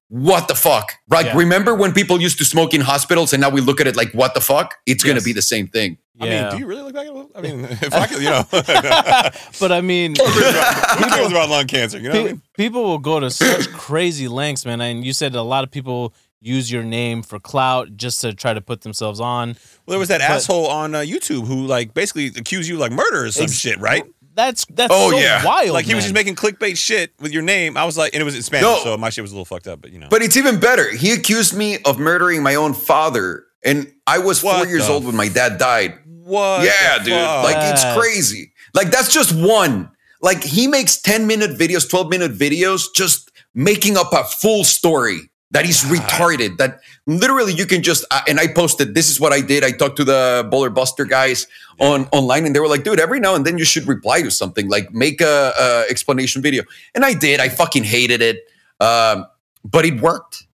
"What 0.09 0.43
the 0.49 0.55
fuck?" 0.55 0.87
Like 1.09 1.27
Yeah. 1.27 1.37
remember 1.45 1.73
when 1.83 1.93
people 1.93 2.17
used 2.21 2.39
to 2.39 2.45
smoke 2.45 2.73
in 2.75 2.81
hospitals 2.83 3.33
and 3.33 3.41
now 3.41 3.51
we 3.51 3.61
look 3.69 3.81
at 3.81 3.87
it 3.87 3.97
like, 3.97 4.13
"What 4.21 4.35
the 4.35 4.41
fuck?" 4.41 4.69
It's 4.87 5.03
going 5.05 5.19
to 5.19 5.25
be 5.25 5.33
the 5.33 5.43
same 5.55 5.67
thing. 5.77 5.99
I 6.21 6.25
mean, 6.25 6.33
Yeah. 6.33 6.51
do 6.53 6.59
you 6.59 6.67
really 6.67 6.83
look 6.87 6.95
back 6.95 7.07
at 7.09 7.17
it? 7.17 7.27
I 7.39 7.41
mean, 7.47 7.59
if 7.89 7.93
I 8.03 8.07
could, 8.07 8.23
you 8.23 8.31
know, 8.35 8.45
but 9.61 9.71
I 9.73 9.81
mean, 9.83 10.15
who 10.17 11.05
cares 11.17 11.31
about 11.31 11.49
lung 11.51 11.67
cancer? 11.67 11.99
You 11.99 12.09
know 12.11 12.15
what 12.23 12.31
I 12.31 12.33
mean? 12.33 12.43
people 12.57 12.83
will 12.85 12.99
go 13.11 13.21
to 13.21 13.31
such 13.31 13.71
crazy 13.73 14.29
lengths, 14.29 14.65
man. 14.65 14.81
And 14.81 15.05
you 15.05 15.13
said 15.13 15.35
a 15.35 15.43
lot 15.43 15.63
of 15.65 15.71
people 15.71 16.15
use 16.47 16.71
your 16.71 16.83
name 16.83 17.23
for 17.23 17.39
clout 17.39 17.97
just 17.97 18.21
to 18.23 18.33
try 18.35 18.55
to 18.55 18.61
put 18.61 18.83
themselves 18.83 19.21
on. 19.21 19.49
Well, 19.87 19.93
there 19.95 19.99
was 19.99 20.09
that 20.09 20.21
But- 20.21 20.31
asshole 20.31 20.67
on 20.69 20.95
uh, 20.95 21.01
YouTube 21.01 21.47
who 21.47 21.67
like 21.67 21.93
basically 21.95 22.27
accused 22.29 22.69
you 22.69 22.77
of, 22.77 22.81
like 22.81 22.93
murder 22.93 23.25
or 23.27 23.31
some 23.33 23.49
shit, 23.49 23.79
right? 23.81 24.05
That's 24.35 24.67
that's 24.67 24.93
Oh, 24.95 25.13
so 25.13 25.19
yeah. 25.19 25.43
wild. 25.45 25.71
Like 25.71 25.87
he 25.87 25.95
was 25.95 26.05
just 26.05 26.15
making 26.15 26.35
clickbait 26.37 26.77
shit 26.77 27.13
with 27.21 27.33
your 27.33 27.43
name. 27.43 27.77
I 27.77 27.85
was 27.87 27.97
like, 27.97 28.13
and 28.15 28.21
it 28.21 28.25
was 28.25 28.35
in 28.37 28.43
Spanish, 28.43 28.63
No. 28.65 28.79
so 28.85 28.97
my 28.99 29.09
shit 29.11 29.23
was 29.23 29.33
a 29.33 29.35
little 29.35 29.47
fucked 29.47 29.67
up, 29.67 29.81
but 29.81 29.93
you 29.93 29.99
know. 29.99 30.09
But 30.11 30.21
it's 30.23 30.37
even 30.37 30.61
better. 30.61 30.95
He 30.95 31.13
accused 31.13 31.57
me 31.57 31.79
of 31.85 31.99
murdering 31.99 32.43
my 32.43 32.55
own 32.55 32.75
father 32.75 33.45
and 33.65 33.91
I 34.07 34.19
was 34.19 34.41
4 34.43 34.67
years 34.67 34.87
the 34.87 34.93
old 34.93 35.05
when 35.07 35.17
my 35.17 35.29
dad 35.29 35.57
died. 35.59 35.99
what? 36.05 36.65
yeah, 36.65 36.99
dude. 36.99 37.15
fuck? 37.15 37.45
Like 37.45 37.57
it's 37.59 37.99
crazy. 37.99 38.53
Like 38.75 38.91
that's 38.91 39.13
just 39.13 39.35
one. 39.35 39.91
Like 40.21 40.43
he 40.45 40.67
makes 40.67 41.01
10 41.01 41.27
minute 41.27 41.53
videos, 41.59 41.89
12 41.89 42.11
minute 42.11 42.33
videos, 42.33 42.85
just 42.95 43.31
making 43.55 43.97
up 43.97 44.13
a 44.13 44.23
full 44.25 44.65
story 44.65 45.31
that 45.51 45.65
he's 45.65 45.83
retarded. 45.85 46.57
That 46.59 46.81
literally 47.07 47.53
you 47.53 47.67
can 47.67 47.83
just 47.83 48.05
uh, 48.11 48.21
and 48.29 48.41
I 48.41 48.49
posted 48.49 48.95
this 48.95 49.11
is 49.11 49.21
what 49.21 49.33
I 49.33 49.41
did. 49.41 49.65
I 49.65 49.71
talked 49.71 49.97
to 49.97 50.05
the 50.05 50.49
Baller 50.53 50.75
Buster 50.75 51.05
guys 51.05 51.47
on 51.81 52.07
online 52.13 52.47
and 52.47 52.55
they 52.55 52.61
were 52.61 52.69
like, 52.69 52.85
dude, 52.85 53.01
every 53.01 53.21
now 53.21 53.35
and 53.35 53.45
then 53.45 53.59
you 53.59 53.65
should 53.65 53.87
reply 53.87 54.23
to 54.23 54.31
something, 54.31 54.69
like 54.69 54.93
make 54.93 55.21
a, 55.21 55.53
a 55.59 55.85
explanation 55.89 56.43
video. 56.43 56.65
And 56.95 57.05
I 57.05 57.15
did. 57.15 57.41
I 57.41 57.49
fucking 57.49 57.85
hated 57.85 58.23
it. 58.23 58.39
Um, 58.81 59.27
but 59.65 59.85
it 59.85 60.01
worked. 60.01 60.45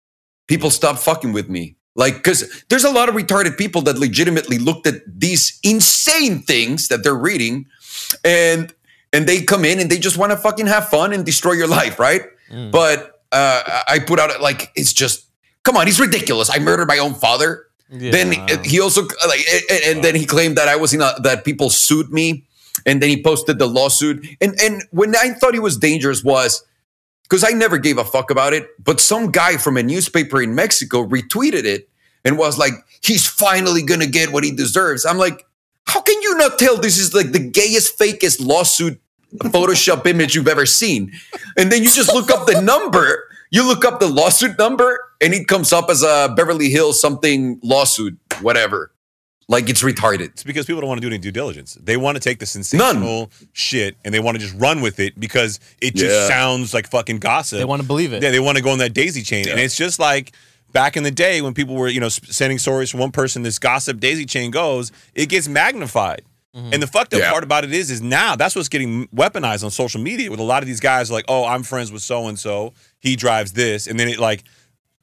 People 0.46 0.70
stopped 0.70 0.98
fucking 0.98 1.32
with 1.32 1.48
me. 1.48 1.76
Like, 1.94 2.14
because 2.14 2.64
there's 2.68 2.84
a 2.84 2.90
lot 2.90 3.08
of 3.08 3.14
retarded 3.14 3.58
people 3.58 3.82
that 3.82 3.98
legitimately 3.98 4.58
looked 4.58 4.86
at 4.86 5.02
these 5.06 5.58
insane 5.62 6.40
things 6.40 6.88
that 6.88 7.02
they're 7.02 7.14
reading, 7.14 7.66
and 8.24 8.72
and 9.12 9.26
they 9.26 9.42
come 9.42 9.64
in 9.66 9.78
and 9.78 9.90
they 9.90 9.98
just 9.98 10.16
want 10.16 10.32
to 10.32 10.38
fucking 10.38 10.66
have 10.68 10.88
fun 10.88 11.12
and 11.12 11.26
destroy 11.26 11.52
your 11.52 11.66
life, 11.66 11.98
right? 11.98 12.22
Mm. 12.50 12.70
But 12.70 13.11
uh, 13.32 13.82
I 13.88 13.98
put 13.98 14.18
out 14.18 14.40
like 14.40 14.70
it's 14.76 14.92
just 14.92 15.26
come 15.62 15.76
on, 15.76 15.86
he's 15.86 16.00
ridiculous. 16.00 16.50
I 16.50 16.58
murdered 16.58 16.88
my 16.88 16.98
own 16.98 17.14
father. 17.14 17.66
Yeah. 17.90 18.10
Then 18.10 18.64
he 18.64 18.80
also 18.80 19.02
like, 19.26 19.40
and, 19.70 20.02
then 20.02 20.14
he 20.14 20.24
claimed 20.24 20.56
that 20.56 20.66
I 20.66 20.76
was 20.76 20.94
in 20.94 21.02
a, 21.02 21.14
that 21.22 21.44
people 21.44 21.68
sued 21.68 22.10
me, 22.10 22.44
and 22.86 23.02
then 23.02 23.10
he 23.10 23.22
posted 23.22 23.58
the 23.58 23.66
lawsuit. 23.66 24.26
And 24.40 24.58
and 24.60 24.82
when 24.90 25.14
I 25.14 25.30
thought 25.30 25.52
he 25.52 25.60
was 25.60 25.76
dangerous 25.76 26.24
was 26.24 26.64
because 27.24 27.44
I 27.44 27.50
never 27.50 27.78
gave 27.78 27.98
a 27.98 28.04
fuck 28.04 28.30
about 28.30 28.54
it, 28.54 28.68
but 28.82 29.00
some 29.00 29.30
guy 29.30 29.56
from 29.56 29.76
a 29.76 29.82
newspaper 29.82 30.40
in 30.40 30.54
Mexico 30.54 31.04
retweeted 31.04 31.64
it 31.64 31.88
and 32.24 32.38
was 32.38 32.56
like, 32.56 32.72
"He's 33.02 33.26
finally 33.26 33.82
gonna 33.82 34.06
get 34.06 34.32
what 34.32 34.44
he 34.44 34.52
deserves." 34.52 35.04
I'm 35.04 35.18
like, 35.18 35.44
how 35.86 36.00
can 36.00 36.20
you 36.22 36.36
not 36.36 36.58
tell 36.58 36.76
this 36.78 36.98
is 36.98 37.12
like 37.12 37.32
the 37.32 37.38
gayest, 37.38 37.98
fakest 37.98 38.44
lawsuit 38.44 39.00
Photoshop 39.38 40.06
image 40.06 40.34
you've 40.34 40.48
ever 40.48 40.66
seen? 40.66 41.12
And 41.56 41.70
then 41.72 41.82
you 41.82 41.88
just 41.88 42.12
look 42.14 42.30
up 42.30 42.46
the 42.46 42.60
number. 42.60 43.28
You 43.50 43.66
look 43.66 43.84
up 43.84 44.00
the 44.00 44.08
lawsuit 44.08 44.58
number, 44.58 44.98
and 45.20 45.34
it 45.34 45.46
comes 45.46 45.72
up 45.72 45.90
as 45.90 46.02
a 46.02 46.32
Beverly 46.36 46.70
Hills 46.70 47.00
something 47.00 47.60
lawsuit, 47.62 48.18
whatever. 48.40 48.92
Like 49.48 49.68
it's 49.68 49.82
retarded. 49.82 50.20
It's 50.30 50.44
because 50.44 50.64
people 50.64 50.80
don't 50.80 50.88
want 50.88 51.02
to 51.02 51.06
do 51.06 51.12
any 51.12 51.18
due 51.18 51.32
diligence. 51.32 51.74
They 51.74 51.98
want 51.98 52.16
to 52.16 52.20
take 52.20 52.38
the 52.38 52.46
sensational 52.46 53.30
shit 53.52 53.96
and 54.04 54.14
they 54.14 54.20
want 54.20 54.36
to 54.38 54.42
just 54.42 54.54
run 54.58 54.80
with 54.80 54.98
it 55.00 55.18
because 55.20 55.60
it 55.82 55.94
just 55.94 56.14
Yeah. 56.14 56.28
sounds 56.28 56.72
like 56.72 56.88
fucking 56.88 57.18
gossip. 57.18 57.58
they 57.58 57.64
want 57.66 57.82
to 57.82 57.86
believe 57.86 58.14
it. 58.14 58.22
Yeah, 58.22 58.30
they 58.30 58.40
want 58.40 58.56
to 58.56 58.64
go 58.64 58.70
on 58.70 58.78
that 58.78 58.94
daisy 58.94 59.20
chain, 59.22 59.48
and 59.48 59.60
it's 59.60 59.76
just 59.76 59.98
like 59.98 60.32
back 60.72 60.96
in 60.96 61.02
the 61.02 61.10
day 61.10 61.42
when 61.42 61.52
people 61.52 61.74
were, 61.74 61.88
you 61.88 62.00
know, 62.00 62.08
sending 62.08 62.58
stories 62.58 62.88
from 62.90 63.00
one 63.00 63.10
person. 63.10 63.42
This 63.42 63.58
gossip 63.58 64.00
daisy 64.00 64.24
chain 64.24 64.50
goes, 64.50 64.90
it 65.14 65.28
gets 65.28 65.48
magnified. 65.48 66.22
Mm-hmm. 66.54 66.74
And 66.74 66.82
the 66.82 66.86
fucked 66.86 67.14
up 67.14 67.20
Yeah. 67.20 67.30
part 67.30 67.44
about 67.44 67.64
it 67.64 67.72
is, 67.72 67.90
is 67.90 68.02
now 68.02 68.36
that's 68.36 68.54
what's 68.54 68.68
getting 68.68 69.06
weaponized 69.08 69.64
on 69.64 69.70
social 69.70 70.00
media. 70.02 70.30
With 70.30 70.40
a 70.40 70.42
lot 70.44 70.62
of 70.62 70.66
these 70.66 70.80
guys, 70.80 71.10
like, 71.10 71.24
oh, 71.28 71.44
I'm 71.46 71.62
friends 71.62 71.90
with 71.90 72.02
so 72.02 72.26
and 72.28 72.38
so. 72.38 72.74
He 73.00 73.16
drives 73.16 73.52
this, 73.54 73.86
and 73.86 73.98
then 73.98 74.08
it 74.08 74.18
like 74.18 74.44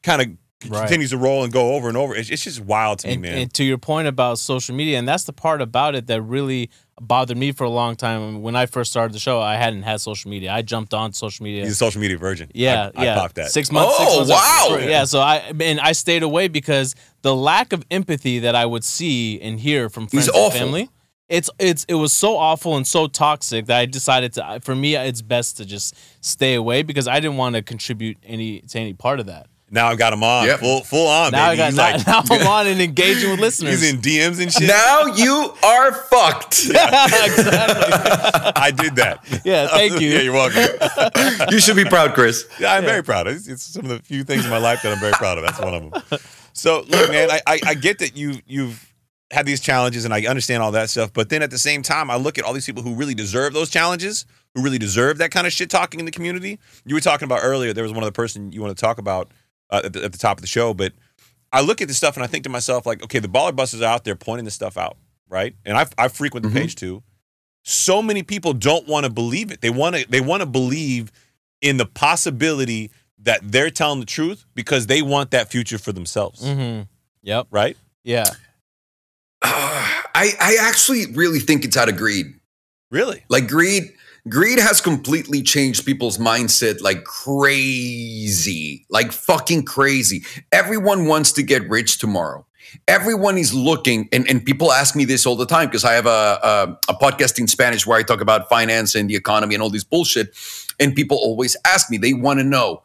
kind 0.04 0.22
of 0.22 0.28
Right. 0.68 0.82
continues 0.82 1.12
to 1.12 1.18
roll 1.18 1.46
and 1.46 1.54
go 1.54 1.76
over 1.76 1.88
and 1.88 1.96
over. 1.96 2.14
It's, 2.14 2.30
it's 2.30 2.44
just 2.44 2.60
wild 2.60 3.00
to 3.00 3.08
and, 3.08 3.22
me, 3.22 3.30
man. 3.30 3.38
and 3.38 3.54
to 3.54 3.64
your 3.64 3.78
point 3.78 4.10
about 4.10 4.40
social 4.40 4.76
media, 4.76 5.00
and 5.00 5.08
that's 5.08 5.24
the 5.24 5.32
part 5.32 5.62
about 5.62 5.96
it 5.96 6.08
that 6.08 6.22
really 6.22 6.70
bothered 7.00 7.38
me 7.38 7.54
for 7.54 7.64
a 7.64 7.70
long 7.70 7.96
time. 7.96 8.42
When 8.42 8.58
I 8.58 8.66
first 8.66 8.92
started 8.92 9.14
the 9.16 9.20
show, 9.20 9.40
I 9.40 9.56
hadn't 9.56 9.84
had 9.84 10.02
social 10.02 10.30
media. 10.30 10.52
I 10.52 10.62
jumped 10.62 10.94
on 10.94 11.14
social 11.14 11.46
media. 11.46 11.64
He's 11.64 11.72
a 11.72 11.76
social 11.76 12.02
media 12.02 12.18
virgin. 12.18 12.52
Yeah, 12.54 12.90
I, 12.94 13.06
yeah. 13.06 13.16
I 13.16 13.20
popped 13.20 13.36
that. 13.36 13.52
Six 13.54 13.72
months. 13.72 13.98
six 14.00 14.10
Oh, 14.12 14.18
months 14.18 14.32
wow. 14.32 14.68
after- 14.76 14.90
Yeah, 14.90 15.06
so 15.06 15.22
I 15.22 15.38
and 15.62 15.80
I 15.80 15.94
stayed 15.94 16.24
away 16.24 16.50
because 16.50 16.94
the 17.22 17.34
lack 17.34 17.72
of 17.72 17.86
empathy 17.90 18.40
that 18.40 18.54
I 18.54 18.66
would 18.66 18.84
see 18.84 19.40
and 19.40 19.62
hear 19.62 19.88
from 19.88 20.08
friends 20.08 20.26
He's 20.26 20.36
and 20.36 20.44
awful. 20.44 20.60
family. 20.60 20.90
It's 21.30 21.50
it's 21.60 21.86
it 21.88 21.94
was 21.94 22.12
so 22.12 22.38
awful 22.38 22.76
and 22.76 22.86
so 22.88 23.08
toxic 23.08 23.68
that 23.68 23.78
I 23.78 23.86
decided 23.86 24.34
to. 24.34 24.60
For 24.64 24.76
me, 24.76 24.96
it's 24.96 25.22
best 25.22 25.58
to 25.58 25.66
just 25.66 25.96
stay 26.22 26.56
away 26.56 26.82
because 26.82 27.08
I 27.08 27.20
didn't 27.20 27.38
want 27.38 27.56
to 27.56 27.62
contribute 27.62 28.18
any 28.26 28.62
to 28.62 28.80
any 28.80 28.94
part 28.94 29.20
of 29.20 29.28
that. 29.28 29.48
Now 29.72 29.90
I've 29.90 30.00
got 30.00 30.12
him 30.14 30.24
on 30.24 30.48
Yep. 30.48 30.60
full 30.62 30.82
full 30.84 31.08
on. 31.08 31.32
Now 31.32 31.46
I 31.50 31.56
got 31.56 31.68
He's 31.68 31.76
now, 31.76 31.92
like, 31.98 32.08
now 32.08 32.24
I'm 32.32 32.48
on 32.48 32.66
and 32.66 32.82
engaging 32.82 33.30
with 33.30 33.40
listeners. 33.48 33.80
he's 33.82 33.94
in 33.94 34.02
DMs 34.02 34.42
and 34.42 34.52
shit. 34.52 34.68
Now 34.68 35.06
you 35.06 35.54
are 35.64 35.94
fucked. 35.94 36.66
exactly. 36.66 37.44
I 38.56 38.72
did 38.76 38.96
that. 38.96 39.42
Yeah, 39.46 39.68
thank 39.68 40.00
you. 40.02 40.10
yeah, 40.10 40.22
you're 40.22 40.34
welcome. 40.34 40.64
you 41.52 41.60
should 41.60 41.76
be 41.76 41.86
proud, 41.86 42.16
Chris. 42.16 42.48
Yeah, 42.60 42.74
I'm 42.74 42.84
very 42.86 43.04
proud. 43.04 43.28
It's, 43.28 43.48
it's 43.48 43.62
some 43.62 43.84
of 43.86 43.90
the 43.90 44.00
few 44.00 44.24
things 44.24 44.44
in 44.46 44.50
my 44.50 44.58
life 44.58 44.82
that 44.82 44.92
I'm 44.92 45.00
very 45.00 45.14
proud 45.14 45.38
of. 45.38 45.44
That's 45.46 45.60
one 45.60 45.74
of 45.76 46.10
them. 46.10 46.20
So, 46.54 46.82
look, 46.88 47.12
man, 47.12 47.30
I, 47.32 47.40
I, 47.46 47.60
I 47.68 47.74
get 47.76 48.00
that 48.00 48.18
you 48.18 48.40
you've 48.48 48.89
had 49.32 49.46
these 49.46 49.60
challenges, 49.62 50.06
and 50.06 50.14
I 50.14 50.26
understand 50.26 50.64
all 50.64 50.72
that 50.72 50.90
stuff. 50.90 51.14
But 51.14 51.30
then 51.30 51.42
at 51.44 51.52
the 51.52 51.60
same 51.60 51.82
time, 51.84 52.10
I 52.10 52.16
look 52.16 52.38
at 52.38 52.44
all 52.46 52.54
these 52.54 52.66
people 52.66 52.82
who 52.84 52.96
really 52.96 53.14
deserve 53.14 53.54
those 53.54 53.70
challenges, 53.70 54.26
who 54.56 54.64
really 54.64 54.80
deserve 54.80 55.20
that 55.20 55.30
kind 55.32 55.46
of 55.46 55.54
shit 55.54 55.70
talking 55.70 56.00
in 56.00 56.06
the 56.06 56.12
community. 56.12 56.60
You 56.86 56.96
were 56.96 57.02
talking 57.02 57.26
about 57.26 57.42
earlier. 57.44 57.72
There 57.74 57.84
was 57.84 57.94
one 57.94 58.04
other 58.04 58.12
person 58.12 58.52
you 58.52 58.62
want 58.62 58.76
to 58.76 58.82
talk 58.82 58.98
about 58.98 59.30
uh, 59.70 59.82
at, 59.86 59.94
the, 59.94 60.04
at 60.06 60.12
the 60.12 60.18
top 60.18 60.38
of 60.38 60.42
the 60.42 60.48
show, 60.48 60.74
but 60.74 60.94
I 61.54 61.62
look 61.62 61.82
at 61.82 61.88
this 61.88 61.98
stuff 61.98 62.16
and 62.18 62.24
I 62.24 62.28
think 62.28 62.44
to 62.46 62.50
myself, 62.50 62.86
like, 62.86 63.04
okay, 63.04 63.20
the 63.20 63.28
baller 63.28 63.56
busters 63.56 63.82
are 63.82 63.94
out 63.94 64.04
there 64.04 64.16
pointing 64.16 64.46
this 64.46 64.56
stuff 64.56 64.78
out, 64.78 64.98
right? 65.28 65.56
And 65.66 65.78
I 65.78 65.86
I 65.98 66.08
frequent 66.08 66.44
the 66.44 66.50
Mhm. 66.50 66.54
page 66.62 66.76
too. 66.76 67.04
So 67.64 68.02
many 68.02 68.24
people 68.24 68.54
don't 68.54 68.88
want 68.88 69.06
to 69.06 69.12
believe 69.12 69.52
it. 69.52 69.62
They 69.62 69.70
want 69.70 69.96
to 69.96 70.06
they 70.10 70.22
want 70.22 70.42
to 70.42 70.46
believe 70.48 71.12
in 71.62 71.78
the 71.78 71.86
possibility 71.86 72.90
that 73.20 73.42
they're 73.44 73.70
telling 73.70 74.00
the 74.00 74.06
truth 74.06 74.46
because 74.56 74.88
they 74.88 75.02
want 75.02 75.32
that 75.32 75.50
future 75.52 75.78
for 75.78 75.92
themselves, 75.92 76.42
hmm 76.44 76.82
Yep. 77.22 77.48
right? 77.52 77.76
Yeah. 78.04 78.26
I, 79.42 80.32
I 80.40 80.58
actually 80.60 81.06
really 81.14 81.40
think 81.40 81.66
it's 81.66 81.78
out 81.78 81.90
of 81.90 81.98
greed. 81.98 82.34
Really? 82.92 83.24
Like 83.30 83.48
greed, 83.48 83.94
greed 84.28 84.60
has 84.60 84.82
completely 84.82 85.42
changed 85.42 85.86
people's 85.86 86.18
mindset 86.18 86.82
like 86.82 87.04
crazy, 87.04 88.86
like 88.90 89.12
fucking 89.12 89.64
crazy. 89.64 90.24
Everyone 90.52 91.06
wants 91.06 91.32
to 91.34 91.44
get 91.44 91.70
rich 91.70 92.00
tomorrow. 92.00 92.46
Everyone 92.88 93.38
is 93.38 93.54
looking, 93.54 94.08
and, 94.12 94.30
and 94.30 94.46
people 94.46 94.72
ask 94.72 94.96
me 94.96 95.04
this 95.04 95.26
all 95.26 95.36
the 95.36 95.46
time 95.46 95.68
because 95.68 95.84
I 95.84 95.94
have 95.94 96.06
a, 96.06 96.10
a, 96.10 96.78
a 96.90 96.94
podcast 96.94 97.40
in 97.40 97.48
Spanish 97.48 97.88
where 97.88 97.98
I 97.98 98.04
talk 98.04 98.22
about 98.22 98.48
finance 98.48 98.94
and 98.94 99.10
the 99.10 99.16
economy 99.16 99.56
and 99.56 99.64
all 99.64 99.72
this 99.72 99.84
bullshit. 99.84 100.36
And 100.80 100.96
people 100.96 101.18
always 101.18 101.58
ask 101.66 101.90
me, 101.90 101.98
they 101.98 102.14
want 102.14 102.40
to 102.40 102.44
know, 102.44 102.84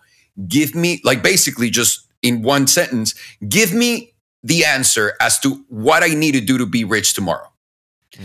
give 0.49 0.75
me, 0.75 1.03
like 1.05 1.23
basically 1.23 1.69
just 1.69 2.07
in 2.23 2.41
one 2.41 2.67
sentence, 2.67 3.15
give 3.47 3.75
me 3.75 4.14
the 4.45 4.65
answer 4.65 5.15
as 5.21 5.41
to 5.41 5.65
what 5.69 6.05
I 6.05 6.09
need 6.15 6.33
to 6.33 6.41
do 6.41 6.59
to 6.59 6.67
be 6.67 6.85
rich 6.85 7.15
tomorrow. 7.15 7.49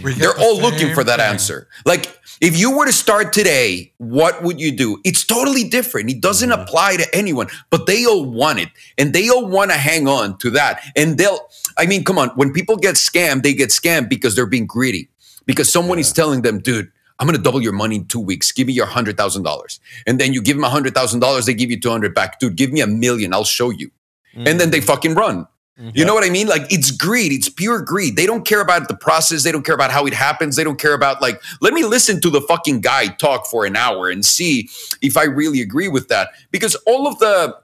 We 0.04 0.14
They're 0.14 0.34
the 0.34 0.40
all 0.42 0.60
looking 0.62 0.94
for 0.94 1.04
that 1.04 1.18
thing. 1.20 1.26
answer. 1.32 1.68
Like, 1.84 2.16
if 2.42 2.56
you 2.56 2.78
were 2.78 2.86
to 2.86 2.94
start 2.94 3.34
today, 3.34 3.92
what 3.98 4.44
would 4.44 4.62
you 4.62 4.72
do? 4.72 5.00
It's 5.04 5.26
totally 5.26 5.64
different. 5.68 6.12
It 6.12 6.22
doesn't 6.22 6.50
Mm-hmm. 6.52 6.62
apply 6.62 6.98
to 6.98 7.08
anyone, 7.16 7.48
but 7.72 7.88
they 7.88 8.06
all 8.06 8.24
want 8.24 8.60
it 8.60 8.70
and 9.00 9.14
they 9.14 9.30
all 9.30 9.48
want 9.48 9.72
to 9.72 9.78
hang 9.78 10.08
on 10.08 10.38
to 10.40 10.52
that. 10.52 10.84
And 10.96 11.18
they'll, 11.18 11.40
I 11.76 11.88
mean, 11.88 12.04
come 12.04 12.20
on, 12.20 12.30
when 12.36 12.54
people 12.54 12.76
get 12.78 12.96
scammed, 12.96 13.42
they 13.42 13.54
get 13.56 13.70
scammed 13.72 14.10
because 14.10 14.36
they're 14.36 14.46
being 14.46 14.68
greedy, 14.68 15.10
because 15.48 15.72
someone 15.74 15.98
is 15.98 16.14
telling 16.14 16.44
them, 16.44 16.60
dude, 16.60 16.92
I'm 17.18 17.26
going 17.28 17.36
to 17.36 17.42
double 17.44 17.62
your 17.62 17.74
money 17.74 17.96
in 17.98 18.06
two 18.06 18.20
weeks. 18.22 18.52
Give 18.52 18.68
me 18.68 18.74
your 18.74 18.86
hundred 18.86 19.18
thousand 19.18 19.44
dollars, 19.44 19.80
and 20.08 20.20
then 20.22 20.34
you 20.34 20.42
give 20.42 20.56
them 20.56 20.64
a 20.64 20.70
hundred 20.70 20.94
thousand 20.94 21.20
dollars. 21.20 21.48
They 21.48 21.54
give 21.56 21.70
you 21.72 21.80
two 21.80 21.90
hundred 21.90 22.14
back, 22.14 22.40
dude. 22.40 22.56
Give 22.56 22.72
me 22.72 22.80
a 22.80 22.88
million. 22.88 23.34
I'll 23.34 23.44
show 23.44 23.72
you. 23.72 23.90
And 24.36 24.58
then 24.60 24.70
they 24.70 24.80
fucking 24.80 25.16
run. 25.16 25.48
Mm-hmm. 25.80 25.98
You 25.98 26.04
know 26.04 26.14
what 26.14 26.26
I 26.26 26.30
mean? 26.30 26.48
Like 26.48 26.72
it's 26.72 26.92
greed. 26.92 27.32
It's 27.32 27.48
pure 27.48 27.82
greed. 27.82 28.18
They 28.18 28.26
don't 28.26 28.46
care 28.46 28.60
about 28.60 28.88
the 28.90 28.96
process. 28.96 29.44
They 29.44 29.52
don't 29.52 29.66
care 29.66 29.76
about 29.76 29.92
how 29.92 30.06
it 30.06 30.14
happens. 30.14 30.58
They 30.58 30.64
don't 30.64 30.80
care 30.80 30.94
about 30.94 31.22
like, 31.22 31.42
let 31.62 31.74
me 31.74 31.86
listen 31.86 32.20
to 32.22 32.30
the 32.30 32.42
fucking 32.42 32.82
guy 32.82 33.08
talk 33.08 33.48
for 33.48 33.66
an 33.66 33.78
hour 33.78 34.10
and 34.10 34.26
see 34.26 34.70
if 35.02 35.16
I 35.16 35.24
really 35.24 35.62
agree 35.62 35.88
with 35.88 36.10
that. 36.10 36.30
Because 36.52 36.76
all 36.86 37.08
of 37.08 37.18
the 37.20 37.56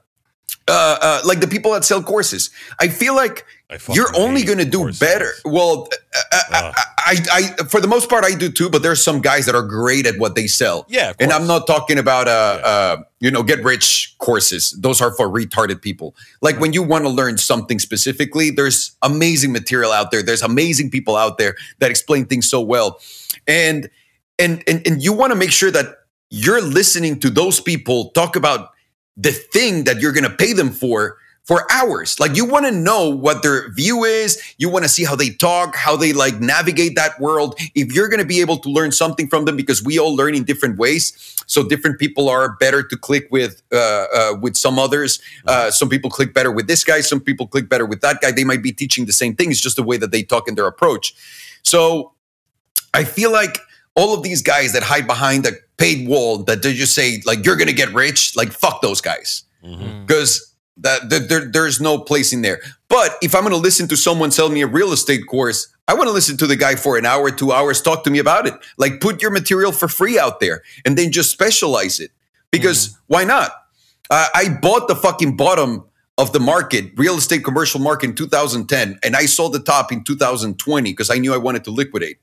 uh, 0.68 0.98
uh 1.00 1.20
like 1.24 1.40
the 1.40 1.48
people 1.48 1.72
that 1.72 1.84
sell 1.84 2.02
courses, 2.02 2.50
I 2.80 2.88
feel 2.88 3.14
like 3.14 3.44
I 3.68 3.78
you're 3.92 4.14
only 4.16 4.44
going 4.44 4.58
to 4.58 4.64
do 4.64 4.78
courses. 4.78 5.00
better. 5.00 5.32
Well, 5.44 5.88
uh, 6.14 6.42
Ugh. 6.52 6.74
I, 6.98 7.16
I, 7.32 7.64
for 7.64 7.80
the 7.80 7.88
most 7.88 8.08
part, 8.08 8.24
I 8.24 8.34
do 8.34 8.50
too. 8.50 8.70
But 8.70 8.82
there's 8.82 9.02
some 9.02 9.20
guys 9.20 9.46
that 9.46 9.54
are 9.54 9.62
great 9.62 10.06
at 10.06 10.18
what 10.18 10.34
they 10.34 10.46
sell. 10.46 10.86
Yeah, 10.88 11.12
and. 11.18 11.32
I'm 11.32 11.46
not 11.46 11.66
talking 11.66 11.98
about 11.98 12.28
uh, 12.28 12.60
uh, 12.64 12.96
you 13.20 13.30
know, 13.30 13.42
get 13.42 13.62
rich 13.64 14.14
courses. 14.18 14.70
Those 14.78 15.00
are 15.00 15.12
for 15.12 15.28
retarded 15.28 15.82
people. 15.82 16.14
Like 16.42 16.60
when 16.60 16.72
you 16.72 16.82
want 16.82 17.04
to 17.04 17.10
learn 17.10 17.38
something 17.38 17.78
specifically, 17.78 18.50
there's 18.50 18.96
amazing 19.02 19.52
material 19.52 19.92
out 19.92 20.10
there. 20.10 20.22
There's 20.22 20.42
amazing 20.42 20.90
people 20.90 21.16
out 21.16 21.38
there 21.38 21.56
that 21.78 21.90
explain 21.90 22.26
things 22.26 22.48
so 22.48 22.60
well, 22.60 23.00
and 23.46 23.90
and 24.38 24.62
and 24.68 24.86
and 24.86 25.02
you 25.02 25.12
want 25.12 25.32
to 25.32 25.36
make 25.36 25.50
sure 25.50 25.70
that 25.70 25.98
you're 26.30 26.62
listening 26.62 27.18
to 27.20 27.30
those 27.30 27.60
people 27.60 28.10
talk 28.10 28.36
about 28.36 28.70
the 29.16 29.32
thing 29.32 29.84
that 29.84 30.00
you're 30.00 30.12
going 30.12 30.28
to 30.28 30.36
pay 30.36 30.52
them 30.52 30.70
for 30.70 31.18
for 31.46 31.64
hours. 31.70 32.18
Like 32.18 32.36
you 32.36 32.44
want 32.44 32.66
to 32.66 32.72
know 32.72 33.08
what 33.08 33.42
their 33.44 33.70
view 33.70 34.02
is. 34.02 34.42
You 34.58 34.68
want 34.68 34.84
to 34.84 34.88
see 34.88 35.04
how 35.04 35.14
they 35.14 35.30
talk, 35.30 35.76
how 35.76 35.96
they 35.96 36.12
like 36.12 36.40
navigate 36.40 36.96
that 36.96 37.20
world. 37.20 37.54
If 37.76 37.92
you're 37.92 38.08
going 38.08 38.20
to 38.20 38.26
be 38.26 38.40
able 38.40 38.58
to 38.58 38.68
learn 38.68 38.90
something 38.90 39.28
from 39.28 39.44
them, 39.44 39.56
because 39.56 39.82
we 39.82 39.96
all 39.98 40.14
learn 40.14 40.34
in 40.34 40.42
different 40.42 40.76
ways. 40.76 41.34
So 41.46 41.62
different 41.62 42.00
people 42.00 42.28
are 42.28 42.56
better 42.56 42.82
to 42.82 42.96
click 42.96 43.28
with 43.30 43.62
uh, 43.72 43.76
uh, 44.12 44.36
with 44.42 44.56
some 44.56 44.78
others. 44.78 45.20
Uh, 45.46 45.70
some 45.70 45.88
people 45.88 46.10
click 46.10 46.34
better 46.34 46.50
with 46.50 46.66
this 46.66 46.82
guy. 46.82 47.00
Some 47.00 47.20
people 47.20 47.46
click 47.46 47.68
better 47.68 47.86
with 47.86 48.00
that 48.00 48.20
guy. 48.20 48.32
They 48.32 48.44
might 48.44 48.62
be 48.62 48.72
teaching 48.72 49.06
the 49.06 49.12
same 49.12 49.36
thing. 49.36 49.52
It's 49.52 49.60
just 49.60 49.76
the 49.76 49.84
way 49.84 49.96
that 49.98 50.10
they 50.10 50.24
talk 50.24 50.48
and 50.48 50.58
their 50.58 50.66
approach. 50.66 51.14
So 51.62 52.12
I 52.92 53.04
feel 53.04 53.30
like 53.30 53.58
all 53.96 54.14
of 54.14 54.22
these 54.22 54.42
guys 54.42 54.72
that 54.72 54.82
hide 54.82 55.06
behind 55.06 55.46
a 55.46 55.52
paid 55.78 56.06
wall 56.08 56.38
that 56.44 56.62
they 56.62 56.72
just 56.74 56.94
say 56.94 57.20
like 57.26 57.44
you're 57.44 57.56
gonna 57.56 57.72
get 57.72 57.92
rich, 57.94 58.36
like 58.36 58.52
fuck 58.52 58.80
those 58.82 59.00
guys 59.00 59.42
because 60.06 60.54
that, 60.78 61.08
that 61.10 61.28
there, 61.28 61.50
there's 61.50 61.80
no 61.80 61.98
place 61.98 62.32
in 62.32 62.42
there. 62.42 62.60
But 62.88 63.16
if 63.22 63.34
I'm 63.34 63.42
gonna 63.42 63.56
listen 63.56 63.88
to 63.88 63.96
someone 63.96 64.30
sell 64.30 64.48
me 64.48 64.62
a 64.62 64.66
real 64.66 64.92
estate 64.92 65.26
course, 65.26 65.68
I 65.88 65.94
want 65.94 66.08
to 66.08 66.12
listen 66.12 66.36
to 66.38 66.46
the 66.46 66.56
guy 66.56 66.74
for 66.74 66.98
an 66.98 67.06
hour, 67.06 67.30
two 67.30 67.52
hours, 67.52 67.80
talk 67.80 68.04
to 68.04 68.10
me 68.10 68.18
about 68.18 68.46
it. 68.46 68.54
Like 68.76 69.00
put 69.00 69.22
your 69.22 69.30
material 69.30 69.72
for 69.72 69.88
free 69.88 70.18
out 70.18 70.40
there 70.40 70.62
and 70.84 70.98
then 70.98 71.12
just 71.12 71.30
specialize 71.30 72.00
it 72.00 72.10
because 72.50 72.98
why 73.06 73.24
not? 73.24 73.52
Uh, 74.10 74.26
I 74.34 74.58
bought 74.60 74.88
the 74.88 74.96
fucking 74.96 75.36
bottom 75.36 75.84
of 76.18 76.32
the 76.32 76.40
market, 76.40 76.92
real 76.96 77.16
estate 77.16 77.44
commercial 77.44 77.80
market 77.80 78.10
in 78.10 78.16
2010, 78.16 78.98
and 79.02 79.16
I 79.16 79.26
sold 79.26 79.52
the 79.52 79.60
top 79.60 79.92
in 79.92 80.02
2020 80.02 80.90
because 80.90 81.10
I 81.10 81.18
knew 81.18 81.34
I 81.34 81.36
wanted 81.36 81.64
to 81.64 81.70
liquidate. 81.70 82.18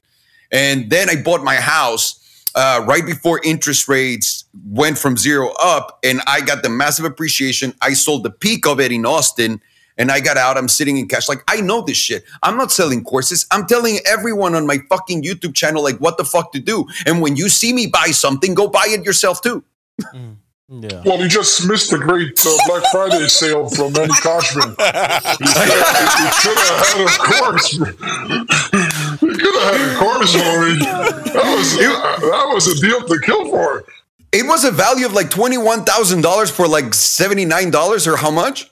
And 0.54 0.90
then 0.90 1.10
I 1.10 1.22
bought 1.22 1.44
my 1.44 1.56
house 1.56 2.20
uh, 2.56 2.86
right 2.88 3.06
before 3.06 3.42
interest 3.44 3.88
rates 3.88 4.46
went 4.66 4.98
from 4.98 5.18
zero 5.18 5.52
up, 5.60 6.00
and 6.04 6.22
I 6.28 6.42
got 6.42 6.64
the 6.64 6.70
massive 6.70 7.06
appreciation. 7.06 7.74
I 7.82 7.94
sold 7.94 8.24
the 8.24 8.30
peak 8.30 8.68
of 8.68 8.80
it 8.80 8.92
in 8.92 9.06
Austin, 9.06 9.60
and 9.98 10.12
I 10.12 10.20
got 10.20 10.38
out. 10.38 10.58
I'm 10.58 10.70
sitting 10.70 10.98
in 10.98 11.08
cash. 11.08 11.28
Like 11.28 11.44
I 11.48 11.62
know 11.62 11.82
this 11.82 11.98
shit. 11.98 12.24
I'm 12.44 12.56
not 12.58 12.72
selling 12.72 13.04
courses. 13.04 13.48
I'm 13.52 13.66
telling 13.66 13.98
everyone 14.06 14.54
on 14.54 14.68
my 14.68 14.78
fucking 14.90 15.24
YouTube 15.24 15.56
channel 15.56 15.84
like 15.84 15.98
what 15.98 16.18
the 16.18 16.24
fuck 16.24 16.52
to 16.54 16.60
do. 16.60 16.86
And 17.06 17.22
when 17.22 17.36
you 17.36 17.50
see 17.50 17.74
me 17.74 17.88
buy 17.88 18.08
something, 18.08 18.54
go 18.54 18.68
buy 18.68 18.86
it 18.88 19.04
yourself 19.06 19.42
too. 19.42 19.64
Yeah. 20.70 21.04
Well, 21.06 21.20
you 21.20 21.28
just 21.28 21.68
missed 21.68 21.92
the 21.92 22.00
great 22.00 22.40
uh, 22.46 22.58
Black 22.68 22.84
Friday 22.92 23.28
sale 23.28 23.70
from 23.70 23.94
Manny 23.94 24.14
Khoshbin. 24.14 24.74
You 26.20 26.32
should 26.42 26.58
have 26.58 26.80
had 26.88 27.02
a 27.02 27.10
course. 27.20 27.78
You 29.60 29.60
have 29.60 29.76
had 29.76 29.96
a 29.96 30.00
course 30.00 30.34
for 30.34 30.66
me. 30.66 30.80
That 30.80 31.56
was, 31.56 31.78
that 31.78 32.50
was 32.54 32.68
a 32.68 32.82
deal 32.82 33.08
to 33.08 33.20
kill 33.22 33.50
for. 33.50 33.86
It 34.32 34.48
was 34.48 34.64
a 34.64 34.72
value 34.72 35.06
of 35.06 35.14
like 35.14 35.30
twenty 35.30 35.58
one 35.58 35.86
thousand 35.86 36.22
dollars 36.22 36.50
for 36.50 36.68
like 36.68 36.94
seventy 36.96 37.46
nine 37.46 37.70
dollars 37.70 38.08
or 38.08 38.18
how 38.18 38.32
much? 38.32 38.72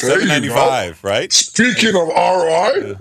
There 0.00 0.08
you 0.08 0.14
Seven 0.14 0.28
ninety 0.28 0.48
five, 0.48 1.02
right? 1.04 1.30
Speaking 1.30 1.94
of 1.94 2.08
ROI, 2.08 2.96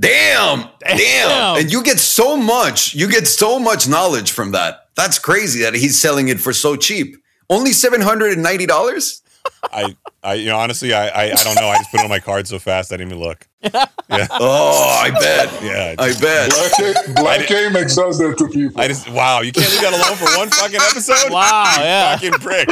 Damn, 0.00 0.68
damn, 0.80 1.56
And 1.58 1.70
you 1.70 1.82
get 1.84 2.00
so 2.00 2.36
much, 2.36 2.94
you 2.94 3.08
get 3.08 3.28
so 3.28 3.60
much 3.60 3.86
knowledge 3.86 4.32
from 4.32 4.50
that. 4.50 4.88
That's 4.96 5.20
crazy 5.20 5.60
that 5.62 5.74
he's 5.74 6.00
selling 6.00 6.28
it 6.28 6.40
for 6.40 6.52
so 6.52 6.74
cheap. 6.74 7.16
Only 7.48 7.72
seven 7.72 8.00
hundred 8.00 8.32
and 8.32 8.42
ninety 8.42 8.66
dollars. 8.66 9.22
I, 9.62 9.94
I, 10.22 10.34
you 10.34 10.46
know, 10.46 10.58
honestly, 10.58 10.94
I, 10.94 11.08
I, 11.08 11.22
I 11.30 11.44
don't 11.44 11.54
know. 11.54 11.68
I 11.68 11.76
just 11.76 11.90
put 11.90 12.00
it 12.00 12.04
on 12.04 12.08
my 12.08 12.18
card 12.18 12.48
so 12.48 12.58
fast 12.58 12.92
I 12.92 12.96
didn't 12.96 13.12
even 13.12 13.22
look. 13.22 13.46
Yeah, 13.64 14.26
Oh, 14.32 15.00
I 15.02 15.10
bet. 15.10 15.50
yeah. 15.62 15.94
I 15.98 16.12
bet. 16.20 16.50
Black, 16.50 16.78
A- 16.78 16.94
Black 17.14 17.40
Amex 17.48 17.96
does 17.96 18.18
that 18.18 18.36
to 18.38 18.48
people. 18.48 18.80
I 18.80 18.88
just 18.88 19.08
wow, 19.10 19.40
you 19.40 19.50
can't 19.52 19.70
leave 19.70 19.80
that 19.80 19.92
alone 19.92 20.16
for 20.16 20.36
one 20.38 20.48
fucking 20.50 20.80
episode. 20.80 21.30
Wow, 21.32 21.74
You 21.78 21.84
yeah. 21.84 22.16
fucking 22.16 22.32
prick. 22.40 22.68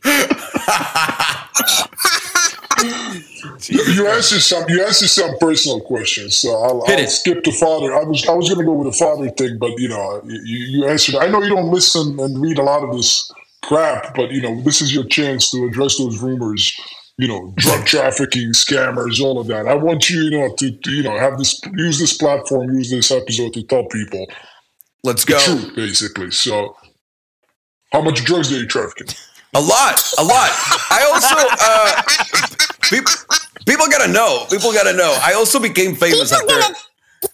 You 3.68 4.06
answered 4.08 4.40
some. 4.42 4.64
You 4.68 4.84
answered 4.84 5.08
some 5.08 5.36
personal 5.38 5.80
questions, 5.80 6.36
so 6.36 6.50
I'll, 6.62 6.84
Hit 6.86 6.98
I'll 6.98 7.04
it. 7.04 7.10
skip 7.10 7.42
the 7.44 7.52
father. 7.52 7.94
I 7.94 8.04
was 8.04 8.26
I 8.28 8.32
was 8.32 8.48
going 8.48 8.60
to 8.60 8.66
go 8.66 8.74
with 8.74 8.92
the 8.92 8.98
father 8.98 9.30
thing, 9.30 9.58
but 9.58 9.70
you 9.78 9.88
know, 9.88 10.20
you, 10.24 10.40
you 10.80 10.86
answered. 10.86 11.16
I 11.16 11.28
know 11.28 11.42
you 11.42 11.48
don't 11.54 11.70
listen 11.70 12.18
and 12.20 12.40
read 12.40 12.58
a 12.58 12.62
lot 12.62 12.82
of 12.84 12.94
this 12.94 13.30
crap, 13.62 14.14
but 14.14 14.30
you 14.30 14.42
know, 14.42 14.60
this 14.62 14.82
is 14.82 14.94
your 14.94 15.04
chance 15.04 15.50
to 15.52 15.64
address 15.64 15.96
those 15.98 16.20
rumors. 16.22 16.78
You 17.18 17.28
know, 17.28 17.54
drug 17.56 17.86
trafficking, 17.86 18.52
scammers, 18.52 19.20
all 19.20 19.40
of 19.40 19.46
that. 19.46 19.66
I 19.66 19.74
want 19.74 20.10
you, 20.10 20.20
you 20.22 20.30
know, 20.32 20.54
to, 20.54 20.70
to 20.70 20.90
you 20.90 21.02
know 21.02 21.18
have 21.18 21.38
this 21.38 21.58
use 21.74 21.98
this 21.98 22.14
platform, 22.16 22.74
use 22.74 22.90
this 22.90 23.10
episode 23.10 23.54
to 23.54 23.62
tell 23.62 23.84
people 23.86 24.26
Let's 25.02 25.24
the 25.24 25.32
go. 25.32 25.38
truth, 25.38 25.74
basically. 25.74 26.30
So, 26.30 26.76
how 27.92 28.02
much 28.02 28.22
drugs 28.24 28.52
are 28.52 28.56
you 28.56 28.66
trafficking? 28.66 29.08
A 29.54 29.60
lot, 29.60 30.02
a 30.18 30.24
lot. 30.24 30.50
I 30.90 31.08
also, 31.08 31.36
uh, 31.62 32.02
people, 32.90 33.12
people 33.66 33.86
gotta 33.88 34.12
know. 34.12 34.44
People 34.50 34.72
gotta 34.74 34.92
know. 34.92 35.16
I 35.22 35.32
also 35.32 35.58
became 35.58 35.94
famous 35.94 36.30
People 36.36 36.52
after. 36.52 36.60
gonna 36.60 36.74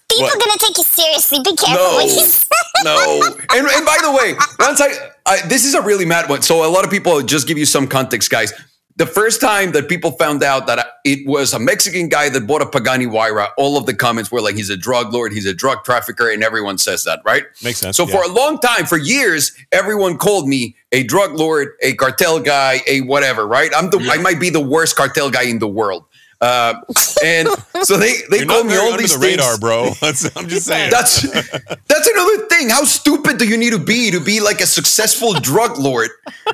people 0.08 0.26
What? 0.26 0.38
gonna 0.38 0.58
take 0.58 0.78
you 0.78 0.84
seriously. 0.84 1.38
Be 1.42 1.56
careful 1.56 1.74
No, 1.74 1.94
what 1.94 2.04
you 2.04 2.20
say. 2.20 2.46
no. 2.84 3.22
And, 3.50 3.66
and 3.66 3.84
by 3.84 3.98
the 4.00 4.12
way, 4.12 4.34
once 4.60 4.80
I, 4.80 4.90
I, 5.26 5.40
this 5.48 5.64
is 5.64 5.74
a 5.74 5.82
really 5.82 6.04
mad 6.04 6.28
one. 6.28 6.42
So 6.42 6.64
a 6.64 6.70
lot 6.70 6.84
of 6.84 6.90
people 6.92 7.20
just 7.22 7.48
give 7.48 7.58
you 7.58 7.66
some 7.66 7.88
context, 7.88 8.30
guys. 8.30 8.52
The 8.96 9.06
first 9.06 9.40
time 9.40 9.72
that 9.72 9.88
people 9.88 10.12
found 10.12 10.42
out 10.42 10.66
that 10.66 10.86
it 11.04 11.26
was 11.26 11.54
a 11.54 11.58
Mexican 11.58 12.08
guy 12.08 12.28
that 12.28 12.46
bought 12.46 12.60
a 12.62 12.66
Pagani 12.66 13.06
Huayra, 13.06 13.48
all 13.56 13.76
of 13.78 13.86
the 13.86 13.94
comments 13.94 14.30
were 14.30 14.40
like, 14.42 14.54
"He's 14.54 14.68
a 14.70 14.76
drug 14.76 15.12
lord, 15.14 15.32
he's 15.32 15.46
a 15.46 15.54
drug 15.54 15.82
trafficker," 15.84 16.28
and 16.28 16.44
everyone 16.44 16.76
says 16.78 17.04
that, 17.04 17.20
right? 17.24 17.44
Makes 17.62 17.78
sense, 17.78 17.96
So 17.96 18.06
yeah. 18.06 18.12
for 18.16 18.22
a 18.22 18.28
long 18.32 18.58
time, 18.58 18.84
for 18.86 18.98
years, 18.98 19.52
everyone 19.72 20.18
called 20.18 20.46
me 20.46 20.76
a 20.92 21.04
drug 21.04 21.32
lord, 21.34 21.68
a 21.82 21.94
cartel 21.94 22.38
guy, 22.40 22.80
a 22.86 23.00
whatever, 23.02 23.46
right? 23.46 23.70
I'm 23.74 23.88
the, 23.90 23.98
I 24.12 24.18
might 24.18 24.38
be 24.38 24.50
the 24.50 24.60
worst 24.60 24.94
cartel 24.94 25.30
guy 25.30 25.44
in 25.44 25.58
the 25.58 25.68
world. 25.68 26.04
Uh, 26.42 26.74
and 27.24 27.48
so 27.82 27.96
they 27.96 28.14
they 28.28 28.38
You're 28.38 28.46
called 28.46 28.66
not 28.66 28.72
me 28.72 28.76
all 28.76 28.96
these 28.98 29.14
the 29.14 29.20
things. 29.20 29.38
radar, 29.38 29.58
bro. 29.58 29.90
That's, 30.00 30.36
I'm 30.36 30.48
just 30.48 30.66
saying. 30.66 30.90
That's 30.90 31.22
that's 31.22 32.08
another 32.08 32.46
thing. 32.48 32.68
How 32.68 32.84
stupid 32.84 33.38
do 33.38 33.46
you 33.48 33.56
need 33.56 33.70
to 33.72 33.78
be 33.78 34.10
to 34.10 34.20
be 34.20 34.40
like 34.40 34.60
a 34.60 34.66
successful 34.66 35.32
drug 35.34 35.78
lord 35.78 36.10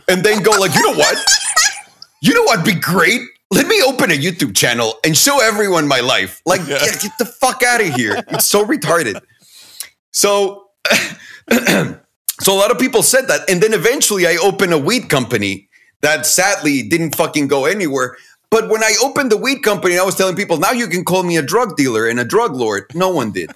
and 0.07 0.22
then 0.22 0.43
go 0.43 0.53
like, 0.53 0.74
you 0.74 0.82
know 0.82 0.97
what? 0.97 1.16
You 2.20 2.34
know 2.34 2.42
what'd 2.42 2.64
be 2.64 2.74
great? 2.74 3.20
Let 3.50 3.66
me 3.66 3.82
open 3.82 4.10
a 4.10 4.14
YouTube 4.14 4.54
channel 4.56 4.94
and 5.04 5.16
show 5.16 5.40
everyone 5.40 5.86
my 5.88 6.00
life. 6.00 6.42
Like, 6.44 6.60
Yeah. 6.66 6.78
get, 6.84 7.00
get 7.00 7.12
the 7.18 7.24
fuck 7.24 7.62
out 7.62 7.80
of 7.80 7.94
here. 7.94 8.22
It's 8.28 8.44
so 8.46 8.64
retarded. 8.64 9.20
So, 10.12 10.66
so 11.50 12.52
a 12.52 12.58
lot 12.58 12.70
of 12.70 12.78
people 12.78 13.02
said 13.02 13.28
that, 13.28 13.48
and 13.48 13.62
then 13.62 13.72
eventually 13.72 14.26
I 14.26 14.36
opened 14.42 14.72
a 14.72 14.78
weed 14.78 15.08
company 15.08 15.68
that 16.02 16.26
sadly 16.26 16.82
didn't 16.82 17.14
fucking 17.16 17.48
go 17.48 17.64
anywhere. 17.64 18.16
But 18.50 18.68
when 18.70 18.82
I 18.82 18.94
opened 19.02 19.30
the 19.30 19.36
weed 19.36 19.62
company, 19.62 19.98
I 19.98 20.02
was 20.02 20.14
telling 20.14 20.34
people, 20.36 20.58
now 20.58 20.72
you 20.72 20.86
can 20.88 21.04
call 21.04 21.22
me 21.22 21.36
a 21.36 21.42
drug 21.42 21.76
dealer 21.76 22.06
and 22.08 22.18
a 22.18 22.24
drug 22.24 22.54
lord. 22.54 22.84
No 22.94 23.10
one 23.10 23.30
did. 23.32 23.50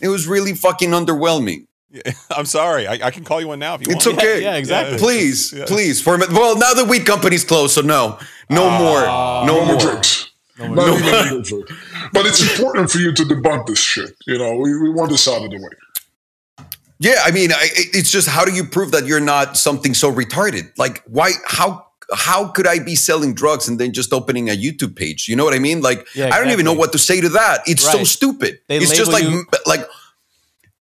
It 0.00 0.08
was 0.08 0.26
really 0.26 0.54
fucking 0.54 0.90
underwhelming. 0.90 1.66
I'm 2.36 2.46
sorry. 2.46 2.86
I, 2.86 3.06
I 3.06 3.10
can 3.10 3.24
call 3.24 3.40
you 3.40 3.48
one 3.48 3.58
now 3.58 3.74
if 3.74 3.82
you 3.82 3.88
It's 3.90 4.06
want. 4.06 4.18
okay. 4.18 4.42
yeah, 4.46 4.56
exactly. 4.56 4.98
Please, 4.98 5.52
Yeah. 5.52 5.64
please. 5.66 6.00
For 6.00 6.18
well, 6.18 6.56
now 6.56 6.72
the 6.74 6.84
weed 6.84 7.04
company's 7.06 7.44
closed, 7.44 7.74
so 7.74 7.80
no, 7.80 8.18
no 8.48 8.68
ah. 8.68 8.78
more, 8.78 9.00
no 9.46 9.60
No 9.60 9.64
more 9.66 9.74
more. 9.74 9.80
drugs. 9.80 10.30
Not 10.58 10.70
even 10.70 11.04
legal 11.22 11.42
drugs. 11.42 11.72
but 12.12 12.26
it's 12.26 12.42
important 12.50 12.90
for 12.90 12.98
you 12.98 13.12
to 13.14 13.22
debunk 13.22 13.66
this 13.66 13.78
shit. 13.80 14.14
You 14.26 14.36
know, 14.38 14.56
we, 14.56 14.78
we 14.78 14.90
want 14.90 15.10
this 15.10 15.26
out 15.26 15.42
of 15.42 15.50
the 15.50 15.56
way. 15.56 16.66
Yeah, 16.98 17.22
I 17.24 17.30
mean, 17.30 17.50
I, 17.50 17.66
it's 17.72 18.10
just 18.10 18.28
how 18.28 18.44
do 18.44 18.52
you 18.52 18.64
prove 18.64 18.90
that 18.92 19.06
you're 19.06 19.20
not 19.20 19.56
something 19.56 19.94
so 19.94 20.12
retarded? 20.12 20.70
Like, 20.76 21.02
why? 21.06 21.32
How? 21.46 21.86
How 22.12 22.48
could 22.48 22.66
I 22.66 22.80
be 22.80 22.96
selling 22.96 23.34
drugs 23.34 23.68
and 23.68 23.78
then 23.78 23.92
just 23.92 24.12
opening 24.12 24.50
a 24.50 24.52
YouTube 24.52 24.96
page? 24.96 25.28
You 25.28 25.36
know 25.36 25.44
what 25.44 25.54
I 25.54 25.60
mean? 25.60 25.80
Like, 25.80 26.08
Yeah, 26.14 26.30
I 26.34 26.40
don't 26.40 26.50
even 26.50 26.64
know 26.64 26.72
what 26.72 26.90
to 26.92 26.98
say 26.98 27.20
to 27.20 27.28
that. 27.30 27.60
It's 27.66 27.84
so 27.88 28.02
stupid. 28.02 28.58
They 28.66 28.78
it's 28.78 28.94
just 28.96 29.12
like, 29.12 29.22
you- 29.22 29.46
like, 29.64 29.86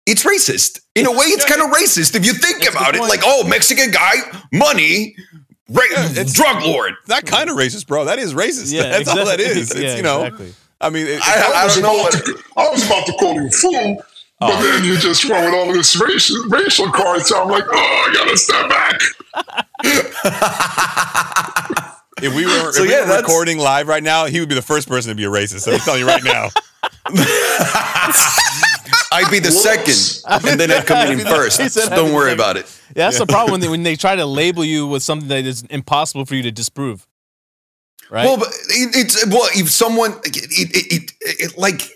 it's 0.06 0.24
racist 0.24 0.80
in 0.94 1.06
a 1.06 1.10
way. 1.10 1.26
It's 1.26 1.44
kind 1.46 1.60
of 1.62 1.70
racist 1.78 2.14
if 2.16 2.24
you 2.26 2.32
think 2.34 2.62
That's 2.62 2.74
about 2.74 2.94
it. 2.94 3.00
Like, 3.00 3.20
oh, 3.24 3.44
Mexican 3.46 3.90
guy, 3.90 4.14
money, 4.52 5.14
ra- 5.68 5.82
it's- 5.94 6.32
drug 6.32 6.62
lord. 6.64 6.94
That 7.06 7.24
kind 7.26 7.48
of 7.50 7.56
racist, 7.56 7.86
bro. 7.86 8.04
That 8.06 8.18
is 8.18 8.34
racist. 8.34 8.72
Yeah, 8.72 8.88
That's 8.90 9.08
all 9.08 9.24
that 9.26 9.40
is. 9.40 9.70
It's, 9.70 9.80
Yeah, 9.80 9.96
you 9.96 10.02
know, 10.02 10.24
exactly. 10.24 10.54
I 10.80 10.90
mean, 10.90 11.06
it, 11.06 11.20
I- 11.26 11.38
it- 11.38 11.54
I 11.54 11.64
was 11.64 11.74
don't 11.76 11.82
know 11.84 12.00
about 12.00 12.14
what- 12.14 12.24
to- 12.24 12.38
I 12.56 12.68
was 12.70 12.84
about 12.86 13.06
to 13.06 13.12
call 13.12 13.34
you 13.34 13.46
a 13.46 13.50
fool, 13.50 14.02
but 14.40 14.50
Oh. 14.54 14.62
then 14.62 14.84
you 14.84 14.96
just 14.98 15.22
throw 15.24 15.36
in 15.38 15.54
all 15.54 15.72
this 15.72 15.94
racial, 16.00 16.42
racial 16.48 16.90
cards. 16.90 17.28
So 17.28 17.40
I'm 17.40 17.48
like, 17.48 17.62
oh, 17.72 17.76
I 17.76 18.10
gotta 18.12 18.36
step 18.36 18.68
back. 18.68 19.00
if 22.22 22.34
we 22.34 22.44
were, 22.46 22.72
So, 22.72 22.82
if 22.82 22.88
we 22.88 22.94
yeah, 22.94 23.08
were 23.08 23.16
recording 23.18 23.58
live 23.58 23.86
right 23.86 24.02
now, 24.02 24.24
he 24.26 24.40
would 24.40 24.48
be 24.48 24.56
the 24.56 24.62
first 24.62 24.88
person 24.88 25.10
to 25.10 25.14
be 25.14 25.22
a 25.24 25.28
racist. 25.30 25.60
So 25.60 25.70
I'm 25.72 25.78
telling 25.78 26.00
you 26.00 26.08
right 26.08 26.24
now. 26.24 26.48
I'd 29.12 29.30
be 29.30 29.38
the 29.38 29.50
Whoops. 29.50 30.22
second, 30.22 30.50
and 30.50 30.60
then 30.60 30.70
I'd 30.70 30.86
come 30.86 31.12
in 31.12 31.18
first. 31.26 31.56
Said 31.56 31.90
don't 31.90 32.12
worry 32.12 32.32
about 32.32 32.56
it. 32.56 32.66
Yeah, 32.88 33.04
that's 33.04 33.18
the 33.18 33.26
problem 33.36 33.52
when 33.52 33.60
they, 33.60 33.68
when 33.68 33.82
they 33.82 33.96
try 33.96 34.16
to 34.16 34.26
label 34.26 34.64
you 34.64 34.86
with 34.86 35.02
something 35.02 35.28
that 35.28 35.44
is 35.44 35.62
impossible 35.70 36.24
for 36.24 36.34
you 36.34 36.42
to 36.42 36.50
disprove. 36.50 37.06
Right? 38.10 38.24
Well, 38.24 38.36
but 38.36 38.48
it, 38.48 38.96
it's 38.96 39.26
well, 39.26 39.48
if 39.54 39.70
someone 39.70 40.12
it, 40.24 40.36
it, 40.36 40.92
it, 40.92 41.12
it, 41.22 41.58
like 41.58 41.88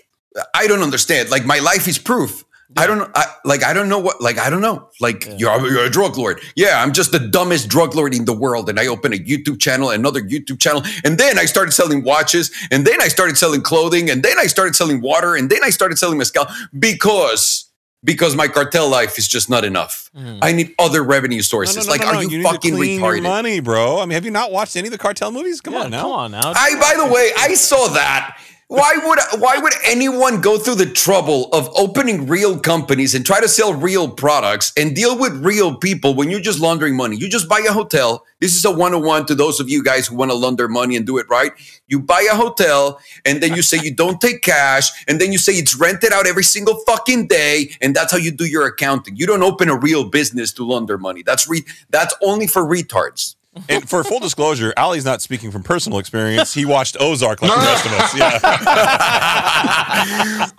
I 0.53 0.67
don't 0.67 0.81
understand. 0.81 1.29
Like 1.29 1.45
my 1.45 1.59
life 1.59 1.87
is 1.87 1.97
proof. 1.97 2.43
I 2.75 2.85
don't 2.85 2.97
know. 2.97 3.09
I, 3.15 3.25
like. 3.45 3.63
I 3.63 3.73
don't 3.73 3.87
know 3.87 3.99
what. 3.99 4.21
Like 4.21 4.37
I 4.37 4.49
don't 4.49 4.61
know. 4.61 4.89
Like 4.99 5.25
you're, 5.37 5.71
you're 5.71 5.85
a 5.85 5.89
drug 5.89 6.17
lord. 6.17 6.41
Yeah, 6.55 6.81
I'm 6.83 6.91
just 6.91 7.11
the 7.13 7.19
dumbest 7.19 7.69
drug 7.69 7.95
lord 7.95 8.13
in 8.13 8.25
the 8.25 8.33
world. 8.33 8.69
And 8.69 8.77
I 8.79 8.87
opened 8.87 9.13
a 9.13 9.19
YouTube 9.19 9.59
channel, 9.59 9.89
another 9.89 10.21
YouTube 10.21 10.59
channel, 10.59 10.83
and 11.05 11.17
then 11.17 11.39
I 11.39 11.45
started 11.45 11.71
selling 11.71 12.03
watches, 12.03 12.51
and 12.69 12.85
then 12.85 13.01
I 13.01 13.07
started 13.07 13.37
selling 13.37 13.61
clothing, 13.61 14.09
and 14.09 14.21
then 14.21 14.37
I 14.37 14.47
started 14.47 14.75
selling 14.75 15.01
water, 15.01 15.35
and 15.35 15.49
then 15.49 15.59
I 15.63 15.69
started 15.69 15.97
selling 15.97 16.17
mezcal 16.17 16.45
because 16.77 17.71
because 18.03 18.35
my 18.35 18.47
cartel 18.47 18.89
life 18.89 19.17
is 19.17 19.27
just 19.27 19.49
not 19.49 19.65
enough. 19.65 20.09
Mm. 20.15 20.39
I 20.41 20.51
need 20.51 20.73
other 20.77 21.03
revenue 21.03 21.41
sources. 21.41 21.75
no, 21.75 21.83
no, 21.83 21.89
like, 21.89 22.01
no, 22.01 22.07
are 22.07 22.13
no. 22.15 22.19
you, 22.21 22.41
to 22.41 22.43
fucking 22.43 22.75
retarded? 22.75 23.23
money, 23.23 23.59
bro. 23.59 23.99
I 23.99 24.05
mean, 24.05 24.11
have 24.11 24.25
you 24.25 24.31
not 24.31 24.51
watched 24.51 24.75
any 24.75 24.87
of 24.87 24.91
the 24.91 24.97
cartel 24.97 25.31
movies? 25.31 25.61
Come 25.61 25.73
Yeah, 25.73 25.83
on 25.83 25.91
now. 25.91 26.01
Come 26.03 26.11
on 26.11 26.31
now. 26.31 26.53
I, 26.55 26.75
by 26.79 27.03
the 27.05 27.11
way, 27.11 27.31
I 27.37 27.53
saw 27.55 27.87
that. 27.89 28.37
Why 28.69 28.99
would 29.01 29.41
why 29.41 29.59
would 29.59 29.71
anyone 29.85 30.41
go 30.41 30.57
through 30.57 30.75
the 30.75 30.91
trouble 30.91 31.47
of 31.53 31.69
opening 31.77 32.27
real 32.27 32.59
companies 32.59 33.15
and 33.15 33.25
try 33.25 33.39
to 33.39 33.47
sell 33.47 33.73
real 33.73 34.09
products 34.09 34.73
and 34.75 34.93
deal 34.93 35.17
with 35.17 35.41
real 35.41 35.77
people 35.77 36.15
when 36.15 36.29
you're 36.29 36.41
just 36.41 36.59
laundering 36.59 36.97
money? 36.97 37.15
You 37.15 37.29
just 37.29 37.47
buy 37.47 37.63
a 37.65 37.71
hotel. 37.71 38.25
This 38.41 38.57
is 38.57 38.65
a 38.65 38.71
one-on-one 38.71 39.25
to 39.27 39.35
those 39.35 39.61
of 39.61 39.69
you 39.69 39.81
guys 39.81 40.07
who 40.07 40.17
want 40.17 40.31
to 40.31 40.35
launder 40.35 40.67
money 40.67 40.97
and 40.97 41.05
do 41.05 41.17
it 41.17 41.27
right. 41.29 41.53
You 41.87 42.01
buy 42.01 42.27
a 42.29 42.35
hotel 42.35 42.99
and 43.23 43.41
then 43.41 43.55
you 43.55 43.61
say 43.61 43.79
you 43.81 43.95
don't 43.95 44.19
take 44.19 44.41
cash 44.41 44.89
and 45.07 45.21
then 45.21 45.31
you 45.31 45.37
say 45.37 45.53
it's 45.53 45.73
rented 45.73 46.11
out 46.11 46.27
every 46.27 46.43
single 46.43 46.75
fucking 46.85 47.27
day 47.27 47.69
and 47.79 47.95
that's 47.95 48.11
how 48.11 48.17
you 48.17 48.31
do 48.31 48.45
your 48.45 48.65
accounting. 48.65 49.15
You 49.15 49.27
don't 49.27 49.43
open 49.43 49.69
a 49.69 49.77
real 49.77 50.09
business 50.09 50.51
to 50.53 50.65
launder 50.65 50.97
money. 50.97 51.23
That's 51.23 51.47
re- 51.47 51.65
that's 51.89 52.13
only 52.21 52.47
for 52.47 52.63
retards. 52.63 53.37
And 53.69 53.89
for 53.89 54.03
full 54.03 54.19
disclosure, 54.19 54.73
Ali's 54.77 55.05
not 55.05 55.21
speaking 55.21 55.51
from 55.51 55.63
personal 55.63 55.99
experience. 55.99 56.53
He 56.53 56.65
watched 56.65 56.97
Ozark 56.99 57.41
like 57.41 57.51
the 57.51 57.57
rest 57.57 57.85
of 57.85 57.91
us. 57.93 58.17
Yeah. 58.17 58.39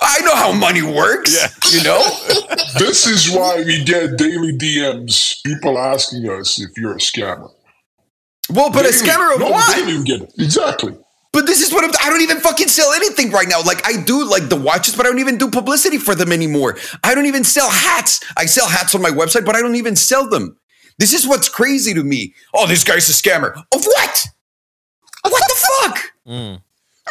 I 0.01 0.21
know 0.25 0.35
how 0.35 0.53
money 0.53 0.83
works, 0.83 1.35
Yeah. 1.35 1.49
you 1.71 1.83
know? 1.85 2.03
This 2.79 3.07
is 3.07 3.31
why 3.31 3.63
we 3.65 3.85
get 3.85 4.17
daily 4.17 4.53
DMs, 4.57 5.37
people 5.45 5.79
asking 5.79 6.29
us 6.31 6.61
if 6.61 6.71
you're 6.77 6.93
a 6.93 6.99
scammer. 6.99 7.51
Well, 8.51 8.71
but 8.71 8.87
a 8.87 8.91
Daily. 8.91 9.07
scammer 9.07 9.35
of 9.35 9.41
no, 9.41 9.51
what? 9.51 9.77
Daily 9.77 9.99
we 9.99 10.05
get 10.05 10.23
it. 10.23 10.33
Exactly. 10.39 10.97
But 11.33 11.45
this 11.47 11.61
is 11.61 11.73
what 11.73 11.85
I'm, 11.85 11.91
I 12.03 12.09
don't 12.09 12.23
even 12.23 12.39
fucking 12.39 12.69
sell 12.69 12.93
anything 12.95 13.31
right 13.31 13.47
now. 13.49 13.63
Like 13.63 13.87
I 13.87 14.03
do 14.03 14.25
like 14.29 14.49
the 14.49 14.57
watches, 14.57 14.97
but 14.97 15.05
I 15.05 15.11
don't 15.11 15.19
even 15.19 15.37
do 15.37 15.51
publicity 15.51 15.99
for 15.99 16.15
them 16.15 16.33
anymore. 16.33 16.79
I 17.05 17.15
don't 17.15 17.27
even 17.27 17.45
sell 17.45 17.69
hats. 17.71 18.25
I 18.37 18.47
sell 18.47 18.67
hats 18.67 18.95
on 18.95 19.03
my 19.03 19.11
website, 19.11 19.45
but 19.45 19.55
I 19.55 19.61
don't 19.61 19.77
even 19.77 19.95
sell 19.95 20.29
them. 20.29 20.57
This 20.99 21.13
is 21.13 21.27
what's 21.27 21.49
crazy 21.49 21.95
to 21.95 22.03
me. 22.03 22.35
Oh, 22.55 22.67
this 22.67 22.85
guy's 22.85 23.09
a 23.09 23.13
scammer. 23.13 23.53
Of 23.73 23.85
what? 23.85 24.27
What 25.23 25.43
the 25.49 25.67
fuck? 25.83 25.99
Mm. 26.27 26.63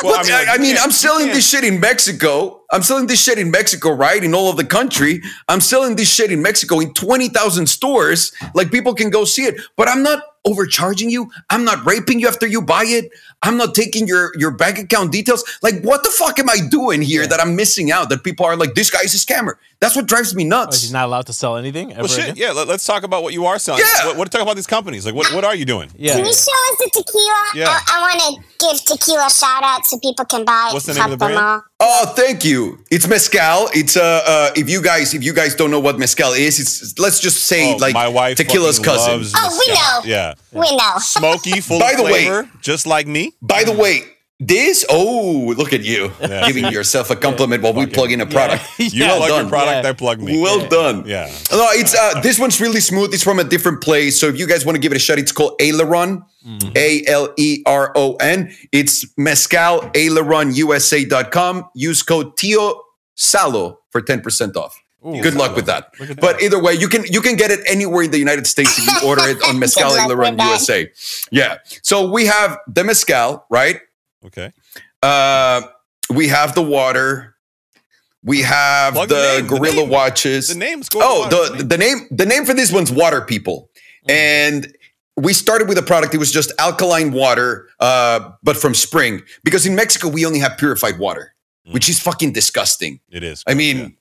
Well, 0.04 0.12
What- 0.12 0.20
I 0.20 0.24
mean, 0.24 0.34
I, 0.50 0.52
I 0.52 0.56
you 0.56 0.62
mean, 0.62 0.74
can't- 0.76 0.86
I'm 0.86 0.92
selling 0.92 1.26
can't- 1.28 1.36
this 1.36 1.50
shit 1.50 1.64
in 1.64 1.80
Mexico. 1.80 2.62
I'm 2.72 2.84
selling 2.84 3.08
this 3.08 3.24
shit 3.24 3.40
in 3.40 3.50
Mexico, 3.50 3.90
right? 3.92 4.24
In 4.24 4.34
all 4.36 4.50
of 4.50 4.58
the 4.58 4.66
country. 4.66 5.22
I'm 5.48 5.62
selling 5.62 5.96
this 5.96 6.14
shit 6.14 6.32
in 6.32 6.42
Mexico 6.42 6.80
in 6.80 6.94
20,000 6.94 7.66
stores. 7.68 8.32
Like 8.54 8.72
people 8.72 8.94
can 8.94 9.10
go 9.10 9.26
see 9.26 9.44
it, 9.46 9.60
but 9.76 9.88
I'm 9.88 10.04
not 10.04 10.22
overcharging 10.48 11.10
you. 11.10 11.30
I'm 11.50 11.64
not 11.64 11.86
raping 11.86 12.20
you 12.20 12.28
after 12.28 12.48
you 12.48 12.62
buy 12.62 12.84
it. 12.86 13.12
I'm 13.44 13.56
not 13.58 13.76
taking 13.76 14.08
your, 14.08 14.32
your 14.40 14.50
bank 14.52 14.80
account 14.80 15.12
details. 15.12 15.44
Like, 15.62 15.84
what 15.84 16.04
the 16.04 16.10
fuck 16.10 16.40
am 16.40 16.50
I 16.50 16.58
doing 16.72 17.04
here 17.04 17.28
that 17.28 17.40
I'm 17.40 17.56
missing 17.56 17.92
out? 17.92 18.10
That 18.10 18.24
people 18.24 18.46
are 18.48 18.56
like, 18.56 18.74
this 18.74 18.90
guy's 18.90 19.14
a 19.14 19.18
scammer. 19.18 19.54
That's 19.80 19.96
what 19.96 20.08
drives 20.08 20.34
me 20.34 20.44
Oh, 20.46 20.48
nuts. 20.50 20.82
he's 20.82 20.92
not 20.92 21.06
allowed 21.06 21.28
to 21.28 21.34
sell 21.34 21.56
anything 21.56 21.92
ever 21.92 22.02
Well, 22.02 22.08
shit. 22.08 22.24
again? 22.32 22.36
Yeah. 22.36 22.52
Let, 22.54 22.68
us 22.70 22.84
talk 22.84 23.04
about 23.04 23.22
what 23.22 23.34
you 23.34 23.46
are 23.46 23.60
selling. 23.60 23.84
Yeah. 23.86 24.08
What, 24.08 24.18
what 24.18 24.32
talk 24.32 24.42
about 24.42 24.56
these 24.56 24.66
companies? 24.66 25.06
Like, 25.06 25.14
what, 25.14 25.32
what 25.36 25.44
are 25.44 25.54
you 25.54 25.66
doing? 25.66 25.92
Yeah. 25.96 26.14
Can 26.14 26.26
you 26.26 26.34
show 26.34 26.52
us 26.72 26.78
the 26.80 26.90
tequila? 26.96 27.44
Yeah. 27.54 27.68
I, 27.70 27.80
I 27.94 28.02
want 28.02 28.20
to 28.42 28.66
give 28.66 28.86
tequila 28.98 29.30
shout 29.30 29.62
out 29.64 29.86
so 29.86 30.00
people 30.00 30.26
can 30.26 30.44
buy 30.44 30.70
it. 30.72 30.74
What's 30.74 30.88
the 30.88 30.96
name 30.96 31.04
of 31.04 31.12
the 31.12 31.18
brand? 31.18 31.38
all. 31.38 31.62
Oh, 31.80 32.06
thank 32.16 32.44
you. 32.44 32.80
It's 32.90 33.08
mezcal. 33.08 33.70
It's 33.74 33.96
uh, 33.96 34.24
uh 34.26 34.50
if 34.56 34.68
you 34.68 34.82
guys 34.82 35.14
if 35.14 35.24
you 35.24 35.32
guys 35.34 35.54
don't 35.54 35.70
know 35.70 35.80
what 35.80 36.00
mezcal 36.00 36.34
is, 36.34 36.60
it's 36.60 36.98
let's 36.98 37.20
just 37.20 37.44
say 37.44 37.76
Oh, 37.76 37.78
like 37.78 37.94
my 37.94 38.08
wife 38.08 38.38
tequila's 38.38 38.80
cousin. 38.80 39.12
loves 39.14 39.34
Oh, 39.36 39.60
we 39.60 39.74
know. 39.76 40.12
Yeah. 40.16 40.34
We 40.52 40.76
know. 40.76 40.94
Smoky, 41.00 41.62
full 41.62 41.80
By 41.80 41.92
of 41.92 41.98
the 41.98 42.04
way- 42.04 42.26
flavor, 42.26 42.50
just 42.62 42.86
like 42.88 43.08
me. 43.08 43.34
By 43.42 43.64
the 43.64 43.74
way, 43.74 44.02
this 44.40 44.86
oh 44.88 45.54
look 45.58 45.74
at 45.74 45.82
you 45.84 46.12
Yeah, 46.22 46.46
giving 46.46 46.72
yourself 46.78 47.10
a 47.10 47.16
compliment 47.16 47.64
while 47.64 47.74
we 47.74 47.82
Fucking- 47.82 47.94
plug 47.96 48.12
in 48.12 48.22
a 48.22 48.26
product. 48.28 48.64
You 48.78 48.86
Yeah. 48.94 49.16
plug 49.18 49.30
done. 49.30 49.40
your 49.42 49.50
product, 49.50 49.84
Yeah. 49.84 49.90
I 49.90 49.94
plug 49.94 50.22
me. 50.22 50.40
Well 50.40 50.68
done. 50.70 51.04
Yeah. 51.08 51.26
No, 51.52 51.68
it's 51.72 51.96
uh 51.96 52.22
this 52.22 52.38
one's 52.40 52.62
really 52.62 52.80
smooth. 52.80 53.14
It's 53.14 53.24
from 53.24 53.40
a 53.40 53.44
different 53.44 53.82
place. 53.82 54.20
So 54.20 54.28
if 54.28 54.38
you 54.38 54.48
guys 54.48 54.64
want 54.66 54.76
to 54.76 54.80
give 54.82 54.92
it 54.92 54.96
a 54.96 55.00
shot, 55.00 55.18
it's 55.20 55.32
called 55.32 55.58
Alerón. 55.60 56.24
A 56.78 57.04
L 57.08 57.34
E 57.38 57.62
R 57.66 57.92
O 57.96 58.16
N. 58.22 58.54
It's 58.72 59.06
mezcal 59.18 59.82
aleronusa.com. 59.92 61.70
Use 61.74 62.04
code 62.04 62.38
Tio 62.38 62.82
Salo 63.16 63.80
for 63.92 64.02
10% 64.02 64.56
off. 64.56 64.80
Ooh, 65.08 65.22
Good 65.22 65.36
luck 65.36 65.56
with 65.56 65.66
that. 65.68 65.92
Look 66.00 66.10
at 66.10 66.20
But 66.20 66.42
either 66.42 66.62
way, 66.62 66.74
you 66.74 66.88
can 66.90 67.06
you 67.06 67.22
can 67.22 67.36
get 67.38 67.50
it 67.52 67.62
anywhere 67.66 68.04
in 68.04 68.12
the 68.12 68.20
United 68.20 68.46
States 68.48 68.78
if 68.78 68.86
you 68.86 69.08
order 69.10 69.24
it 69.30 69.38
on 69.48 69.58
Mezcal 69.60 69.90
Good 69.90 69.96
luck 69.98 70.10
Alerón 70.10 70.30
with 70.32 70.38
that. 70.40 70.50
USA. 70.50 70.92
Yeah. 71.32 71.58
So 71.84 72.12
we 72.12 72.26
have 72.26 72.58
the 72.68 72.84
mezcal, 72.84 73.46
right? 73.50 73.80
Okay. 74.26 74.52
Uh, 75.02 75.62
we 76.14 76.28
have 76.28 76.56
the 76.56 76.62
water. 76.64 77.36
We 78.24 78.42
have 78.42 78.94
Plug 78.96 79.08
the 79.10 79.16
the, 79.16 79.22
name, 79.42 79.48
the 79.48 79.58
gorilla 79.58 79.76
name. 79.84 79.90
watches. 79.90 80.50
The 80.50 80.56
name's 80.56 80.90
going 80.90 81.06
Oh, 81.08 81.24
on. 81.24 81.30
the 81.58 81.64
the 81.64 81.78
name 81.78 82.08
the 82.12 82.26
name 82.26 82.46
for 82.46 82.54
this 82.54 82.72
one's 82.74 82.92
Water 82.92 83.22
People, 83.22 83.70
and 84.10 84.76
we 85.16 85.34
started 85.34 85.70
with 85.70 85.78
a 85.78 85.82
product. 85.84 86.14
It 86.14 86.18
was 86.18 86.32
just 86.34 86.52
alkaline 86.60 87.12
water, 87.14 87.70
uh, 87.80 88.32
but 88.44 88.58
from 88.58 88.74
spring. 88.74 89.22
Because 89.44 89.66
in 89.66 89.76
Mexico 89.76 90.10
we 90.10 90.26
only 90.26 90.40
have 90.40 90.58
purified 90.58 91.00
water, 91.00 91.34
which 91.72 91.88
is 91.88 92.00
fucking 92.00 92.34
disgusting. 92.34 93.00
It 93.10 93.24
is. 93.24 93.44
I 93.48 93.54
mean, 93.54 93.96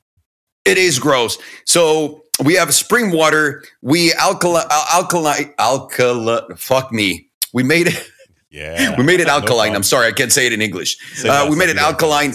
it 0.66 0.78
is 0.78 0.98
gross. 0.98 1.38
So 1.64 2.22
we 2.44 2.54
have 2.54 2.74
spring 2.74 3.10
water. 3.12 3.64
We 3.82 4.12
alkali 4.14 4.62
alkaline 4.92 5.54
alkali. 5.58 6.54
Fuck 6.56 6.92
me. 6.92 7.28
We 7.52 7.62
made 7.62 7.88
it. 7.88 8.10
yeah. 8.50 8.94
We 8.98 9.04
made 9.04 9.20
it 9.20 9.28
alkaline. 9.28 9.68
problem. 9.68 9.76
I'm 9.76 9.82
sorry, 9.82 10.08
I 10.08 10.12
can't 10.12 10.32
say 10.32 10.46
it 10.46 10.52
in 10.52 10.60
English. 10.62 10.98
Uh, 11.24 11.46
we 11.48 11.56
made 11.56 11.68
it 11.70 11.78
alkaline. 11.78 12.34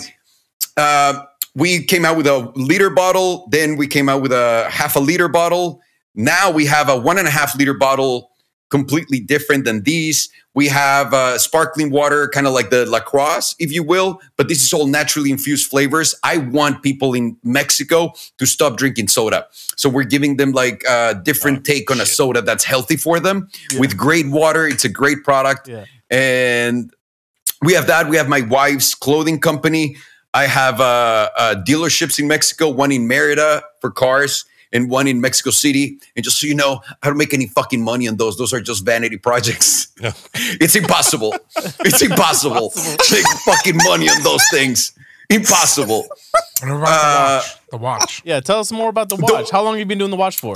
Uh, 0.78 1.24
we 1.56 1.84
came 1.84 2.06
out 2.06 2.18
with 2.18 2.28
a 2.28 2.52
liter 2.56 2.90
bottle. 2.90 3.48
Then 3.52 3.76
we 3.78 3.88
came 3.88 4.10
out 4.10 4.22
with 4.22 4.32
a 4.32 4.68
half 4.70 4.96
a 4.96 5.00
liter 5.00 5.28
bottle. 5.28 5.82
Now 6.16 6.52
we 6.52 6.66
have 6.66 6.90
a 6.90 6.98
one 6.98 7.18
and 7.18 7.28
a 7.28 7.32
half 7.32 7.56
liter 7.56 7.74
bottle, 7.74 8.31
completely 8.72 9.20
different 9.20 9.66
than 9.66 9.84
these. 9.84 10.30
We 10.54 10.68
have 10.70 11.14
uh, 11.14 11.38
sparkling 11.38 11.92
water, 11.92 12.28
kind 12.30 12.46
of 12.48 12.54
like 12.54 12.72
the 12.72 12.86
La 12.86 13.00
Croix, 13.00 13.40
if 13.60 13.72
you 13.72 13.84
will, 13.84 14.20
but 14.38 14.48
this 14.50 14.64
is 14.66 14.74
all 14.74 14.88
naturally 14.88 15.30
infused 15.32 15.70
flavors. 15.70 16.16
I 16.24 16.38
want 16.38 16.82
people 16.82 17.14
in 17.14 17.38
Mexico 17.44 18.14
to 18.38 18.46
stop 18.46 18.76
drinking 18.78 19.08
soda. 19.10 19.46
So 19.78 19.88
we're 19.90 20.04
giving 20.16 20.38
them 20.38 20.52
like 20.52 20.84
a 20.90 21.14
different 21.24 21.60
Oh, 21.60 21.74
take 21.74 21.92
on 21.92 22.02
a 22.02 22.06
soda 22.06 22.42
that's 22.42 22.64
healthy 22.66 22.98
for 22.98 23.20
them 23.20 23.48
with 23.80 23.96
great 23.96 24.28
water. 24.28 24.68
It's 24.68 24.84
a 24.86 24.90
great 24.90 25.24
product 25.24 25.68
Yeah. 25.70 25.86
and 26.10 26.92
we 27.62 27.74
have 27.74 27.88
that. 27.88 28.10
We 28.10 28.18
have 28.18 28.28
my 28.28 28.42
wife's 28.42 28.96
clothing 28.96 29.40
company. 29.40 29.96
I 30.34 30.46
have 30.48 30.80
uh, 30.82 31.30
uh, 31.38 31.56
dealerships 31.68 32.18
in 32.20 32.28
Mexico, 32.28 32.70
one 32.70 32.92
in 32.92 33.08
Merida 33.08 33.64
for 33.82 33.92
cars 33.92 34.46
and 34.74 34.90
one 34.90 35.08
in 35.08 35.22
Mexico 35.22 35.50
City. 35.52 35.98
And 36.16 36.24
just 36.24 36.40
so 36.40 36.48
you 36.48 36.56
know, 36.56 36.82
I 37.04 37.08
don't 37.08 37.18
make 37.18 37.34
any 37.34 37.48
fucking 37.48 37.84
money 37.84 38.08
on 38.08 38.18
those. 38.18 38.38
Those 38.38 38.54
are 38.54 38.62
just 38.62 38.86
vanity 38.86 39.18
projects. 39.18 39.88
No. 40.02 40.12
It's 40.60 40.76
impossible. 40.76 41.34
it's 41.82 42.02
impossible 42.02 42.70
to 42.72 43.14
make 43.16 43.26
fucking 43.46 43.78
money 43.86 44.10
on 44.10 44.22
those 44.24 44.44
things. 44.52 44.94
Impossible. 45.30 46.08
What 46.62 46.72
about 46.72 46.88
Uh, 46.88 47.42
the 47.42 47.46
watch? 47.48 47.58
The 47.72 47.78
watch. 47.78 48.22
Yeah, 48.26 48.40
tell 48.42 48.60
us 48.60 48.72
more 48.72 48.90
about 48.90 49.10
the 49.10 49.16
watch. 49.16 49.50
How 49.50 49.62
long 49.64 49.74
have 49.76 49.80
you 49.80 49.86
been 49.86 49.98
doing 49.98 50.12
the 50.12 50.18
watch 50.18 50.38
for? 50.38 50.56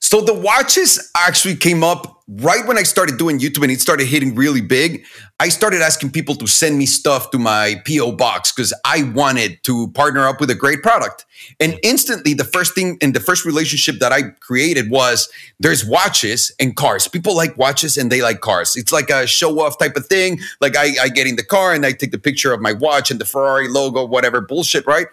So 0.00 0.20
the 0.20 0.34
watches 0.34 1.10
actually 1.16 1.56
came 1.56 1.82
up 1.84 2.17
right 2.28 2.66
when 2.66 2.76
I 2.76 2.82
started 2.82 3.16
doing 3.16 3.38
YouTube 3.38 3.62
and 3.62 3.72
it 3.72 3.80
started 3.80 4.06
hitting 4.06 4.34
really 4.34 4.60
big. 4.60 5.04
I 5.40 5.48
started 5.48 5.80
asking 5.80 6.10
people 6.10 6.34
to 6.36 6.46
send 6.46 6.76
me 6.76 6.84
stuff 6.84 7.30
to 7.30 7.38
my 7.38 7.82
PO 7.86 8.12
box 8.12 8.52
because 8.52 8.74
I 8.84 9.04
wanted 9.04 9.62
to 9.64 9.88
partner 9.92 10.26
up 10.26 10.38
with 10.38 10.50
a 10.50 10.54
great 10.54 10.82
product. 10.82 11.24
And 11.58 11.78
instantly, 11.82 12.34
the 12.34 12.44
first 12.44 12.74
thing 12.74 12.98
and 13.00 13.14
the 13.14 13.20
first 13.20 13.46
relationship 13.46 13.98
that 14.00 14.12
I 14.12 14.22
created 14.40 14.90
was 14.90 15.30
there's 15.58 15.86
watches 15.86 16.52
and 16.60 16.76
cars. 16.76 17.08
People 17.08 17.34
like 17.34 17.56
watches 17.56 17.96
and 17.96 18.12
they 18.12 18.20
like 18.20 18.40
cars. 18.40 18.76
It's 18.76 18.92
like 18.92 19.08
a 19.08 19.26
show 19.26 19.60
off 19.60 19.78
type 19.78 19.96
of 19.96 20.06
thing. 20.06 20.40
Like 20.60 20.76
I, 20.76 20.90
I 21.00 21.08
get 21.08 21.26
in 21.26 21.36
the 21.36 21.44
car 21.44 21.72
and 21.72 21.86
I 21.86 21.92
take 21.92 22.10
the 22.10 22.18
picture 22.18 22.52
of 22.52 22.60
my 22.60 22.74
watch 22.74 23.10
and 23.10 23.20
the 23.20 23.24
Ferrari 23.24 23.68
logo, 23.68 24.04
whatever 24.04 24.40
bullshit, 24.42 24.86
right? 24.86 25.06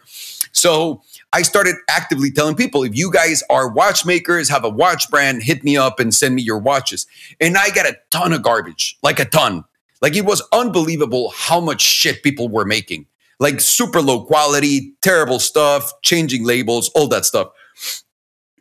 So 0.52 1.02
I 1.34 1.42
started 1.42 1.76
actively 1.90 2.32
telling 2.32 2.56
people 2.56 2.84
if 2.84 2.96
you 2.96 3.12
guys 3.12 3.44
are 3.50 3.70
watchmakers, 3.70 4.50
have 4.50 4.64
a 4.64 4.70
watch 4.70 5.10
brand, 5.10 5.44
hit 5.44 5.64
me 5.64 5.76
up 5.76 6.00
and 6.00 6.14
send 6.14 6.36
me 6.36 6.42
your 6.42 6.60
watches. 6.60 7.06
And 7.42 7.58
I 7.58 7.70
got 7.72 7.86
a 7.86 7.98
ton 8.10 8.32
of 8.32 8.42
garbage, 8.42 8.98
like 9.04 9.20
a 9.20 9.26
ton. 9.26 9.66
Like 10.02 10.16
it 10.16 10.26
was 10.26 10.42
unbelievable 10.52 11.34
how 11.36 11.60
much 11.60 11.82
shit 11.82 12.24
people 12.24 12.48
were 12.48 12.66
making. 12.66 13.08
Like 13.40 13.60
super 13.60 14.02
low 14.02 14.24
quality, 14.24 14.94
terrible 15.02 15.40
stuff, 15.40 15.92
changing 16.04 16.46
labels, 16.46 16.90
all 16.96 17.08
that 17.10 17.26
stuff. 17.26 17.50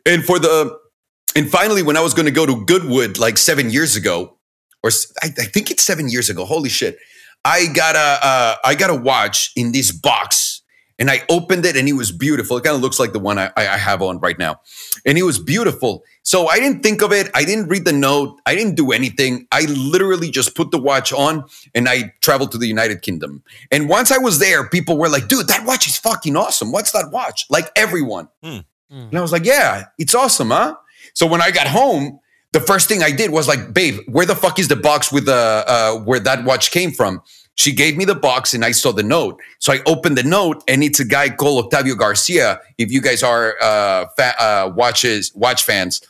And 0.05 0.23
for 0.23 0.37
the, 0.37 0.77
and 1.35 1.49
finally, 1.49 1.81
when 1.81 1.97
I 1.97 2.01
was 2.01 2.13
going 2.13 2.25
to 2.25 2.31
go 2.31 2.45
to 2.45 2.65
Goodwood 2.65 3.17
like 3.17 3.37
seven 3.37 3.69
years 3.69 3.95
ago, 3.95 4.37
or 4.83 4.91
I 5.23 5.29
think 5.29 5.71
it's 5.71 5.83
seven 5.83 6.09
years 6.09 6.29
ago, 6.29 6.45
holy 6.45 6.69
shit, 6.69 6.97
I 7.43 7.67
got 7.73 7.95
a, 7.95 8.25
uh, 8.25 8.55
I 8.63 8.75
got 8.75 8.89
a 8.89 8.95
watch 8.95 9.51
in 9.55 9.71
this 9.71 9.91
box 9.91 10.44
and 10.97 11.09
I 11.11 11.21
opened 11.29 11.65
it 11.65 11.75
and 11.75 11.87
it 11.87 11.93
was 11.93 12.11
beautiful. 12.11 12.57
It 12.57 12.63
kind 12.63 12.75
of 12.75 12.81
looks 12.81 12.99
like 12.99 13.13
the 13.13 13.19
one 13.19 13.37
I, 13.37 13.51
I 13.57 13.77
have 13.77 14.01
on 14.01 14.19
right 14.19 14.37
now. 14.39 14.61
And 15.05 15.17
it 15.17 15.23
was 15.23 15.39
beautiful. 15.39 16.03
So 16.23 16.47
I 16.47 16.59
didn't 16.59 16.83
think 16.83 17.01
of 17.01 17.11
it. 17.11 17.29
I 17.33 17.43
didn't 17.43 17.67
read 17.67 17.85
the 17.85 17.93
note. 17.93 18.39
I 18.45 18.55
didn't 18.55 18.75
do 18.75 18.91
anything. 18.91 19.47
I 19.51 19.65
literally 19.65 20.31
just 20.31 20.55
put 20.55 20.71
the 20.71 20.77
watch 20.77 21.11
on 21.11 21.45
and 21.73 21.89
I 21.89 22.13
traveled 22.21 22.51
to 22.53 22.57
the 22.57 22.67
United 22.67 23.01
Kingdom. 23.01 23.43
And 23.71 23.89
once 23.89 24.11
I 24.11 24.17
was 24.17 24.39
there, 24.39 24.67
people 24.69 24.97
were 24.97 25.09
like, 25.09 25.27
dude, 25.27 25.47
that 25.47 25.65
watch 25.65 25.87
is 25.87 25.97
fucking 25.97 26.35
awesome. 26.35 26.71
What's 26.71 26.91
that 26.93 27.11
watch? 27.11 27.45
Like 27.49 27.71
everyone. 27.75 28.29
Hmm. 28.41 28.59
And 28.89 29.17
I 29.17 29.21
was 29.21 29.31
like, 29.31 29.45
yeah, 29.45 29.85
it's 29.97 30.15
awesome, 30.15 30.49
huh? 30.49 30.75
So 31.13 31.27
when 31.27 31.41
I 31.41 31.51
got 31.51 31.67
home, 31.67 32.19
the 32.53 32.61
first 32.61 32.87
thing 32.87 33.03
I 33.03 33.11
did 33.11 33.31
was 33.31 33.47
like, 33.49 33.73
babe, 33.73 33.99
where 34.07 34.25
the 34.25 34.35
fuck 34.35 34.59
is 34.59 34.69
the 34.69 34.77
box 34.77 35.11
with 35.11 35.25
the 35.25 35.63
uh, 35.67 35.99
where 35.99 36.19
that 36.21 36.45
watch 36.45 36.71
came 36.71 36.91
from? 36.91 37.21
She 37.55 37.71
gave 37.71 37.97
me 37.97 38.05
the 38.05 38.15
box 38.15 38.53
and 38.53 38.65
I 38.65 38.71
saw 38.71 38.91
the 38.91 39.03
note. 39.03 39.39
So 39.59 39.73
I 39.73 39.79
opened 39.85 40.17
the 40.17 40.23
note 40.23 40.63
and 40.67 40.83
it's 40.83 40.99
a 40.99 41.05
guy 41.05 41.29
called 41.29 41.65
Octavio 41.65 41.95
Garcia. 41.95 42.59
If 42.77 42.91
you 42.91 43.01
guys 43.01 43.23
are 43.23 43.55
uh, 43.61 44.07
fa- 44.17 44.35
uh, 44.39 44.73
watches 44.75 45.33
watch 45.33 45.63
fans, 45.63 46.01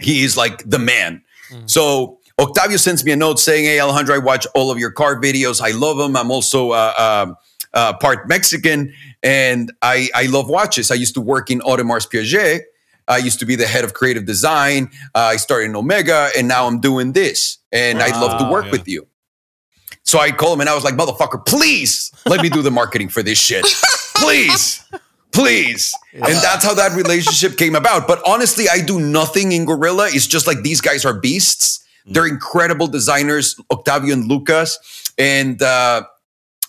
he 0.00 0.24
is 0.24 0.36
like 0.36 0.68
the 0.68 0.78
man. 0.78 1.22
So 1.66 2.18
Octavio 2.38 2.76
sends 2.76 3.04
me 3.04 3.12
a 3.12 3.16
note 3.16 3.38
saying, 3.38 3.64
"Hey 3.64 3.80
Alejandro, 3.80 4.14
I 4.14 4.18
watch 4.18 4.46
all 4.54 4.70
of 4.70 4.78
your 4.78 4.90
car 4.90 5.20
videos. 5.20 5.60
I 5.60 5.72
love 5.72 5.98
them. 5.98 6.16
I'm 6.16 6.30
also 6.30 6.70
uh, 6.70 6.94
um, 6.98 7.36
uh, 7.74 7.92
part 7.94 8.28
Mexican, 8.28 8.92
and 9.22 9.72
I 9.82 10.08
I 10.14 10.26
love 10.26 10.48
watches. 10.48 10.90
I 10.90 10.94
used 10.94 11.14
to 11.14 11.20
work 11.20 11.50
in 11.50 11.60
Audemars 11.60 12.08
Piguet. 12.08 12.62
I 13.08 13.18
used 13.18 13.40
to 13.40 13.46
be 13.46 13.56
the 13.56 13.66
head 13.66 13.84
of 13.84 13.94
creative 13.94 14.24
design. 14.24 14.90
Uh, 15.14 15.20
I 15.20 15.36
started 15.36 15.66
in 15.66 15.76
Omega, 15.76 16.30
and 16.36 16.48
now 16.48 16.66
I'm 16.66 16.80
doing 16.80 17.12
this. 17.12 17.58
And 17.72 18.00
I'd 18.00 18.20
love 18.20 18.38
to 18.40 18.50
work 18.50 18.66
yeah. 18.66 18.70
with 18.70 18.88
you." 18.88 19.06
So 20.04 20.18
I 20.18 20.30
call 20.30 20.52
him 20.52 20.60
and 20.60 20.68
I 20.68 20.74
was 20.74 20.84
like, 20.84 20.94
"Motherfucker, 20.94 21.44
please 21.46 22.12
let 22.26 22.42
me 22.42 22.48
do 22.48 22.62
the 22.62 22.70
marketing 22.70 23.08
for 23.08 23.22
this 23.22 23.38
shit, 23.38 23.64
please." 24.16 24.84
Please. 25.32 25.94
And 26.12 26.24
that's 26.24 26.62
how 26.62 26.74
that 26.74 26.92
relationship 26.94 27.56
came 27.56 27.74
about. 27.74 28.06
But 28.06 28.22
honestly, 28.26 28.66
I 28.70 28.82
do 28.82 29.00
nothing 29.00 29.52
in 29.52 29.64
Gorilla. 29.64 30.08
It's 30.08 30.26
just 30.26 30.46
like 30.46 30.60
these 30.60 30.82
guys 30.82 31.06
are 31.06 31.14
beasts. 31.14 31.82
They're 32.04 32.26
incredible 32.26 32.86
designers, 32.86 33.58
Octavio 33.70 34.12
and 34.12 34.26
Lucas. 34.26 34.78
And 35.16 35.62
uh, 35.62 36.04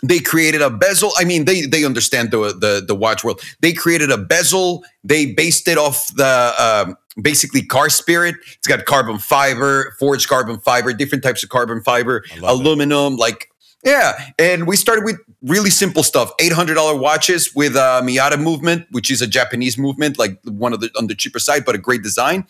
they 0.01 0.19
created 0.19 0.61
a 0.61 0.69
bezel. 0.69 1.11
I 1.17 1.25
mean, 1.25 1.45
they 1.45 1.61
they 1.61 1.83
understand 1.83 2.31
the 2.31 2.53
the 2.57 2.83
the 2.85 2.95
watch 2.95 3.23
world. 3.23 3.41
They 3.61 3.73
created 3.73 4.11
a 4.11 4.17
bezel. 4.17 4.83
They 5.03 5.25
based 5.33 5.67
it 5.67 5.77
off 5.77 6.13
the 6.15 6.53
um, 6.87 6.97
basically 7.21 7.63
car 7.63 7.89
spirit. 7.89 8.35
It's 8.55 8.67
got 8.67 8.85
carbon 8.85 9.19
fiber, 9.19 9.95
forged 9.99 10.27
carbon 10.27 10.59
fiber, 10.59 10.93
different 10.93 11.23
types 11.23 11.43
of 11.43 11.49
carbon 11.49 11.81
fiber, 11.81 12.23
love 12.39 12.59
it. 12.59 12.61
aluminum, 12.61 13.15
like 13.17 13.49
yeah. 13.83 14.29
And 14.39 14.65
we 14.65 14.77
started 14.77 15.03
with 15.03 15.17
really 15.41 15.69
simple 15.69 16.03
stuff: 16.03 16.31
eight 16.39 16.53
hundred 16.53 16.75
dollar 16.75 16.95
watches 16.95 17.53
with 17.53 17.75
uh, 17.75 18.01
Miyota 18.03 18.41
movement, 18.41 18.87
which 18.91 19.11
is 19.11 19.21
a 19.21 19.27
Japanese 19.27 19.77
movement, 19.77 20.17
like 20.17 20.39
one 20.43 20.73
of 20.73 20.79
the 20.79 20.89
on 20.97 21.07
the 21.07 21.15
cheaper 21.15 21.39
side, 21.39 21.65
but 21.65 21.75
a 21.75 21.79
great 21.79 22.03
design. 22.03 22.45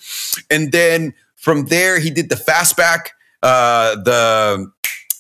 And 0.49 0.71
then 0.71 1.13
from 1.35 1.65
there, 1.65 1.99
he 1.99 2.09
did 2.09 2.29
the 2.29 2.35
fastback, 2.35 3.09
uh, 3.41 3.95
the 3.95 4.71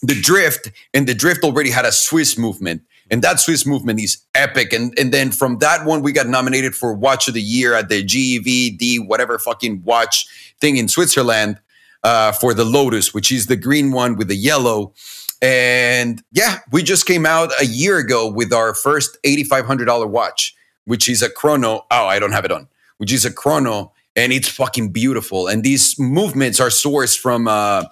the 0.01 0.19
drift, 0.19 0.71
and 0.93 1.07
the 1.07 1.13
drift 1.13 1.43
already 1.43 1.71
had 1.71 1.85
a 1.85 1.91
Swiss 1.91 2.37
movement. 2.37 2.83
And 3.13 3.21
that 3.21 3.39
Swiss 3.39 3.63
movement 3.63 3.99
is 3.99 4.17
epic. 4.33 4.73
And 4.73 4.97
and 4.97 5.13
then 5.13 5.29
from 5.29 5.59
that 5.59 5.85
one, 5.85 6.01
we 6.01 6.11
got 6.11 6.25
nominated 6.25 6.73
for 6.73 6.95
Watch 6.95 7.27
of 7.27 7.35
the 7.35 7.43
Year 7.43 7.75
at 7.75 7.87
the 7.87 8.03
GEVD, 8.03 9.07
whatever 9.07 9.37
fucking 9.37 9.83
watch 9.85 10.25
thing 10.59 10.77
in 10.77 10.87
Switzerland, 10.87 11.59
uh, 12.03 12.31
for 12.31 12.55
the 12.55 12.65
Lotus, 12.65 13.13
which 13.13 13.31
is 13.31 13.45
the 13.45 13.55
green 13.55 13.91
one 13.91 14.15
with 14.15 14.29
the 14.29 14.35
yellow. 14.35 14.95
And 15.43 16.23
yeah, 16.31 16.61
we 16.71 16.81
just 16.81 17.05
came 17.05 17.27
out 17.27 17.51
a 17.61 17.67
year 17.67 17.99
ago 17.99 18.27
with 18.27 18.51
our 18.51 18.73
first 18.73 19.15
$8,500 19.21 20.09
watch, 20.09 20.55
which 20.85 21.07
is 21.07 21.21
a 21.21 21.29
chrono. 21.29 21.85
Oh, 21.91 22.07
I 22.07 22.17
don't 22.17 22.31
have 22.31 22.45
it 22.45 22.51
on, 22.51 22.67
which 22.97 23.13
is 23.13 23.25
a 23.25 23.31
chrono. 23.31 23.93
And 24.15 24.33
it's 24.33 24.47
fucking 24.47 24.91
beautiful. 24.91 25.47
And 25.47 25.63
these 25.63 25.99
movements 25.99 26.59
are 26.59 26.69
sourced 26.69 27.19
from 27.19 27.47
uh, 27.47 27.83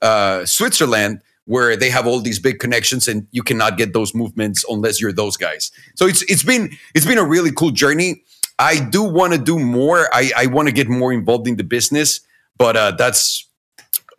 uh, 0.00 0.46
Switzerland, 0.46 1.20
where 1.46 1.76
they 1.76 1.90
have 1.90 2.06
all 2.06 2.20
these 2.20 2.38
big 2.38 2.58
connections, 2.58 3.08
and 3.08 3.26
you 3.32 3.42
cannot 3.42 3.76
get 3.76 3.92
those 3.92 4.14
movements 4.14 4.64
unless 4.68 5.00
you're 5.00 5.12
those 5.12 5.36
guys. 5.36 5.70
So 5.96 6.06
it's 6.06 6.22
it's 6.22 6.42
been 6.42 6.70
it's 6.94 7.06
been 7.06 7.18
a 7.18 7.24
really 7.24 7.52
cool 7.52 7.70
journey. 7.70 8.22
I 8.58 8.78
do 8.78 9.02
want 9.02 9.32
to 9.32 9.38
do 9.38 9.58
more. 9.58 10.06
I, 10.12 10.30
I 10.36 10.46
want 10.46 10.68
to 10.68 10.72
get 10.72 10.88
more 10.88 11.12
involved 11.12 11.48
in 11.48 11.56
the 11.56 11.64
business, 11.64 12.20
but 12.58 12.76
uh, 12.76 12.90
that's 12.92 13.48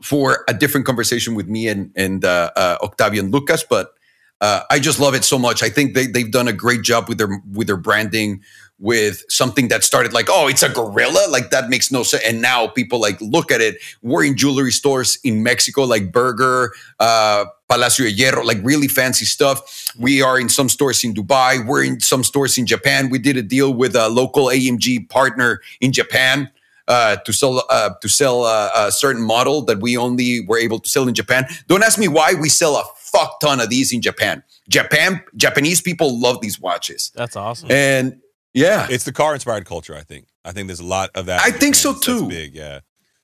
for 0.02 0.44
a 0.48 0.54
different 0.54 0.86
conversation 0.86 1.36
with 1.36 1.48
me 1.48 1.68
and 1.68 1.92
and 1.96 2.26
uh, 2.26 2.52
uh, 2.56 2.78
Octavio 2.82 3.22
and 3.22 3.32
Lucas. 3.32 3.64
But 3.64 3.94
uh, 4.42 4.64
I 4.70 4.80
just 4.80 5.00
love 5.00 5.14
it 5.14 5.24
so 5.24 5.38
much. 5.38 5.64
I 5.64 5.70
think 5.70 5.94
they 5.94 6.08
they've 6.08 6.32
done 6.32 6.48
a 6.48 6.54
great 6.54 6.82
job 6.82 7.08
with 7.08 7.20
their 7.20 7.42
with 7.54 7.68
their 7.68 7.78
branding, 7.78 8.42
with 8.82 9.24
something 9.30 9.68
that 9.68 9.84
started 9.84 10.12
like, 10.12 10.26
oh, 10.30 10.48
it's 10.48 10.64
a 10.64 10.70
gorilla, 10.70 11.28
like 11.30 11.52
that 11.52 11.70
makes 11.70 11.92
no 11.92 12.02
sense. 12.02 12.24
And 12.26 12.42
now 12.42 12.68
people 12.68 13.00
like 13.00 13.22
look 13.22 13.52
at 13.52 13.62
it. 13.62 13.78
We're 14.02 14.26
in 14.26 14.36
jewelry 14.36 14.72
stores 14.72 15.20
in 15.24 15.44
Mexico, 15.44 15.84
like 15.84 16.12
Berger, 16.12 16.72
uh, 17.00 17.46
Palacio 17.70 18.08
de 18.08 18.16
Hierro, 18.16 18.44
like 18.44 18.58
really 18.64 18.88
fancy 18.88 19.26
stuff. 19.26 19.94
We 20.00 20.24
are 20.24 20.40
in 20.40 20.50
some 20.50 20.68
stores 20.68 21.04
in 21.04 21.14
Dubai. 21.14 21.64
We're 21.66 21.84
in 21.84 22.00
some 22.00 22.24
stores 22.24 22.58
in 22.58 22.66
Japan. 22.66 23.12
We 23.12 23.20
did 23.20 23.38
a 23.38 23.44
deal 23.44 23.72
with 23.72 23.96
a 23.96 24.10
local 24.10 24.46
AMG 24.46 25.08
partner 25.10 25.62
in 25.80 25.92
Japan 25.92 26.50
uh, 26.88 27.18
to 27.18 27.32
sell 27.32 27.64
uh, 27.70 27.92
to 28.02 28.10
sell 28.10 28.44
uh, 28.44 28.70
a 28.74 28.92
certain 28.92 29.22
model 29.22 29.62
that 29.62 29.80
we 29.80 29.96
only 29.96 30.42
were 30.48 30.58
able 30.58 30.80
to 30.80 30.90
sell 30.90 31.08
in 31.08 31.14
Japan. 31.14 31.46
Don't 31.68 31.84
ask 31.84 32.00
me 32.00 32.08
why 32.08 32.34
we 32.34 32.50
sell 32.50 32.76
a 32.76 32.84
fuck 33.12 33.40
ton 33.40 33.60
of 33.60 33.70
these 33.70 33.92
in 33.94 34.02
Japan. 34.02 34.44
Japan 34.70 35.22
Japanese 35.36 35.82
people 35.82 36.20
love 36.20 36.42
these 36.42 36.60
watches, 36.60 37.12
That's 37.16 37.36
awesome. 37.36 37.72
and 37.72 38.20
yeah, 38.54 38.88
It's 38.90 39.04
the 39.06 39.12
car 39.14 39.34
inspired 39.34 39.66
culture, 39.66 39.96
I 39.96 40.02
think. 40.02 40.28
I 40.44 40.52
think 40.52 40.68
there's 40.68 40.80
a 40.82 40.86
lot 40.86 41.10
of 41.16 41.28
that. 41.28 41.42
I 41.42 41.52
think 41.52 41.76
so, 41.76 41.94
Japan 41.94 42.00
that's- 42.02 42.06
that's 42.08 42.22
too. 42.22 42.28
big, 42.30 42.56
yeah. 42.56 42.80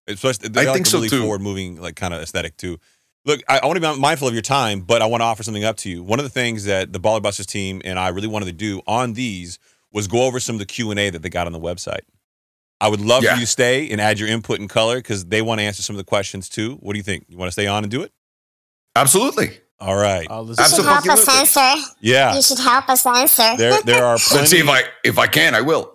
Especially, 0.08 0.48
I 0.56 0.64
like 0.64 0.74
think 0.74 0.86
the 0.86 0.90
so, 0.92 0.98
really 1.00 1.10
too. 1.10 1.22
forward 1.22 1.42
moving, 1.42 1.82
like 1.82 1.96
kind 1.98 2.14
of 2.14 2.22
aesthetic 2.22 2.56
too. 2.56 2.80
Look, 3.26 3.42
I, 3.50 3.60
I 3.60 3.66
want 3.66 3.82
to 3.82 3.94
be 3.94 4.00
mindful 4.00 4.28
of 4.30 4.34
your 4.34 4.42
time, 4.42 4.80
but 4.80 5.02
I 5.02 5.06
want 5.06 5.20
to 5.20 5.26
offer 5.26 5.44
something 5.44 5.66
up 5.66 5.76
to 5.78 5.90
you. 5.90 6.02
One 6.02 6.18
of 6.18 6.24
the 6.24 6.30
things 6.30 6.64
that 6.64 6.94
the 6.94 7.00
Baller 7.00 7.22
Busters 7.22 7.46
team 7.46 7.82
and 7.84 8.00
I 8.00 8.08
really 8.08 8.28
wanted 8.30 8.46
to 8.46 8.54
do 8.54 8.82
on 8.88 9.12
these 9.14 9.60
was 9.92 10.08
go 10.08 10.24
over 10.24 10.40
some 10.40 10.56
of 10.56 10.60
the 10.60 10.66
Q 10.66 10.92
and 10.92 11.00
A 11.00 11.10
that 11.10 11.22
they 11.24 11.30
got 11.30 11.46
on 11.46 11.52
the 11.52 11.60
website. 11.60 12.02
I 12.80 12.88
would 12.88 13.02
love 13.02 13.24
Yeah. 13.24 13.32
for 13.32 13.40
you 13.40 13.46
to 13.46 13.52
stay 13.52 13.90
and 13.90 14.00
add 14.00 14.18
your 14.18 14.30
input 14.30 14.62
and 14.62 14.70
color 14.70 14.98
because 14.98 15.26
they 15.26 15.42
want 15.42 15.60
to 15.60 15.64
answer 15.66 15.82
some 15.82 15.96
of 15.96 15.98
the 15.98 16.06
questions 16.06 16.48
too. 16.48 16.76
What 16.76 16.94
do 16.94 17.00
you 17.00 17.04
think? 17.04 17.26
You 17.28 17.38
want 17.38 17.50
to 17.50 17.52
stay 17.52 17.68
on 17.68 17.84
and 17.84 17.92
do 17.92 18.02
it? 18.04 18.14
absolutely. 18.96 19.60
All 19.80 19.96
right. 19.96 20.28
I'll 20.30 20.44
listen. 20.44 20.64
You 20.64 20.70
should 20.70 20.86
help 20.86 21.06
us 21.06 21.28
Absolutely. 21.28 21.62
answer. 21.62 21.92
Yeah. 22.02 22.36
You 22.36 22.42
should 22.42 22.60
help 22.60 22.90
us 22.90 23.06
answer. 23.06 23.56
There, 23.58 23.82
there 23.84 24.04
are. 24.04 24.18
Let's 24.34 24.50
see 24.50 24.60
if 24.60 24.68
I 24.70 24.84
if 25.04 25.18
I 25.20 25.28
can, 25.28 25.54
I 25.56 25.62
will. 25.62 25.94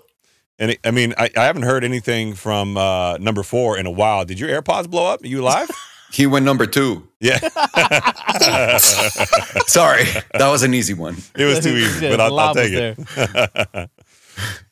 And 0.58 0.72
it, 0.72 0.80
I 0.84 0.92
mean, 0.92 1.14
I, 1.18 1.30
I 1.36 1.44
haven't 1.44 1.62
heard 1.62 1.82
anything 1.82 2.34
from 2.34 2.76
uh, 2.76 3.16
number 3.18 3.42
four 3.42 3.76
in 3.78 3.86
a 3.86 3.90
while. 3.90 4.24
Did 4.24 4.38
your 4.38 4.48
AirPods 4.50 4.88
blow 4.88 5.06
up? 5.12 5.22
Are 5.22 5.26
you 5.26 5.42
live? 5.42 5.70
He 6.12 6.26
went 6.26 6.44
number 6.44 6.66
two. 6.66 7.08
yeah. 7.20 7.38
Sorry, 8.78 10.04
that 10.34 10.48
was 10.50 10.62
an 10.62 10.74
easy 10.74 10.92
one. 10.92 11.16
it 11.34 11.46
was 11.46 11.60
too 11.60 11.70
easy, 11.70 12.10
but 12.10 12.20
I'll, 12.20 12.38
I'll 12.38 12.54
take 12.54 12.74
it. 12.74 12.98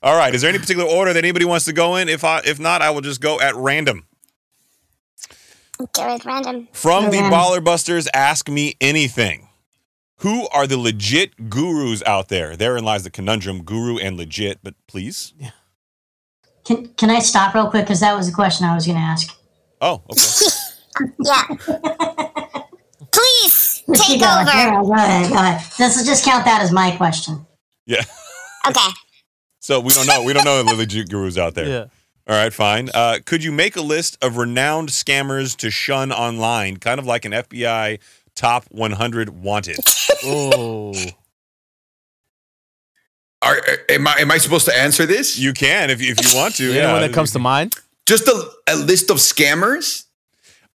All 0.02 0.16
right. 0.16 0.34
Is 0.34 0.42
there 0.42 0.50
any 0.50 0.58
particular 0.58 0.86
order 0.86 1.14
that 1.14 1.24
anybody 1.24 1.46
wants 1.46 1.64
to 1.64 1.72
go 1.72 1.96
in? 1.96 2.10
If 2.10 2.24
I, 2.24 2.42
if 2.44 2.60
not, 2.60 2.82
I 2.82 2.90
will 2.90 3.00
just 3.00 3.22
go 3.22 3.40
at 3.40 3.54
random. 3.56 4.04
Go 5.92 6.12
with 6.12 6.24
random. 6.24 6.68
From 6.72 7.04
the 7.04 7.18
Okay. 7.18 7.30
Baller 7.30 7.62
Busters, 7.64 8.08
ask 8.14 8.48
me 8.48 8.76
anything. 8.80 9.48
Who 10.18 10.48
are 10.48 10.66
the 10.66 10.76
legit 10.76 11.48
gurus 11.48 12.02
out 12.04 12.28
there? 12.28 12.54
Therein 12.56 12.84
lies 12.84 13.04
the 13.04 13.10
conundrum 13.10 13.62
guru 13.64 13.96
and 13.98 14.16
legit, 14.16 14.58
but 14.62 14.74
please. 14.86 15.32
Can 16.64 16.88
can 16.94 17.08
I 17.10 17.20
stop 17.20 17.54
real 17.54 17.68
quick 17.70 17.84
because 17.84 18.00
that 18.00 18.14
was 18.16 18.28
a 18.28 18.32
question 18.32 18.66
I 18.66 18.74
was 18.74 18.84
going 18.86 18.98
to 18.98 19.02
ask. 19.02 19.34
Oh, 19.80 20.02
okay. 20.10 20.22
Yeah. 21.24 21.44
Please 23.12 23.82
take 23.94 24.06
Keep 24.06 24.20
going. 24.20 24.46
over. 24.48 24.50
Yeah, 24.56 24.82
Go 24.82 24.92
ahead, 24.94 25.28
go 25.30 25.34
ahead. 25.36 25.72
Let's 25.78 26.04
just 26.04 26.24
count 26.24 26.44
that 26.44 26.60
as 26.62 26.70
my 26.72 26.90
question. 26.96 27.46
Yeah. 27.86 28.02
Okay. 28.68 28.80
So 29.62 29.78
we 29.78 29.90
don't 29.92 30.06
know. 30.06 30.22
We 30.24 30.32
don't 30.32 30.44
know 30.46 30.62
the 30.62 30.74
legit 30.74 31.10
gurus 31.10 31.36
out 31.36 31.54
there. 31.54 31.68
Yeah. 31.68 31.84
All 32.26 32.36
right, 32.36 32.52
fine. 32.52 32.90
Uh, 32.94 33.18
could 33.24 33.42
you 33.42 33.50
make 33.50 33.76
a 33.76 33.80
list 33.80 34.16
of 34.22 34.36
renowned 34.36 34.90
scammers 34.90 35.56
to 35.56 35.70
shun 35.70 36.12
online, 36.12 36.76
kind 36.76 37.00
of 37.00 37.06
like 37.06 37.24
an 37.24 37.32
FBI 37.32 37.98
top 38.34 38.64
100 38.70 39.30
wanted? 39.30 39.78
Oh. 40.22 40.94
Are, 43.42 43.56
am 43.88 44.06
I 44.06 44.16
am 44.18 44.30
I 44.30 44.36
supposed 44.36 44.66
to 44.66 44.76
answer 44.76 45.06
this? 45.06 45.38
You 45.38 45.54
can 45.54 45.88
if, 45.88 46.02
if 46.02 46.22
you 46.22 46.38
want 46.38 46.56
to. 46.56 46.64
Anyone 46.72 47.00
yeah. 47.00 47.06
that 47.06 47.14
comes 47.14 47.32
to 47.32 47.38
mind? 47.38 47.74
Just 48.06 48.28
a, 48.28 48.50
a 48.68 48.76
list 48.76 49.10
of 49.10 49.16
scammers? 49.16 50.04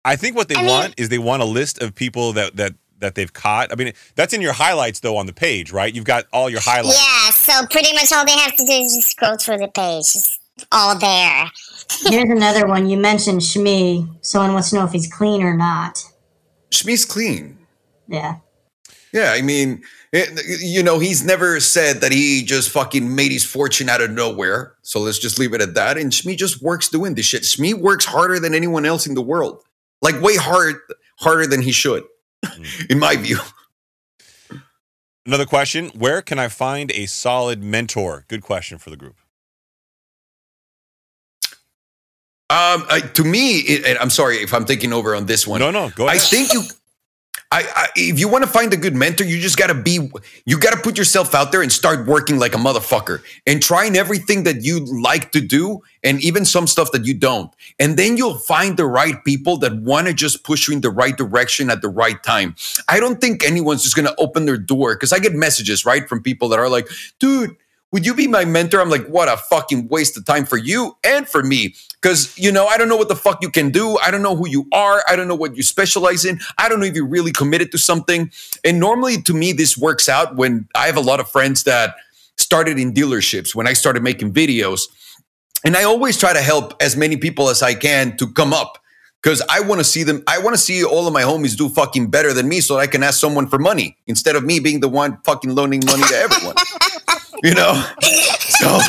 I 0.04 0.16
think 0.16 0.36
what 0.36 0.48
they 0.48 0.56
I 0.56 0.62
mean- 0.62 0.68
want 0.68 0.94
is 0.98 1.10
they 1.10 1.20
want 1.20 1.44
a 1.44 1.46
list 1.46 1.82
of 1.82 1.94
people 1.94 2.34
that 2.34 2.56
that 2.56 2.74
that 3.00 3.16
they've 3.16 3.32
caught. 3.32 3.72
I 3.72 3.76
mean, 3.76 3.94
that's 4.16 4.34
in 4.34 4.42
your 4.42 4.54
highlights 4.54 5.02
though 5.02 5.18
on 5.18 5.28
the 5.28 5.34
page, 5.34 5.72
right? 5.72 5.94
You've 5.94 6.06
got 6.06 6.26
all 6.34 6.50
your 6.50 6.62
highlights. 6.62 6.98
Yeah, 6.98 7.30
so 7.32 7.68
pretty 7.68 7.94
much 7.94 8.12
all 8.12 8.26
they 8.26 8.32
have 8.32 8.56
to 8.56 8.66
do 8.66 8.72
is 8.72 8.96
just 8.96 9.12
scroll 9.12 9.38
through 9.38 9.58
the 9.58 9.68
page. 9.68 10.40
It's 10.58 10.66
all 10.72 10.98
there. 10.98 11.52
Here's 12.08 12.30
another 12.30 12.68
one. 12.68 12.90
You 12.90 12.98
mentioned 12.98 13.42
Shmee. 13.42 14.08
Someone 14.22 14.54
wants 14.54 14.70
to 14.70 14.78
know 14.78 14.86
if 14.86 14.92
he's 14.92 15.12
clean 15.12 15.44
or 15.44 15.56
not. 15.56 16.04
Shmee's 16.72 17.06
clean. 17.06 17.58
Yeah. 18.08 18.38
Yeah, 19.12 19.32
I 19.32 19.42
mean, 19.42 19.82
it, 20.12 20.62
you 20.62 20.84
know, 20.84 21.00
he's 21.00 21.24
never 21.24 21.60
said 21.60 22.02
that 22.02 22.12
he 22.12 22.44
just 22.44 22.70
fucking 22.70 23.16
made 23.16 23.32
his 23.32 23.46
fortune 23.46 23.90
out 23.90 24.02
of 24.02 24.12
nowhere. 24.12 24.76
So 24.82 25.00
let's 25.00 25.20
just 25.20 25.40
leave 25.40 25.54
it 25.54 25.62
at 25.62 25.74
that. 25.76 25.98
And 25.98 26.12
Shmee 26.12 26.38
just 26.38 26.62
works 26.62 26.90
doing 26.90 27.16
this 27.16 27.26
shit. 27.26 27.44
Shmee 27.44 27.74
works 27.74 28.06
harder 28.06 28.40
than 28.40 28.54
anyone 28.54 28.86
else 28.86 29.08
in 29.08 29.16
the 29.16 29.22
world, 29.22 29.64
like 30.02 30.20
way 30.22 30.36
hard, 30.36 30.76
harder 31.18 31.48
than 31.48 31.62
he 31.62 31.72
should, 31.72 32.04
hmm. 32.46 32.64
in 32.90 33.00
my 33.00 33.16
view. 33.16 33.40
Another 35.26 35.46
question: 35.46 35.90
Where 35.90 36.22
can 36.22 36.38
I 36.38 36.50
find 36.50 36.92
a 36.92 37.06
solid 37.08 37.64
mentor? 37.64 38.26
Good 38.28 38.42
question 38.42 38.78
for 38.78 38.90
the 38.90 38.98
group. 38.98 39.16
Um, 42.48 42.86
I, 42.92 43.00
to 43.00 43.24
me, 43.24 43.58
it, 43.58 43.86
and 43.86 43.98
I'm 43.98 44.12
sorry 44.12 44.38
if 44.38 44.54
I'm 44.54 44.66
taking 44.66 44.94
over 44.94 45.16
on 45.16 45.26
this 45.26 45.48
one. 45.48 45.60
No, 45.60 45.72
no, 45.72 45.90
go 45.90 46.08
I 46.08 46.20
think 46.20 46.54
you. 46.54 46.62
I, 47.52 47.64
I 47.76 47.88
if 47.96 48.20
you 48.20 48.28
want 48.28 48.44
to 48.44 48.50
find 48.50 48.72
a 48.72 48.78
good 48.78 48.96
mentor, 48.96 49.24
you 49.24 49.40
just 49.40 49.58
got 49.58 49.68
to 49.68 49.74
be 49.74 50.12
you 50.46 50.60
got 50.60 50.74
to 50.74 50.80
put 50.80 50.96
yourself 50.96 51.34
out 51.34 51.52
there 51.52 51.64
and 51.64 51.72
start 51.72 52.06
working 52.06 52.38
like 52.38 52.54
a 52.54 52.60
motherfucker 52.60 53.24
and 53.48 53.64
trying 53.64 53.96
everything 53.96 54.44
that 54.44 54.64
you 54.64 54.80
like 55.02 55.32
to 55.32 55.42
do 55.42 55.82
and 56.04 56.24
even 56.24 56.46
some 56.46 56.68
stuff 56.68 56.92
that 56.92 57.06
you 57.06 57.16
don't. 57.16 57.52
And 57.80 57.98
then 57.98 58.16
you'll 58.16 58.38
find 58.38 58.78
the 58.78 58.86
right 58.86 59.24
people 59.26 59.58
that 59.58 59.78
want 59.78 60.06
to 60.06 60.14
just 60.14 60.44
push 60.44 60.68
you 60.68 60.76
in 60.76 60.82
the 60.82 60.92
right 60.92 61.18
direction 61.18 61.72
at 61.72 61.82
the 61.82 61.90
right 61.90 62.22
time. 62.22 62.56
I 62.88 63.00
don't 63.00 63.20
think 63.20 63.44
anyone's 63.44 63.82
just 63.82 63.96
going 63.96 64.08
to 64.08 64.16
open 64.20 64.46
their 64.46 64.58
door 64.58 64.96
cuz 64.96 65.12
I 65.12 65.18
get 65.18 65.34
messages 65.34 65.84
right 65.84 66.08
from 66.08 66.22
people 66.22 66.50
that 66.50 66.60
are 66.60 66.70
like, 66.70 66.88
"Dude, 67.20 67.56
would 67.92 68.06
you 68.06 68.14
be 68.14 68.28
my 68.28 68.46
mentor? 68.46 68.82
I'm 68.82 68.90
like, 68.90 69.08
what 69.08 69.30
a 69.30 69.38
fucking 69.38 69.88
waste 69.88 70.18
of 70.18 70.26
time 70.26 70.46
for 70.46 70.58
you 70.58 70.98
and 71.04 71.28
for 71.28 71.44
me. 71.44 71.76
Cause, 72.02 72.38
you 72.38 72.52
know, 72.52 72.68
I 72.68 72.78
don't 72.78 72.90
know 72.90 72.98
what 72.98 73.08
the 73.08 73.16
fuck 73.16 73.42
you 73.42 73.50
can 73.50 73.70
do. 73.70 73.98
I 74.00 74.12
don't 74.12 74.22
know 74.22 74.36
who 74.36 74.48
you 74.48 74.68
are. 74.72 75.02
I 75.08 75.16
don't 75.16 75.28
know 75.28 75.36
what 75.36 75.56
you 75.56 75.64
specialize 75.64 76.26
in. 76.26 76.40
I 76.58 76.68
don't 76.70 76.80
know 76.80 76.86
if 76.86 76.94
you're 76.94 77.08
really 77.08 77.32
committed 77.32 77.72
to 77.72 77.78
something. 77.78 78.32
And 78.64 78.80
normally 78.80 79.22
to 79.24 79.34
me, 79.34 79.54
this 79.54 79.78
works 79.78 80.10
out 80.10 80.36
when 80.36 80.68
I 80.76 80.88
have 80.88 80.98
a 80.98 81.02
lot 81.02 81.20
of 81.20 81.30
friends 81.30 81.64
that 81.64 81.96
started 82.38 82.78
in 82.78 82.94
dealerships 82.94 83.56
when 83.56 83.68
I 83.68 83.74
started 83.74 84.04
making 84.04 84.34
videos. 84.34 84.84
And 85.64 85.76
I 85.76 85.84
always 85.84 86.18
try 86.18 86.34
to 86.34 86.42
help 86.42 86.76
as 86.82 86.96
many 86.96 87.18
people 87.18 87.50
as 87.50 87.64
I 87.64 87.74
can 87.74 88.18
to 88.18 88.32
come 88.32 88.54
up 88.54 88.78
because 89.22 89.42
I 89.50 89.62
want 89.62 89.80
to 89.80 89.84
see 89.84 90.04
them. 90.04 90.22
I 90.28 90.38
want 90.38 90.54
to 90.54 90.62
see 90.62 90.84
all 90.84 91.08
of 91.08 91.14
my 91.14 91.24
homies 91.24 91.58
do 91.58 91.70
fucking 91.70 92.12
better 92.12 92.34
than 92.34 92.48
me 92.48 92.62
so 92.62 92.78
I 92.78 92.88
can 92.88 93.02
ask 93.02 93.20
someone 93.20 93.48
for 93.48 93.58
money 93.58 93.98
instead 94.06 94.36
of 94.36 94.44
me 94.44 94.60
being 94.60 94.82
the 94.82 94.90
one 94.90 95.18
fucking 95.26 95.56
loaning 95.56 95.82
money 95.86 96.04
to 96.04 96.16
everyone. 96.16 96.56
you 97.44 97.54
know? 97.54 97.86
So, 98.40 98.80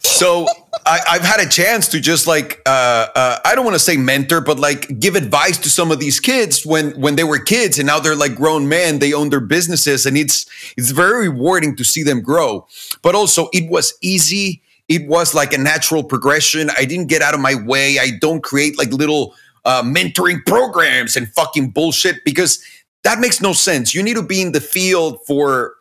so 0.00 0.46
I, 0.86 1.00
I've 1.10 1.22
had 1.22 1.40
a 1.40 1.48
chance 1.48 1.88
to 1.88 2.00
just 2.00 2.26
like, 2.26 2.60
uh, 2.66 3.06
uh, 3.14 3.38
I 3.44 3.54
don't 3.54 3.64
want 3.64 3.74
to 3.74 3.82
say 3.82 3.96
mentor, 3.96 4.40
but 4.40 4.58
like 4.58 5.00
give 5.00 5.16
advice 5.16 5.58
to 5.58 5.70
some 5.70 5.90
of 5.90 5.98
these 5.98 6.20
kids 6.20 6.64
when, 6.64 6.92
when 7.00 7.16
they 7.16 7.24
were 7.24 7.38
kids 7.38 7.78
and 7.78 7.86
now 7.86 8.00
they're 8.00 8.16
like 8.16 8.34
grown 8.34 8.68
men, 8.68 8.98
they 8.98 9.12
own 9.12 9.30
their 9.30 9.40
businesses 9.40 10.06
and 10.06 10.16
it's, 10.16 10.46
it's 10.76 10.90
very 10.90 11.28
rewarding 11.28 11.76
to 11.76 11.84
see 11.84 12.02
them 12.02 12.20
grow. 12.20 12.66
But 13.02 13.14
also 13.14 13.48
it 13.52 13.70
was 13.70 13.94
easy 14.02 14.62
it 14.88 15.08
was 15.08 15.34
like 15.34 15.52
a 15.52 15.58
natural 15.58 16.04
progression. 16.04 16.70
I 16.76 16.84
didn't 16.84 17.06
get 17.06 17.22
out 17.22 17.34
of 17.34 17.40
my 17.40 17.54
way. 17.54 17.98
I 17.98 18.10
don't 18.20 18.42
create 18.42 18.76
like 18.76 18.92
little 18.92 19.34
uh, 19.64 19.82
mentoring 19.82 20.44
programs 20.44 21.16
and 21.16 21.28
fucking 21.32 21.70
bullshit 21.70 22.24
because 22.24 22.62
that 23.02 23.18
makes 23.18 23.40
no 23.40 23.52
sense. 23.52 23.94
You 23.94 24.02
need 24.02 24.16
to 24.16 24.22
be 24.22 24.42
in 24.42 24.52
the 24.52 24.60
field 24.60 25.20
for 25.26 25.74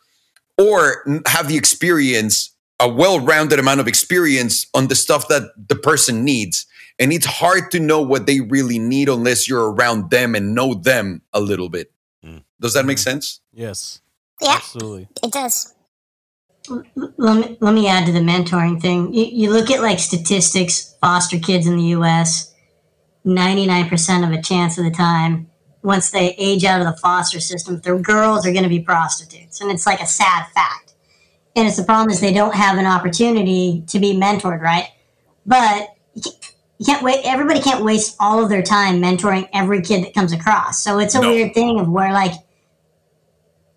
or 0.57 1.03
have 1.27 1.47
the 1.47 1.57
experience, 1.57 2.51
a 2.79 2.87
well-rounded 2.87 3.59
amount 3.59 3.79
of 3.79 3.87
experience 3.87 4.67
on 4.73 4.87
the 4.87 4.95
stuff 4.95 5.27
that 5.27 5.51
the 5.69 5.75
person 5.75 6.23
needs. 6.23 6.65
And 6.99 7.11
it's 7.11 7.25
hard 7.25 7.71
to 7.71 7.79
know 7.79 8.01
what 8.01 8.27
they 8.27 8.39
really 8.39 8.79
need 8.79 9.09
unless 9.09 9.47
you're 9.47 9.71
around 9.71 10.11
them 10.11 10.35
and 10.35 10.53
know 10.53 10.75
them 10.75 11.21
a 11.33 11.39
little 11.39 11.69
bit. 11.69 11.91
Mm. 12.23 12.43
Does 12.59 12.73
that 12.73 12.85
make 12.85 12.99
sense? 12.99 13.41
Yes. 13.51 14.01
Yeah, 14.41 14.55
Absolutely. 14.55 15.07
it 15.23 15.31
does. 15.31 15.73
Let 16.69 17.37
me, 17.37 17.57
let 17.59 17.73
me 17.73 17.87
add 17.87 18.05
to 18.05 18.11
the 18.11 18.19
mentoring 18.19 18.81
thing. 18.81 19.13
You, 19.13 19.25
you 19.25 19.51
look 19.51 19.69
at 19.69 19.81
like 19.81 19.99
statistics, 19.99 20.95
foster 21.01 21.39
kids 21.39 21.67
in 21.67 21.77
the 21.77 21.83
US, 21.97 22.53
99% 23.25 24.25
of 24.25 24.31
a 24.31 24.41
chance 24.41 24.77
of 24.77 24.85
the 24.85 24.91
time, 24.91 25.49
once 25.83 26.11
they 26.11 26.33
age 26.37 26.63
out 26.63 26.81
of 26.81 26.87
the 26.87 26.97
foster 26.99 27.39
system, 27.39 27.75
if 27.75 27.83
they're 27.83 27.99
girls, 27.99 28.47
are 28.47 28.51
going 28.51 28.63
to 28.63 28.69
be 28.69 28.79
prostitutes. 28.79 29.61
And 29.61 29.69
it's 29.69 29.85
like 29.85 29.99
a 30.01 30.07
sad 30.07 30.47
fact. 30.55 30.93
And 31.55 31.67
it's 31.67 31.77
the 31.77 31.83
problem 31.83 32.09
is 32.09 32.19
they 32.19 32.33
don't 32.33 32.55
have 32.55 32.77
an 32.77 32.85
opportunity 32.85 33.83
to 33.87 33.99
be 33.99 34.13
mentored, 34.13 34.61
right? 34.61 34.87
But 35.45 35.89
you 36.15 36.31
can't, 36.85 37.03
wait. 37.03 37.19
Everybody 37.25 37.61
can't 37.61 37.83
waste 37.83 38.15
all 38.19 38.41
of 38.41 38.49
their 38.49 38.63
time 38.63 39.01
mentoring 39.01 39.47
every 39.53 39.81
kid 39.81 40.03
that 40.03 40.13
comes 40.13 40.31
across. 40.33 40.81
So 40.81 40.99
it's 40.99 41.15
a 41.15 41.21
No. 41.21 41.29
weird 41.29 41.53
thing 41.53 41.79
of 41.79 41.89
where 41.89 42.11
like 42.11 42.33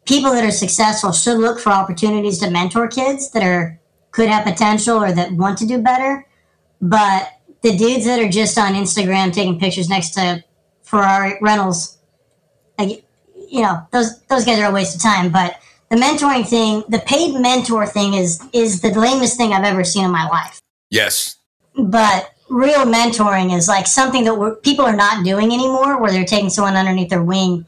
people 0.07 0.32
that 0.32 0.44
are 0.44 0.50
successful 0.52 1.12
should 1.12 1.38
look 1.38 1.59
for 1.59 1.70
opportunities 1.70 2.38
to 2.38 2.50
mentor 2.50 2.88
kids 2.88 3.30
that 3.32 3.42
are 3.42 3.78
could 4.12 4.28
have 4.28 4.44
potential 4.44 5.02
or 5.02 5.12
that 5.12 5.32
want 5.32 5.59
to 5.59 5.66
do 5.66 5.78
better. 5.78 6.26
But 6.80 7.30
the 7.62 7.76
dudes 7.76 8.07
that 8.07 8.18
are 8.18 8.28
just 8.28 8.57
on 8.57 8.72
Instagram 8.74 9.32
taking 9.32 9.59
pictures 9.59 9.88
next 9.88 10.11
to 10.14 10.42
Ferrari 10.82 11.36
rentals, 11.42 11.95
like, 12.78 13.04
you 13.50 13.62
know, 13.62 13.86
those 13.92 14.20
those 14.22 14.44
guys 14.44 14.58
are 14.58 14.70
a 14.70 14.72
waste 14.72 14.96
of 14.96 15.02
time. 15.02 15.30
But 15.30 15.60
the 15.90 15.96
mentoring 15.96 16.46
thing, 16.46 16.84
the 16.88 16.98
paid 16.98 17.34
mentor 17.40 17.86
thing, 17.86 18.14
is 18.14 18.42
is 18.52 18.80
the 18.80 18.90
lamest 18.90 19.36
thing 19.36 19.52
I've 19.52 19.64
ever 19.64 19.84
seen 19.84 20.04
in 20.04 20.10
my 20.10 20.28
life. 20.28 20.60
Yes. 20.90 21.36
But 21.74 22.32
real 22.48 22.84
mentoring 22.84 23.56
is 23.56 23.68
like 23.68 23.86
something 23.86 24.24
that 24.24 24.34
we're, 24.34 24.56
people 24.56 24.84
are 24.84 24.96
not 24.96 25.24
doing 25.24 25.52
anymore, 25.52 26.00
where 26.00 26.12
they're 26.12 26.24
taking 26.24 26.50
someone 26.50 26.76
underneath 26.76 27.10
their 27.10 27.22
wing 27.22 27.66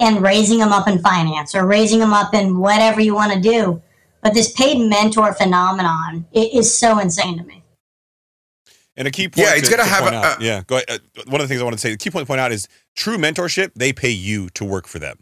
and 0.00 0.22
raising 0.22 0.58
them 0.58 0.72
up 0.72 0.88
in 0.88 0.98
finance 0.98 1.54
or 1.54 1.66
raising 1.66 2.00
them 2.00 2.12
up 2.12 2.34
in 2.34 2.58
whatever 2.58 3.00
you 3.00 3.14
want 3.14 3.32
to 3.32 3.40
do. 3.40 3.82
But 4.22 4.34
this 4.34 4.52
paid 4.52 4.78
mentor 4.78 5.34
phenomenon 5.34 6.26
it 6.32 6.54
is 6.54 6.76
so 6.76 6.98
insane 6.98 7.38
to 7.38 7.44
me. 7.44 7.63
And 8.96 9.08
a 9.08 9.10
key 9.10 9.28
point. 9.28 9.46
Yeah, 9.48 9.54
it's 9.56 9.68
to- 9.68 9.76
gotta 9.76 9.88
to 9.88 9.94
have 9.94 10.12
a- 10.12 10.14
out- 10.16 10.40
a- 10.40 10.44
yeah, 10.44 10.62
go 10.66 10.76
ahead. 10.76 11.00
Uh, 11.16 11.22
one 11.26 11.40
of 11.40 11.46
the 11.46 11.48
things 11.48 11.60
I 11.60 11.64
want 11.64 11.74
to 11.74 11.80
say, 11.80 11.90
the 11.90 11.96
key 11.96 12.10
point 12.10 12.24
to 12.24 12.26
point 12.28 12.40
out 12.40 12.52
is 12.52 12.68
true 12.96 13.16
mentorship. 13.18 13.72
They 13.74 13.92
pay 13.92 14.10
you 14.10 14.48
to 14.50 14.64
work 14.64 14.86
for 14.86 14.98
them. 14.98 15.18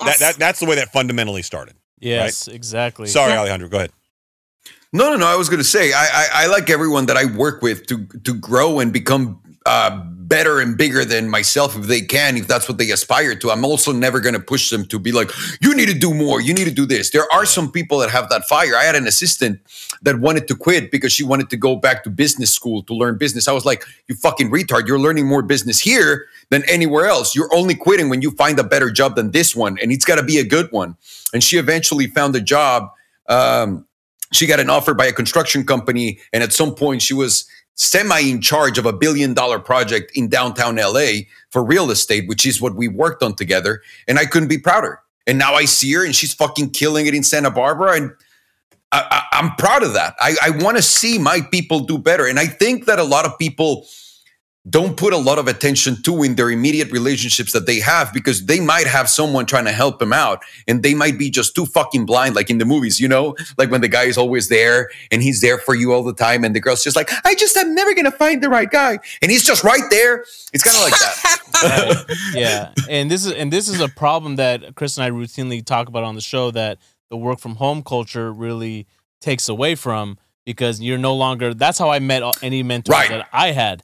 Yes. 0.00 0.18
That, 0.18 0.32
that 0.34 0.38
that's 0.38 0.60
the 0.60 0.66
way 0.66 0.76
that 0.76 0.92
fundamentally 0.92 1.42
started. 1.42 1.74
Yes, 2.00 2.48
exactly. 2.48 3.06
Sorry, 3.08 3.32
Alejandro. 3.32 3.68
Go 3.68 3.78
ahead. 3.78 3.92
No, 4.92 5.10
no, 5.10 5.16
no. 5.16 5.26
I 5.26 5.34
was 5.36 5.48
going 5.48 5.58
to 5.58 5.64
say 5.64 5.92
I, 5.92 6.04
I 6.04 6.26
I 6.32 6.46
like 6.46 6.70
everyone 6.70 7.06
that 7.06 7.16
I 7.16 7.24
work 7.24 7.62
with 7.62 7.86
to 7.88 8.06
to 8.24 8.34
grow 8.34 8.78
and 8.80 8.92
become 8.92 9.40
uh, 9.66 10.04
better 10.28 10.60
and 10.60 10.76
bigger 10.76 11.04
than 11.04 11.28
myself 11.28 11.76
if 11.76 11.84
they 11.84 12.00
can, 12.00 12.36
if 12.36 12.46
that's 12.46 12.68
what 12.68 12.78
they 12.78 12.90
aspire 12.90 13.34
to. 13.34 13.50
I'm 13.50 13.64
also 13.64 13.92
never 13.92 14.20
going 14.20 14.34
to 14.34 14.40
push 14.40 14.70
them 14.70 14.86
to 14.86 14.98
be 14.98 15.12
like, 15.12 15.30
you 15.60 15.74
need 15.74 15.88
to 15.88 15.94
do 15.94 16.14
more, 16.14 16.40
you 16.40 16.54
need 16.54 16.64
to 16.64 16.70
do 16.70 16.86
this. 16.86 17.10
There 17.10 17.30
are 17.32 17.44
some 17.44 17.70
people 17.70 17.98
that 17.98 18.10
have 18.10 18.28
that 18.30 18.44
fire. 18.44 18.76
I 18.76 18.84
had 18.84 18.96
an 18.96 19.06
assistant 19.06 19.60
that 20.02 20.20
wanted 20.20 20.48
to 20.48 20.56
quit 20.56 20.90
because 20.90 21.12
she 21.12 21.24
wanted 21.24 21.50
to 21.50 21.56
go 21.56 21.76
back 21.76 22.04
to 22.04 22.10
business 22.10 22.50
school 22.50 22.82
to 22.84 22.94
learn 22.94 23.18
business. 23.18 23.48
I 23.48 23.52
was 23.52 23.64
like, 23.64 23.84
you 24.08 24.14
fucking 24.14 24.50
retard, 24.50 24.88
you're 24.88 24.98
learning 24.98 25.26
more 25.26 25.42
business 25.42 25.78
here 25.78 26.26
than 26.50 26.62
anywhere 26.68 27.06
else. 27.06 27.34
You're 27.34 27.54
only 27.54 27.74
quitting 27.74 28.08
when 28.08 28.22
you 28.22 28.30
find 28.32 28.58
a 28.58 28.64
better 28.64 28.90
job 28.90 29.16
than 29.16 29.32
this 29.32 29.54
one, 29.54 29.78
and 29.82 29.92
it's 29.92 30.04
got 30.04 30.16
to 30.16 30.22
be 30.22 30.38
a 30.38 30.44
good 30.44 30.70
one. 30.72 30.96
And 31.32 31.42
she 31.42 31.58
eventually 31.58 32.06
found 32.06 32.34
a 32.36 32.40
job. 32.40 32.90
Um, 33.28 33.86
she 34.32 34.46
got 34.46 34.58
an 34.58 34.68
offer 34.68 34.94
by 34.94 35.06
a 35.06 35.12
construction 35.12 35.64
company 35.64 36.18
and 36.32 36.42
at 36.42 36.52
some 36.52 36.74
point 36.74 37.02
she 37.02 37.14
was 37.14 37.46
semi 37.74 38.20
in 38.20 38.40
charge 38.40 38.78
of 38.78 38.86
a 38.86 38.92
billion 38.92 39.34
dollar 39.34 39.58
project 39.58 40.12
in 40.14 40.28
downtown 40.28 40.76
LA 40.76 41.22
for 41.50 41.64
real 41.64 41.90
estate, 41.90 42.28
which 42.28 42.46
is 42.46 42.60
what 42.60 42.74
we 42.74 42.88
worked 42.88 43.22
on 43.22 43.34
together. 43.34 43.82
And 44.06 44.18
I 44.18 44.26
couldn't 44.26 44.48
be 44.48 44.58
prouder. 44.58 45.00
And 45.26 45.38
now 45.38 45.54
I 45.54 45.64
see 45.64 45.92
her 45.94 46.04
and 46.04 46.14
she's 46.14 46.34
fucking 46.34 46.70
killing 46.70 47.06
it 47.06 47.14
in 47.14 47.22
Santa 47.22 47.50
Barbara. 47.50 47.96
And 47.96 48.12
I, 48.92 49.22
I'm 49.32 49.54
proud 49.56 49.82
of 49.82 49.94
that. 49.94 50.14
I, 50.20 50.36
I 50.42 50.50
want 50.50 50.76
to 50.76 50.82
see 50.82 51.18
my 51.18 51.40
people 51.40 51.80
do 51.80 51.98
better. 51.98 52.26
And 52.26 52.38
I 52.38 52.46
think 52.46 52.86
that 52.86 52.98
a 52.98 53.04
lot 53.04 53.24
of 53.24 53.36
people 53.38 53.86
don't 54.68 54.96
put 54.96 55.12
a 55.12 55.16
lot 55.18 55.38
of 55.38 55.46
attention 55.46 56.00
to 56.02 56.22
in 56.22 56.36
their 56.36 56.50
immediate 56.50 56.90
relationships 56.90 57.52
that 57.52 57.66
they 57.66 57.80
have 57.80 58.12
because 58.14 58.46
they 58.46 58.60
might 58.60 58.86
have 58.86 59.10
someone 59.10 59.44
trying 59.44 59.66
to 59.66 59.72
help 59.72 59.98
them 59.98 60.10
out 60.12 60.42
and 60.66 60.82
they 60.82 60.94
might 60.94 61.18
be 61.18 61.28
just 61.28 61.54
too 61.54 61.66
fucking 61.66 62.06
blind 62.06 62.34
like 62.34 62.48
in 62.48 62.56
the 62.56 62.64
movies 62.64 62.98
you 62.98 63.06
know? 63.06 63.36
Like 63.58 63.70
when 63.70 63.82
the 63.82 63.88
guy 63.88 64.04
is 64.04 64.16
always 64.16 64.48
there 64.48 64.88
and 65.12 65.22
he's 65.22 65.42
there 65.42 65.58
for 65.58 65.74
you 65.74 65.92
all 65.92 66.02
the 66.02 66.14
time 66.14 66.44
and 66.44 66.54
the 66.56 66.60
girl's 66.60 66.82
just 66.82 66.96
like 66.96 67.10
i 67.26 67.34
just 67.34 67.54
am 67.58 67.74
never 67.74 67.92
gonna 67.94 68.10
find 68.10 68.42
the 68.42 68.48
right 68.48 68.70
guy. 68.70 68.98
And 69.20 69.30
he's 69.30 69.44
just 69.44 69.64
right 69.64 69.82
there. 69.90 70.24
It's 70.54 70.62
kind 70.62 70.76
of 70.76 70.82
like 70.82 70.92
that. 70.98 71.30
Right. 72.06 72.16
yeah. 72.34 72.72
And 72.88 73.10
this 73.10 73.24
is 73.26 73.32
and 73.32 73.52
this 73.52 73.68
is 73.68 73.80
a 73.80 73.88
problem 73.88 74.36
that 74.36 74.74
chris 74.74 74.96
and 74.96 75.04
i 75.04 75.10
routinely 75.10 75.64
talk 75.64 75.88
about 75.88 76.04
on 76.04 76.14
the 76.14 76.20
show 76.20 76.50
that 76.50 76.78
the 77.10 77.16
work 77.16 77.38
from 77.38 77.56
home 77.56 77.82
culture 77.82 78.32
really 78.32 78.86
takes 79.20 79.48
away 79.48 79.74
from 79.74 80.18
because 80.46 80.80
you're 80.80 80.98
no 80.98 81.14
longer 81.14 81.54
that's 81.54 81.78
how 81.78 81.90
i 81.90 81.98
met 81.98 82.22
any 82.42 82.62
mentors 82.62 82.92
Right. 82.92 83.08
that 83.10 83.28
i 83.32 83.52
had 83.52 83.82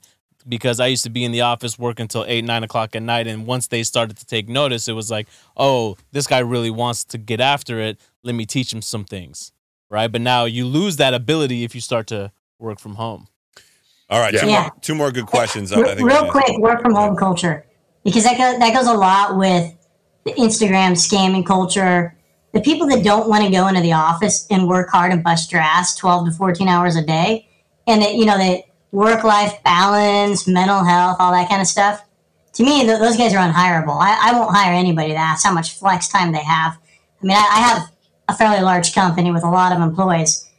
because 0.48 0.80
i 0.80 0.86
used 0.86 1.04
to 1.04 1.10
be 1.10 1.24
in 1.24 1.32
the 1.32 1.40
office 1.40 1.78
working 1.78 2.04
until 2.04 2.24
8 2.26 2.44
9 2.44 2.64
o'clock 2.64 2.96
at 2.96 3.02
night 3.02 3.26
and 3.26 3.46
once 3.46 3.66
they 3.68 3.82
started 3.82 4.16
to 4.18 4.26
take 4.26 4.48
notice 4.48 4.88
it 4.88 4.92
was 4.94 5.10
like 5.10 5.28
oh 5.56 5.96
this 6.12 6.26
guy 6.26 6.38
really 6.38 6.70
wants 6.70 7.04
to 7.04 7.18
get 7.18 7.40
after 7.40 7.80
it 7.80 7.98
let 8.22 8.34
me 8.34 8.46
teach 8.46 8.72
him 8.72 8.82
some 8.82 9.04
things 9.04 9.52
right 9.90 10.10
but 10.10 10.20
now 10.20 10.44
you 10.44 10.64
lose 10.66 10.96
that 10.96 11.14
ability 11.14 11.64
if 11.64 11.74
you 11.74 11.80
start 11.80 12.06
to 12.08 12.32
work 12.58 12.78
from 12.78 12.94
home 12.96 13.26
All 14.08 14.18
right, 14.20 14.34
Yeah. 14.34 14.40
two, 14.40 14.46
Yeah. 14.48 14.60
more, 14.62 14.72
two 14.80 14.94
more 14.96 15.10
good 15.12 15.26
questions. 15.26 15.70
I 15.72 15.80
Real, 15.80 15.94
think 15.94 16.10
real 16.10 16.30
quick, 16.30 16.58
work 16.58 16.82
from 16.82 16.94
home 16.96 17.14
culture, 17.16 17.64
because 18.04 18.24
that 18.24 18.36
goes, 18.36 18.58
that 18.58 18.74
goes 18.74 18.88
a 18.88 18.92
lot 18.92 19.36
with 19.38 19.72
the 20.24 20.32
Instagram 20.32 20.92
scamming 20.98 21.46
culture. 21.46 22.16
The 22.52 22.60
people 22.60 22.88
that 22.88 23.04
don't 23.04 23.28
want 23.28 23.44
to 23.44 23.50
go 23.52 23.68
into 23.68 23.80
the 23.80 23.92
office 23.92 24.48
and 24.50 24.66
work 24.68 24.88
hard 24.90 25.12
and 25.12 25.22
bust 25.22 25.52
your 25.52 25.60
ass 25.60 25.94
twelve 25.94 26.26
to 26.26 26.32
fourteen 26.32 26.66
hours 26.66 26.96
a 26.96 27.02
day, 27.06 27.46
and 27.86 28.02
that 28.02 28.16
you 28.16 28.26
know 28.26 28.36
that 28.36 28.64
work 28.92 29.24
life 29.24 29.62
balance, 29.64 30.46
mental 30.46 30.84
health, 30.84 31.16
all 31.20 31.32
that 31.32 31.48
kind 31.48 31.60
of 31.60 31.66
stuff. 31.66 32.04
To 32.54 32.64
me, 32.64 32.82
th- 32.82 32.98
those 32.98 33.16
guys 33.16 33.32
are 33.32 33.38
unhireable. 33.38 33.98
I, 34.00 34.30
I 34.30 34.32
won't 34.38 34.54
hire 34.54 34.72
anybody 34.72 35.12
that 35.12 35.18
asks 35.18 35.44
how 35.44 35.52
much 35.52 35.78
flex 35.78 36.08
time 36.08 36.32
they 36.32 36.42
have. 36.42 36.78
I 37.22 37.26
mean, 37.26 37.36
I, 37.36 37.48
I 37.52 37.60
have 37.60 37.92
a 38.28 38.34
fairly 38.34 38.62
large 38.62 38.94
company 38.94 39.30
with 39.30 39.44
a 39.44 39.50
lot 39.50 39.72
of 39.72 39.80
employees 39.80 40.50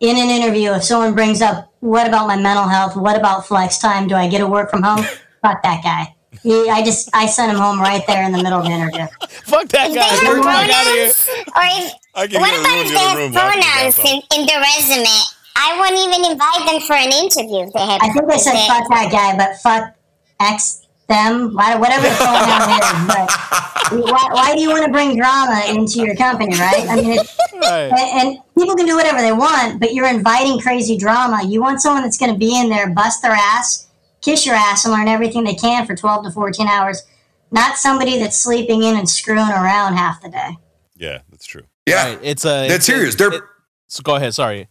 in 0.00 0.16
an 0.16 0.28
interview, 0.28 0.72
if 0.72 0.84
someone 0.84 1.14
brings 1.14 1.40
up, 1.40 1.72
what 1.80 2.06
about 2.06 2.26
my 2.26 2.36
mental 2.36 2.68
health? 2.68 2.96
What 2.96 3.16
about 3.16 3.46
flex 3.46 3.78
time? 3.78 4.08
Do 4.08 4.14
I 4.14 4.28
get 4.28 4.38
to 4.38 4.46
work 4.46 4.70
from 4.70 4.82
home? 4.82 5.04
Fuck 5.42 5.62
that 5.62 5.82
guy. 5.82 6.14
He, 6.42 6.68
I 6.68 6.84
just, 6.84 7.08
I 7.14 7.26
sent 7.26 7.50
him 7.50 7.58
home 7.58 7.80
right 7.80 8.02
there 8.06 8.22
in 8.24 8.32
the 8.32 8.42
middle 8.42 8.58
of 8.58 8.66
the 8.66 8.70
interview. 8.70 9.06
fuck 9.46 9.68
that 9.68 9.88
If 9.88 9.96
guy 9.96 10.04
they 10.04 10.26
have 10.26 10.42
the 10.42 10.48
out 10.48 10.64
of 10.64 10.68
here 10.68 11.12
pronouns, 11.12 11.28
or 11.28 11.40
if, 11.40 11.50
I 11.54 11.92
what 12.14 12.60
about 12.60 12.76
if 12.76 12.88
they 12.92 12.98
have 12.98 13.16
room 13.16 13.32
pronouns 13.32 13.98
in, 14.00 14.20
in 14.36 14.46
the 14.46 14.56
resume? 14.60 15.35
I 15.58 15.78
wouldn't 15.80 15.98
even 16.06 16.30
invite 16.32 16.70
them 16.70 16.80
for 16.86 16.92
an 16.94 17.12
interview 17.12 17.66
if 17.66 17.72
they 17.72 17.80
have. 17.80 18.00
I 18.02 18.10
think 18.12 18.30
I 18.30 18.36
said 18.36 18.54
if 18.54 18.66
fuck 18.66 18.88
that 18.90 19.10
guy, 19.10 19.36
but 19.36 19.56
fuck 19.60 19.94
X 20.40 20.86
them, 21.08 21.54
why- 21.54 21.76
whatever 21.76 22.02
the 22.02 22.14
pronoun 22.16 22.70
is. 22.76 23.06
But 23.06 24.12
why, 24.12 24.28
why 24.32 24.54
do 24.54 24.60
you 24.60 24.70
want 24.70 24.84
to 24.84 24.92
bring 24.92 25.16
drama 25.16 25.62
into 25.68 26.00
your 26.00 26.14
company, 26.16 26.56
right? 26.58 26.84
I 26.88 26.96
mean, 26.96 27.12
it's, 27.18 27.38
right. 27.54 27.90
and, 27.92 28.28
and 28.28 28.38
people 28.58 28.74
can 28.74 28.86
do 28.86 28.96
whatever 28.96 29.20
they 29.20 29.32
want, 29.32 29.80
but 29.80 29.94
you're 29.94 30.08
inviting 30.08 30.58
crazy 30.60 30.98
drama. 30.98 31.42
You 31.46 31.60
want 31.62 31.80
someone 31.80 32.02
that's 32.02 32.18
going 32.18 32.32
to 32.32 32.38
be 32.38 32.58
in 32.60 32.68
there, 32.68 32.90
bust 32.90 33.22
their 33.22 33.32
ass, 33.32 33.86
kiss 34.20 34.44
your 34.44 34.56
ass, 34.56 34.84
and 34.84 34.92
learn 34.92 35.06
everything 35.08 35.44
they 35.44 35.54
can 35.54 35.86
for 35.86 35.94
12 35.96 36.24
to 36.24 36.30
14 36.32 36.66
hours. 36.66 37.02
Not 37.52 37.76
somebody 37.78 38.18
that's 38.18 38.36
sleeping 38.36 38.82
in 38.82 38.96
and 38.96 39.08
screwing 39.08 39.38
around 39.48 39.94
half 39.96 40.20
the 40.20 40.28
day. 40.28 40.56
Yeah, 40.96 41.20
that's 41.30 41.46
true. 41.46 41.62
yeah 41.86 42.08
Right. 42.10 42.18
It's 42.22 42.44
a. 42.44 42.48
that's 42.68 42.74
it's 42.74 42.88
a- 42.88 42.92
serious 42.92 43.14
they're 43.14 43.32
it- 43.32 43.42
so 43.86 44.02
go 44.02 44.16
ahead. 44.16 44.34
Sorry. 44.34 44.68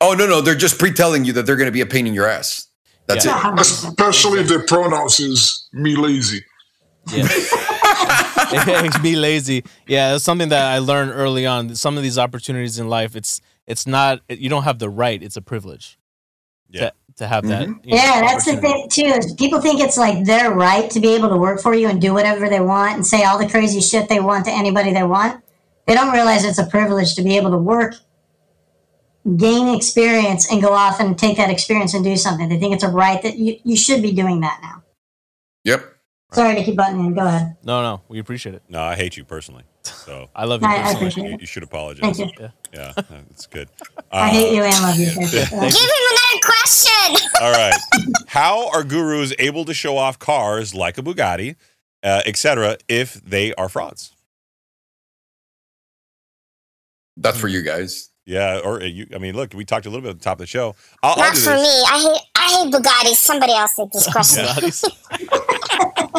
Oh 0.00 0.14
no 0.14 0.26
no 0.26 0.40
they're 0.40 0.54
just 0.54 0.78
pre-telling 0.78 1.24
you 1.24 1.32
that 1.32 1.46
they're 1.46 1.56
going 1.56 1.66
to 1.68 1.72
be 1.72 1.80
a 1.80 1.86
pain 1.86 2.06
in 2.06 2.14
your 2.14 2.26
ass 2.26 2.68
that's 3.06 3.24
Yeah. 3.24 3.52
it 3.54 3.60
Especially 3.66 4.40
if 4.40 4.48
their 4.48 4.64
pronouns 4.66 5.18
is 5.20 5.68
me 5.72 5.96
lazy. 5.96 6.44
Yeah. 7.12 7.26
it 7.28 8.82
makes 8.82 9.02
me 9.02 9.16
lazy. 9.16 9.64
Yeah, 9.86 10.12
that's 10.12 10.24
something 10.24 10.48
that 10.50 10.64
I 10.66 10.78
learned 10.78 11.10
early 11.12 11.44
on. 11.46 11.74
Some 11.74 11.96
of 11.96 12.02
these 12.04 12.18
opportunities 12.18 12.78
in 12.78 12.88
life, 12.88 13.16
it's 13.16 13.40
it's 13.66 13.86
not 13.86 14.20
you 14.28 14.48
don't 14.48 14.62
have 14.64 14.78
the 14.78 14.88
right; 14.88 15.20
it's 15.20 15.36
a 15.36 15.42
privilege. 15.42 15.98
Yeah. 16.68 16.90
To, 16.90 16.92
to 17.16 17.26
have 17.26 17.46
that. 17.48 17.66
Mhm. 17.68 17.84
you 17.84 17.96
know, 17.96 18.02
Yeah, 18.02 18.20
that's 18.20 18.44
the 18.44 18.56
thing 18.58 18.86
too. 18.90 19.06
Is 19.06 19.32
people 19.34 19.60
think 19.60 19.80
it's 19.80 19.96
like 19.98 20.24
their 20.24 20.52
right 20.52 20.88
to 20.90 21.00
be 21.00 21.08
able 21.14 21.30
to 21.30 21.36
work 21.36 21.60
for 21.60 21.74
you 21.74 21.88
and 21.88 22.00
do 22.00 22.14
whatever 22.14 22.48
they 22.48 22.60
want 22.60 22.94
and 22.94 23.04
say 23.06 23.24
all 23.24 23.38
the 23.38 23.48
crazy 23.48 23.80
shit 23.80 24.08
they 24.08 24.20
want 24.20 24.44
to 24.44 24.52
anybody 24.52 24.92
they 24.92 25.02
want. 25.02 25.42
They 25.86 25.94
don't 25.94 26.12
realize 26.12 26.44
it's 26.44 26.58
a 26.58 26.66
privilege 26.66 27.14
to 27.16 27.22
be 27.22 27.36
able 27.36 27.50
to 27.50 27.58
work, 27.58 27.94
gain 29.36 29.74
experience, 29.74 30.50
and 30.50 30.62
go 30.62 30.72
off 30.72 30.98
and 31.00 31.18
take 31.18 31.36
that 31.36 31.50
experience 31.50 31.94
and 31.94 32.02
do 32.04 32.16
something. 32.16 32.48
They 32.48 32.58
think 32.58 32.74
it's 32.74 32.84
a 32.84 32.88
right 32.88 33.22
that 33.22 33.36
you, 33.36 33.58
you 33.64 33.76
should 33.76 34.02
be 34.02 34.12
doing 34.12 34.40
that 34.40 34.58
now. 34.62 34.82
yep 35.64 35.84
Sorry 36.32 36.54
to 36.54 36.62
keep 36.62 36.76
butting 36.76 37.00
in. 37.04 37.12
Go 37.14 37.26
ahead. 37.26 37.56
No, 37.64 37.82
no, 37.82 38.02
we 38.08 38.20
appreciate 38.20 38.54
it. 38.54 38.62
No, 38.68 38.80
I 38.80 38.94
hate 38.94 39.16
you 39.16 39.24
personally. 39.24 39.64
So 39.82 40.30
I 40.34 40.44
love 40.44 40.62
you. 40.62 40.68
I- 40.68 40.76
I 40.76 40.90
appreciate 40.92 41.26
you, 41.26 41.34
it. 41.34 41.40
you 41.40 41.46
should 41.46 41.64
apologize. 41.64 42.18
Thank 42.18 42.38
you. 42.38 42.48
Yeah, 42.72 42.92
that's 42.96 43.46
good. 43.48 43.68
I 44.12 44.28
Uh, 44.28 44.30
hate 44.30 44.54
you 44.54 44.62
and 44.62 44.82
love 44.82 44.96
you. 44.96 45.06
Thank 45.06 45.32
you. 45.32 45.40
Give 45.40 45.50
him 45.50 46.06
another 46.12 46.40
question. 46.44 47.26
All 47.42 47.50
right. 47.52 47.74
How 48.28 48.70
are 48.70 48.84
gurus 48.84 49.32
able 49.40 49.64
to 49.64 49.74
show 49.74 49.96
off 49.96 50.18
cars 50.20 50.72
like 50.72 50.98
a 50.98 51.02
Bugatti, 51.02 51.56
uh, 52.04 52.22
etc., 52.26 52.76
if 52.88 53.14
they 53.14 53.52
are 53.54 53.68
frauds? 53.68 54.12
that's 57.16 57.38
for 57.38 57.48
you 57.48 57.62
guys 57.62 58.09
Yeah, 58.30 58.60
or 58.62 58.80
uh, 58.80 58.84
you. 58.84 59.08
I 59.12 59.18
mean, 59.18 59.34
look, 59.34 59.54
we 59.54 59.64
talked 59.64 59.86
a 59.86 59.90
little 59.90 60.02
bit 60.02 60.10
at 60.10 60.18
the 60.18 60.22
top 60.22 60.34
of 60.36 60.38
the 60.38 60.46
show. 60.46 60.76
I'll, 61.02 61.12
I'll 61.12 61.18
Not 61.18 61.36
for 61.36 61.50
this. 61.50 61.62
me. 61.62 61.84
I 61.88 61.98
hate 62.00 62.22
I 62.36 62.64
hate 62.64 62.72
Bugatti. 62.72 63.14
Somebody 63.16 63.54
else 63.54 63.74
take 63.74 63.90
this 63.90 64.06
question. 64.12 64.46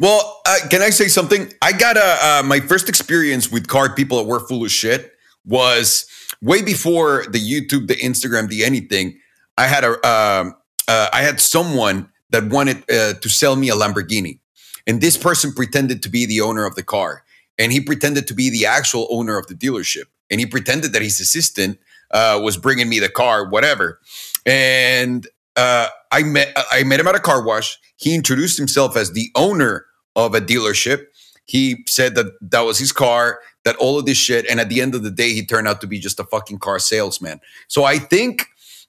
Well, 0.00 0.40
uh, 0.46 0.58
can 0.70 0.80
I 0.80 0.90
say 0.90 1.08
something? 1.08 1.52
I 1.60 1.72
got 1.72 1.96
a 1.96 2.00
uh, 2.40 2.42
my 2.44 2.60
first 2.60 2.88
experience 2.88 3.50
with 3.50 3.66
car 3.66 3.92
people 3.96 4.18
that 4.18 4.28
were 4.28 4.38
full 4.38 4.64
of 4.64 4.70
shit 4.70 5.12
was 5.44 6.06
way 6.40 6.62
before 6.62 7.24
the 7.28 7.40
YouTube, 7.40 7.88
the 7.88 7.96
Instagram, 7.96 8.48
the 8.48 8.64
anything. 8.64 9.18
I 9.56 9.66
had 9.66 9.82
a 9.82 9.94
um, 10.08 10.54
uh, 10.86 11.08
I 11.12 11.22
had 11.22 11.40
someone 11.40 12.10
that 12.30 12.44
wanted 12.44 12.88
uh, 12.88 13.14
to 13.14 13.28
sell 13.28 13.56
me 13.56 13.70
a 13.70 13.74
Lamborghini, 13.74 14.38
and 14.86 15.00
this 15.00 15.16
person 15.16 15.52
pretended 15.52 16.00
to 16.04 16.08
be 16.08 16.26
the 16.26 16.42
owner 16.42 16.64
of 16.64 16.76
the 16.76 16.84
car, 16.84 17.24
and 17.58 17.72
he 17.72 17.80
pretended 17.80 18.26
to 18.28 18.34
be 18.34 18.50
the 18.50 18.66
actual 18.66 19.06
owner 19.10 19.38
of 19.38 19.46
the 19.46 19.54
dealership, 19.54 20.04
and 20.30 20.40
he 20.40 20.46
pretended 20.46 20.92
that 20.92 21.02
his 21.02 21.20
assistant 21.20 21.78
uh, 22.10 22.40
was 22.42 22.56
bringing 22.56 22.88
me 22.88 22.98
the 22.98 23.08
car, 23.08 23.48
whatever, 23.48 24.00
and 24.46 25.26
uh, 25.56 25.88
I 26.12 26.22
met 26.22 26.56
I 26.70 26.84
met 26.84 27.00
him 27.00 27.08
at 27.08 27.14
a 27.14 27.20
car 27.20 27.44
wash. 27.44 27.78
He 27.96 28.14
introduced 28.14 28.56
himself 28.56 28.96
as 28.96 29.12
the 29.12 29.30
owner 29.34 29.86
of 30.14 30.34
a 30.34 30.40
dealership. 30.40 31.06
He 31.44 31.82
said 31.86 32.14
that 32.14 32.26
that 32.50 32.60
was 32.60 32.78
his 32.78 32.92
car, 32.92 33.40
that 33.64 33.76
all 33.76 33.98
of 33.98 34.06
this 34.06 34.18
shit, 34.18 34.46
and 34.48 34.60
at 34.60 34.68
the 34.68 34.80
end 34.80 34.94
of 34.94 35.02
the 35.02 35.10
day, 35.10 35.32
he 35.32 35.44
turned 35.44 35.66
out 35.66 35.80
to 35.80 35.86
be 35.86 35.98
just 35.98 36.20
a 36.20 36.24
fucking 36.24 36.58
car 36.58 36.78
salesman. 36.78 37.40
So 37.68 37.84
I 37.84 37.98
think 37.98 38.46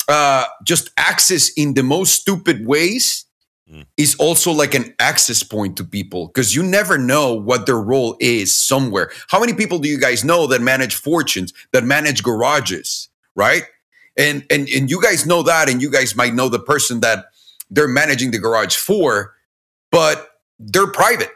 uh, 0.08 0.46
just 0.64 0.92
access 0.98 1.50
in 1.50 1.74
the 1.74 1.84
most 1.84 2.14
stupid 2.14 2.66
ways 2.66 3.26
Mm. 3.72 3.86
is 3.98 4.16
also 4.16 4.52
like 4.52 4.74
an 4.74 4.96
access 4.98 5.44
point 5.44 5.78
to 5.78 5.84
people 5.84 6.26
because 6.26 6.56
you 6.56 6.64
never 6.64 6.98
know 6.98 7.36
what 7.36 7.68
their 7.68 7.80
role 7.80 8.18
is 8.20 8.52
somewhere. 8.52 9.12
How 9.28 9.40
many 9.40 9.54
people 9.54 9.78
do 9.78 9.88
you 9.88 10.00
guys 10.00 10.24
know 10.24 10.48
that 10.48 10.60
manage 10.60 10.96
fortunes, 10.96 11.54
that 11.72 11.84
manage 11.84 12.24
garages, 12.24 13.10
right? 13.36 13.62
And 14.18 14.44
and 14.50 14.68
and 14.70 14.90
you 14.90 15.00
guys 15.00 15.28
know 15.28 15.44
that, 15.44 15.70
and 15.70 15.84
you 15.84 15.92
guys 15.92 16.16
might 16.16 16.34
know 16.34 16.50
the 16.50 16.58
person 16.58 17.02
that 17.02 17.26
they're 17.70 17.88
managing 17.88 18.32
the 18.32 18.40
garage 18.40 18.76
for, 18.76 19.36
but 19.92 20.32
they're 20.58 20.92
private. 20.92 21.30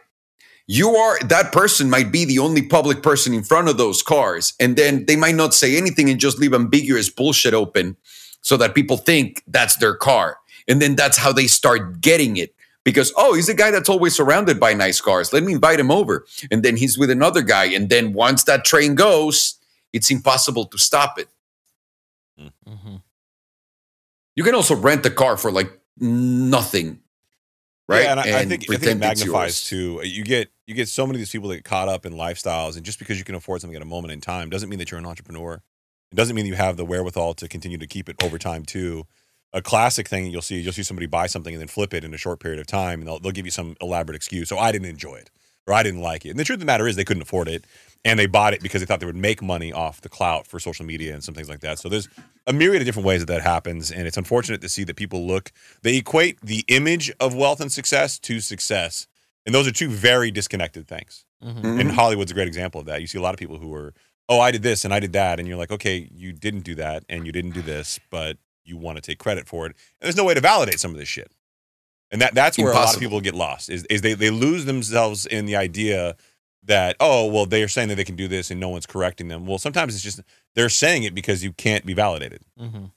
You 0.65 0.95
are 0.95 1.19
that 1.19 1.51
person 1.51 1.87
might 1.87 2.11
be 2.11 2.25
the 2.25 2.39
only 2.39 2.63
public 2.63 3.03
person 3.03 3.35
in 3.35 3.43
front 3.43 3.69
of 3.69 3.77
those 3.77 4.01
cars, 4.01 4.53
and 4.59 4.75
then 4.75 5.05
they 5.05 5.15
might 5.15 5.35
not 5.35 5.53
say 5.53 5.77
anything 5.77 6.09
and 6.09 6.19
just 6.19 6.39
leave 6.39 6.55
ambiguous 6.55 7.11
bullshit 7.11 7.53
open 7.53 7.95
so 8.41 8.57
that 8.57 8.73
people 8.73 8.97
think 8.97 9.43
that's 9.45 9.77
their 9.77 9.95
car. 9.95 10.37
And 10.67 10.81
then 10.81 10.95
that's 10.95 11.17
how 11.17 11.31
they 11.31 11.47
start 11.47 12.01
getting 12.01 12.37
it. 12.37 12.53
Because, 12.83 13.13
oh, 13.15 13.33
he's 13.33 13.47
a 13.47 13.53
guy 13.53 13.71
that's 13.71 13.87
always 13.87 14.13
surrounded 14.13 14.59
by 14.59 14.73
nice 14.73 14.99
cars. 14.99 15.31
Let 15.31 15.43
me 15.43 15.53
invite 15.53 15.79
him 15.79 15.89
over. 15.89 16.25
And 16.51 16.63
then 16.63 16.75
he's 16.75 16.97
with 16.97 17.09
another 17.09 17.41
guy. 17.41 17.65
And 17.65 17.89
then 17.89 18.11
once 18.13 18.43
that 18.43 18.65
train 18.65 18.95
goes, 18.95 19.55
it's 19.93 20.11
impossible 20.11 20.65
to 20.65 20.77
stop 20.77 21.17
it. 21.17 21.29
Mhm. 22.67 23.01
You 24.35 24.43
can 24.43 24.55
also 24.55 24.75
rent 24.75 25.05
a 25.05 25.09
car 25.11 25.37
for 25.37 25.51
like 25.51 25.71
nothing. 25.97 26.99
Right. 27.87 28.03
Yeah, 28.03 28.11
and 28.11 28.19
I, 28.19 28.23
I 28.39 28.45
think 28.45 28.63
I 28.69 28.77
think 28.77 28.91
it 28.93 28.97
magnifies 28.97 29.61
too. 29.61 29.99
You 30.03 30.23
get 30.23 30.49
you 30.65 30.73
get 30.73 30.87
so 30.87 31.05
many 31.05 31.17
of 31.17 31.19
these 31.19 31.31
people 31.31 31.49
that 31.49 31.57
get 31.57 31.65
caught 31.65 31.89
up 31.89 32.05
in 32.05 32.13
lifestyles, 32.13 32.77
and 32.77 32.85
just 32.85 32.97
because 32.97 33.19
you 33.19 33.25
can 33.25 33.35
afford 33.35 33.61
something 33.61 33.75
at 33.75 33.81
a 33.81 33.85
moment 33.85 34.13
in 34.13 34.21
time 34.21 34.49
doesn't 34.49 34.69
mean 34.69 34.79
that 34.79 34.89
you're 34.89 34.99
an 34.99 35.05
entrepreneur. 35.05 35.61
It 36.11 36.15
doesn't 36.15 36.35
mean 36.35 36.45
you 36.45 36.55
have 36.55 36.77
the 36.77 36.85
wherewithal 36.85 37.33
to 37.35 37.47
continue 37.47 37.77
to 37.77 37.87
keep 37.87 38.07
it 38.07 38.23
over 38.23 38.37
time 38.37 38.63
too. 38.63 39.05
A 39.53 39.61
classic 39.61 40.07
thing 40.07 40.27
you'll 40.27 40.41
see, 40.41 40.59
you'll 40.59 40.73
see 40.73 40.83
somebody 40.83 41.05
buy 41.05 41.27
something 41.27 41.53
and 41.53 41.61
then 41.61 41.67
flip 41.67 41.93
it 41.93 42.03
in 42.03 42.13
a 42.13 42.17
short 42.17 42.39
period 42.39 42.59
of 42.59 42.67
time, 42.67 42.99
and 42.99 43.07
they'll, 43.07 43.19
they'll 43.19 43.31
give 43.31 43.45
you 43.45 43.51
some 43.51 43.75
elaborate 43.81 44.15
excuse. 44.15 44.49
So 44.49 44.57
I 44.57 44.71
didn't 44.71 44.87
enjoy 44.87 45.15
it, 45.15 45.29
or 45.67 45.73
I 45.75 45.83
didn't 45.83 46.01
like 46.01 46.25
it. 46.25 46.29
And 46.31 46.39
the 46.39 46.43
truth 46.43 46.55
of 46.57 46.61
the 46.61 46.65
matter 46.65 46.87
is, 46.87 46.95
they 46.95 47.05
couldn't 47.05 47.21
afford 47.21 47.47
it, 47.47 47.65
and 48.03 48.19
they 48.19 48.25
bought 48.25 48.53
it 48.53 48.61
because 48.61 48.81
they 48.81 48.85
thought 48.85 48.99
they 48.99 49.05
would 49.05 49.15
make 49.15 49.41
money 49.43 49.71
off 49.71 50.01
the 50.01 50.09
clout 50.09 50.47
for 50.47 50.59
social 50.59 50.85
media 50.85 51.13
and 51.13 51.23
some 51.23 51.35
things 51.35 51.49
like 51.49 51.59
that. 51.59 51.77
So 51.79 51.87
there's 51.87 52.09
a 52.47 52.53
myriad 52.53 52.81
of 52.81 52.85
different 52.85 53.05
ways 53.05 53.21
that 53.21 53.27
that 53.27 53.41
happens, 53.41 53.91
and 53.91 54.07
it's 54.07 54.17
unfortunate 54.17 54.59
to 54.61 54.69
see 54.69 54.83
that 54.85 54.95
people 54.95 55.25
look 55.27 55.51
they 55.83 55.97
equate 55.97 56.41
the 56.41 56.65
image 56.67 57.11
of 57.19 57.35
wealth 57.35 57.61
and 57.61 57.71
success 57.71 58.17
to 58.19 58.39
success, 58.39 59.07
and 59.45 59.53
those 59.53 59.67
are 59.67 59.71
two 59.71 59.89
very 59.89 60.31
disconnected 60.31 60.87
things. 60.87 61.25
Mhm. 61.43 61.79
And 61.79 61.91
Hollywood's 61.91 62.31
a 62.31 62.33
great 62.33 62.47
example 62.47 62.79
of 62.81 62.87
that. 62.87 63.01
You 63.01 63.07
see 63.07 63.17
a 63.17 63.21
lot 63.21 63.33
of 63.33 63.39
people 63.39 63.57
who 63.57 63.73
are, 63.75 63.93
oh, 64.29 64.39
I 64.39 64.51
did 64.51 64.63
this 64.63 64.83
and 64.85 64.93
I 64.93 64.99
did 64.99 65.13
that, 65.13 65.39
and 65.39 65.47
you're 65.47 65.57
like, 65.57 65.71
okay, 65.71 66.09
you 66.11 66.31
didn't 66.33 66.61
do 66.61 66.73
that 66.75 67.03
and 67.07 67.25
you 67.25 67.31
didn't 67.31 67.51
do 67.51 67.61
this, 67.61 67.99
but 68.09 68.37
you 68.65 68.77
want 68.77 68.97
to 68.97 69.01
take 69.01 69.19
credit 69.19 69.47
for 69.47 69.65
it. 69.65 69.69
And 69.69 70.05
there's 70.07 70.15
no 70.15 70.23
way 70.23 70.33
to 70.33 70.41
validate 70.41 70.79
some 70.79 70.91
of 70.91 70.97
this 70.97 71.07
shit. 71.07 71.31
And 72.11 72.21
that 72.21 72.35
that's 72.35 72.57
where 72.57 72.71
a 72.71 72.75
lot 72.75 72.93
of 72.93 72.99
people 72.99 73.21
get 73.21 73.33
lost 73.33 73.69
is, 73.69 73.85
is 73.85 74.01
they, 74.01 74.13
they 74.13 74.29
lose 74.29 74.65
themselves 74.65 75.25
in 75.25 75.45
the 75.45 75.55
idea 75.55 76.15
that, 76.65 76.95
oh, 76.99 77.25
well, 77.25 77.45
they're 77.45 77.67
saying 77.67 77.89
that 77.89 77.95
they 77.95 78.03
can 78.03 78.15
do 78.15 78.27
this 78.27 78.51
and 78.51 78.59
no 78.59 78.69
one's 78.69 78.85
correcting 78.85 79.27
them. 79.27 79.45
Well, 79.47 79.57
sometimes 79.57 79.95
it's 79.95 80.03
just 80.03 80.21
they're 80.55 80.69
saying 80.69 81.03
it 81.03 81.15
because 81.15 81.43
you 81.43 81.51
can't 81.53 81.85
be 81.85 81.93
validated. 81.93 82.41
Mhm. 82.59 82.91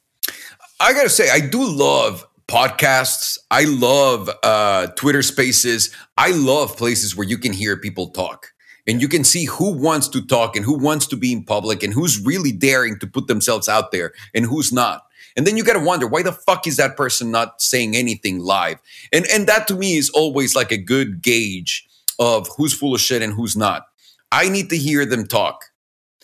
I 0.79 0.93
gotta 0.93 1.09
say, 1.09 1.31
I 1.31 1.41
do 1.41 1.65
love 1.65 2.27
podcasts. 2.47 3.39
I 3.51 3.65
love 3.65 4.31
uh, 4.43 4.89
Twitter 4.89 5.23
Spaces. 5.23 5.91
I 6.19 6.33
love 6.33 6.77
places 6.77 7.17
where 7.17 7.27
you 7.27 7.39
can 7.39 7.53
hear 7.53 7.77
people 7.77 8.09
talk 8.09 8.53
and 8.87 9.01
you 9.01 9.09
can 9.09 9.25
see 9.25 9.47
who 9.47 9.73
wants 9.73 10.09
to 10.09 10.25
talk 10.25 10.57
and 10.57 10.65
who 10.65 10.79
wants 10.79 11.07
to 11.09 11.17
be 11.17 11.33
in 11.33 11.43
public 11.45 11.83
and 11.83 11.93
who's 11.93 12.25
really 12.25 12.53
daring 12.53 12.99
to 13.01 13.07
put 13.07 13.27
themselves 13.27 13.69
out 13.69 13.91
there 13.91 14.13
and 14.35 14.45
who's 14.45 14.73
not. 14.73 15.03
And 15.37 15.47
then 15.47 15.57
you 15.57 15.65
gotta 15.65 15.81
wonder 15.81 16.07
why 16.07 16.23
the 16.23 16.33
fuck 16.33 16.67
is 16.67 16.77
that 16.77 16.97
person 16.97 17.31
not 17.31 17.61
saying 17.61 17.97
anything 17.97 18.39
live? 18.39 18.79
And 19.13 19.27
and 19.33 19.47
that 19.47 19.69
to 19.69 19.75
me 19.75 19.97
is 19.97 20.11
always 20.11 20.55
like 20.55 20.73
a 20.73 20.79
good 20.79 21.23
gauge 21.23 21.87
of 22.19 22.49
who's 22.57 22.73
full 22.73 22.95
of 22.95 23.01
shit 23.01 23.23
and 23.23 23.33
who's 23.33 23.57
not. 23.57 23.87
I 24.33 24.49
need 24.49 24.71
to 24.71 24.77
hear 24.77 25.05
them 25.05 25.27
talk 25.27 25.67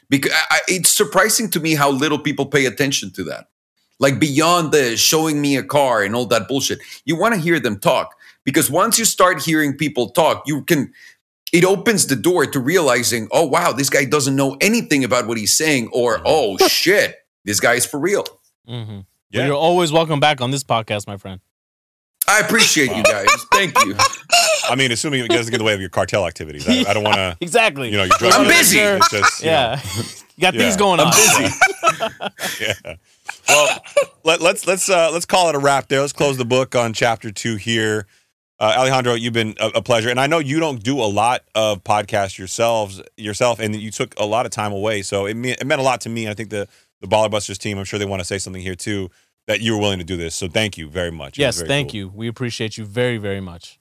because 0.09 0.33
I, 0.33 0.57
I- 0.57 0.61
it's 0.69 0.91
surprising 0.91 1.51
to 1.51 1.61
me 1.61 1.75
how 1.75 1.91
little 1.91 2.19
people 2.19 2.47
pay 2.47 2.67
attention 2.67 3.11
to 3.13 3.25
that 3.25 3.49
like 4.03 4.19
beyond 4.19 4.73
the 4.73 4.97
showing 4.97 5.41
me 5.41 5.57
a 5.57 5.63
car 5.63 6.03
and 6.03 6.15
all 6.15 6.27
that 6.27 6.49
bullshit. 6.49 6.81
You 7.05 7.17
want 7.17 7.35
to 7.35 7.41
hear 7.41 7.61
them 7.61 7.79
talk 7.79 8.15
because 8.45 8.69
once 8.69 8.99
you 8.99 9.05
start 9.05 9.41
hearing 9.43 9.77
people 9.77 10.11
talk, 10.11 10.43
you 10.45 10.63
can 10.63 10.93
it 11.53 11.65
opens 11.65 12.07
the 12.07 12.17
door 12.17 12.47
to 12.47 12.59
realizing, 12.59 13.29
oh 13.31 13.47
wow, 13.47 13.73
this 13.73 13.91
guy 13.91 14.05
doesn't 14.05 14.35
know 14.35 14.57
anything 14.61 15.05
about 15.05 15.27
what 15.29 15.39
he's 15.39 15.57
saying, 15.57 15.89
or 15.93 16.17
mm-hmm. 16.17 16.25
oh 16.27 16.57
shit, 16.69 17.17
this 17.45 17.61
guy 17.61 17.75
is 17.75 17.87
for 17.87 18.01
real. 18.01 18.25
Mhm. 18.69 19.07
Yeah. 19.31 19.41
Well, 19.41 19.47
you're 19.49 19.57
always 19.57 19.93
welcome 19.93 20.21
back 20.21 20.41
on 20.41 20.51
this 20.51 20.63
podcast, 20.65 21.07
my 21.07 21.17
friend. 21.17 21.41
I 22.29 22.41
appreciate 22.41 22.95
you 22.95 23.03
guys. 23.03 23.29
Thank 23.53 23.77
you. 23.85 23.97
I 24.71 24.77
mean, 24.77 24.93
assuming 24.93 25.25
it 25.25 25.29
doesn't 25.29 25.51
get 25.51 25.55
in 25.55 25.59
the 25.59 25.65
way 25.65 25.75
of 25.75 25.81
your 25.81 25.89
cartel 25.91 26.27
activities. 26.27 26.69
I, 26.69 26.91
I 26.91 26.95
don't 26.95 27.03
want 27.03 27.17
to, 27.17 27.37
Exactly. 27.41 27.91
you 27.91 27.97
know, 27.97 28.05
you're 28.05 28.17
drug 28.19 28.33
I'm 28.33 28.47
busy. 28.47 28.79
It's 28.79 29.11
just, 29.11 29.41
you 29.43 29.47
know, 29.47 29.53
yeah. 29.53 29.81
you 30.37 30.41
got 30.41 30.55
things 30.55 30.75
Yeah. 30.75 30.79
going 30.79 31.01
on. 31.01 31.09
I'm 31.09 31.13
busy. 31.13 32.65
yeah. 32.65 32.95
Well, 33.49 33.79
let, 34.25 34.41
let's 34.41 34.67
let's 34.67 34.89
uh, 34.89 35.11
let's 35.13 35.27
call 35.27 35.49
it 35.49 35.55
a 35.55 35.59
wrap 35.59 35.89
there. 35.89 36.01
Let's 36.01 36.13
close 36.13 36.37
the 36.37 36.45
book 36.45 36.75
on 36.77 36.93
chapter 36.93 37.33
two 37.33 37.57
here. 37.57 38.07
Uh, 38.61 38.75
Alejandro, 38.79 39.15
you've 39.15 39.33
been 39.33 39.57
a, 39.61 39.69
a 39.77 39.83
pleasure, 39.83 40.09
and 40.09 40.21
I 40.21 40.29
know 40.29 40.39
you 40.39 40.61
don't 40.61 40.81
do 40.83 41.01
a 41.01 41.11
lot 41.11 41.43
of 41.57 41.83
podcasts 41.83 42.39
yourselves 42.39 43.03
yourself, 43.17 43.59
and 43.59 43.75
you 43.75 43.91
took 43.91 44.15
a 44.19 44.25
lot 44.25 44.47
of 44.47 44.53
time 44.53 44.73
away, 44.73 45.03
so 45.03 45.27
it, 45.27 45.35
me- 45.35 45.51
it 45.51 45.67
meant 45.67 45.81
a 45.81 45.85
lot 45.85 46.01
to 46.03 46.09
me. 46.09 46.29
I 46.29 46.35
think 46.35 46.51
the 46.51 46.69
the 47.03 47.09
Baller 47.09 47.31
Busters 47.31 47.59
team, 47.59 47.79
I'm 47.79 47.85
sure 47.85 47.99
they 47.99 48.07
want 48.07 48.21
to 48.21 48.25
say 48.25 48.39
something 48.39 48.63
here 48.63 48.75
too, 48.75 49.11
that 49.47 49.61
you 49.61 49.75
were 49.75 49.81
willing 49.81 49.99
to 49.99 50.05
do 50.05 50.17
this. 50.17 50.35
So 50.35 50.49
thank 50.49 50.79
you 50.79 50.89
very 50.89 51.11
much. 51.11 51.39
It 51.39 51.43
yes, 51.43 51.57
very 51.59 51.69
thank 51.69 51.91
cool. 51.91 51.97
you. 51.97 52.09
We 52.15 52.29
appreciate 52.29 52.79
you 52.79 52.85
very, 52.85 53.19
very 53.19 53.41
much. 53.41 53.79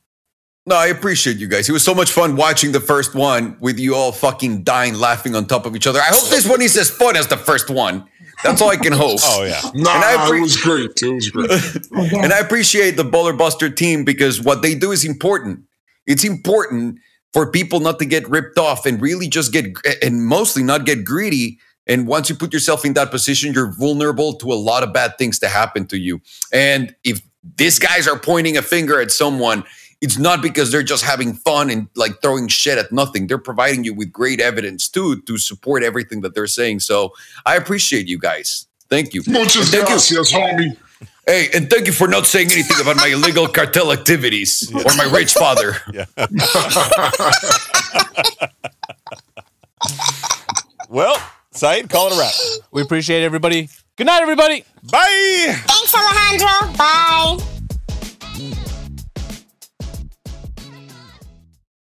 No, 0.65 0.75
I 0.75 0.87
appreciate 0.87 1.37
you 1.37 1.47
guys. 1.47 1.67
It 1.69 1.71
was 1.71 1.83
so 1.83 1.95
much 1.95 2.11
fun 2.11 2.35
watching 2.35 2.71
the 2.71 2.79
first 2.79 3.15
one 3.15 3.57
with 3.59 3.79
you 3.79 3.95
all 3.95 4.11
fucking 4.11 4.63
dying 4.63 4.93
laughing 4.93 5.35
on 5.35 5.45
top 5.47 5.65
of 5.65 5.75
each 5.75 5.87
other. 5.87 5.99
I 5.99 6.05
hope 6.09 6.29
this 6.29 6.47
one 6.47 6.61
is 6.61 6.77
as 6.77 6.89
fun 6.89 7.15
as 7.15 7.27
the 7.27 7.37
first 7.37 7.69
one. 7.71 8.05
That's 8.43 8.61
all 8.61 8.69
I 8.69 8.75
can 8.77 8.93
hope. 8.93 9.19
Oh 9.23 9.43
yeah, 9.43 9.61
Nah, 9.73 9.95
And 9.95 10.03
I 10.03 10.15
appre- 10.17 10.37
it 10.37 10.41
was 10.41 10.57
great. 10.57 10.91
It 11.01 11.13
was 11.13 11.29
great. 11.29 12.13
And 12.23 12.31
I 12.33 12.39
appreciate 12.39 12.91
the 12.91 13.03
Baller 13.03 13.35
Buster 13.37 13.69
team 13.69 14.03
because 14.03 14.41
what 14.41 14.61
they 14.61 14.75
do 14.75 14.91
is 14.91 15.03
important. 15.05 15.61
It's 16.07 16.23
important 16.23 16.99
for 17.33 17.49
people 17.51 17.79
not 17.79 17.97
to 17.99 18.05
get 18.05 18.27
ripped 18.29 18.57
off 18.57 18.85
and 18.85 19.01
really 19.01 19.29
just 19.29 19.51
get, 19.53 19.65
and 20.03 20.25
mostly 20.25 20.63
not 20.63 20.85
get 20.85 21.05
greedy. 21.05 21.59
And 21.91 22.07
once 22.07 22.29
you 22.29 22.35
put 22.35 22.53
yourself 22.53 22.85
in 22.85 22.93
that 22.93 23.11
position, 23.11 23.51
you're 23.53 23.73
vulnerable 23.73 24.31
to 24.35 24.53
a 24.53 24.55
lot 24.55 24.81
of 24.81 24.93
bad 24.93 25.17
things 25.17 25.39
to 25.39 25.49
happen 25.49 25.85
to 25.87 25.97
you. 25.97 26.21
And 26.53 26.95
if 27.03 27.21
these 27.57 27.79
guys 27.79 28.07
are 28.07 28.17
pointing 28.17 28.55
a 28.55 28.61
finger 28.61 29.01
at 29.01 29.11
someone, 29.11 29.65
it's 29.99 30.17
not 30.17 30.41
because 30.41 30.71
they're 30.71 30.83
just 30.83 31.03
having 31.03 31.33
fun 31.33 31.69
and 31.69 31.89
like 31.97 32.21
throwing 32.21 32.47
shit 32.47 32.77
at 32.77 32.93
nothing. 32.93 33.27
They're 33.27 33.37
providing 33.37 33.83
you 33.83 33.93
with 33.93 34.09
great 34.09 34.39
evidence 34.39 34.87
too 34.87 35.19
to 35.23 35.37
support 35.37 35.83
everything 35.83 36.21
that 36.21 36.33
they're 36.33 36.47
saying. 36.47 36.79
So 36.79 37.11
I 37.45 37.57
appreciate 37.57 38.07
you 38.07 38.17
guys. 38.17 38.67
Thank 38.89 39.13
you. 39.13 39.21
Muchas 39.27 39.57
And 39.57 39.67
thank 39.67 39.89
you. 39.89 39.95
gracias, 39.95 40.31
homie. 40.31 40.77
Hey, 41.27 41.49
and 41.53 41.69
thank 41.69 41.87
you 41.87 41.93
for 41.93 42.07
not 42.07 42.25
saying 42.25 42.53
anything 42.53 42.79
about 42.79 42.95
my 42.95 43.07
illegal 43.07 43.49
cartel 43.49 43.91
activities 43.91 44.71
or 44.85 44.95
my 44.95 45.09
rich 45.11 45.33
father. 45.33 45.75
well, 50.89 51.17
Said, 51.61 51.91
call 51.91 52.07
it 52.07 52.15
a 52.15 52.19
wrap. 52.19 52.33
We 52.71 52.81
appreciate 52.81 53.21
everybody. 53.21 53.69
Good 53.95 54.07
night, 54.07 54.23
everybody. 54.23 54.65
Bye. 54.81 55.53
Thanks, 55.67 55.93
Alejandro. 55.93 56.75
Bye. 56.75 57.60